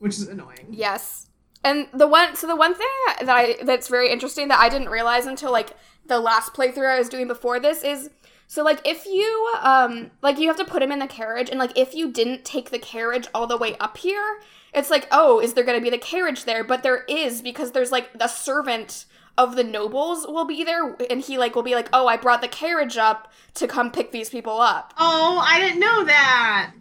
which 0.00 0.14
is 0.14 0.28
annoying. 0.28 0.66
Yes. 0.70 1.28
And 1.64 1.86
the 1.94 2.08
one 2.08 2.34
so 2.34 2.48
the 2.48 2.56
one 2.56 2.74
thing 2.74 2.88
that 3.20 3.28
I 3.28 3.56
that's 3.62 3.86
very 3.86 4.10
interesting 4.10 4.48
that 4.48 4.58
I 4.58 4.68
didn't 4.68 4.88
realize 4.88 5.26
until 5.26 5.52
like 5.52 5.70
the 6.06 6.18
last 6.18 6.52
playthrough 6.52 6.92
I 6.92 6.98
was 6.98 7.08
doing 7.08 7.28
before 7.28 7.60
this 7.60 7.84
is 7.84 8.10
so 8.48 8.64
like 8.64 8.80
if 8.84 9.06
you 9.06 9.54
um 9.62 10.10
like 10.20 10.40
you 10.40 10.48
have 10.48 10.56
to 10.56 10.64
put 10.64 10.82
him 10.82 10.90
in 10.90 10.98
the 10.98 11.06
carriage 11.06 11.48
and 11.48 11.60
like 11.60 11.78
if 11.78 11.94
you 11.94 12.10
didn't 12.10 12.44
take 12.44 12.70
the 12.70 12.78
carriage 12.80 13.28
all 13.32 13.46
the 13.46 13.56
way 13.56 13.76
up 13.78 13.98
here, 13.98 14.40
it's 14.74 14.90
like, 14.90 15.06
"Oh, 15.10 15.40
is 15.40 15.54
there 15.54 15.64
going 15.64 15.78
to 15.78 15.82
be 15.84 15.90
the 15.90 15.98
carriage 15.98 16.44
there?" 16.44 16.64
But 16.64 16.82
there 16.82 17.04
is 17.08 17.42
because 17.42 17.72
there's 17.72 17.92
like 17.92 18.18
the 18.18 18.28
servant 18.28 19.06
of 19.38 19.56
the 19.56 19.64
nobles 19.64 20.26
will 20.26 20.44
be 20.44 20.62
there 20.62 20.94
and 21.08 21.20
he 21.22 21.38
like 21.38 21.54
will 21.54 21.62
be 21.62 21.74
like, 21.74 21.88
"Oh, 21.92 22.06
I 22.06 22.16
brought 22.16 22.42
the 22.42 22.48
carriage 22.48 22.96
up 22.96 23.30
to 23.54 23.66
come 23.66 23.90
pick 23.90 24.12
these 24.12 24.30
people 24.30 24.60
up." 24.60 24.92
Oh, 24.98 25.42
I 25.44 25.58
didn't 25.60 25.80
know 25.80 26.04
that. 26.04 26.72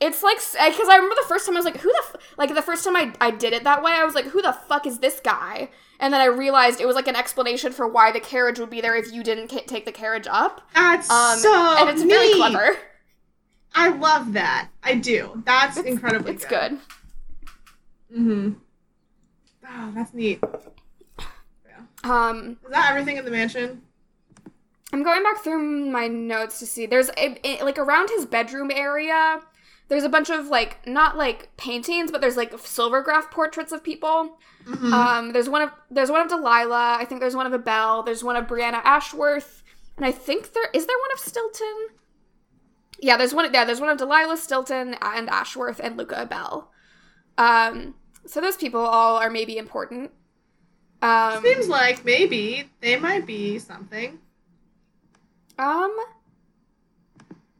It's 0.00 0.22
like 0.22 0.36
because 0.38 0.88
I 0.88 0.94
remember 0.96 1.14
the 1.16 1.28
first 1.28 1.44
time 1.44 1.56
I 1.56 1.58
was 1.58 1.66
like, 1.66 1.76
who 1.76 1.90
the 1.92 2.02
f-? 2.08 2.16
like 2.38 2.54
the 2.54 2.62
first 2.62 2.84
time 2.84 2.96
I 2.96 3.12
I 3.20 3.30
did 3.30 3.52
it 3.52 3.64
that 3.64 3.82
way, 3.82 3.92
I 3.92 4.04
was 4.04 4.14
like, 4.14 4.24
who 4.26 4.40
the 4.40 4.52
fuck 4.54 4.86
is 4.86 4.98
this 5.00 5.20
guy? 5.20 5.68
And 5.98 6.14
then 6.14 6.22
I 6.22 6.24
realized 6.24 6.80
it 6.80 6.86
was 6.86 6.96
like 6.96 7.08
an 7.08 7.16
explanation 7.16 7.72
for 7.72 7.86
why 7.86 8.10
the 8.10 8.20
carriage 8.20 8.58
would 8.58 8.70
be 8.70 8.80
there 8.80 8.96
if 8.96 9.12
you 9.12 9.22
didn't 9.22 9.48
ca- 9.48 9.64
take 9.66 9.84
the 9.84 9.92
carriage 9.92 10.26
up. 10.30 10.62
That's 10.74 11.10
Um, 11.10 11.38
so 11.38 11.52
and 11.78 11.90
it's 11.90 12.02
very 12.02 12.28
neat. 12.28 12.36
clever. 12.36 12.76
I 13.74 13.90
love 13.90 14.32
that. 14.32 14.68
I 14.82 14.94
do. 14.94 15.42
That's 15.44 15.76
incredibly 15.76 16.32
It's 16.32 16.46
good. 16.46 16.78
Mm-hmm. 18.12 18.52
Oh, 19.68 19.92
that's 19.94 20.12
neat. 20.14 20.40
Yeah. 21.18 21.80
Um, 22.04 22.58
Is 22.64 22.70
that 22.70 22.90
everything 22.90 23.16
in 23.16 23.24
the 23.24 23.30
mansion? 23.30 23.82
I'm 24.92 25.02
going 25.04 25.22
back 25.22 25.38
through 25.44 25.86
my 25.90 26.08
notes 26.08 26.58
to 26.58 26.66
see. 26.66 26.86
There's 26.86 27.10
a, 27.10 27.38
a- 27.46 27.64
like 27.64 27.78
around 27.78 28.10
his 28.10 28.26
bedroom 28.26 28.70
area. 28.74 29.40
There's 29.88 30.02
a 30.04 30.08
bunch 30.08 30.30
of 30.30 30.46
like 30.48 30.84
not 30.86 31.16
like 31.16 31.56
paintings, 31.56 32.10
but 32.10 32.20
there's 32.20 32.36
like 32.36 32.56
silvergraph 32.58 33.30
portraits 33.30 33.72
of 33.72 33.82
people. 33.84 34.38
Mhm. 34.64 34.92
Um, 34.92 35.32
there's 35.32 35.48
one 35.48 35.62
of 35.62 35.70
there's 35.90 36.10
one 36.10 36.20
of 36.20 36.28
Delilah. 36.28 36.96
I 37.00 37.04
think 37.04 37.20
there's 37.20 37.36
one 37.36 37.46
of 37.46 37.54
Abel. 37.54 38.02
There's 38.02 38.22
one 38.24 38.36
of 38.36 38.46
Breanna 38.46 38.80
Ashworth, 38.84 39.62
and 39.96 40.04
I 40.06 40.12
think 40.12 40.52
there 40.52 40.68
is 40.74 40.86
there 40.86 40.96
one 40.98 41.12
of 41.12 41.18
Stilton. 41.20 41.88
Yeah, 43.00 43.16
there's 43.16 43.32
one. 43.34 43.52
Yeah, 43.52 43.64
there's 43.64 43.80
one 43.80 43.90
of 43.90 43.98
Delilah 43.98 44.36
Stilton 44.36 44.94
and 45.00 45.28
Ashworth 45.30 45.80
and 45.82 45.96
Luca 45.96 46.22
Abel. 46.22 46.70
Um, 47.38 47.94
so 48.30 48.40
those 48.40 48.56
people 48.56 48.80
all 48.80 49.16
are 49.16 49.30
maybe 49.30 49.58
important. 49.58 50.10
Um, 51.02 51.42
Seems 51.42 51.68
like 51.68 52.04
maybe 52.04 52.70
they 52.80 52.96
might 52.96 53.26
be 53.26 53.58
something. 53.58 54.18
um, 55.58 55.96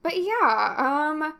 but 0.03 0.17
yeah. 0.17 0.75
Um, 0.77 1.35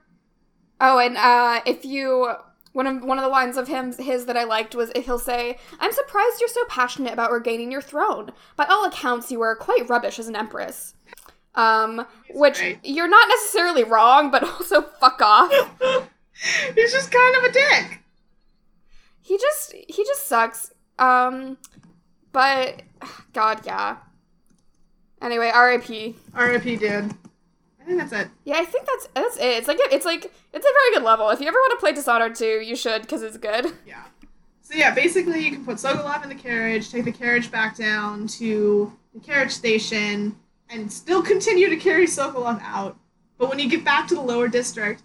oh, 0.81 0.99
and 0.99 1.17
uh, 1.17 1.61
if 1.67 1.85
you 1.85 2.33
one 2.73 2.87
of 2.87 3.03
one 3.03 3.19
of 3.19 3.23
the 3.23 3.29
lines 3.29 3.57
of 3.57 3.69
him 3.69 3.93
his 3.93 4.27
that 4.27 4.37
I 4.37 4.45
liked 4.45 4.75
was 4.75 4.91
if 4.95 5.05
he'll 5.05 5.19
say, 5.19 5.59
"I'm 5.79 5.93
surprised 5.93 6.41
you're 6.41 6.49
so 6.49 6.65
passionate 6.69 7.13
about 7.13 7.33
regaining 7.33 7.71
your 7.71 7.83
throne. 7.83 8.33
By 8.57 8.65
all 8.65 8.85
accounts, 8.85 9.31
you 9.31 9.39
were 9.39 9.55
quite 9.55 9.89
rubbish 9.89 10.19
as 10.19 10.29
an 10.29 10.37
empress." 10.37 10.95
Um, 11.55 12.07
which 12.31 12.61
right. 12.61 12.79
you're 12.85 13.09
not 13.09 13.29
necessarily 13.29 13.85
wrong, 13.85 14.31
but 14.31 14.45
also 14.45 14.83
fuck 14.83 15.21
off. 15.21 15.53
He's 16.75 16.93
just 16.93 17.13
kind 17.13 17.37
of 17.37 17.45
a 17.45 17.53
dick. 17.53 18.01
He 19.23 19.39
just 19.39 19.75
he 19.89 20.05
just 20.05 20.27
sucks. 20.27 20.73
Um, 20.99 21.59
but 22.33 22.83
God, 23.33 23.65
yeah. 23.65 23.97
Anyway, 25.23 25.51
R.I.P. 25.53 26.17
R.I.P. 26.35 26.77
dude. 26.77 27.15
I 27.81 27.85
think 27.85 27.99
that's 27.99 28.13
it. 28.13 28.29
Yeah, 28.45 28.57
I 28.59 28.65
think 28.65 28.87
that's 28.87 29.09
that's 29.15 29.37
it. 29.37 29.59
It's 29.59 29.69
like 29.69 29.79
it's 29.91 30.07
like 30.07 30.25
it's 30.25 30.67
a 30.67 30.75
very 30.75 30.95
good 30.95 31.03
level. 31.03 31.29
If 31.31 31.41
you 31.41 31.49
ever 31.49 31.59
want 31.59 31.73
to 31.73 31.77
play 31.79 31.93
Dishonored 31.93 32.35
2, 32.35 32.61
you 32.61 32.77
should 32.77 33.03
because 33.03 33.23
it's 33.23 33.37
good. 33.37 33.67
Yeah. 33.87 34.05
So 34.63 34.77
yeah, 34.77 34.95
basically 34.95 35.45
you 35.45 35.51
can 35.51 35.65
put 35.65 35.79
Sokolov 35.79 36.23
in 36.23 36.29
the 36.29 36.35
carriage, 36.37 36.93
take 36.93 37.05
the 37.05 37.11
carriage 37.11 37.51
back 37.51 37.77
down 37.77 38.29
to 38.29 38.93
the 39.13 39.19
carriage 39.19 39.51
station, 39.51 40.37
and 40.69 40.91
still 40.93 41.23
continue 41.23 41.69
to 41.69 41.77
carry 41.77 42.07
Sokolov 42.07 42.63
out. 42.63 42.97
But 43.37 43.49
when 43.49 43.59
you 43.59 43.69
get 43.69 43.85
back 43.85 44.07
to 44.09 44.15
the 44.15 44.21
lower 44.21 44.47
district, 44.47 45.03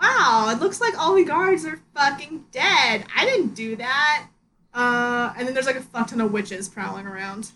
wow, 0.00 0.50
it 0.50 0.60
looks 0.60 0.80
like 0.80 0.98
all 0.98 1.14
the 1.14 1.24
guards 1.24 1.64
are 1.64 1.80
fucking 1.94 2.44
dead. 2.52 3.04
I 3.16 3.24
didn't 3.24 3.54
do 3.54 3.76
that. 3.76 4.28
Uh, 4.74 5.32
and 5.36 5.46
then 5.46 5.54
there's 5.54 5.66
like 5.66 5.76
a 5.76 5.82
fuck 5.82 6.08
ton 6.08 6.20
of 6.20 6.32
witches 6.32 6.68
prowling 6.68 7.06
around. 7.06 7.50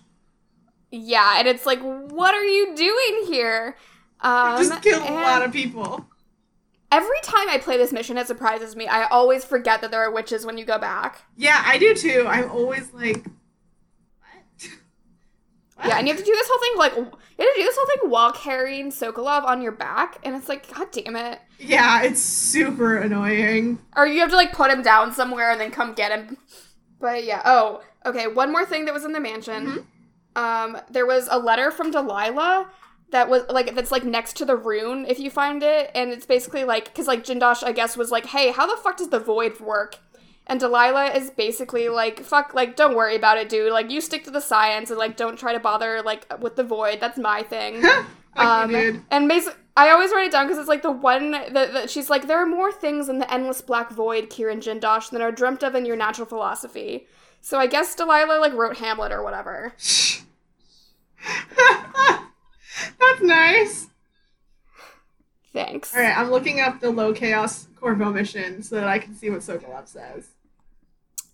Yeah, 0.91 1.39
and 1.39 1.49
it's 1.49 1.65
like, 1.65 1.81
what 1.81 2.35
are 2.35 2.45
you 2.45 2.75
doing 2.77 3.25
here? 3.27 3.77
Um, 4.21 4.59
Just 4.59 4.83
killed 4.83 5.09
a 5.09 5.13
lot 5.13 5.43
of 5.43 5.53
people. 5.53 6.07
Every 6.91 7.21
time 7.23 7.49
I 7.49 7.57
play 7.59 7.79
this 7.79 7.93
mission, 7.93 8.19
it 8.19 8.27
surprises 8.27 8.77
me. 8.77 8.87
I 8.87 9.05
always 9.05 9.45
forget 9.45 9.81
that 9.81 9.91
there 9.91 10.03
are 10.03 10.11
witches 10.11 10.45
when 10.45 10.59
you 10.59 10.67
go 10.67 10.79
back. 10.79 11.23
Yeah, 11.37 11.63
I 11.65 11.79
do 11.79 11.95
too. 11.95 12.27
I'm 12.29 12.51
always 12.51 12.93
like? 12.93 13.25
Yeah, 15.85 15.99
and 15.99 16.07
you 16.07 16.15
have 16.15 16.23
to 16.23 16.27
do 16.27 16.33
this 16.33 16.49
whole 16.49 16.61
thing 16.61 16.79
like 16.79 16.97
you 16.97 17.47
have 17.47 17.55
to 17.55 17.61
do 17.61 17.65
this 17.65 17.77
whole 17.77 17.87
thing 17.87 18.11
while 18.11 18.33
carrying 18.33 18.91
Sokolov 18.91 19.45
on 19.45 19.63
your 19.63 19.73
back, 19.73 20.19
and 20.23 20.37
it's 20.37 20.49
like, 20.49 20.73
god 20.73 20.89
damn 20.93 21.17
it. 21.17 21.41
Yeah, 21.59 22.03
it's 22.03 22.21
super 22.21 22.97
annoying. 22.97 23.79
Or 23.97 24.07
you 24.07 24.21
have 24.21 24.31
to 24.31 24.37
like 24.37 24.53
put 24.53 24.71
him 24.71 24.83
down 24.83 25.13
somewhere 25.13 25.51
and 25.51 25.61
then 25.61 25.71
come 25.71 25.95
get 25.95 26.13
him. 26.13 26.37
But 27.01 27.25
yeah. 27.25 27.43
Oh, 27.45 27.83
okay. 28.07 28.27
One 28.27 28.53
more 28.53 28.65
thing 28.65 28.85
that 28.85 28.95
was 28.95 29.05
in 29.05 29.13
the 29.13 29.21
mansion. 29.21 29.87
Um, 30.37 30.79
there 30.91 31.07
was 31.07 31.29
a 31.31 31.39
letter 31.39 31.71
from 31.71 31.91
Delilah 31.91 32.71
that 33.11 33.29
was 33.29 33.43
like 33.51 33.75
that's 33.75 33.93
like 33.93 34.05
next 34.05 34.37
to 34.39 34.45
the 34.45 34.57
rune 34.57 35.05
if 35.07 35.19
you 35.19 35.31
find 35.31 35.63
it, 35.63 35.91
and 35.95 36.11
it's 36.11 36.27
basically 36.27 36.65
like 36.65 36.87
because 36.87 37.07
like 37.07 37.25
Jindosh 37.25 37.63
I 37.63 37.73
guess 37.73 37.97
was 37.97 38.11
like, 38.11 38.27
hey, 38.27 38.51
how 38.53 38.67
the 38.67 38.81
fuck 38.81 38.97
does 38.97 39.09
the 39.11 39.21
void 39.21 39.61
work? 39.61 39.99
And 40.47 40.59
Delilah 40.59 41.13
is 41.13 41.31
basically 41.31 41.89
like, 41.89 42.21
fuck, 42.21 42.53
like 42.55 42.77
don't 42.77 42.97
worry 42.97 43.17
about 43.17 43.39
it, 43.39 43.49
dude. 43.49 43.73
Like 43.73 43.91
you 43.91 44.01
stick 44.01 44.25
to 44.25 44.31
the 44.31 44.41
science 44.41 44.91
and 44.91 44.99
like 44.99 45.17
don't 45.17 45.39
try 45.39 45.53
to 45.53 45.61
bother 45.61 46.03
like 46.03 46.27
with 46.41 46.57
the 46.57 46.65
void. 46.65 46.99
That's 47.01 47.19
my 47.19 47.43
thing. 47.43 47.83
Um, 48.35 48.71
you, 48.71 49.05
and 49.11 49.29
basically, 49.29 49.61
I 49.77 49.91
always 49.91 50.11
write 50.11 50.27
it 50.27 50.33
down 50.33 50.47
because 50.47 50.59
it's 50.59 50.69
like 50.69 50.81
the 50.83 50.91
one 50.91 51.33
that, 51.33 51.53
that 51.53 51.91
she's 51.91 52.09
like, 52.09 52.27
there 52.27 52.39
are 52.39 52.47
more 52.47 52.73
things 52.73 53.09
in 53.09 53.19
the 53.19 53.33
endless 53.33 53.61
black 53.61 53.91
void, 53.91 54.31
Kirin 54.31 54.63
Jindosh, 54.63 55.11
than 55.11 55.23
are 55.23 55.33
dreamt 55.33 55.63
of 55.63 55.75
in 55.75 55.85
your 55.85 55.97
natural 55.97 56.27
philosophy. 56.27 57.07
So 57.41 57.59
I 57.59 57.67
guess 57.67 57.95
Delilah 57.95 58.39
like 58.41 58.55
wrote 58.55 58.79
Hamlet 58.79 59.13
or 59.13 59.23
whatever. 59.23 59.75
That's 62.99 63.21
nice. 63.21 63.89
Thanks. 65.53 65.95
All 65.95 66.01
right, 66.01 66.17
I'm 66.17 66.31
looking 66.31 66.61
up 66.61 66.81
the 66.81 66.91
low 66.91 67.13
chaos 67.13 67.69
Corvo 67.77 68.11
mission 68.11 68.63
so 68.63 68.77
that 68.77 68.89
I 68.89 68.99
can 68.99 69.15
see 69.15 69.29
what 69.29 69.41
Sokolov 69.41 69.89
says. 69.89 70.29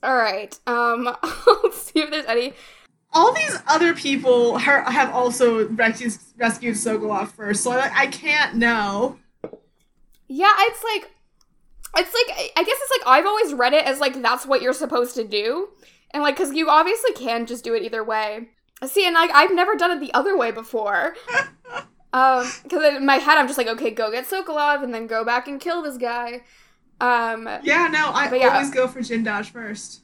All 0.02 0.16
right. 0.16 0.58
Um, 0.66 1.04
let's 1.62 1.82
see 1.82 2.00
if 2.00 2.10
there's 2.10 2.26
any. 2.26 2.52
All 3.12 3.32
these 3.32 3.58
other 3.66 3.94
people 3.94 4.58
have 4.58 5.14
also 5.14 5.68
rescued, 5.68 6.16
rescued 6.36 6.74
Sokolov 6.74 7.28
first, 7.28 7.62
so 7.62 7.72
I, 7.72 7.90
I 7.94 8.06
can't 8.08 8.56
know. 8.56 9.18
Yeah, 10.26 10.52
it's 10.58 10.84
like, 10.84 11.10
it's 11.96 12.12
like 12.14 12.52
I 12.54 12.62
guess 12.62 12.76
it's 12.80 12.98
like 12.98 13.08
I've 13.18 13.26
always 13.26 13.54
read 13.54 13.72
it 13.72 13.86
as 13.86 13.98
like 13.98 14.20
that's 14.20 14.44
what 14.46 14.60
you're 14.60 14.74
supposed 14.74 15.14
to 15.14 15.24
do, 15.24 15.70
and 16.10 16.22
like 16.22 16.36
because 16.36 16.52
you 16.52 16.68
obviously 16.68 17.12
can 17.12 17.46
just 17.46 17.64
do 17.64 17.74
it 17.74 17.82
either 17.82 18.04
way. 18.04 18.50
See, 18.86 19.06
and 19.06 19.14
like 19.14 19.30
I've 19.32 19.54
never 19.54 19.74
done 19.74 19.90
it 19.90 20.00
the 20.00 20.12
other 20.12 20.36
way 20.36 20.50
before. 20.50 21.14
Um, 22.12 22.50
because 22.62 22.96
in 22.96 23.04
my 23.06 23.16
head 23.16 23.38
I'm 23.38 23.46
just 23.46 23.58
like, 23.58 23.66
okay, 23.68 23.90
go 23.90 24.10
get 24.10 24.26
Sokolov 24.26 24.82
and 24.82 24.94
then 24.94 25.06
go 25.06 25.24
back 25.24 25.46
and 25.48 25.60
kill 25.60 25.82
this 25.82 25.98
guy. 25.98 26.42
Um, 27.00 27.48
Yeah, 27.60 27.88
no, 27.88 28.10
I 28.12 28.34
yeah. 28.34 28.48
always 28.54 28.70
go 28.70 28.88
for 28.88 29.00
Jin 29.02 29.24
Jindosh 29.24 29.50
first. 29.50 30.02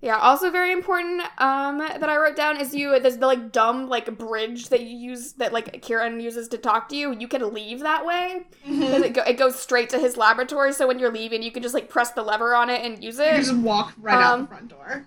yeah. 0.00 0.16
Also 0.18 0.50
very 0.50 0.72
important. 0.72 1.22
Um, 1.38 1.78
that 1.78 2.08
I 2.08 2.16
wrote 2.16 2.34
down 2.36 2.60
is 2.60 2.74
you 2.74 2.98
there's 2.98 3.18
the 3.18 3.26
like 3.26 3.52
dumb 3.52 3.88
like 3.88 4.18
bridge 4.18 4.68
that 4.70 4.80
you 4.80 4.96
use 4.96 5.34
that 5.34 5.52
like 5.52 5.80
Kirin 5.82 6.20
uses 6.20 6.48
to 6.48 6.58
talk 6.58 6.88
to 6.88 6.96
you. 6.96 7.12
You 7.16 7.28
can 7.28 7.52
leave 7.54 7.80
that 7.80 8.04
way 8.04 8.46
because 8.80 9.02
it, 9.02 9.14
go- 9.14 9.22
it 9.22 9.34
goes 9.38 9.56
straight 9.58 9.90
to 9.90 9.98
his 9.98 10.16
laboratory. 10.16 10.72
So 10.72 10.88
when 10.88 10.98
you're 10.98 11.12
leaving, 11.12 11.42
you 11.42 11.52
can 11.52 11.62
just 11.62 11.74
like 11.74 11.88
press 11.88 12.10
the 12.12 12.22
lever 12.22 12.54
on 12.54 12.68
it 12.70 12.82
and 12.84 13.02
use 13.02 13.18
it. 13.20 13.36
You 13.36 13.36
just 13.36 13.56
walk 13.56 13.94
right 13.98 14.20
out 14.20 14.34
Um, 14.34 14.40
the 14.40 14.46
front 14.48 14.68
door. 14.68 15.06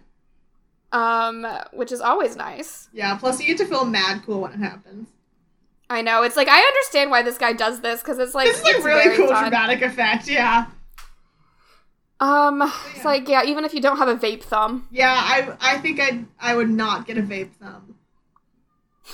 Um, 0.92 1.46
which 1.74 1.92
is 1.92 2.00
always 2.02 2.36
nice. 2.36 2.90
Yeah, 2.92 3.16
plus 3.18 3.40
you 3.40 3.48
get 3.48 3.58
to 3.60 3.66
feel 3.66 3.86
mad 3.86 4.24
cool 4.26 4.42
when 4.42 4.54
it 4.54 4.60
happens. 4.60 5.10
I 5.90 6.02
know 6.02 6.24
it's 6.24 6.36
like 6.36 6.48
I 6.50 6.60
understand 6.60 7.12
why 7.12 7.22
this 7.22 7.38
guy 7.38 7.54
does 7.54 7.82
this 7.82 8.02
because 8.02 8.18
it's 8.18 8.34
like 8.34 8.48
This 8.48 8.58
is 8.58 8.64
like 8.64 8.84
really 8.84 9.16
cool 9.16 9.28
fun. 9.28 9.44
dramatic 9.44 9.82
effect, 9.82 10.28
yeah. 10.28 10.66
Um, 12.20 12.62
it's 12.96 13.06
like 13.06 13.28
yeah, 13.28 13.44
even 13.44 13.66
if 13.66 13.74
you 13.74 13.82
don't 13.82 13.98
have 13.98 14.08
a 14.08 14.16
vape 14.16 14.44
thumb. 14.44 14.88
Yeah, 14.92 15.14
I 15.14 15.56
I 15.60 15.78
think 15.80 16.00
I 16.00 16.24
I 16.40 16.56
would 16.56 16.70
not 16.70 17.06
get 17.06 17.18
a 17.18 17.22
vape 17.22 17.52
thumb. 17.54 17.96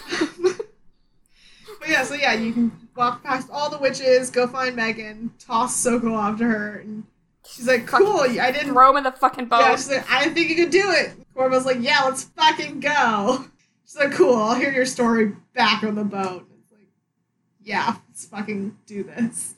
but 0.29 1.89
yeah, 1.89 2.03
so 2.03 2.13
yeah, 2.13 2.33
you 2.33 2.53
can 2.53 2.71
walk 2.95 3.23
past 3.23 3.49
all 3.51 3.69
the 3.69 3.77
witches, 3.79 4.29
go 4.29 4.47
find 4.47 4.75
Meagan, 4.75 5.31
toss 5.39 5.83
Sokolov 5.83 6.37
to 6.37 6.45
her, 6.45 6.77
and 6.77 7.03
she's 7.45 7.67
like, 7.67 7.87
"Cool, 7.87 8.21
I 8.21 8.51
didn't." 8.51 8.71
Throw 8.71 8.91
him 8.91 8.97
in 8.97 9.03
the 9.03 9.11
fucking 9.11 9.47
boat. 9.47 9.61
Yeah, 9.61 9.75
she's 9.75 9.89
like, 9.91 10.09
"I 10.09 10.23
didn't 10.23 10.35
think 10.35 10.49
you 10.49 10.55
could 10.55 10.71
do 10.71 10.91
it." 10.91 11.13
Corvo's 11.35 11.65
like, 11.65 11.81
"Yeah, 11.81 12.03
let's 12.05 12.23
fucking 12.23 12.79
go." 12.79 13.45
She's 13.83 13.97
like, 13.97 14.11
"Cool, 14.11 14.35
I'll 14.35 14.55
hear 14.55 14.71
your 14.71 14.85
story 14.85 15.35
back 15.53 15.83
on 15.83 15.95
the 15.95 16.03
boat." 16.03 16.47
"Yeah, 17.63 17.95
let's 18.09 18.25
fucking 18.25 18.77
do 18.85 19.03
this." 19.03 19.55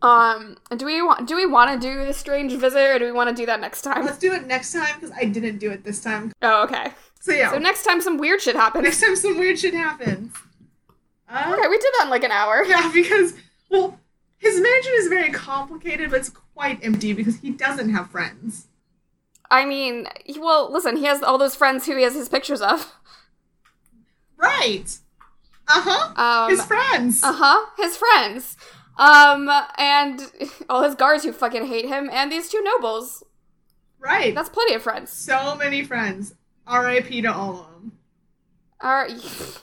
Um, 0.00 0.56
do 0.76 0.86
we 0.86 1.02
want 1.02 1.26
do 1.26 1.34
we 1.34 1.44
want 1.46 1.80
to 1.80 1.88
do 1.88 2.04
the 2.06 2.14
strange 2.14 2.52
visit, 2.52 2.78
or 2.88 2.98
do 3.00 3.04
we 3.04 3.10
want 3.12 3.30
to 3.30 3.34
do 3.34 3.46
that 3.46 3.60
next 3.60 3.82
time? 3.82 4.04
Let's 4.04 4.18
do 4.18 4.32
it 4.32 4.46
next 4.46 4.72
time 4.72 4.94
because 4.94 5.10
I 5.16 5.24
didn't 5.24 5.58
do 5.58 5.70
it 5.70 5.82
this 5.84 6.00
time. 6.00 6.32
Oh, 6.40 6.62
okay. 6.64 6.92
So 7.20 7.32
yeah, 7.32 7.50
So 7.50 7.58
next 7.58 7.82
time 7.82 8.00
some 8.00 8.16
weird 8.16 8.40
shit 8.40 8.54
happens. 8.54 8.84
next 8.84 9.00
time 9.00 9.16
some 9.16 9.36
weird 9.38 9.58
shit 9.58 9.74
happens. 9.74 10.32
Uh, 11.28 11.52
Okay, 11.58 11.68
we 11.68 11.78
did 11.78 11.92
that 11.98 12.04
in 12.04 12.10
like 12.10 12.22
an 12.22 12.30
hour. 12.30 12.64
Yeah, 12.68 12.90
because 12.94 13.34
well, 13.70 13.98
his 14.38 14.60
mansion 14.60 14.92
is 14.98 15.08
very 15.08 15.30
complicated, 15.32 16.10
but 16.10 16.20
it's 16.20 16.30
quite 16.30 16.78
empty 16.82 17.12
because 17.12 17.38
he 17.38 17.50
doesn't 17.50 17.90
have 17.90 18.08
friends. 18.10 18.68
I 19.50 19.64
mean, 19.64 20.06
he, 20.24 20.38
well, 20.38 20.70
listen, 20.72 20.96
he 20.96 21.06
has 21.06 21.22
all 21.24 21.38
those 21.38 21.56
friends 21.56 21.86
who 21.86 21.96
he 21.96 22.04
has 22.04 22.14
his 22.14 22.28
pictures 22.28 22.60
of. 22.60 22.92
Right. 24.36 24.96
Uh 25.68 25.82
huh. 25.84 26.22
Um, 26.44 26.50
his 26.50 26.64
friends. 26.64 27.22
uh 27.22 27.32
huh, 27.32 27.66
his 27.76 27.96
friends. 27.96 28.56
Um, 28.96 29.48
and 29.76 30.20
all 30.68 30.82
his 30.82 30.94
guards 30.94 31.24
who 31.24 31.32
fucking 31.32 31.66
hate 31.66 31.86
him, 31.86 32.08
and 32.12 32.32
these 32.32 32.48
two 32.48 32.62
nobles. 32.62 33.22
right. 33.98 34.34
That's 34.34 34.48
plenty 34.48 34.74
of 34.74 34.82
friends. 34.82 35.12
so 35.12 35.54
many 35.56 35.84
friends. 35.84 36.34
R.I.P. 36.66 37.22
to 37.22 37.32
all 37.32 37.60
of 37.60 37.66
them. 37.72 37.92
Alright. 38.84 39.12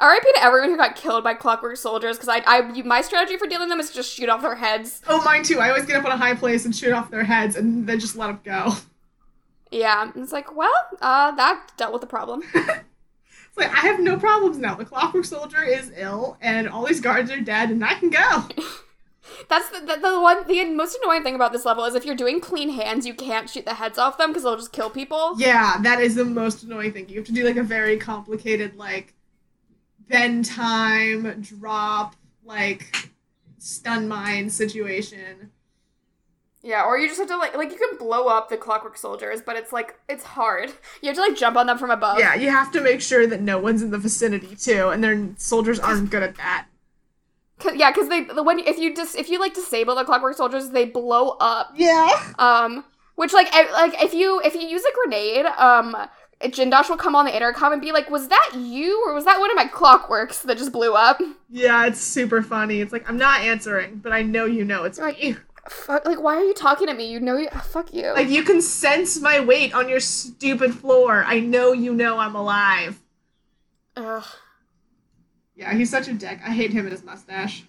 R.I.P. 0.00 0.32
to 0.34 0.42
everyone 0.44 0.70
who 0.70 0.76
got 0.76 0.96
killed 0.96 1.22
by 1.24 1.34
clockwork 1.34 1.76
soldiers, 1.76 2.16
because 2.16 2.28
I, 2.28 2.42
I, 2.46 2.82
my 2.82 3.00
strategy 3.02 3.36
for 3.36 3.46
dealing 3.46 3.68
them 3.68 3.80
is 3.80 3.88
to 3.90 3.96
just 3.96 4.12
shoot 4.12 4.28
off 4.28 4.42
their 4.42 4.56
heads. 4.56 5.00
Oh, 5.08 5.22
mine 5.24 5.42
too. 5.44 5.58
I 5.60 5.68
always 5.70 5.86
get 5.86 5.96
up 5.96 6.04
on 6.04 6.10
a 6.12 6.16
high 6.16 6.34
place 6.34 6.64
and 6.64 6.74
shoot 6.74 6.92
off 6.92 7.10
their 7.10 7.24
heads, 7.24 7.56
and 7.56 7.86
then 7.86 7.98
just 8.00 8.16
let 8.16 8.26
them 8.28 8.40
go. 8.44 8.72
Yeah, 9.70 10.10
it's 10.16 10.32
like, 10.32 10.54
well, 10.56 10.72
uh, 11.00 11.30
that 11.32 11.72
dealt 11.76 11.92
with 11.92 12.00
the 12.00 12.06
problem. 12.08 12.42
It's 13.50 13.58
like 13.58 13.70
I 13.70 13.88
have 13.88 14.00
no 14.00 14.16
problems 14.16 14.58
now. 14.58 14.76
The 14.76 14.84
clockwork 14.84 15.24
soldier 15.24 15.62
is 15.62 15.92
ill, 15.96 16.38
and 16.40 16.68
all 16.68 16.86
these 16.86 17.00
guards 17.00 17.30
are 17.30 17.40
dead, 17.40 17.70
and 17.70 17.84
I 17.84 17.94
can 17.94 18.10
go. 18.10 18.48
That's 19.48 19.68
the, 19.68 19.80
the, 19.80 19.96
the 20.00 20.20
one, 20.20 20.46
the 20.46 20.64
most 20.70 20.98
annoying 21.02 21.22
thing 21.22 21.34
about 21.34 21.52
this 21.52 21.64
level 21.64 21.84
is 21.84 21.94
if 21.94 22.04
you're 22.04 22.16
doing 22.16 22.40
clean 22.40 22.70
hands, 22.70 23.06
you 23.06 23.14
can't 23.14 23.48
shoot 23.50 23.64
the 23.64 23.74
heads 23.74 23.98
off 23.98 24.18
them 24.18 24.30
because 24.30 24.44
they'll 24.44 24.56
just 24.56 24.72
kill 24.72 24.90
people. 24.90 25.34
Yeah, 25.38 25.76
that 25.82 26.00
is 26.00 26.14
the 26.14 26.24
most 26.24 26.62
annoying 26.62 26.92
thing. 26.92 27.08
You 27.08 27.16
have 27.16 27.26
to 27.26 27.32
do 27.32 27.44
like 27.44 27.56
a 27.56 27.62
very 27.62 27.96
complicated 27.96 28.76
like 28.76 29.14
bend 30.08 30.44
time, 30.44 31.40
drop, 31.42 32.16
like 32.44 33.10
stun 33.58 34.08
mine 34.08 34.50
situation. 34.50 35.49
Yeah, 36.62 36.84
or 36.84 36.98
you 36.98 37.08
just 37.08 37.18
have 37.18 37.28
to 37.28 37.36
like, 37.38 37.56
like 37.56 37.70
you 37.70 37.78
can 37.78 37.96
blow 37.96 38.26
up 38.26 38.50
the 38.50 38.56
clockwork 38.56 38.98
soldiers, 38.98 39.40
but 39.40 39.56
it's 39.56 39.72
like, 39.72 39.98
it's 40.08 40.24
hard. 40.24 40.70
You 41.00 41.08
have 41.08 41.16
to 41.16 41.22
like 41.22 41.36
jump 41.36 41.56
on 41.56 41.66
them 41.66 41.78
from 41.78 41.90
above. 41.90 42.18
Yeah, 42.18 42.34
you 42.34 42.50
have 42.50 42.70
to 42.72 42.82
make 42.82 43.00
sure 43.00 43.26
that 43.26 43.40
no 43.40 43.58
one's 43.58 43.82
in 43.82 43.90
the 43.90 43.98
vicinity 43.98 44.54
too, 44.56 44.88
and 44.88 45.02
their 45.02 45.30
soldiers 45.38 45.78
aren't 45.80 46.10
good 46.10 46.22
at 46.22 46.36
that. 46.36 46.66
Cause, 47.58 47.72
yeah, 47.76 47.90
because 47.90 48.08
they, 48.08 48.24
the 48.24 48.42
when, 48.42 48.58
if 48.58 48.78
you 48.78 48.94
just, 48.94 49.16
if 49.16 49.28
you 49.30 49.38
like 49.40 49.54
disable 49.54 49.94
the 49.94 50.04
clockwork 50.04 50.36
soldiers, 50.36 50.70
they 50.70 50.84
blow 50.84 51.36
up. 51.40 51.72
Yeah. 51.74 52.10
Um, 52.38 52.84
which 53.20 53.34
like 53.34 53.48
e- 53.54 53.72
like 53.72 54.02
if 54.02 54.14
you 54.14 54.40
if 54.42 54.54
you 54.54 54.62
use 54.62 54.82
a 54.82 54.90
grenade, 54.94 55.44
um, 55.58 55.94
Jindosh 56.42 56.88
will 56.88 56.96
come 56.96 57.14
on 57.14 57.26
the 57.26 57.36
intercom 57.36 57.70
and 57.70 57.82
be 57.82 57.92
like, 57.92 58.08
"Was 58.08 58.28
that 58.28 58.52
you, 58.54 59.04
or 59.06 59.12
was 59.12 59.26
that 59.26 59.38
one 59.38 59.50
of 59.50 59.56
my 59.56 59.66
clockworks 59.66 60.40
that 60.44 60.56
just 60.56 60.72
blew 60.72 60.94
up?" 60.94 61.20
Yeah, 61.50 61.84
it's 61.84 62.00
super 62.00 62.40
funny. 62.40 62.80
It's 62.80 62.94
like 62.94 63.06
I'm 63.10 63.18
not 63.18 63.42
answering, 63.42 63.96
but 63.96 64.12
I 64.12 64.22
know 64.22 64.46
you 64.46 64.64
know 64.64 64.84
it's 64.84 64.98
me. 64.98 65.36
Fuck, 65.70 66.04
like 66.04 66.20
why 66.20 66.34
are 66.36 66.44
you 66.44 66.52
talking 66.52 66.88
to 66.88 66.94
me? 66.94 67.06
You 67.10 67.20
know, 67.20 67.36
you, 67.36 67.48
fuck 67.50 67.94
you. 67.94 68.12
Like 68.12 68.28
you 68.28 68.42
can 68.42 68.60
sense 68.60 69.20
my 69.20 69.38
weight 69.38 69.72
on 69.72 69.88
your 69.88 70.00
stupid 70.00 70.74
floor. 70.74 71.22
I 71.24 71.38
know 71.38 71.72
you 71.72 71.94
know 71.94 72.18
I'm 72.18 72.34
alive. 72.34 73.00
Ugh. 73.96 74.24
Yeah, 75.54 75.72
he's 75.74 75.88
such 75.90 76.08
a 76.08 76.12
dick. 76.12 76.40
I 76.44 76.50
hate 76.50 76.72
him 76.72 76.86
and 76.86 76.92
his 76.92 77.04
mustache. 77.04 77.64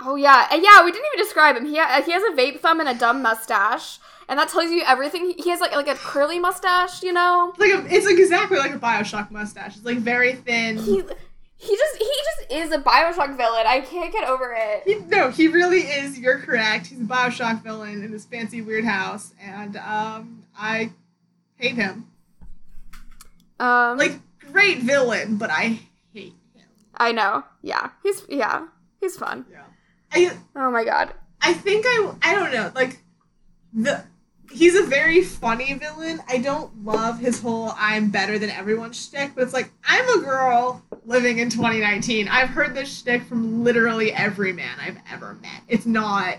Oh 0.00 0.14
yeah, 0.14 0.46
and 0.52 0.62
yeah. 0.62 0.84
We 0.84 0.92
didn't 0.92 1.06
even 1.14 1.24
describe 1.24 1.56
him. 1.56 1.66
He 1.66 1.78
ha- 1.78 2.02
he 2.04 2.12
has 2.12 2.22
a 2.22 2.30
vape 2.36 2.60
thumb 2.60 2.78
and 2.80 2.88
a 2.88 2.94
dumb 2.94 3.22
mustache, 3.22 3.98
and 4.28 4.38
that 4.38 4.48
tells 4.48 4.70
you 4.70 4.82
everything. 4.86 5.26
He- 5.26 5.42
He 5.42 5.50
has 5.50 5.60
like 5.60 5.74
like 5.74 5.88
a 5.88 5.94
curly 5.96 6.38
mustache, 6.38 7.02
you 7.02 7.12
know. 7.12 7.54
Like 7.58 7.72
a, 7.72 7.84
it's 7.94 8.06
like 8.06 8.18
exactly 8.18 8.58
like 8.58 8.72
a 8.74 8.78
Bioshock 8.78 9.30
mustache. 9.32 9.76
It's 9.76 9.84
like 9.84 9.98
very 9.98 10.34
thin. 10.34 10.78
He 10.78 10.96
he 11.56 11.76
just 11.76 11.96
he 11.96 12.12
just 12.28 12.33
is 12.50 12.72
a 12.72 12.78
Bioshock 12.78 13.36
villain. 13.36 13.64
I 13.66 13.80
can't 13.80 14.12
get 14.12 14.28
over 14.28 14.54
it. 14.56 14.82
He, 14.84 14.96
no, 15.06 15.30
he 15.30 15.48
really 15.48 15.80
is. 15.80 16.18
You're 16.18 16.38
correct. 16.38 16.86
He's 16.88 17.00
a 17.00 17.04
Bioshock 17.04 17.62
villain 17.62 18.02
in 18.04 18.10
this 18.10 18.24
fancy 18.24 18.62
weird 18.62 18.84
house, 18.84 19.32
and 19.40 19.76
um, 19.76 20.44
I 20.56 20.90
hate 21.56 21.74
him. 21.74 22.08
Um, 23.60 23.98
Like 23.98 24.20
great 24.52 24.78
villain, 24.80 25.36
but 25.36 25.50
I 25.50 25.80
hate 26.12 26.34
him. 26.54 26.66
I 26.96 27.12
know. 27.12 27.44
Yeah, 27.62 27.90
he's 28.02 28.22
yeah 28.28 28.66
he's 29.00 29.16
fun. 29.16 29.44
Yeah. 29.50 29.62
I 30.12 30.36
Oh 30.56 30.70
my 30.70 30.84
god. 30.84 31.12
I 31.40 31.52
think 31.54 31.84
I 31.86 32.12
I 32.22 32.34
don't 32.34 32.52
know 32.52 32.72
like 32.74 32.98
the 33.72 34.04
he's 34.54 34.76
a 34.76 34.84
very 34.84 35.22
funny 35.22 35.74
villain. 35.74 36.20
I 36.28 36.38
don't 36.38 36.84
love 36.84 37.18
his 37.18 37.40
whole 37.40 37.74
I'm 37.76 38.10
better 38.10 38.38
than 38.38 38.50
everyone 38.50 38.92
shtick, 38.92 39.32
but 39.34 39.42
it's 39.42 39.52
like 39.52 39.70
I'm 39.84 40.08
a 40.18 40.22
girl 40.22 40.82
living 41.04 41.38
in 41.38 41.50
2019. 41.50 42.28
I've 42.28 42.50
heard 42.50 42.74
this 42.74 42.98
shtick 42.98 43.24
from 43.24 43.64
literally 43.64 44.12
every 44.12 44.52
man 44.52 44.78
I've 44.80 44.98
ever 45.10 45.34
met. 45.34 45.62
It's 45.68 45.86
not 45.86 46.38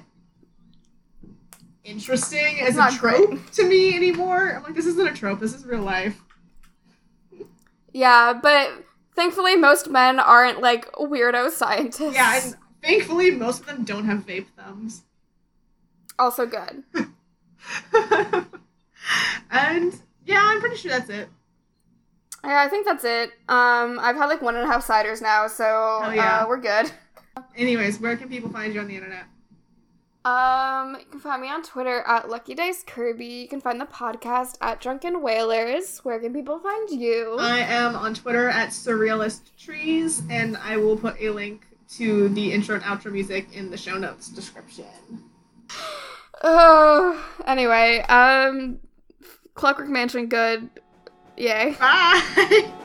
interesting 1.83 2.61
as 2.61 2.75
not 2.75 2.93
a 2.93 2.97
trope 2.97 3.29
great. 3.29 3.51
to 3.53 3.67
me 3.67 3.95
anymore. 3.95 4.55
I'm 4.55 4.63
like, 4.63 4.75
this 4.75 4.85
isn't 4.87 5.07
a 5.07 5.13
trope. 5.13 5.39
This 5.39 5.53
is 5.53 5.65
real 5.65 5.81
life. 5.81 6.19
Yeah, 7.93 8.33
but 8.41 8.71
thankfully 9.15 9.55
most 9.55 9.89
men 9.89 10.19
aren't 10.19 10.61
like 10.61 10.91
weirdo 10.93 11.51
scientists. 11.51 12.13
Yeah, 12.15 12.41
and 12.41 12.55
thankfully 12.81 13.31
most 13.31 13.61
of 13.61 13.67
them 13.67 13.83
don't 13.83 14.05
have 14.05 14.25
vape 14.25 14.47
thumbs. 14.57 15.03
also 16.17 16.45
good. 16.45 16.83
and 19.51 19.95
yeah, 20.25 20.41
I'm 20.41 20.59
pretty 20.59 20.77
sure 20.77 20.91
that's 20.91 21.09
it. 21.09 21.29
Yeah, 22.43 22.61
I 22.61 22.67
think 22.67 22.85
that's 22.85 23.03
it. 23.03 23.31
Um, 23.49 23.99
I've 23.99 24.15
had 24.15 24.27
like 24.27 24.41
one 24.41 24.55
and 24.55 24.63
a 24.63 24.67
half 24.67 24.85
ciders 24.85 25.21
now, 25.21 25.47
so 25.47 25.63
yeah. 26.13 26.41
uh, 26.41 26.47
we're 26.47 26.59
good. 26.59 26.91
Anyways, 27.57 27.99
where 27.99 28.15
can 28.15 28.29
people 28.29 28.49
find 28.49 28.73
you 28.73 28.79
on 28.79 28.87
the 28.87 28.95
internet? 28.95 29.25
Um, 30.25 30.97
you 30.99 31.05
can 31.05 31.19
find 31.19 31.39
me 31.39 31.49
on 31.49 31.61
Twitter 31.61 32.03
at 32.07 32.29
Lucky 32.29 32.55
Dice 32.55 32.83
Kirby. 32.83 33.25
You 33.25 33.47
can 33.47 33.61
find 33.61 33.79
the 33.79 33.85
podcast 33.85 34.57
at 34.59 34.81
Drunken 34.81 35.21
Whalers. 35.21 35.99
Where 35.99 36.19
can 36.19 36.33
people 36.33 36.57
find 36.57 36.89
you? 36.89 37.37
I 37.39 37.59
am 37.59 37.95
on 37.95 38.15
Twitter 38.15 38.49
at 38.49 38.69
Surrealist 38.69 39.55
Trees, 39.55 40.23
and 40.31 40.57
I 40.57 40.77
will 40.77 40.97
put 40.97 41.21
a 41.21 41.29
link 41.29 41.67
to 41.91 42.29
the 42.29 42.51
intro 42.51 42.75
and 42.75 42.83
outro 42.83 43.11
music 43.11 43.53
in 43.53 43.69
the 43.69 43.77
show 43.77 43.97
notes 43.97 44.29
description. 44.29 44.85
Oh, 46.47 47.25
anyway, 47.47 47.99
um, 48.01 48.79
Clockwork 49.55 49.89
Mansion, 49.89 50.27
good. 50.27 50.69
Yay. 51.37 51.75
Bye! 51.79 52.71